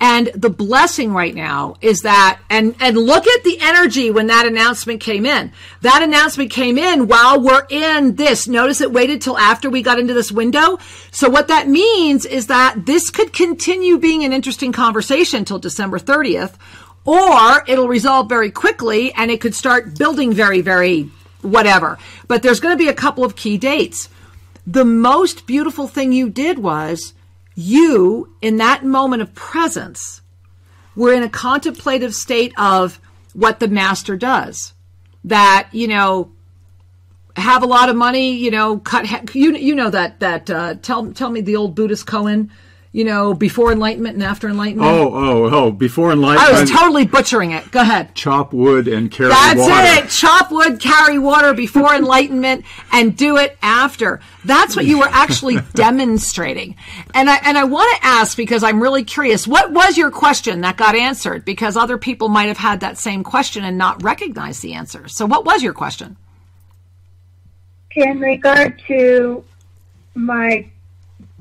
And 0.00 0.28
the 0.28 0.50
blessing 0.50 1.12
right 1.12 1.34
now 1.34 1.74
is 1.80 2.02
that, 2.02 2.40
and, 2.48 2.76
and 2.78 2.96
look 2.96 3.26
at 3.26 3.42
the 3.42 3.58
energy 3.60 4.12
when 4.12 4.28
that 4.28 4.46
announcement 4.46 5.00
came 5.00 5.26
in. 5.26 5.52
That 5.80 6.02
announcement 6.02 6.52
came 6.52 6.78
in 6.78 7.08
while 7.08 7.40
we're 7.40 7.66
in 7.68 8.14
this. 8.14 8.46
Notice 8.46 8.80
it 8.80 8.92
waited 8.92 9.20
till 9.20 9.36
after 9.36 9.68
we 9.68 9.82
got 9.82 9.98
into 9.98 10.14
this 10.14 10.30
window. 10.30 10.78
So 11.10 11.28
what 11.28 11.48
that 11.48 11.68
means 11.68 12.24
is 12.24 12.46
that 12.46 12.86
this 12.86 13.10
could 13.10 13.32
continue 13.32 13.98
being 13.98 14.22
an 14.22 14.32
interesting 14.32 14.70
conversation 14.70 15.44
till 15.44 15.58
December 15.58 15.98
30th, 15.98 16.54
or 17.04 17.64
it'll 17.66 17.88
resolve 17.88 18.28
very 18.28 18.52
quickly 18.52 19.12
and 19.14 19.32
it 19.32 19.40
could 19.40 19.54
start 19.54 19.98
building 19.98 20.32
very, 20.32 20.60
very 20.60 21.10
whatever. 21.42 21.98
But 22.28 22.42
there's 22.42 22.60
going 22.60 22.76
to 22.76 22.82
be 22.82 22.88
a 22.88 22.94
couple 22.94 23.24
of 23.24 23.34
key 23.34 23.58
dates. 23.58 24.08
The 24.64 24.84
most 24.84 25.46
beautiful 25.46 25.88
thing 25.88 26.12
you 26.12 26.30
did 26.30 26.60
was 26.60 27.14
you, 27.58 28.32
in 28.40 28.58
that 28.58 28.84
moment 28.84 29.20
of 29.20 29.34
presence, 29.34 30.22
were 30.94 31.12
in 31.12 31.24
a 31.24 31.28
contemplative 31.28 32.14
state 32.14 32.52
of 32.56 33.00
what 33.32 33.58
the 33.58 33.66
master 33.66 34.16
does. 34.16 34.74
That, 35.24 35.68
you 35.72 35.88
know, 35.88 36.30
have 37.34 37.64
a 37.64 37.66
lot 37.66 37.88
of 37.88 37.96
money, 37.96 38.30
you 38.30 38.52
know, 38.52 38.78
cut, 38.78 39.34
you, 39.34 39.56
you 39.56 39.74
know 39.74 39.90
that, 39.90 40.20
that, 40.20 40.48
uh, 40.48 40.74
tell, 40.82 41.12
tell 41.12 41.30
me 41.30 41.40
the 41.40 41.56
old 41.56 41.74
Buddhist 41.74 42.06
koan, 42.06 42.50
you 42.92 43.04
know, 43.04 43.34
before 43.34 43.70
enlightenment 43.70 44.14
and 44.14 44.22
after 44.22 44.48
enlightenment. 44.48 44.90
Oh, 44.90 45.12
oh, 45.14 45.50
oh! 45.52 45.70
Before 45.70 46.10
enlightenment, 46.10 46.54
I 46.54 46.60
was 46.60 46.70
totally 46.70 47.06
butchering 47.06 47.50
it. 47.50 47.70
Go 47.70 47.80
ahead. 47.80 48.14
chop 48.14 48.52
wood 48.52 48.88
and 48.88 49.10
carry 49.10 49.28
water. 49.28 49.54
That's 49.54 49.60
water. 49.60 50.06
it. 50.06 50.10
Chop 50.10 50.50
wood, 50.50 50.80
carry 50.80 51.18
water 51.18 51.52
before 51.52 51.94
enlightenment, 51.94 52.64
and 52.90 53.16
do 53.16 53.36
it 53.36 53.58
after. 53.60 54.20
That's 54.44 54.74
what 54.74 54.86
you 54.86 54.98
were 54.98 55.08
actually 55.10 55.58
demonstrating. 55.74 56.76
And 57.14 57.28
I 57.28 57.36
and 57.44 57.58
I 57.58 57.64
want 57.64 57.94
to 57.96 58.06
ask 58.06 58.36
because 58.36 58.62
I'm 58.62 58.82
really 58.82 59.04
curious. 59.04 59.46
What 59.46 59.70
was 59.70 59.98
your 59.98 60.10
question 60.10 60.62
that 60.62 60.78
got 60.78 60.94
answered? 60.94 61.44
Because 61.44 61.76
other 61.76 61.98
people 61.98 62.28
might 62.28 62.46
have 62.46 62.56
had 62.56 62.80
that 62.80 62.96
same 62.96 63.22
question 63.22 63.64
and 63.64 63.76
not 63.76 64.02
recognized 64.02 64.62
the 64.62 64.74
answer. 64.74 65.08
So, 65.08 65.26
what 65.26 65.44
was 65.44 65.62
your 65.62 65.74
question? 65.74 66.16
In 67.94 68.20
regard 68.20 68.80
to 68.86 69.44
my 70.14 70.68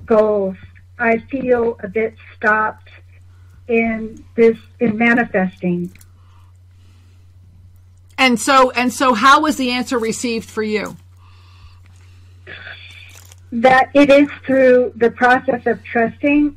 goals, 0.05 0.57
I 0.99 1.19
feel 1.19 1.77
a 1.81 1.87
bit 1.87 2.15
stopped 2.35 2.89
in 3.67 4.23
this 4.35 4.57
in 4.79 4.97
manifesting. 4.97 5.91
And 8.17 8.39
so 8.39 8.71
and 8.71 8.91
so, 8.91 9.13
how 9.13 9.41
was 9.41 9.57
the 9.57 9.71
answer 9.71 9.99
received 9.99 10.49
for 10.49 10.63
you? 10.63 10.97
That 13.51 13.89
it 13.93 14.09
is 14.09 14.27
through 14.45 14.93
the 14.95 15.11
process 15.11 15.65
of 15.65 15.83
trusting 15.83 16.55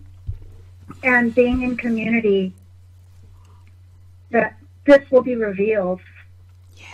and 1.02 1.34
being 1.34 1.62
in 1.62 1.76
community 1.76 2.52
that 4.30 4.56
this 4.86 5.08
will 5.10 5.22
be 5.22 5.36
revealed. 5.36 6.00
Yeah. 6.76 6.86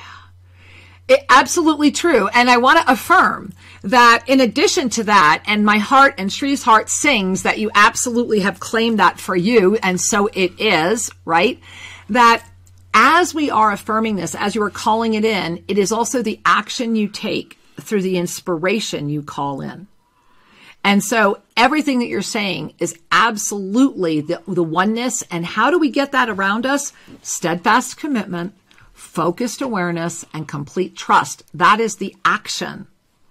It, 1.09 1.25
absolutely 1.29 1.91
true. 1.91 2.29
And 2.29 2.51
I 2.51 2.57
want 2.57 2.85
to 2.85 2.93
affirm 2.93 3.53
that 3.87 4.25
in 4.27 4.41
addition 4.41 4.89
to 4.91 5.05
that, 5.05 5.43
and 5.47 5.65
my 5.65 5.79
heart 5.79 6.15
and 6.19 6.31
Sri's 6.31 6.63
heart 6.63 6.91
sings 6.91 7.45
that 7.45 7.59
you 7.59 7.71
absolutely 7.75 8.41
have 8.41 8.61
claimed 8.61 8.99
that 8.99 9.21
for 9.21 9.37
you, 9.37 9.77
and 9.77 10.01
so 10.01 10.29
it 10.33 10.61
is, 10.61 11.11
right? 11.25 11.61
That 12.11 12.45
as 12.93 13.35
we 13.35 13.51
are 13.51 13.73
affirming 13.73 14.17
this, 14.17 14.35
as 14.35 14.55
you 14.55 14.63
are 14.63 14.71
calling 14.71 15.15
it 15.15 15.25
in, 15.25 15.65
it 15.69 15.79
is 15.79 15.93
also 15.93 16.23
the 16.23 16.41
action 16.45 16.97
you 16.97 17.09
take 17.09 17.59
through 17.81 18.03
the 18.03 18.17
inspiration 18.17 19.09
you 19.09 19.23
call 19.23 19.61
in. 19.61 19.87
And 20.83 21.03
so 21.03 21.43
everything 21.57 21.99
that 21.99 22.07
you're 22.07 22.23
saying 22.23 22.75
is 22.79 22.99
absolutely 23.11 24.21
the, 24.21 24.41
the 24.47 24.63
oneness. 24.63 25.23
And 25.31 25.45
how 25.45 25.71
do 25.71 25.79
we 25.79 25.91
get 25.91 26.13
that 26.13 26.31
around 26.31 26.65
us? 26.65 26.93
Steadfast 27.23 27.97
commitment, 27.97 28.55
focused 28.93 29.61
awareness, 29.61 30.25
and 30.33 30.47
complete 30.47 30.97
trust. 30.97 31.43
That 31.53 31.81
is 31.81 31.97
the 31.97 32.15
action 32.25 32.87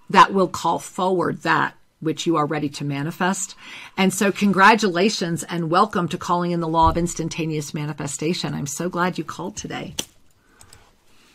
that 0.10 0.34
will 0.34 0.48
call 0.48 0.80
forward 0.80 1.42
that 1.42 1.76
which 2.00 2.28
you 2.28 2.36
are 2.36 2.46
ready 2.46 2.70
to 2.70 2.84
manifest. 2.84 3.56
And 3.98 4.14
so 4.14 4.32
congratulations 4.32 5.44
and 5.44 5.70
welcome 5.70 6.08
to 6.10 6.18
calling 6.18 6.52
in 6.52 6.60
the 6.60 6.68
law 6.68 6.90
of 6.90 6.98
instantaneous 6.98 7.74
manifestation. 7.74 8.54
I'm 8.54 8.68
so 8.68 8.90
glad 8.90 9.18
you 9.18 9.24
called 9.24 9.58
today. 9.58 9.96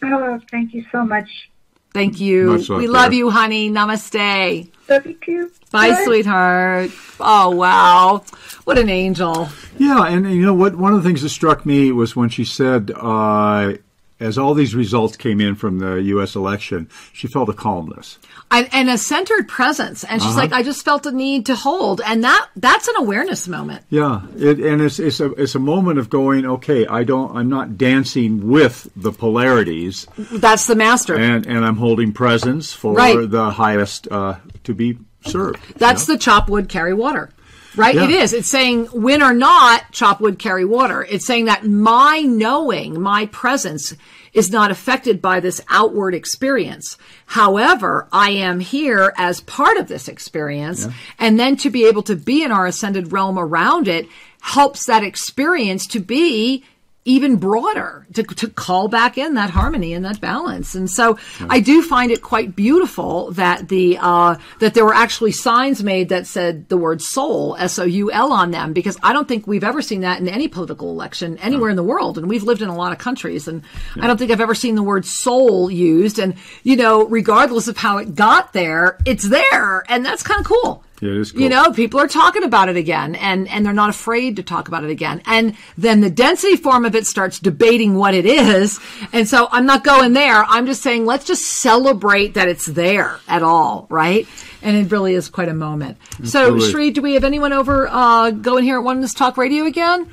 Oh, 0.03 0.41
thank 0.51 0.73
you 0.73 0.85
so 0.93 1.05
much. 1.05 1.51
Thank 1.93 2.21
you. 2.21 2.53
Much 2.53 2.69
love, 2.69 2.79
we 2.79 2.87
love 2.87 3.11
dear. 3.11 3.19
you, 3.19 3.31
honey. 3.31 3.71
Namaste. 3.71 4.71
Love 4.89 5.07
you 5.07 5.15
too. 5.25 5.51
Bye, 5.73 6.05
sweetheart. 6.05 6.91
Oh, 7.19 7.51
wow. 7.51 8.25
What 8.65 8.79
an 8.79 8.89
angel. 8.89 9.49
Yeah, 9.79 10.05
and, 10.05 10.27
and 10.27 10.35
you 10.35 10.47
know 10.47 10.55
what? 10.55 10.77
One 10.77 10.93
of 10.93 11.03
the 11.03 11.09
things 11.09 11.23
that 11.23 11.31
struck 11.31 11.67
me 11.67 11.91
was 11.91 12.15
when 12.15 12.29
she 12.29 12.45
said, 12.45 12.93
uh, 12.95 13.75
as 14.21 14.39
all 14.39 14.55
these 14.55 14.75
results 14.75 15.17
came 15.17 15.41
in 15.41 15.55
from 15.55 15.79
the 15.79 15.95
U.S. 15.95 16.37
election, 16.37 16.89
she 17.13 17.27
felt 17.27 17.49
a 17.49 17.53
calmness. 17.53 18.19
And, 18.53 18.69
and 18.73 18.91
a 18.91 18.99
centered 18.99 19.49
presence. 19.49 20.03
And 20.03 20.21
she's 20.21 20.35
like, 20.35 20.53
I 20.53 20.65
just 20.65 20.85
felt 20.85 21.07
a 21.07 21.13
need 21.13 21.47
to 21.47 21.55
hold. 21.55 22.01
And 22.05 22.25
that 22.25 22.49
that's 22.57 22.89
an 22.89 22.97
awareness 22.99 23.47
moment. 23.47 23.85
Yeah, 23.91 24.23
it, 24.37 24.59
and 24.59 24.83
it's 24.83 24.99
it's 24.99 25.21
a 25.21 25.31
it's 25.35 25.55
a 25.55 25.61
moment 25.61 26.01
of 26.01 26.11
going. 26.11 26.45
Okay, 26.45 26.85
I 26.87 27.05
don't. 27.05 27.37
I'm 27.37 27.49
not 27.49 27.79
dancing 27.79 28.49
with 28.49 28.89
the 28.97 29.13
polarities, 29.13 30.07
That's 30.33 30.67
the 30.67 30.75
master. 30.75 31.17
and 31.17 31.47
and 31.47 31.65
I'm 31.65 31.77
holding 31.77 32.13
presence 32.13 32.73
for 32.73 32.95
Right. 32.95 33.31
the 33.31 33.51
highest 33.51 34.09
uh, 34.11 34.37
to 34.65 34.75
be 34.75 34.99
served. 35.25 35.61
That's 35.79 36.07
the 36.07 36.19
chop 36.19 36.49
wood, 36.49 36.69
carry 36.69 36.93
water. 36.95 37.31
Right? 37.77 37.95
Yeah. 37.95 38.05
It 38.05 38.11
is. 38.11 38.33
It's 38.33 38.51
saying 38.51 38.89
win 38.93 39.23
or 39.23 39.33
not, 39.33 39.93
chop 39.93 40.21
wood, 40.21 40.39
carry 40.39 40.65
water. 40.65 41.05
It's 41.09 41.27
saying 41.27 41.45
that 41.45 41.65
my 41.65 42.21
knowing, 42.21 43.01
my 43.01 43.27
presence 43.27 43.95
is 44.33 44.51
not 44.51 44.71
affected 44.71 45.21
by 45.21 45.41
this 45.41 45.61
outward 45.69 46.15
experience. 46.15 46.97
However, 47.27 48.09
I 48.13 48.31
am 48.31 48.61
here 48.61 49.13
as 49.17 49.41
part 49.41 49.77
of 49.77 49.89
this 49.89 50.09
experience. 50.09 50.87
And 51.19 51.39
then 51.39 51.57
to 51.59 51.71
be 51.71 51.87
able 51.87 52.03
to 52.05 52.17
be 52.17 52.43
in 52.43 52.53
our 52.53 52.67
ascended 52.67 53.13
realm 53.13 53.39
around 53.39 53.89
it 53.89 54.07
helps 54.41 54.87
that 54.87 55.05
experience 55.05 55.87
to 55.89 56.01
be 56.01 56.65
even 57.07 57.37
broader 57.37 58.07
to, 58.13 58.23
to 58.23 58.49
call 58.49 58.87
back 58.87 59.17
in 59.17 59.35
that 59.35 59.49
harmony 59.49 59.95
and 59.95 60.05
that 60.05 60.21
balance. 60.21 60.75
And 60.75 60.91
so 60.91 61.19
I 61.49 61.61
do 61.61 61.83
find 61.83 62.13
it 62.13 62.21
quite 62.21 62.55
beautiful 62.55 63.33
that 63.33 63.69
the, 63.69 63.97
uh, 63.99 64.37
that 64.59 64.75
there 64.75 64.85
were 64.85 64.95
actually 64.95 65.33
signs 65.33 65.83
made 65.83 66.11
that 66.11 66.27
said 66.27 66.69
the 66.69 66.77
word 66.77 67.01
soul, 67.01 67.57
S-O-U-L 67.59 68.33
on 68.33 68.51
them, 68.51 68.75
because 68.75 68.99
I 69.03 69.15
don't 69.15 69.27
think 69.27 69.47
we've 69.47 69.65
ever 69.65 69.81
seen 69.81 70.03
that 70.03 70.21
in 70.21 70.29
any 70.29 70.47
political 70.47 70.91
election 70.91 71.39
anywhere 71.39 71.71
in 71.71 71.77
the 71.77 71.83
world. 71.83 72.19
And 72.19 72.29
we've 72.29 72.43
lived 72.43 72.61
in 72.61 72.69
a 72.69 72.77
lot 72.77 72.93
of 72.93 72.99
countries 72.99 73.49
and 73.49 73.63
I 73.97 74.07
don't 74.07 74.19
think 74.19 74.31
I've 74.31 74.41
ever 74.43 74.55
seen 74.55 74.75
the 74.75 74.83
word 74.83 75.07
soul 75.07 75.71
used. 75.71 76.19
And, 76.19 76.35
you 76.65 76.77
know, 76.77 77.07
regardless 77.07 77.67
of 77.67 77.79
how 77.79 77.97
it 77.97 78.15
got 78.15 78.53
there, 78.53 78.99
it's 79.07 79.27
there. 79.27 79.85
And 79.89 80.05
that's 80.05 80.23
kind 80.23 80.41
of 80.41 80.47
cool. 80.47 80.85
It 81.01 81.09
is 81.09 81.33
cool. 81.33 81.41
You 81.41 81.49
know, 81.49 81.73
people 81.73 81.99
are 82.01 82.09
talking 82.09 82.43
about 82.43 82.69
it 82.69 82.77
again 82.77 83.15
and, 83.15 83.49
and 83.49 83.65
they're 83.65 83.73
not 83.73 83.91
afraid 83.91 84.37
to 84.37 84.43
talk 84.43 84.69
about 84.69 84.85
it 84.85 84.91
again. 84.91 85.23
And 85.25 85.57
then 85.79 86.01
the 86.01 86.11
density 86.11 86.57
form 86.57 86.85
of 86.85 86.95
it 86.95 87.07
starts 87.07 87.39
debating 87.39 87.95
what 87.95 88.15
it 88.15 88.27
is. 88.27 88.79
And 89.13 89.27
so 89.27 89.49
I'm 89.51 89.67
not 89.67 89.83
going 89.83 90.13
there. 90.13 90.45
I'm 90.45 90.67
just 90.67 90.83
saying 90.83 91.07
let's 91.07 91.25
just 91.25 91.45
celebrate 91.45 92.35
that 92.35 92.49
it's 92.49 92.67
there 92.67 93.19
at 93.27 93.43
all, 93.43 93.87
right? 93.89 94.29
And 94.63 94.77
it 94.77 94.93
really 94.93 95.15
is 95.15 95.31
quite 95.31 95.49
a 95.49 95.55
moment. 95.55 95.97
So, 96.25 96.41
Absolutely. 96.41 96.71
Sri, 96.71 96.91
do 96.91 97.01
we 97.01 97.15
have 97.15 97.25
anyone 97.25 97.55
over 97.55 97.89
uh, 97.89 98.31
going 98.31 98.65
here 98.65 98.79
at 98.79 98.85
Oneness 98.85 99.15
Talk 99.15 99.39
Radio 99.39 99.65
again? 99.65 100.11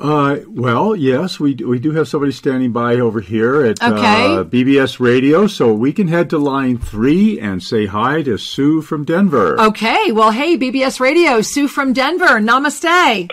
Uh, 0.00 0.38
well, 0.48 0.96
yes, 0.96 1.38
we 1.38 1.54
we 1.56 1.78
do 1.78 1.90
have 1.92 2.08
somebody 2.08 2.32
standing 2.32 2.72
by 2.72 2.94
over 2.94 3.20
here 3.20 3.62
at 3.66 3.82
Okay. 3.82 4.34
uh, 4.36 4.44
BBS 4.44 4.98
Radio, 4.98 5.46
so 5.46 5.74
we 5.74 5.92
can 5.92 6.08
head 6.08 6.30
to 6.30 6.38
line 6.38 6.78
three 6.78 7.38
and 7.38 7.62
say 7.62 7.84
hi 7.84 8.22
to 8.22 8.38
Sue 8.38 8.80
from 8.80 9.04
Denver. 9.04 9.60
Okay. 9.60 10.10
Well, 10.10 10.30
hey, 10.30 10.56
BBS 10.56 11.00
Radio, 11.00 11.42
Sue 11.42 11.68
from 11.68 11.92
Denver. 11.92 12.40
Namaste. 12.40 13.28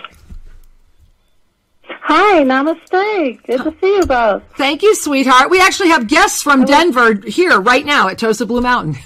Hi, 2.02 2.42
namaste. 2.44 3.42
Good 3.46 3.64
to 3.64 3.74
see 3.80 3.96
you 3.96 4.04
both. 4.06 4.42
Thank 4.58 4.82
you, 4.82 4.94
sweetheart. 4.94 5.48
We 5.50 5.60
actually 5.62 5.88
have 5.88 6.06
guests 6.06 6.42
from 6.42 6.66
Denver 6.66 7.14
here 7.26 7.58
right 7.60 7.84
now 7.86 8.08
at 8.08 8.18
Tosa 8.18 8.44
Blue 8.44 8.60
Mountain. 8.60 8.96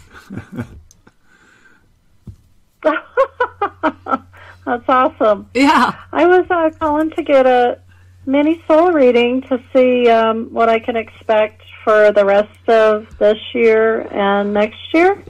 That's 4.65 4.85
awesome. 4.89 5.49
Yeah. 5.55 5.97
I 6.13 6.27
was 6.27 6.47
uh, 6.51 6.71
calling 6.79 7.11
to 7.11 7.23
get 7.23 7.47
a 7.47 7.81
mini 8.27 8.63
soul 8.69 8.93
reading 8.93 9.43
to 9.43 9.61
see 9.73 10.09
um, 10.09 10.53
what 10.53 10.69
I 10.69 10.79
can 10.79 10.97
expect 10.97 11.63
for 11.85 12.13
the 12.13 12.25
rest 12.25 12.69
of 12.69 13.07
this 13.19 13.39
year 13.55 14.03
and 14.13 14.55
next 14.55 14.79
year. 14.95 15.23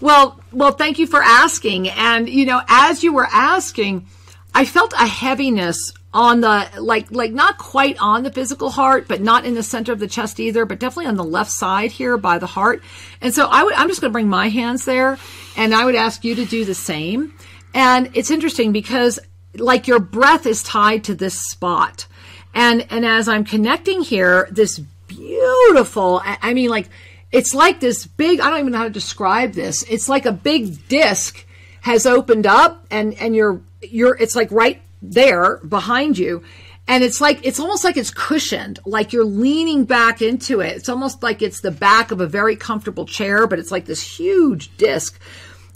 Well, 0.00 0.40
well, 0.50 0.72
thank 0.72 0.98
you 0.98 1.06
for 1.06 1.22
asking. 1.22 1.88
And 1.90 2.28
you 2.28 2.46
know, 2.46 2.60
as 2.68 3.04
you 3.04 3.12
were 3.12 3.28
asking, 3.30 4.06
I 4.54 4.64
felt 4.64 4.92
a 4.94 5.06
heaviness 5.06 5.92
on 6.14 6.40
the 6.40 6.68
like 6.78 7.10
like 7.10 7.32
not 7.32 7.56
quite 7.56 7.96
on 8.00 8.22
the 8.22 8.32
physical 8.32 8.70
heart, 8.70 9.06
but 9.08 9.20
not 9.20 9.44
in 9.44 9.54
the 9.54 9.62
center 9.62 9.92
of 9.92 9.98
the 9.98 10.08
chest 10.08 10.40
either, 10.40 10.66
but 10.66 10.78
definitely 10.78 11.06
on 11.06 11.16
the 11.16 11.24
left 11.24 11.50
side 11.50 11.90
here 11.90 12.16
by 12.16 12.38
the 12.38 12.46
heart. 12.46 12.82
And 13.20 13.32
so 13.34 13.46
I 13.46 13.62
would 13.62 13.74
I'm 13.74 13.88
just 13.88 14.00
going 14.00 14.10
to 14.10 14.12
bring 14.12 14.28
my 14.28 14.48
hands 14.48 14.84
there 14.84 15.18
and 15.56 15.74
I 15.74 15.84
would 15.84 15.94
ask 15.94 16.24
you 16.24 16.34
to 16.34 16.44
do 16.44 16.64
the 16.64 16.74
same. 16.74 17.34
And 17.74 18.10
it's 18.14 18.30
interesting 18.30 18.72
because 18.72 19.18
like 19.54 19.86
your 19.86 19.98
breath 19.98 20.46
is 20.46 20.62
tied 20.62 21.04
to 21.04 21.14
this 21.14 21.38
spot. 21.48 22.06
And 22.54 22.86
and 22.90 23.04
as 23.04 23.28
I'm 23.28 23.44
connecting 23.44 24.02
here, 24.02 24.48
this 24.50 24.78
beautiful 25.06 26.20
I, 26.24 26.38
I 26.42 26.54
mean 26.54 26.70
like 26.70 26.88
it's 27.30 27.54
like 27.54 27.80
this 27.80 28.06
big 28.06 28.40
I 28.40 28.50
don't 28.50 28.60
even 28.60 28.72
know 28.72 28.78
how 28.78 28.84
to 28.84 28.90
describe 28.90 29.52
this. 29.52 29.82
It's 29.84 30.08
like 30.08 30.26
a 30.26 30.32
big 30.32 30.88
disc 30.88 31.44
has 31.82 32.06
opened 32.06 32.46
up 32.46 32.86
and 32.90 33.14
and 33.14 33.34
you're 33.34 33.60
you're 33.82 34.16
it's 34.16 34.36
like 34.36 34.50
right 34.50 34.80
there 35.02 35.56
behind 35.58 36.16
you 36.16 36.42
and 36.86 37.02
it's 37.02 37.20
like 37.20 37.44
it's 37.44 37.58
almost 37.60 37.84
like 37.84 37.96
it's 37.96 38.10
cushioned 38.10 38.78
like 38.86 39.12
you're 39.12 39.24
leaning 39.24 39.84
back 39.84 40.22
into 40.22 40.60
it 40.60 40.76
it's 40.76 40.88
almost 40.88 41.22
like 41.22 41.42
it's 41.42 41.60
the 41.60 41.70
back 41.70 42.12
of 42.12 42.20
a 42.20 42.26
very 42.26 42.54
comfortable 42.54 43.04
chair 43.04 43.46
but 43.48 43.58
it's 43.58 43.72
like 43.72 43.84
this 43.84 44.00
huge 44.00 44.74
disc 44.76 45.20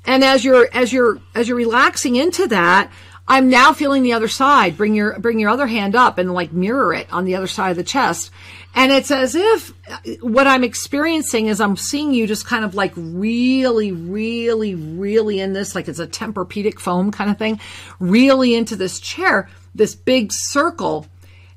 and 0.07 0.25
as 0.25 0.45
you're 0.45 0.69
as 0.73 0.93
you're 0.93 1.19
as 1.35 1.49
you're 1.49 1.57
relaxing 1.57 2.17
into 2.17 2.47
that 2.47 2.91
i'm 3.29 3.51
now 3.51 3.73
feeling 3.73 4.03
the 4.03 4.13
other 4.13 4.29
side. 4.29 4.77
Bring 4.77 4.95
your 4.95 5.19
bring 5.19 5.39
your 5.39 5.51
other 5.51 5.67
hand 5.67 5.95
up 5.97 6.19
and 6.19 6.33
like 6.33 6.53
mirror 6.53 6.95
it 6.95 7.13
on 7.13 7.25
the 7.25 7.35
other 7.35 7.49
side 7.49 7.71
of 7.71 7.77
the 7.77 7.85
chest. 7.85 8.31
And 8.75 8.93
it's 8.93 9.11
as 9.11 9.35
if 9.35 9.73
uh, 9.91 9.97
what 10.21 10.47
i'm 10.47 10.63
experiencing 10.63 11.47
is 11.47 11.61
i'm 11.61 11.77
seeing 11.77 12.13
you 12.13 12.27
just 12.27 12.47
kind 12.47 12.65
of 12.65 12.75
like 12.75 12.93
really 12.97 13.91
really 13.91 14.75
really 14.75 15.41
in 15.41 15.53
this 15.53 15.75
like 15.75 15.89
it's 15.89 15.99
a 15.99 16.07
tempur-pedic 16.07 16.79
foam 16.79 17.11
kind 17.11 17.31
of 17.31 17.39
thing 17.39 17.61
really 17.99 18.55
into 18.55 18.77
this 18.77 19.01
chair 19.01 19.49
this 19.75 19.95
big 19.95 20.31
circle. 20.33 21.07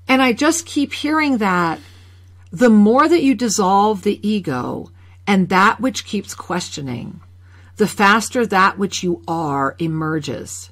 And 0.08 0.22
i 0.22 0.34
just 0.34 0.66
keep 0.66 0.92
hearing 0.92 1.38
that 1.38 1.80
the 2.52 2.70
more 2.70 3.08
that 3.08 3.22
you 3.22 3.36
dissolve 3.36 4.02
the 4.02 4.28
ego 4.28 4.90
and 5.28 5.50
that 5.50 5.80
which 5.80 6.06
keeps 6.06 6.34
questioning 6.34 7.22
the 7.80 7.88
faster 7.88 8.46
that 8.46 8.78
which 8.78 9.04
you 9.04 9.24
are 9.26 9.74
emerges. 9.80 10.70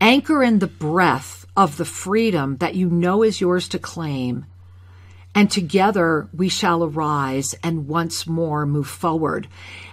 Anchor 0.00 0.42
in 0.42 0.58
the 0.58 0.66
breath 0.66 1.44
of 1.54 1.76
the 1.76 1.84
freedom 1.84 2.56
that 2.56 2.74
you 2.74 2.88
know 2.88 3.22
is 3.22 3.42
yours 3.42 3.68
to 3.68 3.78
claim, 3.78 4.46
and 5.34 5.50
together 5.50 6.26
we 6.34 6.48
shall 6.48 6.82
arise 6.82 7.54
and 7.62 7.88
once 7.88 8.26
more 8.26 8.64
move 8.64 8.88
forward. 8.88 9.46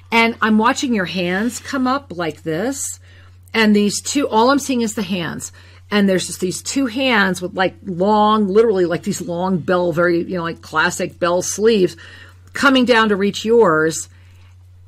And 0.09 0.37
I'm 0.41 0.57
watching 0.57 0.93
your 0.93 1.05
hands 1.05 1.59
come 1.59 1.85
up 1.85 2.13
like 2.15 2.43
this, 2.43 3.01
and 3.53 3.75
these 3.75 4.01
two, 4.01 4.25
all 4.29 4.51
I'm 4.51 4.59
seeing 4.59 4.81
is 4.81 4.95
the 4.95 5.03
hands. 5.03 5.51
And 5.91 6.07
there's 6.07 6.27
just 6.27 6.39
these 6.39 6.63
two 6.63 6.85
hands 6.85 7.41
with 7.41 7.55
like 7.55 7.75
long, 7.83 8.47
literally 8.47 8.85
like 8.85 9.03
these 9.03 9.19
long 9.19 9.57
bell, 9.57 9.91
very, 9.91 10.19
you 10.19 10.37
know, 10.37 10.43
like 10.43 10.61
classic 10.61 11.19
bell 11.19 11.41
sleeves 11.41 11.97
coming 12.53 12.85
down 12.85 13.09
to 13.09 13.17
reach 13.17 13.43
yours. 13.43 14.07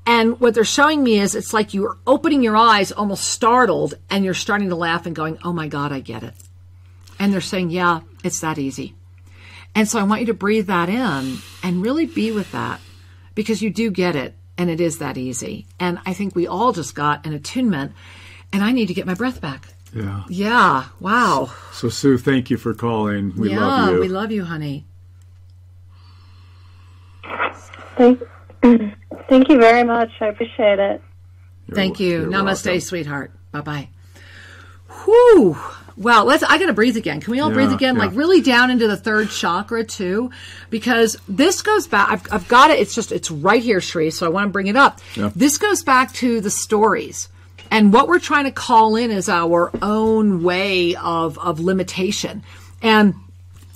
And 0.06 0.40
what 0.40 0.54
they're 0.54 0.66
showing 0.66 1.04
me 1.04 1.20
is 1.20 1.34
it's 1.34 1.54
like 1.54 1.74
you're 1.74 1.98
opening 2.06 2.44
your 2.44 2.58
eyes, 2.58 2.92
almost 2.92 3.26
startled, 3.26 3.94
and 4.10 4.26
you're 4.26 4.34
starting 4.34 4.70
to 4.70 4.76
laugh 4.76 5.06
and 5.06 5.16
going, 5.16 5.38
Oh 5.44 5.54
my 5.54 5.68
God, 5.68 5.92
I 5.92 6.02
get 6.02 6.24
it. 6.24 6.34
And 7.20 7.32
they're 7.32 7.42
saying, 7.42 7.70
Yeah, 7.70 8.02
it's 8.24 8.42
that 8.42 8.58
easy. 8.58 8.96
And 9.76 9.88
so 9.88 10.00
I 10.00 10.04
want 10.04 10.22
you 10.22 10.28
to 10.28 10.34
breathe 10.34 10.68
that 10.68 10.90
in 10.90 11.38
and 11.64 11.82
really 11.82 12.06
be 12.06 12.32
with 12.32 12.52
that 12.52 12.80
because 13.34 13.62
you 13.62 13.70
do 13.70 13.90
get 13.90 14.16
it 14.16 14.36
and 14.58 14.70
it 14.70 14.80
is 14.80 15.00
that 15.00 15.18
easy. 15.18 15.66
And 15.80 16.00
I 16.06 16.14
think 16.14 16.36
we 16.36 16.46
all 16.48 16.74
just 16.74 16.94
got 16.94 17.26
an 17.26 17.34
attunement 17.34 17.94
and 18.52 18.64
I 18.64 18.72
need 18.72 18.88
to 18.88 18.94
get 18.94 19.08
my 19.08 19.16
breath 19.16 19.42
back. 19.42 19.70
Yeah. 19.94 20.24
Yeah. 20.30 20.86
Wow. 21.00 21.52
So 21.72 21.90
Sue, 21.90 22.18
thank 22.18 22.50
you 22.50 22.58
for 22.58 22.74
calling. 22.74 23.34
We 23.36 23.52
yeah, 23.52 23.60
love 23.60 23.94
you. 23.94 24.00
we 24.00 24.08
love 24.08 24.32
you, 24.32 24.46
honey. 24.46 24.86
Thank, 27.96 28.22
thank 29.30 29.50
you 29.50 29.60
very 29.60 29.84
much. 29.84 30.10
I 30.22 30.28
appreciate 30.28 30.80
it. 30.80 31.02
You're 31.68 31.76
Thank 31.76 32.00
wel- 32.00 32.08
you. 32.08 32.26
Namaste, 32.26 32.66
welcome. 32.66 32.82
sweetheart. 32.82 33.32
Bye 33.52 33.62
bye. 33.62 33.90
Whew. 35.06 35.58
Well, 35.96 36.26
let's 36.26 36.44
I 36.44 36.58
gotta 36.58 36.74
breathe 36.74 36.98
again. 36.98 37.22
Can 37.22 37.32
we 37.32 37.40
all 37.40 37.52
breathe 37.52 37.72
again? 37.72 37.96
yeah. 37.96 38.02
Like 38.06 38.16
really 38.16 38.42
down 38.42 38.72
into 38.72 38.88
the 38.88 38.98
third 38.98 39.30
chakra 39.30 39.84
too. 39.84 40.32
Because 40.70 41.18
this 41.28 41.62
goes 41.62 41.88
back 41.88 42.10
I've, 42.10 42.34
I've 42.34 42.48
got 42.48 42.72
it, 42.72 42.80
it's 42.80 42.96
just 42.96 43.12
it's 43.12 43.30
right 43.30 43.62
here, 43.62 43.80
Sri, 43.80 44.10
so 44.10 44.26
I 44.26 44.30
want 44.30 44.48
to 44.48 44.52
bring 44.52 44.68
it 44.68 44.76
up. 44.76 45.00
Yeah. 45.16 45.32
This 45.36 45.58
goes 45.58 45.84
back 45.84 46.14
to 46.14 46.42
the 46.42 46.50
stories. 46.50 47.30
And 47.70 47.92
what 47.94 48.08
we're 48.08 48.20
trying 48.20 48.46
to 48.46 48.52
call 48.52 48.96
in 48.96 49.10
is 49.10 49.30
our 49.30 49.72
own 49.82 50.44
way 50.44 50.96
of, 50.96 51.40
of 51.40 51.60
limitation. 51.60 52.44
And 52.84 53.16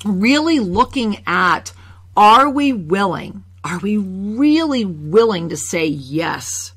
really 0.06 0.60
looking 0.60 1.24
at 1.26 1.72
are 2.16 2.50
we 2.50 2.74
willing, 2.74 3.44
are 3.68 3.80
we 3.80 3.98
really 3.98 4.86
willing 4.86 5.50
to 5.50 5.58
say 5.58 5.86
yes 5.86 6.72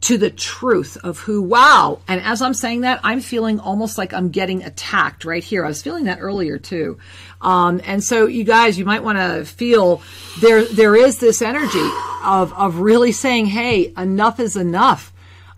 to 0.00 0.18
the 0.18 0.30
truth 0.30 0.96
of 1.02 1.18
who, 1.18 1.40
wow. 1.40 2.00
And 2.08 2.20
as 2.20 2.42
I'm 2.42 2.54
saying 2.54 2.82
that, 2.82 3.00
I'm 3.02 3.20
feeling 3.20 3.58
almost 3.58 3.96
like 3.96 4.12
I'm 4.12 4.30
getting 4.30 4.62
attacked 4.62 5.24
right 5.24 5.42
here. 5.42 5.64
I 5.64 5.68
was 5.68 5.82
feeling 5.82 6.04
that 6.04 6.18
earlier 6.20 6.58
too. 6.58 6.98
Um, 7.40 7.80
and 7.84 8.02
so 8.02 8.26
you 8.26 8.44
guys, 8.44 8.78
you 8.78 8.84
might 8.84 9.02
want 9.02 9.18
to 9.18 9.44
feel 9.44 10.02
there, 10.40 10.64
there 10.64 10.94
is 10.94 11.18
this 11.18 11.40
energy 11.42 11.90
of, 12.22 12.52
of 12.54 12.80
really 12.80 13.12
saying, 13.12 13.46
Hey, 13.46 13.92
enough 13.96 14.40
is 14.40 14.56
enough. 14.56 15.12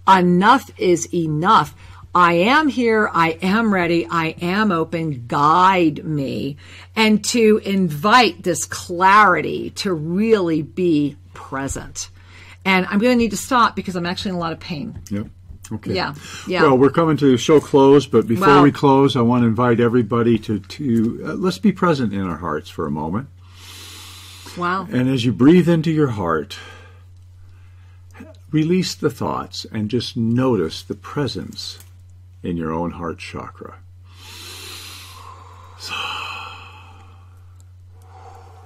Enough 0.08 0.70
is 0.78 1.12
enough. 1.12 1.74
I 2.16 2.32
am 2.32 2.68
here. 2.68 3.10
I 3.12 3.32
am 3.42 3.74
ready. 3.74 4.06
I 4.10 4.28
am 4.40 4.72
open. 4.72 5.26
Guide 5.26 6.02
me. 6.02 6.56
And 6.96 7.22
to 7.26 7.60
invite 7.62 8.42
this 8.42 8.64
clarity 8.64 9.68
to 9.70 9.92
really 9.92 10.62
be 10.62 11.18
present. 11.34 12.08
And 12.64 12.86
I'm 12.86 13.00
going 13.00 13.12
to 13.12 13.22
need 13.22 13.32
to 13.32 13.36
stop 13.36 13.76
because 13.76 13.96
I'm 13.96 14.06
actually 14.06 14.30
in 14.30 14.36
a 14.36 14.38
lot 14.38 14.52
of 14.52 14.60
pain. 14.60 14.98
Yep. 15.10 15.26
Okay. 15.72 15.92
Yeah, 15.94 16.14
yeah. 16.48 16.62
Well, 16.62 16.78
we're 16.78 16.88
coming 16.88 17.18
to 17.18 17.36
show 17.36 17.60
close, 17.60 18.06
but 18.06 18.26
before 18.26 18.46
Wow. 18.46 18.62
we 18.62 18.72
close, 18.72 19.14
I 19.14 19.20
want 19.20 19.42
to 19.42 19.48
invite 19.48 19.78
everybody 19.78 20.38
to 20.38 20.60
to 20.60 21.22
uh, 21.26 21.34
let's 21.34 21.58
be 21.58 21.72
present 21.72 22.14
in 22.14 22.22
our 22.22 22.38
hearts 22.38 22.70
for 22.70 22.86
a 22.86 22.90
moment. 22.90 23.28
Wow. 24.56 24.88
And 24.90 25.10
as 25.10 25.24
you 25.26 25.32
breathe 25.32 25.68
into 25.68 25.90
your 25.90 26.08
heart, 26.08 26.56
release 28.52 28.94
the 28.94 29.10
thoughts 29.10 29.66
and 29.70 29.90
just 29.90 30.16
notice 30.16 30.82
the 30.82 30.94
presence 30.94 31.80
in 32.46 32.56
your 32.56 32.72
own 32.72 32.92
heart 32.92 33.18
chakra. 33.18 33.78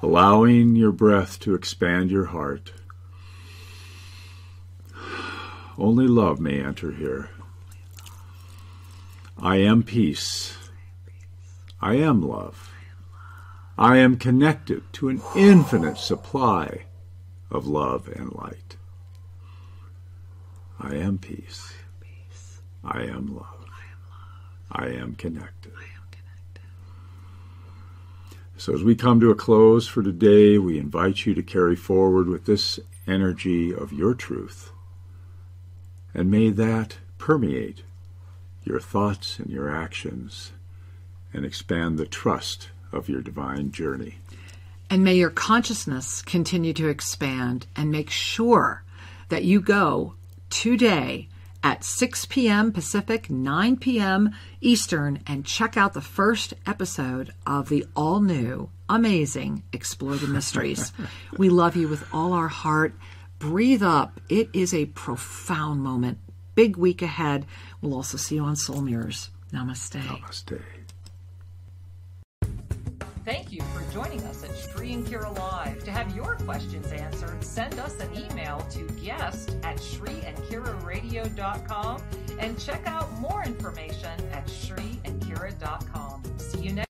Allowing 0.03 0.77
your 0.77 0.93
breath 0.93 1.41
to 1.41 1.55
expand 1.55 2.11
your 2.11 2.27
heart. 2.27 2.73
Only 5.79 6.07
love 6.07 6.41
may 6.41 6.63
enter 6.63 6.93
here. 6.93 7.31
I 9.39 9.57
am 9.57 9.83
peace. 9.83 10.57
I 11.81 11.95
am 11.95 12.21
love. 12.21 12.71
I 13.79 13.97
am 13.97 14.17
connected 14.17 14.83
to 14.95 15.09
an 15.09 15.23
infinite 15.35 15.97
supply 15.97 16.85
of 17.51 17.67
love 17.67 18.09
and 18.09 18.31
light. 18.33 18.77
I 20.79 20.97
am 20.97 21.17
peace. 21.19 21.73
I 22.85 23.03
am 23.05 23.35
love. 23.35 23.60
I 24.73 24.89
am 24.89 25.15
connected. 25.15 25.73
So, 28.61 28.75
as 28.75 28.83
we 28.83 28.95
come 28.95 29.21
to 29.21 29.31
a 29.31 29.35
close 29.35 29.89
for 29.89 30.03
today, 30.03 30.59
we 30.59 30.79
invite 30.79 31.25
you 31.25 31.33
to 31.33 31.43
carry 31.43 31.75
forward 31.75 32.29
with 32.29 32.45
this 32.45 32.79
energy 33.07 33.75
of 33.75 33.91
your 33.91 34.13
truth. 34.13 34.71
And 36.13 36.31
may 36.31 36.51
that 36.51 36.99
permeate 37.17 37.85
your 38.63 38.79
thoughts 38.79 39.39
and 39.39 39.49
your 39.49 39.75
actions 39.75 40.53
and 41.33 41.47
expand 41.47 41.99
the 41.99 42.05
trust 42.05 42.69
of 42.93 43.09
your 43.09 43.23
divine 43.23 43.73
journey. 43.73 44.17
And 44.91 45.03
may 45.03 45.15
your 45.15 45.31
consciousness 45.31 46.21
continue 46.21 46.75
to 46.75 46.89
expand 46.89 47.67
and 47.75 47.91
make 47.91 48.11
sure 48.11 48.83
that 49.31 49.45
you 49.45 49.63
go 49.63 50.17
today 50.51 51.29
at 51.63 51.85
6 51.85 52.27
p.m. 52.27 52.73
Pacific, 52.73 53.31
9 53.31 53.77
p.m. 53.77 54.31
Eastern, 54.61 55.21
and 55.27 55.45
check 55.45 55.77
out 55.77 55.93
the 55.93 56.01
first 56.01 56.55
episode 56.67 57.33
of 57.47 57.69
the 57.69 57.87
all 57.95 58.21
new, 58.21 58.71
amazing 58.89 59.63
Explore 59.73 60.17
the 60.17 60.27
Mysteries. 60.27 60.93
we 61.37 61.49
love 61.49 61.77
you 61.77 61.89
with 61.89 62.05
all 62.13 62.33
our 62.33 62.49
heart. 62.49 62.95
Breathe 63.39 63.83
up. 63.83 64.21
It 64.29 64.51
is 64.53 64.75
a 64.75 64.87
profound 64.87 65.83
moment. 65.83 66.19
Big 66.55 66.77
week 66.77 67.03
ahead. 67.03 67.47
We'll 67.81 67.95
also 67.95 68.17
see 68.17 68.35
you 68.37 68.45
on 68.45 68.57
Soul 68.57 68.83
Mirrors. 68.83 69.31
Namaste. 69.53 70.01
Namaste. 70.01 70.61
Thank 73.25 73.53
you 73.53 73.61
for 73.75 73.83
joining 73.93 74.23
us 74.25 74.43
at 74.45 74.57
Sri 74.57 74.95
and 74.95 75.07
Kira 75.07 75.37
Live. 75.39 75.85
To 75.85 75.91
have 75.91 76.17
your 76.17 76.37
questions 76.37 76.91
answered, 76.91 77.45
send 77.45 77.79
us 77.79 78.01
an 78.01 78.09
email 78.17 78.67
to 78.71 78.85
guest 79.03 79.59
at 79.63 79.77
sriandkiraradio.com 79.77 82.03
and 82.39 82.59
check 82.59 82.81
out 82.87 83.13
more 83.21 83.45
information 83.45 84.19
at 84.33 84.47
SriandKira.com. 84.47 86.23
See 86.39 86.61
you 86.61 86.73
next 86.73 86.90